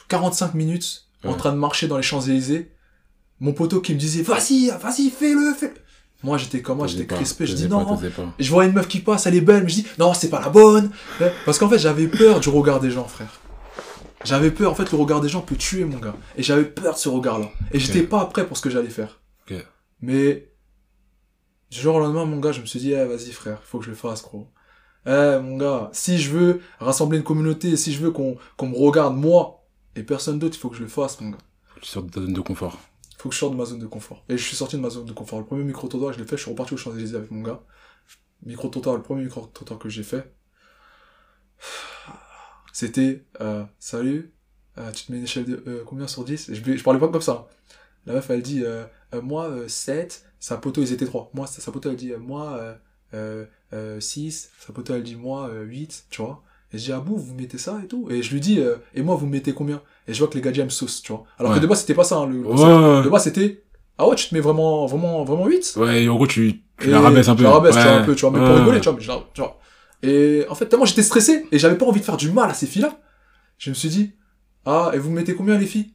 45 0.08 0.54
minutes 0.54 1.06
en 1.24 1.34
train 1.34 1.52
de 1.52 1.58
marcher 1.58 1.88
dans 1.88 1.96
les 1.96 2.02
Champs-Élysées. 2.02 2.70
Mon 3.40 3.52
poteau 3.52 3.80
qui 3.80 3.94
me 3.94 3.98
disait, 3.98 4.22
vas-y, 4.22 4.68
vas-y, 4.68 5.10
fais-le, 5.10 5.54
fais-le. 5.54 5.74
Moi, 6.22 6.38
j'étais 6.38 6.62
comme 6.62 6.78
moi, 6.78 6.86
T'osais 6.86 6.98
j'étais 7.00 7.14
crispé. 7.14 7.46
Je 7.46 7.54
dis 7.54 7.68
pas, 7.68 7.84
non. 7.84 8.00
je 8.38 8.50
vois 8.50 8.64
une 8.64 8.72
meuf 8.72 8.88
qui 8.88 9.00
passe, 9.00 9.26
elle 9.26 9.34
est 9.34 9.42
belle, 9.42 9.64
mais 9.64 9.68
je 9.68 9.74
dis 9.74 9.86
non, 9.98 10.14
c'est 10.14 10.30
pas 10.30 10.40
la 10.40 10.48
bonne. 10.48 10.90
Parce 11.44 11.58
qu'en 11.58 11.68
fait, 11.68 11.78
j'avais 11.78 12.08
peur 12.08 12.40
du 12.40 12.48
regard 12.48 12.80
des 12.80 12.90
gens, 12.90 13.04
frère. 13.04 13.40
J'avais 14.24 14.50
peur, 14.50 14.72
en 14.72 14.74
fait, 14.74 14.90
le 14.90 14.96
regard 14.96 15.20
des 15.20 15.28
gens 15.28 15.42
peut 15.42 15.56
tuer, 15.56 15.84
mon 15.84 15.98
gars. 15.98 16.16
Et 16.36 16.42
j'avais 16.42 16.64
peur 16.64 16.94
de 16.94 16.98
ce 16.98 17.10
regard-là. 17.10 17.50
Et 17.72 17.78
j'étais 17.78 18.02
pas 18.02 18.24
prêt 18.24 18.46
pour 18.46 18.56
ce 18.56 18.62
que 18.62 18.70
j'allais 18.70 18.88
faire. 18.88 19.20
Mais, 20.00 20.50
du 21.70 21.80
jour 21.80 21.94
au 21.94 22.00
lendemain, 22.00 22.24
mon 22.24 22.38
gars, 22.38 22.52
je 22.52 22.60
me 22.60 22.66
suis 22.66 22.78
dit, 22.78 22.92
eh, 22.92 23.04
vas-y, 23.04 23.32
frère, 23.32 23.62
faut 23.62 23.78
que 23.78 23.84
je 23.84 23.90
le 23.90 23.96
fasse, 23.96 24.22
gros. 24.22 24.48
Eh, 25.06 25.38
mon 25.42 25.56
gars, 25.56 25.90
si 25.92 26.18
je 26.18 26.30
veux 26.30 26.60
rassembler 26.78 27.18
une 27.18 27.24
communauté, 27.24 27.76
si 27.76 27.92
je 27.92 28.00
veux 28.00 28.10
qu'on 28.10 28.36
qu'on 28.56 28.68
me 28.68 28.76
regarde, 28.76 29.16
moi, 29.16 29.66
et 29.96 30.02
personne 30.02 30.38
d'autre, 30.38 30.56
il 30.56 30.60
faut 30.60 30.70
que 30.70 30.76
je 30.76 30.82
le 30.82 30.88
fasse, 30.88 31.20
mon 31.20 31.30
gars. 31.30 31.38
Faut 31.66 31.80
que 31.80 31.84
tu 31.84 31.90
sortes 31.90 32.06
de 32.06 32.10
ta 32.10 32.20
zone 32.20 32.32
de 32.32 32.40
confort. 32.40 32.78
Que 33.28 33.30
je 33.30 33.38
sorte 33.38 33.52
de 33.52 33.58
ma 33.58 33.64
zone 33.64 33.78
de 33.78 33.86
confort. 33.86 34.22
Et 34.28 34.36
je 34.36 34.44
suis 34.44 34.54
sorti 34.56 34.76
de 34.76 34.82
ma 34.82 34.90
zone 34.90 35.06
de 35.06 35.12
confort. 35.12 35.38
Le 35.38 35.46
premier 35.46 35.64
micro-trottoir 35.64 36.12
je 36.12 36.18
l'ai 36.18 36.26
fait, 36.26 36.36
je 36.36 36.42
suis 36.42 36.50
reparti 36.50 36.74
au 36.74 36.76
Champs-Élysées 36.76 37.16
avec 37.16 37.30
mon 37.30 37.42
gars. 37.42 37.62
Micro-trottoir, 38.44 38.96
le 38.96 39.02
premier 39.02 39.24
micro-trottoir 39.24 39.78
que 39.78 39.88
j'ai 39.88 40.02
fait, 40.02 40.34
c'était 42.72 43.24
euh, 43.40 43.64
Salut, 43.78 44.34
euh, 44.76 44.92
tu 44.92 45.06
te 45.06 45.12
mets 45.12 45.18
une 45.18 45.24
échelle 45.24 45.46
de 45.46 45.64
euh, 45.66 45.84
combien 45.86 46.06
sur 46.06 46.24
10 46.24 46.52
je, 46.52 46.76
je 46.76 46.84
parlais 46.84 47.00
pas 47.00 47.08
comme 47.08 47.22
ça. 47.22 47.48
La 48.06 48.12
meuf, 48.14 48.28
elle 48.28 48.42
dit 48.42 48.62
Moi, 49.22 49.48
euh, 49.48 49.68
7, 49.68 50.26
sa 50.38 50.58
poteau, 50.58 50.82
ils 50.82 50.92
étaient 50.92 51.06
3. 51.06 51.30
Moi, 51.32 51.46
sa 51.46 51.72
poteau, 51.72 51.90
elle 51.90 51.96
dit 51.96 52.12
Moi, 52.18 52.52
euh, 52.58 52.74
euh, 53.14 53.46
euh, 53.72 54.00
6, 54.00 54.50
sa 54.58 54.72
poteau, 54.74 54.94
elle 54.94 55.02
dit 55.02 55.16
Moi, 55.16 55.48
euh, 55.48 55.62
8, 55.62 56.06
tu 56.10 56.20
vois. 56.20 56.42
Et 56.74 56.78
je 56.78 56.84
dis 56.86 56.92
Ah 56.92 57.00
bon, 57.00 57.16
vous 57.16 57.34
mettez 57.34 57.56
ça 57.58 57.80
et 57.82 57.86
tout 57.86 58.08
Et 58.10 58.22
je 58.22 58.32
lui 58.32 58.40
dis 58.40 58.58
euh, 58.60 58.76
Et 58.94 59.02
moi, 59.02 59.14
vous 59.14 59.26
mettez 59.26 59.54
combien? 59.54 59.80
Et 60.08 60.12
je 60.12 60.18
vois 60.18 60.28
que 60.28 60.34
les 60.38 60.40
gars, 60.52 60.64
me 60.64 60.68
sauce, 60.70 61.00
tu 61.02 61.12
vois. 61.12 61.24
Alors 61.38 61.52
Ouais. 61.52 61.58
que 61.58 61.62
de 61.62 61.66
base, 61.68 61.80
c'était 61.80 61.94
pas 61.94 62.04
ça, 62.04 62.16
hein, 62.16 62.26
le, 62.26 62.42
le 62.42 62.48
Ouais, 62.48 63.02
De 63.04 63.08
base, 63.08 63.22
c'était 63.24 63.62
Ah 63.96 64.08
ouais, 64.08 64.16
tu 64.16 64.28
te 64.28 64.34
mets 64.34 64.40
vraiment, 64.40 64.84
vraiment, 64.86 65.24
vraiment 65.24 65.46
8 65.46 65.74
ouais. 65.76 66.02
Et 66.04 66.08
en 66.08 66.16
gros, 66.16 66.26
tu, 66.26 66.62
tu 66.78 66.88
et 66.88 66.90
la 66.90 67.00
rabaisses 67.00 67.28
un 67.28 67.34
peu. 67.36 67.42
Je 67.42 67.44
la 67.44 67.50
rabaisse, 67.52 67.76
tu 67.76 67.82
vois, 67.82 67.92
un 67.92 68.04
peu, 68.04 68.14
tu 68.14 68.20
vois, 68.26 68.30
mais 68.38 68.44
pour 68.44 68.56
rigoler, 68.56 68.80
tu 68.80 68.88
vois, 68.88 68.94
mais 68.98 69.04
je 69.04 69.08
la- 69.08 69.22
tu 69.32 69.40
vois. 69.40 69.58
Et 70.02 70.44
en 70.50 70.54
fait, 70.54 70.66
tellement 70.66 70.84
j'étais 70.84 71.02
stressé 71.04 71.46
et 71.52 71.58
j'avais 71.58 71.78
pas 71.78 71.86
envie 71.86 72.00
de 72.00 72.04
faire 72.04 72.16
du 72.18 72.30
mal 72.30 72.50
à 72.50 72.54
ces 72.54 72.66
filles-là, 72.66 73.00
je 73.56 73.70
me 73.70 73.74
suis 73.74 73.88
dit, 73.88 74.12
ah, 74.66 74.90
et 74.92 74.98
vous 74.98 75.10
mettez 75.10 75.34
combien 75.34 75.56
les 75.56 75.66
filles? 75.66 75.92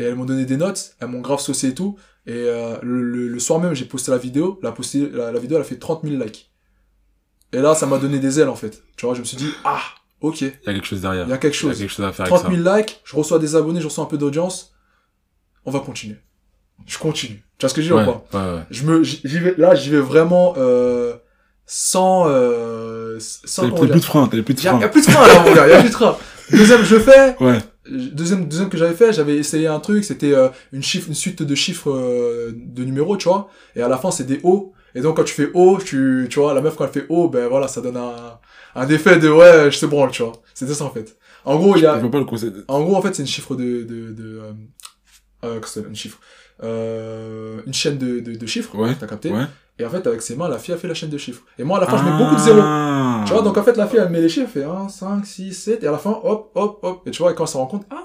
Et 0.00 0.02
elles 0.04 0.14
m'ont 0.16 0.24
donné 0.26 0.44
des 0.44 0.56
notes, 0.56 0.96
elles 1.00 1.08
m'ont 1.08 1.20
grave 1.20 1.40
saucé 1.40 1.68
et 1.68 1.74
tout. 1.74 1.96
Et 2.26 2.32
euh, 2.34 2.76
le, 2.82 3.02
le- 3.02 3.28
le 3.28 3.38
soir 3.38 3.58
même, 3.60 3.74
j'ai 3.74 3.84
posté 3.86 4.10
la 4.10 4.18
vidéo, 4.18 4.58
la, 4.62 4.72
posté, 4.72 5.08
la, 5.08 5.32
la 5.32 5.38
vidéo, 5.40 5.56
elle 5.56 5.62
a 5.62 5.64
fait 5.64 5.78
30 5.78 6.02
000 6.04 6.22
likes. 6.22 6.50
Et 7.52 7.58
là, 7.58 7.74
ça 7.74 7.86
m'a 7.86 7.98
donné 7.98 8.18
des 8.18 8.40
ailes, 8.40 8.48
en 8.48 8.54
fait. 8.56 8.82
Tu 8.96 9.06
vois, 9.06 9.14
je 9.14 9.20
me 9.20 9.24
suis 9.24 9.36
dit, 9.38 9.50
ah, 9.64 9.80
ok, 10.20 10.40
il 10.42 10.46
Il 10.62 10.66
y 10.66 10.70
a 10.70 10.74
quelque 10.74 10.86
chose 10.86 11.00
derrière. 11.00 11.28
y 11.28 11.32
a 11.32 11.38
quelque 11.38 11.54
Il 11.54 11.56
y 11.56 11.66
a 11.66 11.70
chose. 11.70 11.78
quelque 11.78 11.90
chose 11.90 12.04
à 12.06 12.12
faire 12.12 12.26
30 12.26 12.44
avec 12.46 12.58
000 12.58 12.76
likes, 12.76 13.00
je 13.04 13.16
reçois 13.16 13.38
des 13.38 13.56
abonnés, 13.56 13.80
je 13.80 13.86
reçois 13.86 14.04
un 14.04 14.08
peu 14.08 14.18
d'audience. 14.18 14.74
On 15.64 15.70
va 15.70 15.80
continuer. 15.80 16.16
Je 16.86 16.98
continue. 16.98 17.42
Tu 17.58 17.62
vois 17.64 17.68
ce 17.68 17.74
que 17.74 17.82
je 17.82 17.88
ça. 17.88 18.02
dis 18.02 18.08
ou 18.08 18.12
Ouais, 18.12 18.18
pas 18.30 18.46
ouais, 18.46 18.54
ouais. 18.58 18.62
je 18.70 18.84
me 18.84 19.02
j'y 19.02 19.38
vais 19.38 19.54
là 19.58 19.74
j'y 19.74 19.90
vais 19.90 19.98
vraiment 20.00 20.54
euh, 20.56 21.14
sans 21.66 22.26
euh, 22.28 23.18
sans 23.20 23.68
comment 23.70 23.76
plus 23.88 24.00
de 24.00 24.04
frein, 24.04 24.26
t'avais 24.28 24.42
plus 24.42 24.54
de 24.54 24.60
y 24.60 24.66
a, 24.68 24.70
frein. 24.70 24.80
y 24.80 24.84
a 24.84 24.88
plus 24.88 25.04
de 25.06 25.10
frein 25.10 25.26
là 25.26 25.40
mon 25.42 25.54
gars 25.54 25.68
y 25.68 25.72
a 25.72 25.80
plus 25.80 25.88
de 25.88 25.94
frein 25.94 26.16
deuxième 26.52 26.82
je 26.84 26.98
fais 26.98 27.36
Ouais. 27.40 27.58
deuxième 27.90 28.46
deuxième 28.48 28.68
que 28.70 28.78
j'avais 28.78 28.94
fait 28.94 29.12
j'avais 29.12 29.36
essayé 29.36 29.66
un 29.66 29.80
truc 29.80 30.04
c'était 30.04 30.32
euh, 30.32 30.48
une 30.72 30.82
chiffre 30.84 31.08
une 31.08 31.14
suite 31.14 31.42
de 31.42 31.54
chiffres 31.54 31.90
euh, 31.90 32.52
de 32.54 32.84
numéros 32.84 33.16
tu 33.16 33.28
vois 33.28 33.48
et 33.76 33.82
à 33.82 33.88
la 33.88 33.98
fin 33.98 34.10
c'est 34.12 34.24
des 34.24 34.40
O 34.44 34.72
et 34.94 35.00
donc 35.00 35.16
quand 35.16 35.24
tu 35.24 35.34
fais 35.34 35.50
O 35.54 35.78
tu 35.84 36.28
tu 36.30 36.38
vois 36.38 36.54
la 36.54 36.60
meuf 36.62 36.76
quand 36.76 36.84
elle 36.84 36.90
fait 36.92 37.06
O 37.08 37.28
ben 37.28 37.48
voilà 37.48 37.66
ça 37.68 37.80
donne 37.80 37.96
un 37.96 38.38
un 38.74 38.88
effet 38.88 39.18
de 39.18 39.28
ouais 39.28 39.70
je 39.70 39.78
te 39.78 39.86
branle 39.86 40.10
tu 40.10 40.22
vois 40.22 40.32
c'était 40.54 40.74
ça 40.74 40.84
en 40.84 40.90
fait 40.90 41.16
en 41.44 41.56
gros 41.56 41.76
il 41.76 41.78
y 41.78 41.82
Je 41.82 41.86
a 41.86 41.98
pas 41.98 42.18
le 42.18 42.64
en 42.68 42.82
gros, 42.82 42.96
en 42.96 43.02
fait, 43.02 43.14
c'est 43.14 43.22
une 43.22 43.28
chiffre 43.28 43.54
de, 43.54 43.82
de, 43.82 44.12
de, 44.12 44.40
euh, 44.40 44.52
euh, 45.44 45.60
une 45.88 45.96
chiffre, 45.96 46.18
euh, 46.62 47.60
une 47.66 47.72
chaîne 47.72 47.96
de, 47.96 48.20
de, 48.20 48.34
de 48.34 48.46
chiffres. 48.46 48.76
Ouais, 48.76 48.94
T'as 48.98 49.06
capté? 49.06 49.32
Ouais. 49.32 49.46
Et 49.78 49.86
en 49.86 49.90
fait, 49.90 50.06
avec 50.06 50.20
ses 50.20 50.36
mains, 50.36 50.48
la 50.48 50.58
fille 50.58 50.74
a 50.74 50.76
fait 50.76 50.88
la 50.88 50.94
chaîne 50.94 51.08
de 51.08 51.16
chiffres. 51.16 51.42
Et 51.58 51.64
moi, 51.64 51.78
à 51.78 51.80
la 51.80 51.86
fin, 51.86 51.96
je 51.96 52.02
mets 52.04 52.18
beaucoup 52.18 52.34
de 52.34 52.40
zéros. 52.40 52.60
Ah. 52.62 53.22
Tu 53.26 53.32
vois, 53.32 53.42
donc 53.42 53.56
en 53.56 53.62
fait, 53.62 53.76
la 53.76 53.86
fille, 53.86 54.00
elle 54.00 54.10
met 54.10 54.20
les 54.20 54.28
chiffres, 54.28 54.50
fait 54.50 54.64
1, 54.64 54.88
5, 54.88 55.24
6, 55.24 55.54
7, 55.54 55.84
et 55.84 55.86
à 55.86 55.92
la 55.92 55.98
fin, 55.98 56.10
hop, 56.22 56.50
hop, 56.54 56.80
hop. 56.82 57.02
Et 57.06 57.12
tu 57.12 57.22
vois, 57.22 57.30
et 57.30 57.34
quand 57.34 57.44
elle 57.44 57.48
se 57.48 57.56
rend 57.56 57.66
compte, 57.66 57.86
ah, 57.90 58.04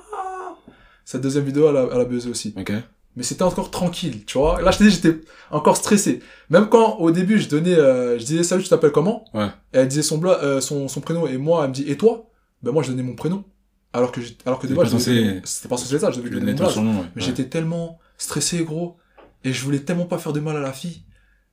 cette 1.04 1.22
deuxième 1.22 1.44
vidéo, 1.44 1.68
elle 1.70 1.78
a, 1.78 1.88
elle 1.92 2.02
a 2.02 2.06
buzzé 2.06 2.30
aussi. 2.30 2.54
Ok. 2.58 2.72
Mais 3.16 3.22
c'était 3.24 3.44
encore 3.44 3.70
tranquille, 3.70 4.26
tu 4.26 4.38
vois. 4.40 4.60
Là, 4.62 4.72
je 4.72 4.80
t'ai 4.80 4.84
dit, 4.86 4.90
j'étais 4.92 5.22
encore 5.52 5.78
stressé. 5.78 6.22
Même 6.50 6.68
quand, 6.68 6.98
au 6.98 7.12
début, 7.12 7.38
je 7.40 7.48
donnais, 7.48 7.76
euh, 7.76 8.18
je 8.18 8.24
disais, 8.26 8.44
salut, 8.44 8.64
tu 8.64 8.70
t'appelles 8.70 8.92
comment? 8.92 9.26
Ouais. 9.36 9.48
Et 9.74 9.78
elle 9.78 9.88
disait 9.88 10.02
son, 10.02 10.18
bla- 10.18 10.40
euh, 10.44 10.62
son, 10.62 10.88
son 10.88 11.00
prénom, 11.02 11.28
et 11.28 11.38
moi, 11.38 11.62
elle 11.64 11.70
me 11.70 11.74
dit, 11.76 11.84
et 11.90 11.96
toi? 11.96 12.30
Ben, 12.64 12.72
moi, 12.72 12.82
je 12.82 12.90
donnais 12.90 13.04
mon 13.04 13.14
prénom. 13.16 13.44
Alors 13.94 14.12
que, 14.12 14.20
alors 14.48 14.58
que 14.58 14.66
de 14.66 14.74
base, 14.74 14.88
je 14.92 14.98
censé- 14.98 15.42
c'était 15.44 15.68
pas 15.70 15.78
censé 15.78 16.00
ça, 16.00 16.10
je 16.10 16.18
devais 16.18 16.30
lui 16.30 16.40
donner 16.40 16.54
mon 16.76 16.82
nom, 16.82 17.00
ouais. 17.02 17.06
Mais 17.16 17.22
Ouais. 17.22 17.28
j'étais 17.28 17.46
tellement 17.46 18.00
stressé, 18.18 18.64
gros. 18.64 18.98
Et 19.44 19.54
je 19.54 19.64
voulais 19.64 19.80
tellement 19.82 20.06
pas 20.06 20.18
faire 20.18 20.34
de 20.34 20.40
mal 20.40 20.58
à 20.58 20.62
la 20.62 20.74
fille. 20.74 21.04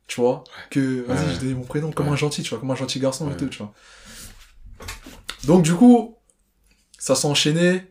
Tu 0.07 0.21
vois? 0.21 0.45
Que, 0.71 1.03
vas-y, 1.03 1.35
j'ai 1.35 1.39
donné 1.41 1.55
mon 1.55 1.65
prénom 1.65 1.93
comme 1.93 2.09
un 2.09 2.17
gentil, 2.17 2.43
tu 2.43 2.51
vois, 2.51 2.59
comme 2.59 2.71
un 2.71 2.75
gentil 2.77 2.99
garçon 3.01 3.31
et 3.31 3.37
tout, 3.37 3.49
tu 3.49 3.59
vois. 3.59 3.75
Donc, 5.45 5.63
du 5.63 5.75
coup, 5.75 6.17
ça 6.99 7.15
s'est 7.15 7.27
enchaîné. 7.27 7.90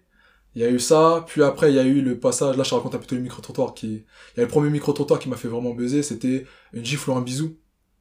Il 0.60 0.64
y 0.64 0.66
a 0.66 0.70
eu 0.72 0.80
ça. 0.80 1.24
Puis 1.26 1.42
après, 1.42 1.72
il 1.72 1.76
y 1.76 1.80
a 1.80 1.84
eu 1.86 2.02
le 2.02 2.20
passage. 2.20 2.58
Là, 2.58 2.64
je 2.64 2.70
te 2.72 2.76
raconte 2.76 2.94
un 2.94 2.98
peu 2.98 3.16
le 3.16 3.22
micro-trottoir 3.22 3.74
qui, 3.74 3.88
il 3.88 4.38
y 4.38 4.40
a 4.42 4.44
le 4.44 4.50
premier 4.50 4.70
micro-trottoir 4.70 5.18
qui 5.18 5.30
m'a 5.30 5.38
fait 5.38 5.48
vraiment 5.48 5.74
baiser. 5.74 6.04
C'était 6.04 6.46
une 6.74 6.84
gifle 6.84 7.12
ou 7.12 7.14
un 7.14 7.22
bisou. 7.22 7.58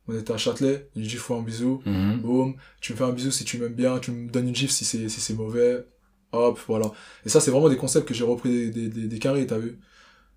On 0.09 0.19
était 0.19 0.33
à 0.33 0.39
Châtelet. 0.39 0.89
Une 0.97 1.05
gifle 1.05 1.31
ou 1.31 1.37
un 1.37 1.43
bisou. 1.43 1.83
Mhm. 1.87 2.21
Boum. 2.21 2.55
Tu 2.81 2.93
me 2.95 2.99
fais 2.99 3.05
un 3.05 3.13
bisou 3.13 3.31
si 3.31 3.45
tu 3.45 3.59
m'aimes 3.59 3.75
bien. 3.75 4.01
Tu 4.01 4.11
me 4.11 4.29
donnes 4.29 4.49
une 4.49 4.57
gifle 4.57 4.73
si 4.73 4.85
c'est, 4.85 5.09
si 5.09 5.21
c'est 5.21 5.35
mauvais. 5.35 5.85
Hop, 6.33 6.59
voilà. 6.67 6.91
Et 7.25 7.29
ça, 7.29 7.41
c'est 7.41 7.53
vraiment 7.53 7.69
des 7.69 7.77
concepts 7.77 8.09
que 8.09 8.13
j'ai 8.15 8.25
repris 8.25 8.51
des, 8.51 8.71
des, 8.71 8.89
des, 8.89 9.07
des 9.07 9.19
carrés, 9.21 9.47
t'as 9.47 9.59
vu? 9.59 9.79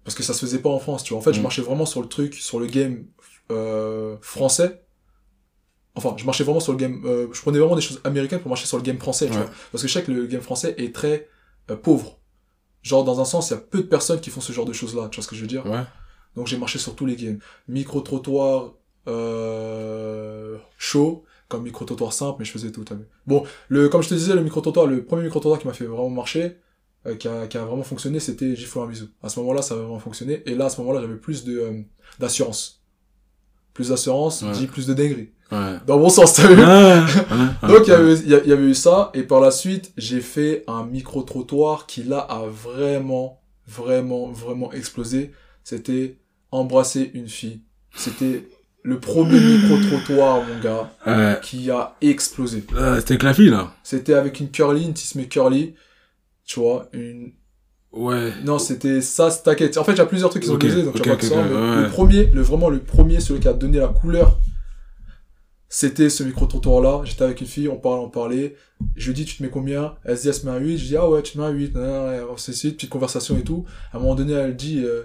Parce 0.03 0.13
que 0.15 0.21
ça 0.21 0.33
se 0.35 0.41
faisait 0.41 0.59
pas 0.59 0.69
en 0.69 0.77
France, 0.79 1.03
tu 1.03 1.13
vois. 1.13 1.19
En 1.21 1.23
fait, 1.23 1.33
je 1.33 1.39
Mhm. 1.39 1.43
marchais 1.43 1.61
vraiment 1.63 1.87
sur 1.87 2.01
le 2.03 2.07
truc, 2.07 2.35
sur 2.35 2.59
le 2.59 2.67
game, 2.67 3.05
euh, 3.51 4.15
français. 4.21 4.83
Enfin, 5.95 6.13
je 6.17 6.23
marchais 6.25 6.43
vraiment 6.43 6.59
sur 6.61 6.71
le 6.71 6.77
game, 6.77 7.01
euh, 7.05 7.27
je 7.33 7.41
prenais 7.41 7.57
vraiment 7.59 7.75
des 7.75 7.81
choses 7.81 7.99
américaines 8.03 8.39
pour 8.39 8.49
marcher 8.49 8.67
sur 8.67 8.77
le 8.77 8.83
game 8.83 8.99
français, 8.99 9.25
tu 9.25 9.31
Ouais. 9.33 9.37
vois. 9.39 9.49
Parce 9.71 9.81
que 9.81 9.87
je 9.87 9.93
sais 9.93 10.03
que 10.03 10.11
le 10.11 10.27
game 10.27 10.41
français 10.41 10.75
est 10.77 10.93
très 10.95 11.27
euh, 11.71 11.75
pauvre. 11.75 12.19
Genre, 12.83 13.03
dans 13.03 13.19
un 13.21 13.25
sens, 13.25 13.49
il 13.49 13.53
y 13.53 13.55
a 13.57 13.59
peu 13.59 13.79
de 13.79 13.87
personnes 13.87 14.19
qui 14.19 14.29
font 14.29 14.41
ce 14.41 14.53
genre 14.53 14.65
de 14.65 14.73
choses-là, 14.73 15.07
tu 15.09 15.17
vois 15.17 15.23
ce 15.23 15.27
que 15.27 15.35
je 15.35 15.41
veux 15.41 15.47
dire? 15.47 15.65
Ouais. 15.65 15.83
Donc 16.35 16.47
j'ai 16.47 16.57
marché 16.57 16.79
sur 16.79 16.95
tous 16.95 17.05
les 17.05 17.15
games. 17.15 17.39
Micro-trottoir 17.67 18.73
euh, 19.07 20.57
chaud, 20.77 21.25
comme 21.47 21.63
micro-trottoir 21.63 22.13
simple, 22.13 22.37
mais 22.39 22.45
je 22.45 22.51
faisais 22.51 22.71
tout, 22.71 22.83
t'as 22.83 22.95
vu. 22.95 23.05
Bon, 23.27 23.43
le, 23.67 23.89
comme 23.89 24.01
je 24.01 24.09
te 24.09 24.13
disais, 24.13 24.33
le 24.33 24.43
micro-trottoir, 24.43 24.87
le 24.87 25.03
premier 25.03 25.23
micro-trottoir 25.23 25.59
qui 25.59 25.67
m'a 25.67 25.73
fait 25.73 25.85
vraiment 25.85 26.09
marcher, 26.09 26.57
euh, 27.05 27.15
qui, 27.15 27.27
a, 27.27 27.47
qui 27.47 27.57
a 27.57 27.65
vraiment 27.65 27.83
fonctionné, 27.83 28.19
c'était 28.19 28.55
Gifle 28.55 28.79
un 28.79 28.87
bisou. 28.87 29.07
À 29.21 29.29
ce 29.29 29.39
moment-là, 29.39 29.61
ça 29.61 29.73
a 29.73 29.77
vraiment 29.77 29.99
fonctionné. 29.99 30.43
Et 30.45 30.55
là, 30.55 30.65
à 30.65 30.69
ce 30.69 30.79
moment-là, 30.81 31.01
j'avais 31.01 31.17
plus 31.17 31.43
de 31.43 31.59
euh, 31.59 31.81
d'assurance. 32.19 32.80
Plus 33.73 33.89
d'assurance, 33.89 34.41
Ouais. 34.41 34.51
dit 34.51 34.67
plus 34.67 34.87
de 34.87 34.93
dinguerie. 34.93 35.29
Ouais. 35.51 35.77
Dans 35.85 35.97
bon 35.97 36.09
sens, 36.09 36.33
t'as 36.33 36.47
vu? 36.47 36.55
Donc 37.67 37.87
il 37.87 37.89
y, 37.89 37.93
avait, 37.93 38.15
y 38.19 38.33
a- 38.35 38.41
il 38.43 38.49
y 38.49 38.53
avait 38.53 38.65
eu 38.69 38.73
ça, 38.73 39.11
et 39.13 39.23
par 39.23 39.39
la 39.41 39.51
suite, 39.51 39.91
j'ai 39.97 40.21
fait 40.21 40.63
un 40.67 40.83
micro-trottoir 40.85 41.85
qui 41.87 42.03
là 42.03 42.19
a 42.19 42.43
vraiment, 42.47 43.41
vraiment, 43.67 44.27
vraiment 44.31 44.71
explosé. 44.71 45.31
C'était 45.63 46.17
embrasser 46.51 47.11
une 47.13 47.27
fille. 47.27 47.61
C'était 47.95 48.47
le 48.83 48.99
premier 48.99 49.39
micro-trottoir, 49.39 50.41
mon 50.43 50.59
gars, 50.59 50.91
Ouais. 51.05 51.37
qui 51.41 51.69
a 51.69 51.95
explosé. 52.01 52.63
Euh, 52.75 52.97
C'était 52.99 53.11
avec 53.13 53.23
la 53.23 53.33
fille, 53.33 53.49
là. 53.49 53.73
C'était 53.83 54.13
avec 54.13 54.39
une 54.39 54.49
curly, 54.51 54.83
une 54.85 54.93
tisme 54.93 55.23
curly, 55.25 55.75
tu 56.45 56.59
vois, 56.59 56.89
une... 56.93 57.31
Ouais. 57.93 58.31
Non, 58.43 58.57
c'était 58.57 59.01
ça, 59.01 59.29
t'inquiète. 59.31 59.77
En 59.77 59.83
fait, 59.83 59.93
il 59.93 59.97
y 59.97 60.01
a 60.01 60.05
plusieurs 60.05 60.29
trucs 60.29 60.43
qui 60.43 60.47
sont 60.47 60.55
Ok, 60.55 60.61
baisés, 60.61 60.83
donc 60.83 60.95
tu 60.95 61.01
ok, 61.01 61.07
vas 61.07 61.15
pas 61.15 61.23
ok, 61.23 61.29
tout 61.29 61.35
ça, 61.35 61.41
ouais. 61.41 61.81
Le 61.83 61.89
premier, 61.89 62.25
le, 62.27 62.41
vraiment 62.41 62.69
le 62.69 62.79
premier, 62.79 63.19
celui 63.19 63.39
qui 63.41 63.47
a 63.47 63.53
donné 63.53 63.79
la 63.79 63.89
couleur, 63.89 64.39
c'était 65.67 66.09
ce 66.09 66.23
micro-trottoir-là. 66.23 67.01
J'étais 67.03 67.23
avec 67.23 67.41
une 67.41 67.47
fille, 67.47 67.67
on 67.67 67.77
parlait, 67.77 68.03
on 68.03 68.09
parlait. 68.09 68.55
Je 68.95 69.07
lui 69.07 69.13
dis, 69.13 69.25
tu 69.25 69.37
te 69.37 69.43
mets 69.43 69.49
combien? 69.49 69.95
Elle 70.05 70.17
se 70.17 70.21
dit, 70.23 70.27
elle 70.29 70.33
se 70.33 70.45
met 70.45 70.51
à 70.51 70.57
8. 70.57 70.77
Je 70.77 70.85
dis, 70.85 70.97
ah 70.97 71.09
ouais, 71.09 71.21
tu 71.21 71.33
te 71.33 71.37
mets 71.37 71.45
à 71.45 71.49
8. 71.49 71.75
Nan, 71.75 71.83
nan, 71.83 72.15
nan, 72.17 72.27
C'est 72.37 72.53
c'est 72.53 72.71
petite 72.71 72.89
conversation 72.89 73.37
et 73.37 73.43
tout. 73.43 73.65
À 73.91 73.97
un 73.97 73.99
moment 73.99 74.15
donné, 74.15 74.33
elle 74.33 74.55
dit, 74.55 74.83
euh, 74.83 75.03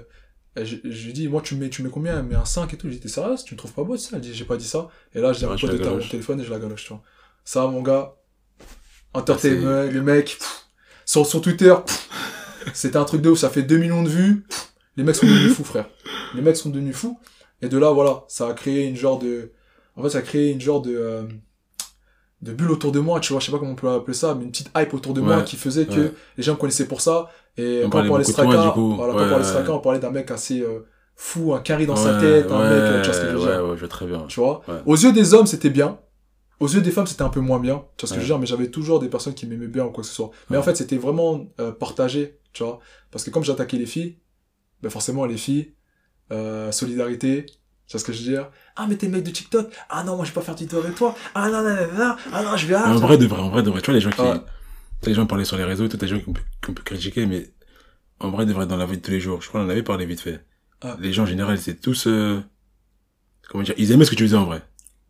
je, 0.57 0.77
je 0.85 1.07
lui 1.07 1.13
dis, 1.13 1.29
moi, 1.29 1.41
tu 1.41 1.57
me 1.57 1.61
mets, 1.61 1.71
tu 1.71 1.83
me 1.83 1.89
mets 1.89 1.93
combien? 1.93 2.17
Elle 2.17 2.25
me 2.25 2.31
met 2.31 2.35
un 2.37 2.45
5 2.45 2.73
et 2.73 2.77
tout. 2.77 2.89
T'es 2.89 3.09
sérieuse 3.09 3.45
Tu 3.45 3.55
me 3.55 3.59
trouves 3.59 3.73
pas 3.73 3.83
beau, 3.85 3.97
ça? 3.97 4.11
Elle 4.15 4.21
dit, 4.21 4.33
j'ai 4.33 4.45
pas 4.45 4.57
dit 4.57 4.67
ça. 4.67 4.89
Et 5.15 5.21
là, 5.21 5.33
je 5.33 5.39
dis, 5.39 5.45
à 5.45 5.49
mon 5.49 5.57
pote 5.57 6.09
téléphone 6.09 6.41
et 6.41 6.45
je 6.45 6.51
la 6.51 6.59
galoche, 6.61 6.85
tu 6.85 6.89
vois. 6.91 7.03
Ça, 7.45 7.67
mon 7.67 7.83
gars, 7.83 8.15
entertainment, 9.13 9.83
les 9.91 10.01
mecs, 10.01 10.37
pff, 10.39 10.67
sur, 11.05 11.27
sur 11.27 11.41
Twitter, 11.41 11.75
pff, 11.85 12.09
c'était 12.73 12.97
un 12.97 13.05
truc 13.05 13.23
de 13.23 13.31
ouf. 13.31 13.39
Ça 13.39 13.51
fait 13.51 13.63
2 13.63 13.77
millions 13.79 14.03
de 14.03 14.09
vues. 14.09 14.47
Les 14.97 15.05
mecs 15.05 15.17
sont 15.17 15.27
devenus 15.27 15.53
fous, 15.57 15.65
frère. 15.65 15.89
Les 16.35 16.43
mecs 16.43 16.57
sont 16.57 16.71
devenus 16.71 16.97
fous. 16.97 17.19
Et 17.63 17.69
de 17.69 17.79
là, 17.79 17.91
voilà, 17.91 18.25
ça 18.29 18.49
a 18.49 18.53
créé 18.53 18.87
une 18.87 18.97
genre 18.97 19.19
de, 19.19 19.53
en 19.97 20.03
fait, 20.03 20.11
ça 20.11 20.19
a 20.19 20.23
créé 20.23 20.53
une 20.53 20.61
genre 20.61 20.83
de, 20.83 20.95
euh, 20.95 21.23
de 22.43 22.53
bulle 22.53 22.71
autour 22.71 22.93
de 22.93 23.01
moi, 23.01 23.19
tu 23.21 23.33
vois, 23.33 23.41
je 23.41 23.47
sais 23.47 23.53
pas 23.53 23.59
comment 23.59 23.73
on 23.73 23.77
peut 23.77 23.89
appeler 23.89 24.15
ça, 24.15 24.35
mais 24.35 24.45
une 24.45 24.51
petite 24.51 24.71
hype 24.77 24.93
autour 24.93 25.15
de 25.15 25.21
moi 25.21 25.43
qui 25.43 25.57
faisait 25.57 25.87
que 25.87 26.01
ouais. 26.01 26.13
les 26.37 26.43
gens 26.43 26.53
me 26.53 26.59
connaissaient 26.59 26.87
pour 26.87 27.01
ça. 27.01 27.31
Et 27.57 27.83
On 27.85 27.91
quand 27.91 28.05
on 28.05 28.09
parlait 28.09 28.25
Straka, 28.25 28.73
quand 28.75 28.81
on 28.81 28.97
parlait 28.97 29.35
ouais. 29.35 29.45
Straka, 29.45 29.73
on 29.73 29.81
parlait 29.81 29.99
d'un 29.99 30.11
mec 30.11 30.31
assez 30.31 30.61
euh, 30.61 30.87
fou, 31.15 31.55
un 31.55 31.61
carré 31.61 31.87
dans 31.87 31.97
sa 31.97 32.21
tête, 32.21 32.51
un 32.51 32.69
mec, 32.69 33.03
tu 33.03 33.11
vois 33.11 33.15
ce 33.15 33.21
que 33.23 33.31
je 33.31 33.37
veux 33.37 33.45
ouais, 33.47 33.53
dire. 33.53 33.65
ouais, 33.65 33.75
je 33.75 33.81
vois 33.81 33.89
très 33.89 34.07
bien. 34.07 34.25
Tu 34.29 34.41
vois? 34.41 34.63
Aux 34.85 34.97
yeux 34.97 35.13
des 35.13 35.33
hommes, 35.33 35.47
c'était 35.47 35.71
bien. 35.71 35.99
Aux 36.59 36.69
yeux 36.69 36.81
des 36.81 36.91
femmes, 36.91 37.07
c'était 37.07 37.23
un 37.23 37.29
peu 37.29 37.41
moins 37.41 37.59
bien. 37.59 37.85
Tu 37.97 38.05
vois 38.05 38.09
ce 38.09 38.15
que 38.15 38.21
je 38.21 38.25
veux 38.25 38.31
dire, 38.31 38.39
mais 38.39 38.47
j'avais 38.47 38.69
toujours 38.71 38.99
des 38.99 39.09
personnes 39.09 39.35
qui 39.35 39.47
m'aimaient 39.47 39.67
bien 39.67 39.85
ou 39.85 39.91
quoi 39.91 40.03
que 40.03 40.09
ce 40.09 40.15
soit. 40.15 40.31
Mais 40.51 40.57
en 40.59 40.63
fait, 40.63 40.75
c'était 40.75 40.97
vraiment 40.97 41.47
euh, 41.61 41.73
partagé, 41.73 42.39
tu 42.57 42.65
vois. 42.65 42.81
Parce 43.11 43.25
que 43.25 43.31
comme 43.31 43.45
j'attaquais 43.45 43.77
les 43.77 43.87
filles, 43.87 44.19
ben 44.83 44.91
forcément, 44.91 45.25
les 45.27 45.37
filles, 45.37 45.75
euh, 46.33 46.73
solidarité, 46.73 47.47
Tu 47.87 47.93
vois 47.93 48.01
ce 48.01 48.05
que 48.05 48.13
je 48.13 48.19
veux 48.25 48.31
dire? 48.33 48.51
Ah, 48.75 48.87
mais 48.89 48.97
t'es 48.97 49.07
le 49.07 49.13
mec 49.13 49.23
de 49.25 49.31
TikTok? 49.31 49.73
Ah 49.89 50.03
non, 50.05 50.17
moi 50.17 50.25
je 50.25 50.31
vais 50.31 50.35
pas 50.35 50.41
faire 50.41 50.57
TikTok 50.57 50.85
avec 50.85 50.97
toi 50.97 51.15
Ah 51.35 51.49
non, 51.49 51.63
non, 51.63 51.75
non, 51.77 51.99
non, 51.99 52.17
ah 52.33 52.43
non, 52.43 52.57
je 52.57 52.67
vais... 52.67 52.75
Mais 52.75 52.81
en 52.83 52.97
vrai, 52.97 53.17
de 53.19 53.27
vrai, 53.27 53.41
en 53.41 53.49
vrai, 53.51 53.63
de 53.63 53.71
vrai. 53.71 53.81
Tu 53.81 53.87
vois, 53.87 53.95
les 53.95 54.01
gens 54.01 54.11
qui, 54.11 54.21
Ouais. 54.23 54.41
les 55.05 55.15
gens 55.15 55.27
parlaient 55.27 55.45
sur 55.45 55.57
les 55.57 55.65
réseaux, 55.65 55.87
tout, 55.89 55.99
les 56.01 56.09
gens 56.09 56.19
qui 56.19 56.29
ont, 56.29 56.33
pu- 56.33 56.43
qui 56.63 56.71
ont 56.71 56.75
pu 56.75 56.83
critiquer, 56.83 57.27
mais 57.27 57.51
en 58.19 58.31
vrai, 58.31 58.45
de 58.47 58.53
vrai, 58.53 58.67
dans 58.67 58.77
la 58.77 58.87
vie 58.87 58.97
de 58.97 59.03
tous 59.03 59.13
les 59.13 59.21
jours, 59.21 59.41
je 59.43 59.49
crois 59.49 59.61
qu'on 59.61 59.67
en 59.69 59.71
avait 59.71 59.85
parlé 59.85 60.05
vite 60.07 60.21
fait. 60.21 60.45
Ouais. 60.85 60.91
Les 61.01 61.13
gens, 61.13 61.23
en 61.25 61.27
général, 61.27 61.59
c'est 61.59 61.81
tous, 61.81 62.07
euh, 62.09 62.41
comment 63.49 63.63
dire, 63.65 63.75
ils 63.79 63.93
aimaient 63.93 64.05
ce 64.05 64.11
que 64.11 64.17
tu 64.17 64.25
faisais 64.25 64.37
en 64.37 64.47
vrai. 64.47 64.63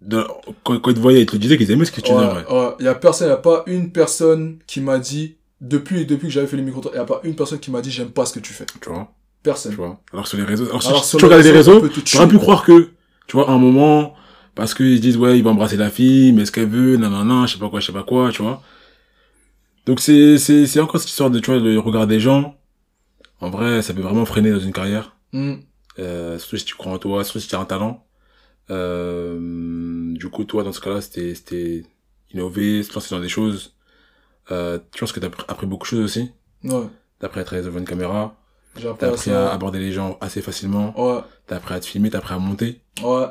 Dans- 0.03 0.27
quand, 0.63 0.79
quand 0.81 0.91
ils 0.91 0.95
te 0.95 1.01
voyaient, 1.01 1.23
ils 1.23 1.27
te 1.27 1.37
disaient 1.37 1.57
qu'ils 1.57 1.71
aimaient 1.71 1.85
ce 1.87 1.93
que 1.93 2.01
tu 2.01 2.13
faisais 2.13 2.25
en 2.25 2.29
vrai. 2.35 2.45
Ouais, 2.47 2.53
ouais. 2.79 2.85
Y 2.85 2.89
a 2.89 2.95
personne, 2.95 3.29
y 3.29 3.33
a 3.33 3.37
pas 3.39 3.63
une 3.67 3.91
personne 3.93 4.59
qui 4.67 4.81
m'a 4.81 4.99
dit, 4.99 5.36
depuis, 5.61 6.07
depuis 6.07 6.29
que 6.29 6.33
j'avais 6.33 6.47
fait 6.47 6.57
les 6.57 6.63
micro 6.63 6.83
y 6.95 6.99
a 6.99 7.05
pas 7.05 7.21
une 7.25 7.35
personne 7.35 7.59
qui 7.59 7.71
m'a 7.71 7.81
dit 7.81 7.91
j'aime 7.91 8.11
pas 8.11 8.27
ce 8.27 8.35
que 8.35 8.41
tu 8.41 8.53
fais. 8.53 8.67
Tu 8.81 8.89
vois, 8.89 9.13
Personne. 9.43 9.73
tu 9.73 9.77
vois? 9.77 10.01
Alors 10.13 10.27
sur 10.27 10.39
les 10.39 10.45
réseaux, 10.45 10.67
alors, 10.67 10.83
si- 10.83 10.89
Alors, 10.89 11.05
si 11.05 11.11
sur 11.11 11.19
tu 11.19 11.25
regardes 11.25 11.45
les 11.45 11.51
réseaux, 11.51 11.89
tu 11.89 12.17
aurais 12.17 12.29
pu 12.29 12.39
croire 12.39 12.65
que, 12.65 12.91
tu 13.27 13.37
vois, 13.37 13.49
à 13.49 13.53
un 13.53 13.59
moment, 13.59 14.15
parce 14.55 14.75
qu'ils 14.75 15.01
disent, 15.01 15.17
ouais, 15.17 15.39
il 15.39 15.45
va 15.45 15.51
embrasser 15.51 15.77
la 15.77 15.91
fille, 15.91 16.33
mais 16.33 16.43
est-ce 16.43 16.53
qu'elle 16.53 16.69
veut, 16.69 16.97
non, 16.97 17.47
je 17.47 17.55
sais 17.55 17.59
pas 17.59 17.69
quoi, 17.69 17.81
je 17.81 17.87
sais 17.87 17.93
pas 17.93 18.03
quoi, 18.03 18.31
tu 18.33 18.43
vois? 18.43 18.63
Donc 19.87 20.01
c'est, 20.01 20.39
c'est, 20.39 20.67
c'est 20.67 20.81
encore 20.81 21.01
cette 21.01 21.11
histoire 21.11 21.31
de, 21.31 21.39
tu 21.39 21.51
vois, 21.51 21.61
le 21.61 21.79
regard 21.79 22.07
des 22.07 22.19
gens. 22.21 22.57
En 23.41 23.51
vrai, 23.51 23.83
ça 23.83 23.95
peut 23.95 24.01
vraiment 24.01 24.25
freiner 24.25 24.51
dans 24.51 24.59
une 24.59 24.73
carrière. 24.73 25.15
Hmm. 25.33 25.57
Euh, 25.99 26.39
surtout 26.39 26.57
si 26.57 26.65
tu 26.65 26.75
crois 26.75 26.93
en 26.93 26.99
toi, 26.99 27.23
surtout 27.25 27.41
si 27.41 27.49
tu 27.49 27.55
as 27.55 27.61
un 27.61 27.65
talent. 27.65 28.05
Euh, 28.71 30.13
du 30.15 30.29
coup, 30.29 30.45
toi, 30.45 30.65
dans 30.65 30.73
ce 30.73 30.81
cas-là, 30.81 31.01
c'était, 31.01 31.35
c'était 31.35 31.85
innover, 32.33 32.83
se 32.83 32.93
lancer 32.95 33.15
dans 33.15 33.21
des 33.21 33.29
choses. 33.29 33.76
Euh, 34.51 34.79
tu 34.93 35.01
penses 35.01 35.13
que 35.13 35.21
t'as 35.21 35.27
appris- 35.49 35.67
beaucoup 35.67 35.85
de 35.85 35.89
choses 35.91 36.05
aussi. 36.05 36.31
Ouais. 36.65 36.87
T'as 37.19 37.27
appris 37.27 37.41
à 37.41 37.45
travailler 37.45 37.67
devant 37.67 37.79
une 37.79 37.85
caméra. 37.85 38.35
J'ai 38.77 38.89
appris 38.89 38.99
T'as 39.01 39.09
appris 39.09 39.31
à 39.33 39.51
aborder 39.53 39.79
les 39.79 39.93
gens 39.93 40.19
assez 40.21 40.43
facilement. 40.43 40.93
Ouais. 41.01 41.21
T'as 41.47 41.57
appris 41.57 41.75
à 41.75 41.81
te 41.81 41.87
filmer, 41.87 42.11
t'as 42.11 42.19
appris 42.19 42.35
à 42.35 42.39
monter. 42.39 42.81
Ouais. 43.03 43.27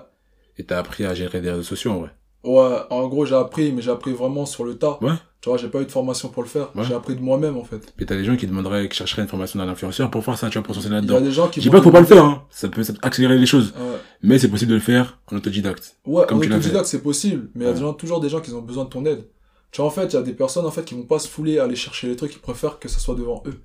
Et 0.57 0.63
t'as 0.63 0.80
appris 0.80 1.05
à 1.05 1.13
gérer 1.13 1.41
des 1.41 1.51
réseaux 1.51 1.63
sociaux, 1.63 1.91
en 1.91 1.99
vrai. 1.99 2.09
Ouais. 2.43 2.78
En 2.89 3.07
gros, 3.07 3.26
j'ai 3.26 3.36
appris, 3.36 3.72
mais 3.72 3.82
j'ai 3.82 3.91
appris 3.91 4.13
vraiment 4.13 4.45
sur 4.45 4.63
le 4.66 4.76
tas. 4.78 4.97
Ouais. 5.01 5.13
Tu 5.41 5.49
vois, 5.49 5.57
j'ai 5.59 5.68
pas 5.68 5.82
eu 5.82 5.86
de 5.86 5.91
formation 5.91 6.30
pour 6.30 6.41
le 6.41 6.49
faire. 6.49 6.76
Ouais. 6.76 6.84
J'ai 6.84 6.93
appris 6.95 7.16
de 7.16 7.22
moi-même, 7.22 7.57
en 7.57 7.63
fait. 7.63 7.93
Et 7.99 8.05
t'as 8.05 8.16
des 8.16 8.24
gens 8.24 8.36
qui 8.36 8.47
demanderaient, 8.47 8.89
qui 8.89 8.97
chercheraient 8.97 9.22
une 9.22 9.28
formation 9.28 9.59
d'un 9.59 9.68
influenceur 9.70 10.09
pour 10.09 10.24
faire 10.24 10.38
ça, 10.38 10.49
tu 10.49 10.57
vois, 10.57 10.63
pour 10.63 10.74
se 10.74 10.80
lancer 10.80 10.88
Il 10.89 10.93
y 10.93 10.95
a 10.97 11.01
là-dedans. 11.01 11.22
des 11.22 11.32
gens 11.32 11.47
qui 11.49 11.59
Je 11.61 11.66
dis 11.66 11.70
pas 11.70 11.78
qu'il 11.78 11.84
faut 11.86 11.91
pas 11.91 11.99
le 11.99 12.05
faire, 12.07 12.24
hein. 12.26 12.43
Ça 12.49 12.68
peut, 12.70 12.82
ça 12.84 12.93
peut 12.93 12.99
accélérer 13.03 13.38
les 13.38 13.45
choses. 13.45 13.74
Ouais. 13.78 13.97
Mais 14.24 14.39
c'est 14.39 14.47
possible 14.49 14.72
de 14.72 14.76
le 14.76 14.82
faire 14.82 15.20
en 15.32 15.36
autodidacte. 15.38 15.97
Ouais, 16.05 16.26
Comme 16.28 16.39
en 16.39 16.41
autodidacte, 16.41 16.86
c'est 16.88 17.03
possible, 17.03 17.49
mais 17.53 17.66
il 17.66 17.68
y 17.68 17.68
a 17.68 17.70
Ouais. 17.74 17.76
des 17.76 17.82
gens- 17.82 17.93
toujours 17.93 18.20
des 18.20 18.30
gens 18.30 18.41
qui 18.41 18.51
ont 18.53 18.61
besoin 18.61 18.86
de 18.86 18.89
ton 18.89 19.05
aide. 19.05 19.26
Tu 19.72 19.82
vois, 19.82 19.88
en 19.88 19.93
fait, 19.93 20.05
il 20.05 20.13
y 20.13 20.18
a 20.18 20.22
des 20.22 20.34
personnes, 20.34 20.66
en 20.66 20.72
fait, 20.72 20.86
qui 20.86 20.95
vont 20.95 21.03
pas 21.03 21.20
se 21.20 21.28
fouler 21.28 21.59
à 21.59 21.63
aller 21.66 21.76
chercher 21.76 22.07
les 22.07 22.16
trucs, 22.16 22.34
ils 22.34 22.39
préfèrent 22.39 22.80
que 22.80 22.88
ça 22.88 22.99
soit 22.99 23.16
devant 23.16 23.43
eux. 23.45 23.59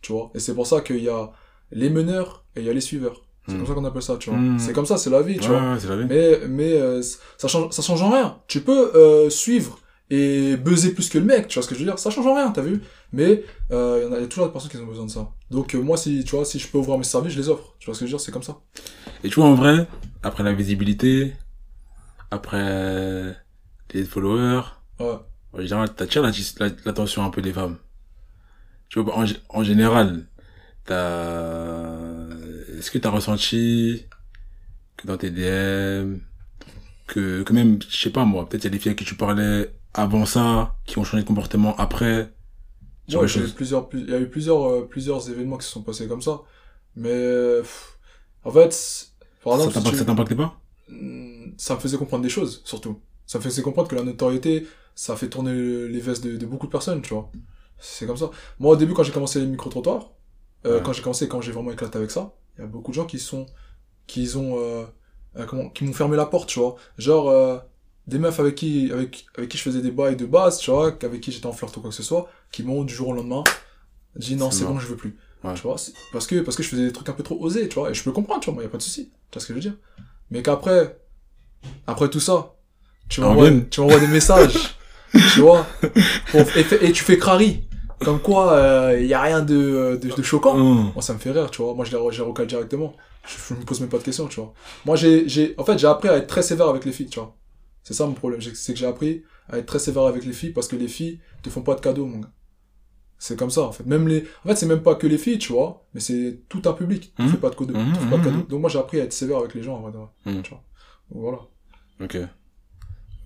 Tu 0.00 0.12
vois? 0.12 0.30
Et 0.34 0.38
c'est 0.40 0.54
pour 0.54 0.66
ça 0.66 0.80
qu'il 0.80 1.02
y 1.02 1.08
a 1.08 1.30
les 1.72 1.90
meneurs 1.90 2.44
et 2.56 2.60
il 2.60 2.66
y 2.66 2.70
a 2.70 2.72
les 2.72 2.80
suiveurs. 2.80 3.22
C'est 3.46 3.54
Hmm. 3.54 3.58
comme 3.58 3.66
ça 3.66 3.74
qu'on 3.74 3.84
appelle 3.84 4.02
ça, 4.02 4.16
tu 4.16 4.30
vois. 4.30 4.38
Hmm. 4.38 4.58
C'est 4.58 4.72
comme 4.72 4.86
ça, 4.86 4.96
c'est 4.96 5.10
la 5.10 5.20
vie, 5.22 5.38
tu 5.38 5.50
Ouais, 5.50 5.58
vois. 5.58 5.72
ouais, 5.74 5.80
c'est 5.80 5.88
la 5.88 5.96
vie. 5.96 6.06
Mais, 6.08 6.40
mais, 6.48 6.72
euh, 6.74 7.02
ça 7.36 7.48
change, 7.48 7.72
ça 7.72 7.82
change 7.82 8.00
en 8.02 8.10
rien. 8.10 8.38
Tu 8.46 8.60
peux, 8.62 8.94
euh, 8.94 9.28
suivre 9.28 9.78
et 10.10 10.56
buzzer 10.56 10.92
plus 10.94 11.08
que 11.08 11.18
le 11.18 11.24
mec, 11.24 11.48
tu 11.48 11.54
vois 11.54 11.62
ce 11.62 11.68
que 11.68 11.74
je 11.74 11.80
veux 11.80 11.86
dire? 11.86 11.98
Ça 11.98 12.10
change 12.10 12.26
en 12.26 12.34
rien, 12.34 12.50
t'as 12.52 12.62
vu? 12.62 12.80
Mais, 13.12 13.42
euh, 13.72 14.00
il 14.02 14.06
y 14.06 14.08
en 14.08 14.12
a, 14.12 14.18
il 14.18 14.22
y 14.22 14.24
a 14.24 14.28
toujours 14.28 14.46
des 14.46 14.52
personnes 14.52 14.70
qui 14.70 14.76
ont 14.78 14.86
besoin 14.86 15.06
de 15.06 15.10
ça. 15.10 15.30
Donc, 15.50 15.74
euh, 15.74 15.78
moi, 15.82 15.96
si, 15.96 16.22
tu 16.24 16.36
vois, 16.36 16.44
si 16.44 16.58
je 16.58 16.68
peux 16.68 16.78
ouvrir 16.78 16.96
mes 16.96 17.04
services, 17.04 17.32
je 17.32 17.38
les 17.40 17.48
offre. 17.48 17.74
Tu 17.78 17.86
vois 17.86 17.94
ce 17.94 18.00
que 18.00 18.06
je 18.06 18.12
veux 18.12 18.16
dire, 18.18 18.24
c'est 18.24 18.32
comme 18.32 18.42
ça. 18.42 18.60
Et 19.24 19.28
tu 19.28 19.34
vois, 19.34 19.46
en 19.46 19.54
vrai, 19.54 19.88
après 20.22 20.42
la 20.42 20.52
visibilité, 20.54 21.32
après 22.30 23.34
les 23.92 24.04
followers, 24.04 24.62
Ouais. 24.98 25.18
en 25.54 25.62
général, 25.62 25.94
t'attires 25.94 26.20
la- 26.22 26.32
la- 26.58 26.74
l'attention 26.84 27.24
un 27.24 27.30
peu 27.30 27.40
des 27.40 27.54
femmes. 27.54 27.78
Tu 28.88 29.00
vois, 29.00 29.18
en, 29.18 29.24
en 29.48 29.64
général, 29.64 30.26
t'as, 30.84 32.28
est-ce 32.78 32.90
que 32.90 32.98
t'as 32.98 33.10
ressenti 33.10 34.06
que 34.98 35.06
dans 35.08 35.18
tes 35.18 35.30
DM, 35.30 36.20
que, 37.08 37.42
que 37.44 37.52
même, 37.52 37.80
je 37.88 37.96
sais 37.96 38.10
pas 38.12 38.24
moi, 38.26 38.48
peut-être 38.48 38.64
il 38.64 38.66
y 38.66 38.68
a 38.68 38.72
des 38.72 38.78
filles 38.80 38.92
à 38.92 38.94
qui 38.94 39.04
tu 39.04 39.16
parlais 39.16 39.74
avant 39.94 40.26
ça, 40.26 40.76
qui 40.86 40.98
ont 40.98 41.04
changé 41.04 41.22
de 41.24 41.28
comportement 41.28 41.76
après, 41.78 42.32
Ouais, 43.08 43.26
il 43.28 43.34
y 43.34 43.38
a 43.38 43.42
eu 43.44 43.52
plusieurs, 43.52 43.88
plus- 43.88 44.00
il 44.00 44.10
y 44.10 44.14
a 44.14 44.20
eu 44.20 44.28
plusieurs, 44.30 44.64
euh, 44.66 44.88
plusieurs 44.88 45.28
événements 45.30 45.58
qui 45.58 45.66
se 45.66 45.72
sont 45.72 45.82
passés 45.82 46.08
comme 46.08 46.22
ça. 46.22 46.40
Mais, 46.96 47.10
pff, 47.60 47.98
en 48.44 48.50
fait, 48.50 49.12
par 49.42 49.54
Ça 49.54 49.54
exemple, 49.54 49.74
si 49.74 49.82
t'impacte- 49.82 49.96
tu- 49.96 49.96
ça 49.96 50.04
t'impactait 50.04 50.34
pas? 50.36 50.60
Hmm, 50.88 51.52
ça 51.58 51.74
me 51.76 51.80
faisait 51.80 51.98
comprendre 51.98 52.22
des 52.24 52.30
choses, 52.30 52.62
surtout. 52.64 53.00
Ça 53.26 53.38
me 53.38 53.44
faisait 53.44 53.62
comprendre 53.62 53.88
que 53.88 53.96
la 53.96 54.02
notoriété, 54.04 54.66
ça 54.94 55.16
fait 55.16 55.28
tourner 55.28 55.52
les 55.88 56.00
vestes 56.00 56.24
de, 56.24 56.36
de 56.36 56.46
beaucoup 56.46 56.66
de 56.66 56.72
personnes, 56.72 57.02
tu 57.02 57.14
vois. 57.14 57.30
C'est 57.78 58.06
comme 58.06 58.16
ça. 58.16 58.30
Moi, 58.58 58.72
au 58.72 58.76
début, 58.76 58.94
quand 58.94 59.02
j'ai 59.02 59.12
commencé 59.12 59.40
les 59.40 59.46
micro-trottoirs, 59.46 60.10
euh, 60.66 60.76
Ouais. 60.76 60.82
quand 60.84 60.92
j'ai 60.92 61.02
commencé, 61.02 61.28
quand 61.28 61.40
j'ai 61.40 61.52
vraiment 61.52 61.70
éclaté 61.72 61.98
avec 61.98 62.10
ça, 62.10 62.32
il 62.56 62.60
y 62.62 62.64
a 62.64 62.66
beaucoup 62.66 62.90
de 62.92 62.96
gens 62.96 63.04
qui 63.04 63.18
sont, 63.18 63.46
qui 64.06 64.30
ont, 64.36 64.56
euh, 64.58 64.84
euh, 65.36 65.44
comment, 65.46 65.68
qui 65.70 65.84
m'ont 65.84 65.92
fermé 65.92 66.16
la 66.16 66.26
porte, 66.26 66.48
tu 66.48 66.58
vois. 66.60 66.76
Genre, 66.98 67.28
euh, 67.28 67.58
des 68.06 68.18
meufs 68.18 68.38
avec 68.40 68.54
qui, 68.54 68.90
avec, 68.92 69.26
avec 69.36 69.50
qui 69.50 69.58
je 69.58 69.62
faisais 69.62 69.82
des 69.82 69.90
bails 69.90 70.16
de 70.16 70.26
base, 70.26 70.58
tu 70.58 70.70
vois, 70.70 70.96
avec 71.02 71.20
qui 71.20 71.32
j'étais 71.32 71.46
en 71.46 71.52
flirt 71.52 71.76
ou 71.76 71.80
quoi 71.80 71.90
que 71.90 71.96
ce 71.96 72.02
soit, 72.02 72.28
qui 72.52 72.62
m'ont, 72.62 72.84
du 72.84 72.94
jour 72.94 73.08
au 73.08 73.12
lendemain, 73.12 73.42
dit 74.16 74.36
non, 74.36 74.50
C'est 74.50 74.64
bon, 74.64 74.78
je 74.78 74.86
veux 74.86 74.96
plus. 74.96 75.16
Ouais. 75.42 75.54
Tu 75.54 75.62
vois, 75.62 75.76
parce 76.12 76.26
que, 76.26 76.40
parce 76.40 76.56
que 76.56 76.62
je 76.62 76.68
faisais 76.68 76.86
des 76.86 76.92
trucs 76.92 77.08
un 77.08 77.12
peu 77.12 77.22
trop 77.22 77.38
osés, 77.44 77.68
tu 77.68 77.74
vois, 77.74 77.90
et 77.90 77.94
je 77.94 78.02
peux 78.02 78.12
comprendre, 78.12 78.40
tu 78.40 78.46
vois, 78.46 78.54
moi, 78.54 78.62
y 78.62 78.66
a 78.66 78.70
pas 78.70 78.78
de 78.78 78.82
souci. 78.82 79.10
Tu 79.30 79.34
vois 79.38 79.42
ce 79.42 79.46
que 79.46 79.52
je 79.52 79.56
veux 79.56 79.60
dire? 79.62 79.76
Mais 80.30 80.42
qu'après, 80.42 80.98
après 81.86 82.08
tout 82.08 82.20
ça, 82.20 82.54
tu 83.08 83.20
m'envoies, 83.20 83.50
tu 83.70 83.80
m'envoies 83.80 84.00
des 84.00 84.06
messages, 84.06 84.76
tu 85.34 85.40
vois, 85.40 85.66
et, 86.34 86.44
fait- 86.64 86.84
et 86.84 86.92
tu 86.92 87.04
fais 87.04 87.18
crari. 87.18 87.68
Comme 88.00 88.20
quoi, 88.20 88.92
il 88.98 89.06
y 89.06 89.14
a 89.14 89.20
rien 89.22 89.40
de, 89.42 89.98
de, 90.02 90.14
de 90.14 90.22
choquant. 90.22 90.56
Hum. 90.56 90.90
Moi, 90.94 91.02
ça 91.02 91.14
me 91.14 91.18
fait 91.18 91.30
rire, 91.30 91.50
tu 91.50 91.62
vois. 91.62 91.74
Moi, 91.74 91.84
je 91.84 91.96
les, 91.96 92.02
je 92.12 92.22
les 92.22 92.28
recale 92.28 92.46
directement. 92.46 92.92
Je, 93.26 93.54
je 93.54 93.60
me 93.60 93.64
pose 93.64 93.80
même 93.80 93.88
pas 93.88 93.98
de 93.98 94.02
questions, 94.02 94.26
tu 94.26 94.40
vois. 94.40 94.52
Moi, 94.84 94.96
j'ai, 94.96 95.54
en 95.58 95.64
fait, 95.64 95.78
j'ai 95.78 95.86
appris 95.86 96.08
à 96.08 96.16
être 96.16 96.26
très 96.26 96.42
sévère 96.42 96.68
avec 96.68 96.84
les 96.84 96.92
filles, 96.92 97.06
tu 97.08 97.18
vois. 97.18 97.36
C'est 97.82 97.94
ça 97.94 98.06
mon 98.06 98.12
problème. 98.12 98.40
C'est 98.42 98.72
que 98.74 98.78
j'ai 98.78 98.86
appris 98.86 99.22
à 99.48 99.58
être 99.58 99.66
très 99.66 99.78
sévère 99.78 100.02
avec 100.04 100.24
les 100.24 100.32
filles 100.32 100.50
parce 100.52 100.68
que 100.68 100.76
les 100.76 100.88
filles 100.88 101.20
te 101.42 101.50
font 101.50 101.62
pas 101.62 101.74
de 101.74 101.80
cadeaux, 101.80 102.06
mon 102.06 102.18
gars. 102.18 102.30
C'est 103.18 103.38
comme 103.38 103.50
ça, 103.50 103.62
en 103.62 103.72
fait. 103.72 103.86
Même 103.86 104.06
les, 104.08 104.24
en 104.44 104.48
fait, 104.48 104.56
c'est 104.56 104.66
même 104.66 104.82
pas 104.82 104.96
que 104.96 105.06
les 105.06 105.16
filles, 105.18 105.38
tu 105.38 105.52
vois. 105.52 105.86
Mais 105.94 106.00
c'est 106.00 106.40
tout 106.48 106.62
un 106.66 106.72
public. 106.74 107.14
Tu 107.16 107.22
Mhm. 107.22 107.28
fais 107.30 107.36
pas 107.38 107.50
de 107.50 107.54
cadeaux. 107.54 107.72
Tu 107.72 107.78
pas 108.08 108.16
de 108.16 108.16
mhm, 108.16 108.24
cadeaux. 108.24 108.42
Donc, 108.50 108.60
moi, 108.60 108.68
j'ai 108.68 108.78
appris 108.78 109.00
à 109.00 109.04
être 109.04 109.12
sévère 109.14 109.38
avec 109.38 109.54
les 109.54 109.62
gens, 109.62 109.76
en 109.76 109.80
vrai. 109.80 109.92
Mhm. 110.26 110.42
Tu 110.42 110.50
vois. 110.50 110.62
Donc, 111.10 111.22
Voilà. 111.22 111.38
Ok. 112.02 112.18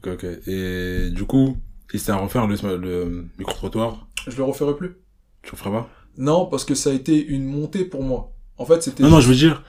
Ok, 0.04 0.08
ok. 0.14 0.24
Et 0.46 1.10
du 1.10 1.24
coup, 1.24 1.56
si 1.90 1.98
c'était 1.98 2.12
à 2.12 2.16
refaire 2.16 2.46
le, 2.46 2.56
le 2.76 3.26
micro-trottoir, 3.38 4.08
Je 4.26 4.36
le 4.36 4.42
referai 4.44 4.76
plus. 4.76 4.96
tu 5.42 5.52
le 5.52 5.56
ferais 5.56 5.70
pas? 5.70 5.88
Non, 6.16 6.46
parce 6.46 6.64
que 6.64 6.74
ça 6.74 6.90
a 6.90 6.92
été 6.92 7.24
une 7.24 7.44
montée 7.46 7.84
pour 7.84 8.02
moi. 8.02 8.32
En 8.56 8.64
fait, 8.66 8.82
c'était. 8.82 9.02
Non, 9.04 9.10
non, 9.10 9.20
je 9.20 9.28
veux 9.28 9.34
dire, 9.36 9.62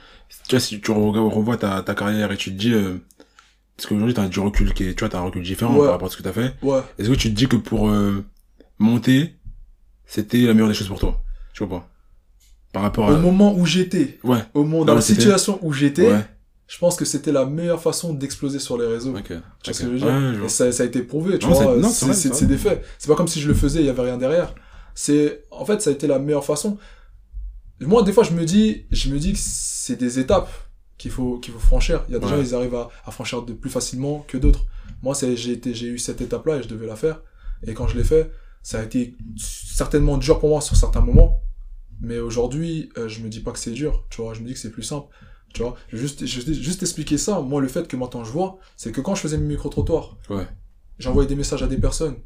tu 0.48 0.56
vois, 0.56 0.60
si 0.60 0.80
tu 0.80 0.90
re- 0.90 1.28
revois 1.32 1.56
ta, 1.56 1.80
ta 1.82 1.94
carrière 1.94 2.32
et 2.32 2.36
tu 2.36 2.50
te 2.50 2.56
dis, 2.58 2.72
euh, 2.72 2.98
parce 3.76 3.88
qu'aujourd'hui 3.88 4.14
t'as 4.14 4.28
du 4.28 4.40
recul 4.40 4.74
qui 4.74 4.84
est, 4.84 4.94
tu 4.94 5.00
vois, 5.00 5.08
t'as 5.08 5.18
un 5.18 5.22
recul 5.22 5.42
différent 5.42 5.74
Ouais. 5.74 5.82
par 5.84 5.92
rapport 5.92 6.08
à 6.08 6.10
ce 6.10 6.16
que 6.16 6.22
t'as 6.22 6.32
fait. 6.32 6.54
Ouais. 6.62 6.80
Est-ce 6.98 7.08
que 7.08 7.14
tu 7.14 7.30
te 7.30 7.34
dis 7.36 7.46
que 7.46 7.56
pour 7.56 7.88
euh, 7.88 8.24
monter, 8.78 9.36
c'était 10.06 10.38
la 10.38 10.52
meilleure 10.54 10.68
des 10.68 10.74
choses 10.74 10.88
pour 10.88 10.98
toi? 10.98 11.22
Tu 11.54 11.64
vois 11.64 11.78
pas 11.80 11.88
Par 12.72 12.82
rapport 12.82 13.08
Au 13.08 13.12
à... 13.14 13.18
moment 13.18 13.54
où 13.54 13.64
j'étais, 13.64 14.18
Ouais, 14.24 14.42
au 14.54 14.64
moment, 14.64 14.84
dans 14.84 14.94
la 14.94 15.00
situation 15.00 15.58
où 15.62 15.72
j'étais, 15.72 16.10
ouais. 16.10 16.24
Je 16.72 16.78
pense 16.78 16.94
que 16.96 17.04
c'était 17.04 17.32
la 17.32 17.46
meilleure 17.46 17.82
façon 17.82 18.14
d'exploser 18.14 18.60
sur 18.60 18.78
les 18.78 18.86
réseaux. 18.86 19.16
Ok. 19.16 19.24
Tu 19.26 19.34
vois 19.34 19.74
ce 19.74 19.80
que 19.80 19.86
je 19.86 19.90
veux 19.90 19.98
dire 19.98 20.06
Ouais, 20.06 20.12
je 20.30 20.34
Et 20.34 20.38
vois. 20.38 20.48
ça, 20.48 20.70
ça 20.70 20.84
a 20.84 20.86
été 20.86 21.02
prouvé, 21.02 21.36
tu 21.38 21.46
Non, 21.48 21.52
vois. 21.52 21.64
c'est- 21.90 22.46
des 22.46 22.56
faits. 22.58 22.84
C'est 22.98 23.08
pas 23.08 23.16
comme 23.16 23.26
si 23.28 23.40
je 23.40 23.48
le 23.48 23.54
faisais, 23.54 23.80
il 23.80 23.86
y 23.86 23.88
avait 23.88 24.02
rien 24.02 24.16
derrière. 24.18 24.54
C'est, 24.94 25.46
en 25.50 25.64
fait, 25.64 25.82
ça 25.82 25.90
a 25.90 25.92
été 25.92 26.06
la 26.06 26.20
meilleure 26.20 26.44
façon. 26.44 26.78
Moi, 27.80 28.02
des 28.04 28.12
fois, 28.12 28.22
je 28.24 28.32
me 28.32 28.44
dis, 28.44 28.84
je 28.92 29.10
me 29.12 29.18
dis 29.18 29.32
que 29.32 29.38
c'est 29.40 29.96
des 29.96 30.18
étapes 30.20 30.48
qu'il 30.98 31.10
faut, 31.10 31.38
qu'il 31.38 31.52
faut 31.54 31.58
franchir. 31.58 32.04
Il 32.08 32.12
y 32.12 32.16
a 32.16 32.18
des 32.20 32.26
Ouais. 32.26 32.30
gens, 32.32 32.40
ils 32.40 32.54
arrivent 32.54 32.74
à, 32.76 32.88
à 33.04 33.10
franchir 33.10 33.42
de 33.42 33.52
plus 33.52 33.70
facilement 33.70 34.24
que 34.28 34.38
d'autres. 34.38 34.64
Moi, 35.02 35.14
c'est, 35.14 35.34
j'ai 35.36 35.52
été, 35.52 35.74
j'ai 35.74 35.86
eu 35.88 35.98
cette 35.98 36.20
étape-là 36.20 36.58
et 36.58 36.62
je 36.62 36.68
devais 36.68 36.86
la 36.86 36.96
faire. 36.96 37.22
Et 37.66 37.74
quand 37.74 37.88
je 37.88 37.96
l'ai 37.96 38.04
fait, 38.04 38.30
ça 38.62 38.78
a 38.78 38.82
été 38.84 39.16
certainement 39.36 40.18
dur 40.18 40.38
pour 40.38 40.50
moi 40.50 40.60
sur 40.60 40.76
certains 40.76 41.00
moments. 41.00 41.40
Mais 42.02 42.18
aujourd'hui, 42.18 42.90
euh, 42.96 43.08
je 43.08 43.20
me 43.22 43.28
dis 43.28 43.40
pas 43.40 43.50
que 43.52 43.58
c'est 43.58 43.70
dur, 43.72 44.06
tu 44.10 44.22
vois. 44.22 44.34
Je 44.34 44.40
me 44.40 44.46
dis 44.46 44.52
que 44.54 44.58
c'est 44.58 44.70
plus 44.70 44.82
simple. 44.82 45.08
Tu 45.52 45.62
vois, 45.62 45.74
je 45.88 45.96
vais 45.96 46.02
juste, 46.02 46.26
je 46.26 46.40
vais 46.40 46.54
juste 46.54 46.82
expliquer 46.82 47.18
ça. 47.18 47.40
Moi, 47.40 47.60
le 47.60 47.68
fait 47.68 47.88
que 47.88 47.96
maintenant 47.96 48.24
je 48.24 48.30
vois, 48.30 48.58
c'est 48.76 48.92
que 48.92 49.00
quand 49.00 49.14
je 49.14 49.20
faisais 49.20 49.36
mes 49.38 49.46
micro-trottoirs, 49.46 50.16
Ouais. 50.28 50.46
j'envoyais 50.98 51.28
des 51.28 51.34
messages 51.34 51.62
à 51.62 51.66
des 51.66 51.78
personnes. 51.78 52.16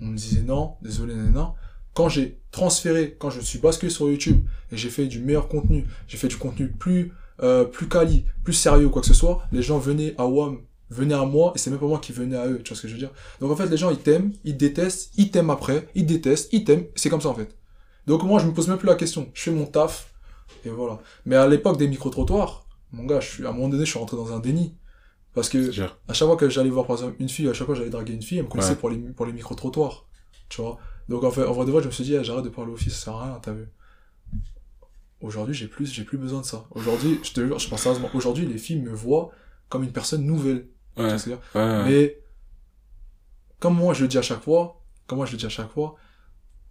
On 0.00 0.06
me 0.06 0.16
disait 0.16 0.42
non, 0.42 0.74
désolé, 0.82 1.14
non. 1.14 1.54
Quand 1.94 2.08
j'ai 2.08 2.40
transféré, 2.50 3.16
quand 3.18 3.30
je 3.30 3.40
suis 3.40 3.60
basculé 3.60 3.90
sur 3.90 4.10
YouTube 4.10 4.44
et 4.72 4.76
j'ai 4.76 4.90
fait 4.90 5.06
du 5.06 5.20
meilleur 5.20 5.46
contenu, 5.48 5.86
j'ai 6.08 6.18
fait 6.18 6.26
du 6.26 6.36
contenu 6.36 6.68
plus, 6.68 7.12
euh, 7.42 7.64
plus 7.64 7.86
quali, 7.88 8.24
plus 8.42 8.52
sérieux, 8.54 8.88
quoi 8.88 9.00
que 9.02 9.06
ce 9.06 9.14
soit, 9.14 9.42
les 9.52 9.62
gens 9.62 9.78
venaient 9.78 10.14
à 10.18 10.26
WAM, 10.26 10.58
venaient 10.90 11.14
à 11.14 11.24
moi 11.24 11.52
et 11.54 11.58
c'est 11.58 11.70
même 11.70 11.78
pas 11.78 11.86
moi 11.86 12.00
qui 12.00 12.10
venais 12.10 12.36
à 12.36 12.48
eux, 12.48 12.60
tu 12.64 12.70
vois 12.70 12.76
ce 12.76 12.82
que 12.82 12.88
je 12.88 12.94
veux 12.94 12.98
dire. 12.98 13.12
Donc 13.40 13.52
en 13.52 13.56
fait, 13.56 13.66
les 13.66 13.76
gens 13.76 13.90
ils 13.90 13.98
t'aiment, 13.98 14.32
ils 14.42 14.56
détestent, 14.56 15.12
ils 15.16 15.30
t'aiment 15.30 15.50
après, 15.50 15.88
ils 15.94 16.04
détestent, 16.06 16.52
ils 16.52 16.64
t'aiment, 16.64 16.86
c'est 16.96 17.08
comme 17.10 17.20
ça 17.20 17.28
en 17.28 17.34
fait. 17.34 17.54
Donc 18.08 18.24
moi, 18.24 18.40
je 18.40 18.46
me 18.46 18.52
pose 18.52 18.66
même 18.66 18.78
plus 18.78 18.88
la 18.88 18.96
question. 18.96 19.30
Je 19.32 19.42
fais 19.42 19.50
mon 19.52 19.64
taf 19.66 20.12
et 20.64 20.68
voilà. 20.70 20.98
Mais 21.26 21.36
à 21.36 21.46
l'époque 21.46 21.78
des 21.78 21.86
micro-trottoirs, 21.88 22.63
mon 22.94 23.04
gars, 23.04 23.20
je 23.20 23.28
suis, 23.28 23.46
à 23.46 23.50
un 23.50 23.52
moment 23.52 23.68
donné, 23.68 23.84
je 23.84 23.90
suis 23.90 23.98
rentré 23.98 24.16
dans 24.16 24.32
un 24.32 24.40
déni. 24.40 24.76
Parce 25.34 25.48
que 25.48 25.70
à 26.08 26.12
chaque 26.14 26.28
fois 26.28 26.36
que 26.36 26.48
j'allais 26.48 26.70
voir 26.70 26.86
par 26.86 26.96
exemple 26.96 27.16
une 27.18 27.28
fille, 27.28 27.48
à 27.48 27.52
chaque 27.54 27.66
fois 27.66 27.74
que 27.74 27.78
j'allais 27.80 27.90
draguer 27.90 28.14
une 28.14 28.22
fille, 28.22 28.38
elle 28.38 28.44
me 28.44 28.48
connaissait 28.48 28.70
Ouais. 28.70 28.76
pour 28.76 28.90
les, 28.90 28.98
pour 28.98 29.26
les 29.26 29.32
micro-trottoirs. 29.32 30.06
Tu 30.48 30.60
vois? 30.62 30.78
Donc 31.08 31.24
en 31.24 31.30
fait, 31.32 31.44
en 31.44 31.52
vrai 31.52 31.66
de 31.66 31.72
vrai, 31.72 31.82
je 31.82 31.88
me 31.88 31.92
suis 31.92 32.04
dit, 32.04 32.16
j'arrête 32.22 32.44
de 32.44 32.50
parler 32.50 32.70
aux 32.72 32.76
filles, 32.76 32.92
ça 32.92 33.04
sert 33.06 33.14
à 33.16 33.24
rien, 33.24 33.40
t'as 33.42 33.52
vu. 33.52 33.66
Aujourd'hui, 35.20 35.54
j'ai 35.54 35.68
plus, 35.68 35.92
j'ai 35.92 36.04
plus 36.04 36.18
besoin 36.18 36.40
de 36.40 36.46
ça. 36.46 36.66
Aujourd'hui, 36.70 37.18
je 37.22 37.32
te 37.32 37.40
jure, 37.44 37.58
je 37.58 37.68
pense 37.68 37.80
sérieusement, 37.82 38.10
aujourd'hui, 38.14 38.46
les 38.46 38.58
filles 38.58 38.80
me 38.80 38.92
voient 38.92 39.30
comme 39.68 39.82
une 39.82 39.92
personne 39.92 40.24
nouvelle. 40.24 40.68
Ouais. 40.96 41.16
Mais, 41.54 42.18
comme 43.58 43.74
moi 43.76 43.94
je 43.94 44.02
le 44.02 44.08
dis 44.08 44.18
à 44.18 44.22
chaque 44.22 44.42
fois, 44.42 44.82
comme 45.06 45.16
moi 45.18 45.26
je 45.26 45.32
le 45.32 45.38
dis 45.38 45.46
à 45.46 45.50
chaque 45.50 45.70
fois, 45.70 45.96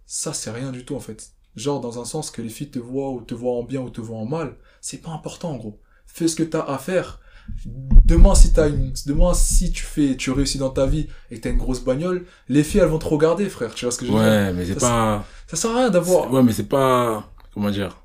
ça 0.05 0.33
c'est 0.33 0.51
rien 0.51 0.71
du 0.71 0.85
tout 0.85 0.95
en 0.95 0.99
fait. 0.99 1.31
Genre 1.55 1.81
dans 1.81 1.99
un 1.99 2.05
sens 2.05 2.31
que 2.31 2.41
les 2.41 2.49
filles 2.49 2.69
te 2.71 2.79
voient 2.79 3.11
ou 3.11 3.21
te 3.21 3.33
voient 3.33 3.53
en 3.53 3.63
bien 3.63 3.81
ou 3.81 3.89
te 3.89 4.01
voient 4.01 4.17
en 4.17 4.25
mal, 4.25 4.55
c'est 4.81 5.01
pas 5.01 5.11
important 5.11 5.51
en 5.51 5.57
gros. 5.57 5.79
Fais 6.13 6.27
ce 6.27 6.35
que 6.35 6.43
t'as 6.43 6.61
à 6.61 6.77
faire. 6.77 7.19
Demain 8.05 8.35
si 8.35 8.53
t'as 8.53 8.69
une, 8.69 8.93
demain 9.05 9.33
si 9.33 9.71
tu 9.73 9.83
fais, 9.83 10.15
tu 10.15 10.31
réussis 10.31 10.57
dans 10.59 10.69
ta 10.69 10.85
vie 10.85 11.07
et 11.29 11.37
que 11.37 11.41
t'as 11.41 11.49
une 11.49 11.57
grosse 11.57 11.81
bagnole, 11.83 12.25
les 12.47 12.63
filles 12.63 12.79
elles 12.81 12.87
vont 12.87 12.99
te 12.99 13.05
regarder 13.07 13.49
frère. 13.49 13.73
Tu 13.75 13.83
vois 13.85 13.91
ce 13.91 13.97
que 13.97 14.05
je 14.05 14.11
veux 14.11 14.17
dire? 14.19 14.27
Ouais, 14.27 14.53
mais 14.53 14.65
c'est 14.65 14.79
pas. 14.79 15.25
Ça 15.47 15.57
sert 15.57 15.71
à 15.71 15.77
rien 15.79 15.89
d'avoir. 15.89 16.31
Ouais, 16.31 16.41
mais 16.43 16.53
c'est 16.53 16.69
pas. 16.69 17.29
Comment 17.53 17.69
dire? 17.69 17.97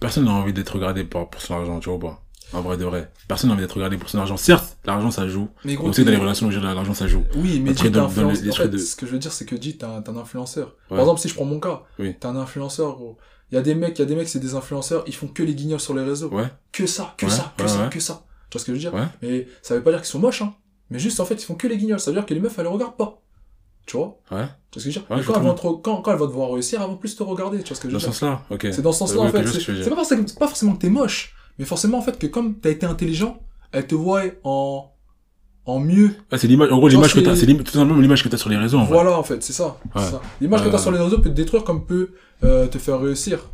Personne 0.00 0.24
n'a 0.24 0.32
envie 0.32 0.52
d'être 0.52 0.74
regardé 0.74 1.04
pour, 1.04 1.30
pour 1.30 1.40
son 1.40 1.54
argent, 1.54 1.78
tu 1.80 1.88
vois 1.88 1.96
ou 1.96 2.00
pas? 2.00 2.22
En 2.52 2.60
vrai 2.60 2.76
de 2.76 2.84
vrai. 2.84 3.10
Personne 3.28 3.48
n'a 3.48 3.54
envie 3.54 3.62
d'être 3.62 3.72
regardé 3.76 3.96
pour 3.96 4.10
son 4.10 4.18
argent. 4.18 4.36
Certes, 4.36 4.76
l'argent 4.84 5.10
ça 5.10 5.26
joue. 5.26 5.48
Mais 5.64 5.78
On 5.78 5.90
sait 5.92 6.02
que 6.02 6.06
dans 6.06 6.12
les 6.12 6.18
relations, 6.18 6.50
l'argent 6.50 6.92
ça 6.92 7.06
joue. 7.06 7.22
Oui, 7.36 7.60
mais 7.60 7.70
Après, 7.70 7.88
dans- 7.88 8.06
influenceur. 8.06 8.50
En 8.50 8.52
fait, 8.56 8.68
de- 8.68 8.76
ce 8.78 8.94
que 8.96 9.06
je 9.06 9.12
veux 9.12 9.18
dire, 9.18 9.32
c'est 9.32 9.46
que 9.46 9.54
dis, 9.54 9.78
t'es 9.78 9.84
un, 9.86 10.02
t'es 10.02 10.10
un 10.10 10.16
influenceur. 10.18 10.66
Ouais. 10.90 10.96
Par 10.96 11.00
exemple, 11.00 11.20
si 11.20 11.28
je 11.28 11.34
prends 11.34 11.44
mon 11.46 11.60
cas, 11.60 11.82
Oui. 11.98 12.14
t'es 12.18 12.26
un 12.26 12.36
influenceur, 12.36 12.96
gros. 12.96 13.16
Il 13.52 13.56
y 13.56 13.58
a 13.58 13.62
des 13.62 13.74
mecs, 13.74 13.98
il 13.98 14.02
y 14.02 14.04
a 14.04 14.06
des 14.06 14.16
mecs, 14.16 14.28
c'est 14.28 14.38
des 14.40 14.54
influenceurs, 14.54 15.04
ils 15.06 15.14
font 15.14 15.28
que 15.28 15.42
les 15.42 15.54
guignols 15.54 15.78
sur 15.80 15.94
les 15.94 16.02
réseaux. 16.02 16.30
Ouais. 16.30 16.46
Que 16.72 16.86
ça, 16.86 17.14
que 17.18 17.26
Ouais, 17.26 17.30
ça, 17.30 17.52
que 17.56 17.62
ouais, 17.62 17.68
ça, 17.68 17.86
que 17.88 18.00
ça. 18.00 18.24
Tu 18.50 18.56
vois 18.56 18.60
ce 18.60 18.64
que 18.66 18.72
je 18.72 18.76
veux 18.76 18.80
dire? 18.90 18.94
Ouais. 18.94 19.06
Mais 19.22 19.46
ça 19.62 19.74
veut 19.74 19.82
pas 19.82 19.90
dire 19.90 20.00
qu'ils 20.00 20.08
sont 20.08 20.18
moches, 20.18 20.42
hein. 20.42 20.54
Mais 20.90 20.98
juste, 20.98 21.20
en 21.20 21.24
fait, 21.24 21.34
ils 21.34 21.44
font 21.44 21.54
que 21.54 21.66
les 21.66 21.76
guignols. 21.76 22.00
Ça 22.00 22.10
veut 22.10 22.16
dire 22.16 22.26
que 22.26 22.34
les 22.34 22.40
meufs, 22.40 22.58
elles 22.58 22.64
les 22.64 22.70
regardent 22.70 22.96
pas. 22.96 23.20
Tu 23.86 23.96
vois? 23.96 24.18
Ouais. 24.30 24.38
Tu 24.38 24.38
vois 24.38 24.46
ce 24.72 24.74
que 24.74 24.80
je 24.80 24.86
veux 24.86 24.92
dire? 24.92 25.02
Mais 25.10 25.22
quand, 25.22 25.34
elles 25.34 25.42
vont 25.42 25.54
te 25.54 25.60
quand, 25.82 25.96
quand 26.02 26.12
elles 26.12 26.18
vont 26.18 26.26
te 26.28 26.32
voir 26.32 26.50
réussir, 26.52 26.80
elles 26.80 26.86
vont 26.88 26.96
plus 26.96 27.14
te 27.16 27.22
regarder. 27.22 27.58
Tu 27.62 27.68
vois 27.68 27.76
ce 27.76 27.80
que 27.80 27.88
je 27.88 27.92
Dans 27.94 27.98
veux 27.98 28.00
ce 28.00 28.10
dire? 28.10 28.14
sens-là, 28.14 28.42
ok. 28.50 28.68
C'est 28.72 28.82
dans 28.82 28.92
ce 28.92 28.98
sens-là, 29.00 29.20
en 29.22 29.28
fait. 29.28 29.46
ce 29.46 29.60
C'est 29.60 29.88
pas, 29.90 29.96
forcément- 29.96 30.24
c'est 30.26 30.38
pas 30.38 30.46
forcément 30.48 30.72
que 30.74 30.78
t'es 30.80 30.90
moche. 30.90 31.34
Mais 31.58 31.64
forcément, 31.64 31.98
en 31.98 32.02
fait, 32.02 32.18
que 32.18 32.26
comme 32.26 32.58
t'as 32.58 32.70
été 32.70 32.86
intelligent, 32.86 33.38
elles 33.72 33.86
te 33.86 33.94
voient 33.94 34.22
en, 34.44 34.90
en 35.66 35.78
mieux 35.80 36.10
Ouais, 36.30 36.38
c'est 36.38 36.46
l'image, 36.46 36.70
en 36.72 36.78
gros, 36.78 36.88
l'image 36.88 37.14
que 37.14 37.20
t'as, 37.20 37.36
c'est 37.36 37.46
tout 37.46 37.72
simplement 37.72 37.98
l'image 38.00 38.22
que 38.22 38.28
t'as 38.28 38.36
sur 38.38 38.48
les 38.50 38.56
réseaux, 38.56 38.78
en. 38.78 38.84
Voilà, 38.84 39.18
en 39.18 39.22
fait, 39.22 39.42
c'est 39.42 39.52
ça. 39.52 39.78
L'image 40.40 40.62
que 40.64 40.68
t'as 40.68 40.78
sur 40.78 40.90
les 40.92 40.98
réseaux 40.98 41.18
peut 41.18 41.30
te 41.30 41.34
détruire 41.34 41.64
comme 41.64 41.84
peut 41.86 42.12
euh, 42.44 42.66
te 42.66 42.78
faire 42.78 43.00
réussir. 43.00 43.48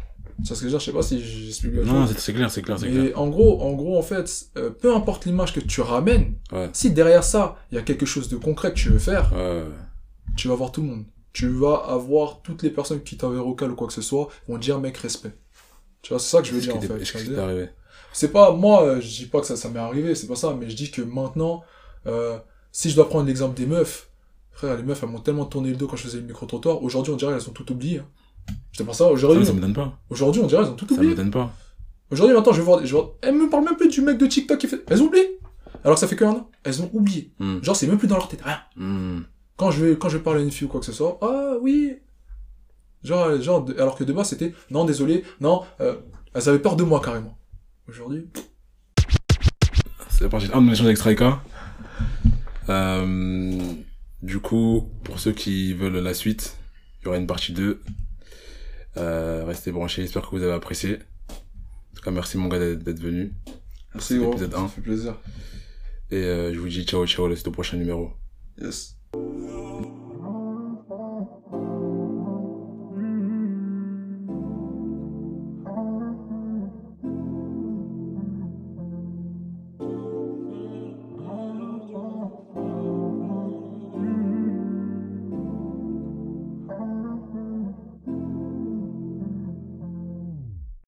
C'est 0.44 0.54
ce 0.54 0.60
que 0.60 0.60
je 0.60 0.64
veux 0.64 0.70
dire, 0.70 0.78
je 0.80 0.84
sais 0.84 0.92
pas 0.92 1.02
si 1.02 1.20
j'explique 1.20 1.72
bien. 1.72 1.82
Non, 1.82 2.06
c'est 2.06 2.32
clair, 2.32 2.48
c'est 2.50 2.62
clair, 2.62 2.78
c'est 2.78 2.88
clair. 2.88 3.18
en 3.18 3.26
gros, 3.26 3.60
en 3.60 3.72
gros, 3.72 3.98
en 3.98 4.02
fait, 4.02 4.46
euh, 4.56 4.70
peu 4.70 4.94
importe 4.94 5.24
l'image 5.24 5.52
que 5.52 5.58
tu 5.60 5.80
ramènes, 5.80 6.34
Ouais. 6.52 6.70
si 6.72 6.90
derrière 6.92 7.24
ça, 7.24 7.56
il 7.72 7.74
y 7.74 7.78
a 7.78 7.82
quelque 7.82 8.06
chose 8.06 8.28
de 8.28 8.36
concret 8.36 8.70
que 8.72 8.76
tu 8.78 8.90
veux 8.90 9.00
faire, 9.00 9.32
Ouais. 9.34 9.64
tu 10.36 10.46
vas 10.46 10.54
voir 10.54 10.70
tout 10.70 10.80
le 10.82 10.86
monde. 10.88 11.04
Tu 11.32 11.48
vas 11.48 11.84
avoir 11.88 12.40
toutes 12.42 12.62
les 12.62 12.70
personnes 12.70 13.02
qui 13.02 13.16
t'enverront 13.16 13.48
vocal 13.48 13.72
ou 13.72 13.74
quoi 13.74 13.88
que 13.88 13.92
ce 13.92 14.00
soit, 14.02 14.28
vont 14.46 14.58
dire 14.58 14.78
mec, 14.78 14.96
respect. 14.98 15.32
Tu 16.02 16.10
vois, 16.10 16.20
c'est 16.20 16.30
ça 16.30 16.40
que 16.40 16.46
je 16.46 16.52
veux 16.54 16.60
dire, 16.60 16.76
en 16.76 16.80
fait. 16.80 17.04
c'est 17.04 17.38
arrivé? 17.38 17.68
C'est 18.12 18.32
pas 18.32 18.52
moi 18.52 18.84
euh, 18.84 19.00
je 19.00 19.08
dis 19.08 19.26
pas 19.26 19.40
que 19.40 19.46
ça 19.46 19.54
ça 19.54 19.68
m'est 19.68 19.78
arrivé 19.78 20.14
c'est 20.14 20.26
pas 20.26 20.34
ça 20.34 20.56
mais 20.58 20.68
je 20.70 20.74
dis 20.74 20.90
que 20.90 21.02
maintenant 21.02 21.62
euh, 22.06 22.38
si 22.72 22.88
je 22.88 22.94
dois 22.96 23.08
prendre 23.08 23.26
l'exemple 23.26 23.54
des 23.54 23.66
meufs 23.66 24.08
frère 24.50 24.76
les 24.76 24.82
meufs 24.82 25.00
elles 25.02 25.10
m'ont 25.10 25.20
tellement 25.20 25.44
tourné 25.44 25.70
le 25.70 25.76
dos 25.76 25.86
quand 25.86 25.96
je 25.96 26.04
faisais 26.04 26.16
le 26.18 26.24
micro 26.24 26.46
trottoir 26.46 26.82
aujourd'hui 26.82 27.12
on 27.12 27.16
dirait 27.16 27.34
elles 27.34 27.48
ont 27.48 27.52
tout 27.52 27.70
oublié 27.70 27.98
hein. 27.98 28.06
Je 28.72 28.78
te 28.78 28.82
pense 28.82 28.98
ça 28.98 29.04
Ça, 29.04 29.10
aujourd'hui 29.10 29.44
ça 29.46 29.52
me 29.52 29.60
donne 29.60 29.72
pas. 29.74 29.98
aujourd'hui 30.10 30.40
on 30.42 30.46
dirait 30.46 30.62
elles 30.62 30.70
ont 30.70 30.74
tout 30.76 30.86
Ça 30.88 30.94
oublié 30.94 31.10
me 31.12 31.16
donne 31.16 31.30
pas. 31.30 31.52
aujourd'hui 32.10 32.34
maintenant 32.34 32.52
je 32.52 32.58
vais 32.58 32.64
voir, 32.64 32.84
je 32.86 32.96
elles 33.22 33.34
me 33.34 33.48
parlent 33.50 33.64
même 33.64 33.76
plus 33.76 33.88
du 33.88 34.00
mec 34.00 34.18
de 34.18 34.26
TikTok 34.26 34.58
qui 34.58 34.68
fait 34.68 34.82
elles 34.88 35.02
ont 35.02 35.06
oublié 35.06 35.38
alors 35.84 35.94
que 35.96 36.00
ça 36.00 36.08
fait 36.08 36.16
que 36.16 36.24
un 36.24 36.30
an 36.30 36.50
elles 36.64 36.82
ont 36.82 36.90
oublié 36.92 37.32
Hmm. 37.38 37.58
genre 37.62 37.76
c'est 37.76 37.86
même 37.86 37.98
plus 37.98 38.08
dans 38.08 38.16
leur 38.16 38.28
tête 38.28 38.42
rien 38.42 38.58
Hmm. 38.76 39.20
quand 39.56 39.70
je 39.70 39.84
vais 39.84 39.96
quand 39.98 40.08
je 40.08 40.16
vais 40.18 40.22
parler 40.22 40.40
à 40.40 40.44
une 40.44 40.50
fille 40.50 40.66
ou 40.66 40.70
quoi 40.70 40.80
que 40.80 40.86
ce 40.86 40.92
soit 40.92 41.18
ah 41.22 41.54
oui 41.60 41.94
genre 43.04 43.40
genre 43.40 43.66
alors 43.78 43.94
que 43.96 44.04
de 44.04 44.12
base 44.12 44.28
c'était 44.30 44.54
non 44.70 44.84
désolé 44.84 45.24
non 45.40 45.62
euh, 45.80 45.96
elles 46.34 46.48
avaient 46.48 46.58
peur 46.58 46.76
de 46.76 46.84
moi 46.84 47.00
carrément 47.04 47.36
aujourd'hui 47.88 48.26
C'est 50.10 50.24
la 50.24 50.30
partie 50.30 50.48
1 50.52 50.60
de 50.60 50.66
mon 50.66 50.72
échange 50.72 50.86
avec 50.86 50.96
Strika. 50.98 51.40
Euh, 52.68 53.58
du 54.22 54.40
coup, 54.40 54.88
pour 55.04 55.20
ceux 55.20 55.30
qui 55.32 55.72
veulent 55.74 55.98
la 55.98 56.12
suite, 56.12 56.56
il 57.00 57.04
y 57.04 57.08
aura 57.08 57.18
une 57.18 57.26
partie 57.26 57.52
2. 57.52 57.80
Euh, 58.96 59.44
restez 59.46 59.70
branchés, 59.72 60.02
j'espère 60.02 60.22
que 60.22 60.34
vous 60.36 60.42
avez 60.42 60.52
apprécié. 60.52 60.98
En 61.30 61.96
tout 61.96 62.02
cas, 62.02 62.10
merci 62.10 62.38
mon 62.38 62.48
gars 62.48 62.58
d'être 62.58 63.00
venu. 63.00 63.32
merci 63.94 64.18
gros 64.18 64.36
ça 64.36 64.44
un. 64.54 64.68
fait 64.68 64.80
plaisir 64.80 65.16
Et 66.10 66.16
euh, 66.16 66.52
je 66.54 66.58
vous 66.58 66.68
dis 66.68 66.84
ciao 66.84 67.06
ciao, 67.06 67.34
c'est 67.34 67.46
au 67.48 67.50
prochain 67.52 67.76
numéro. 67.76 68.12
Yes. 68.60 68.96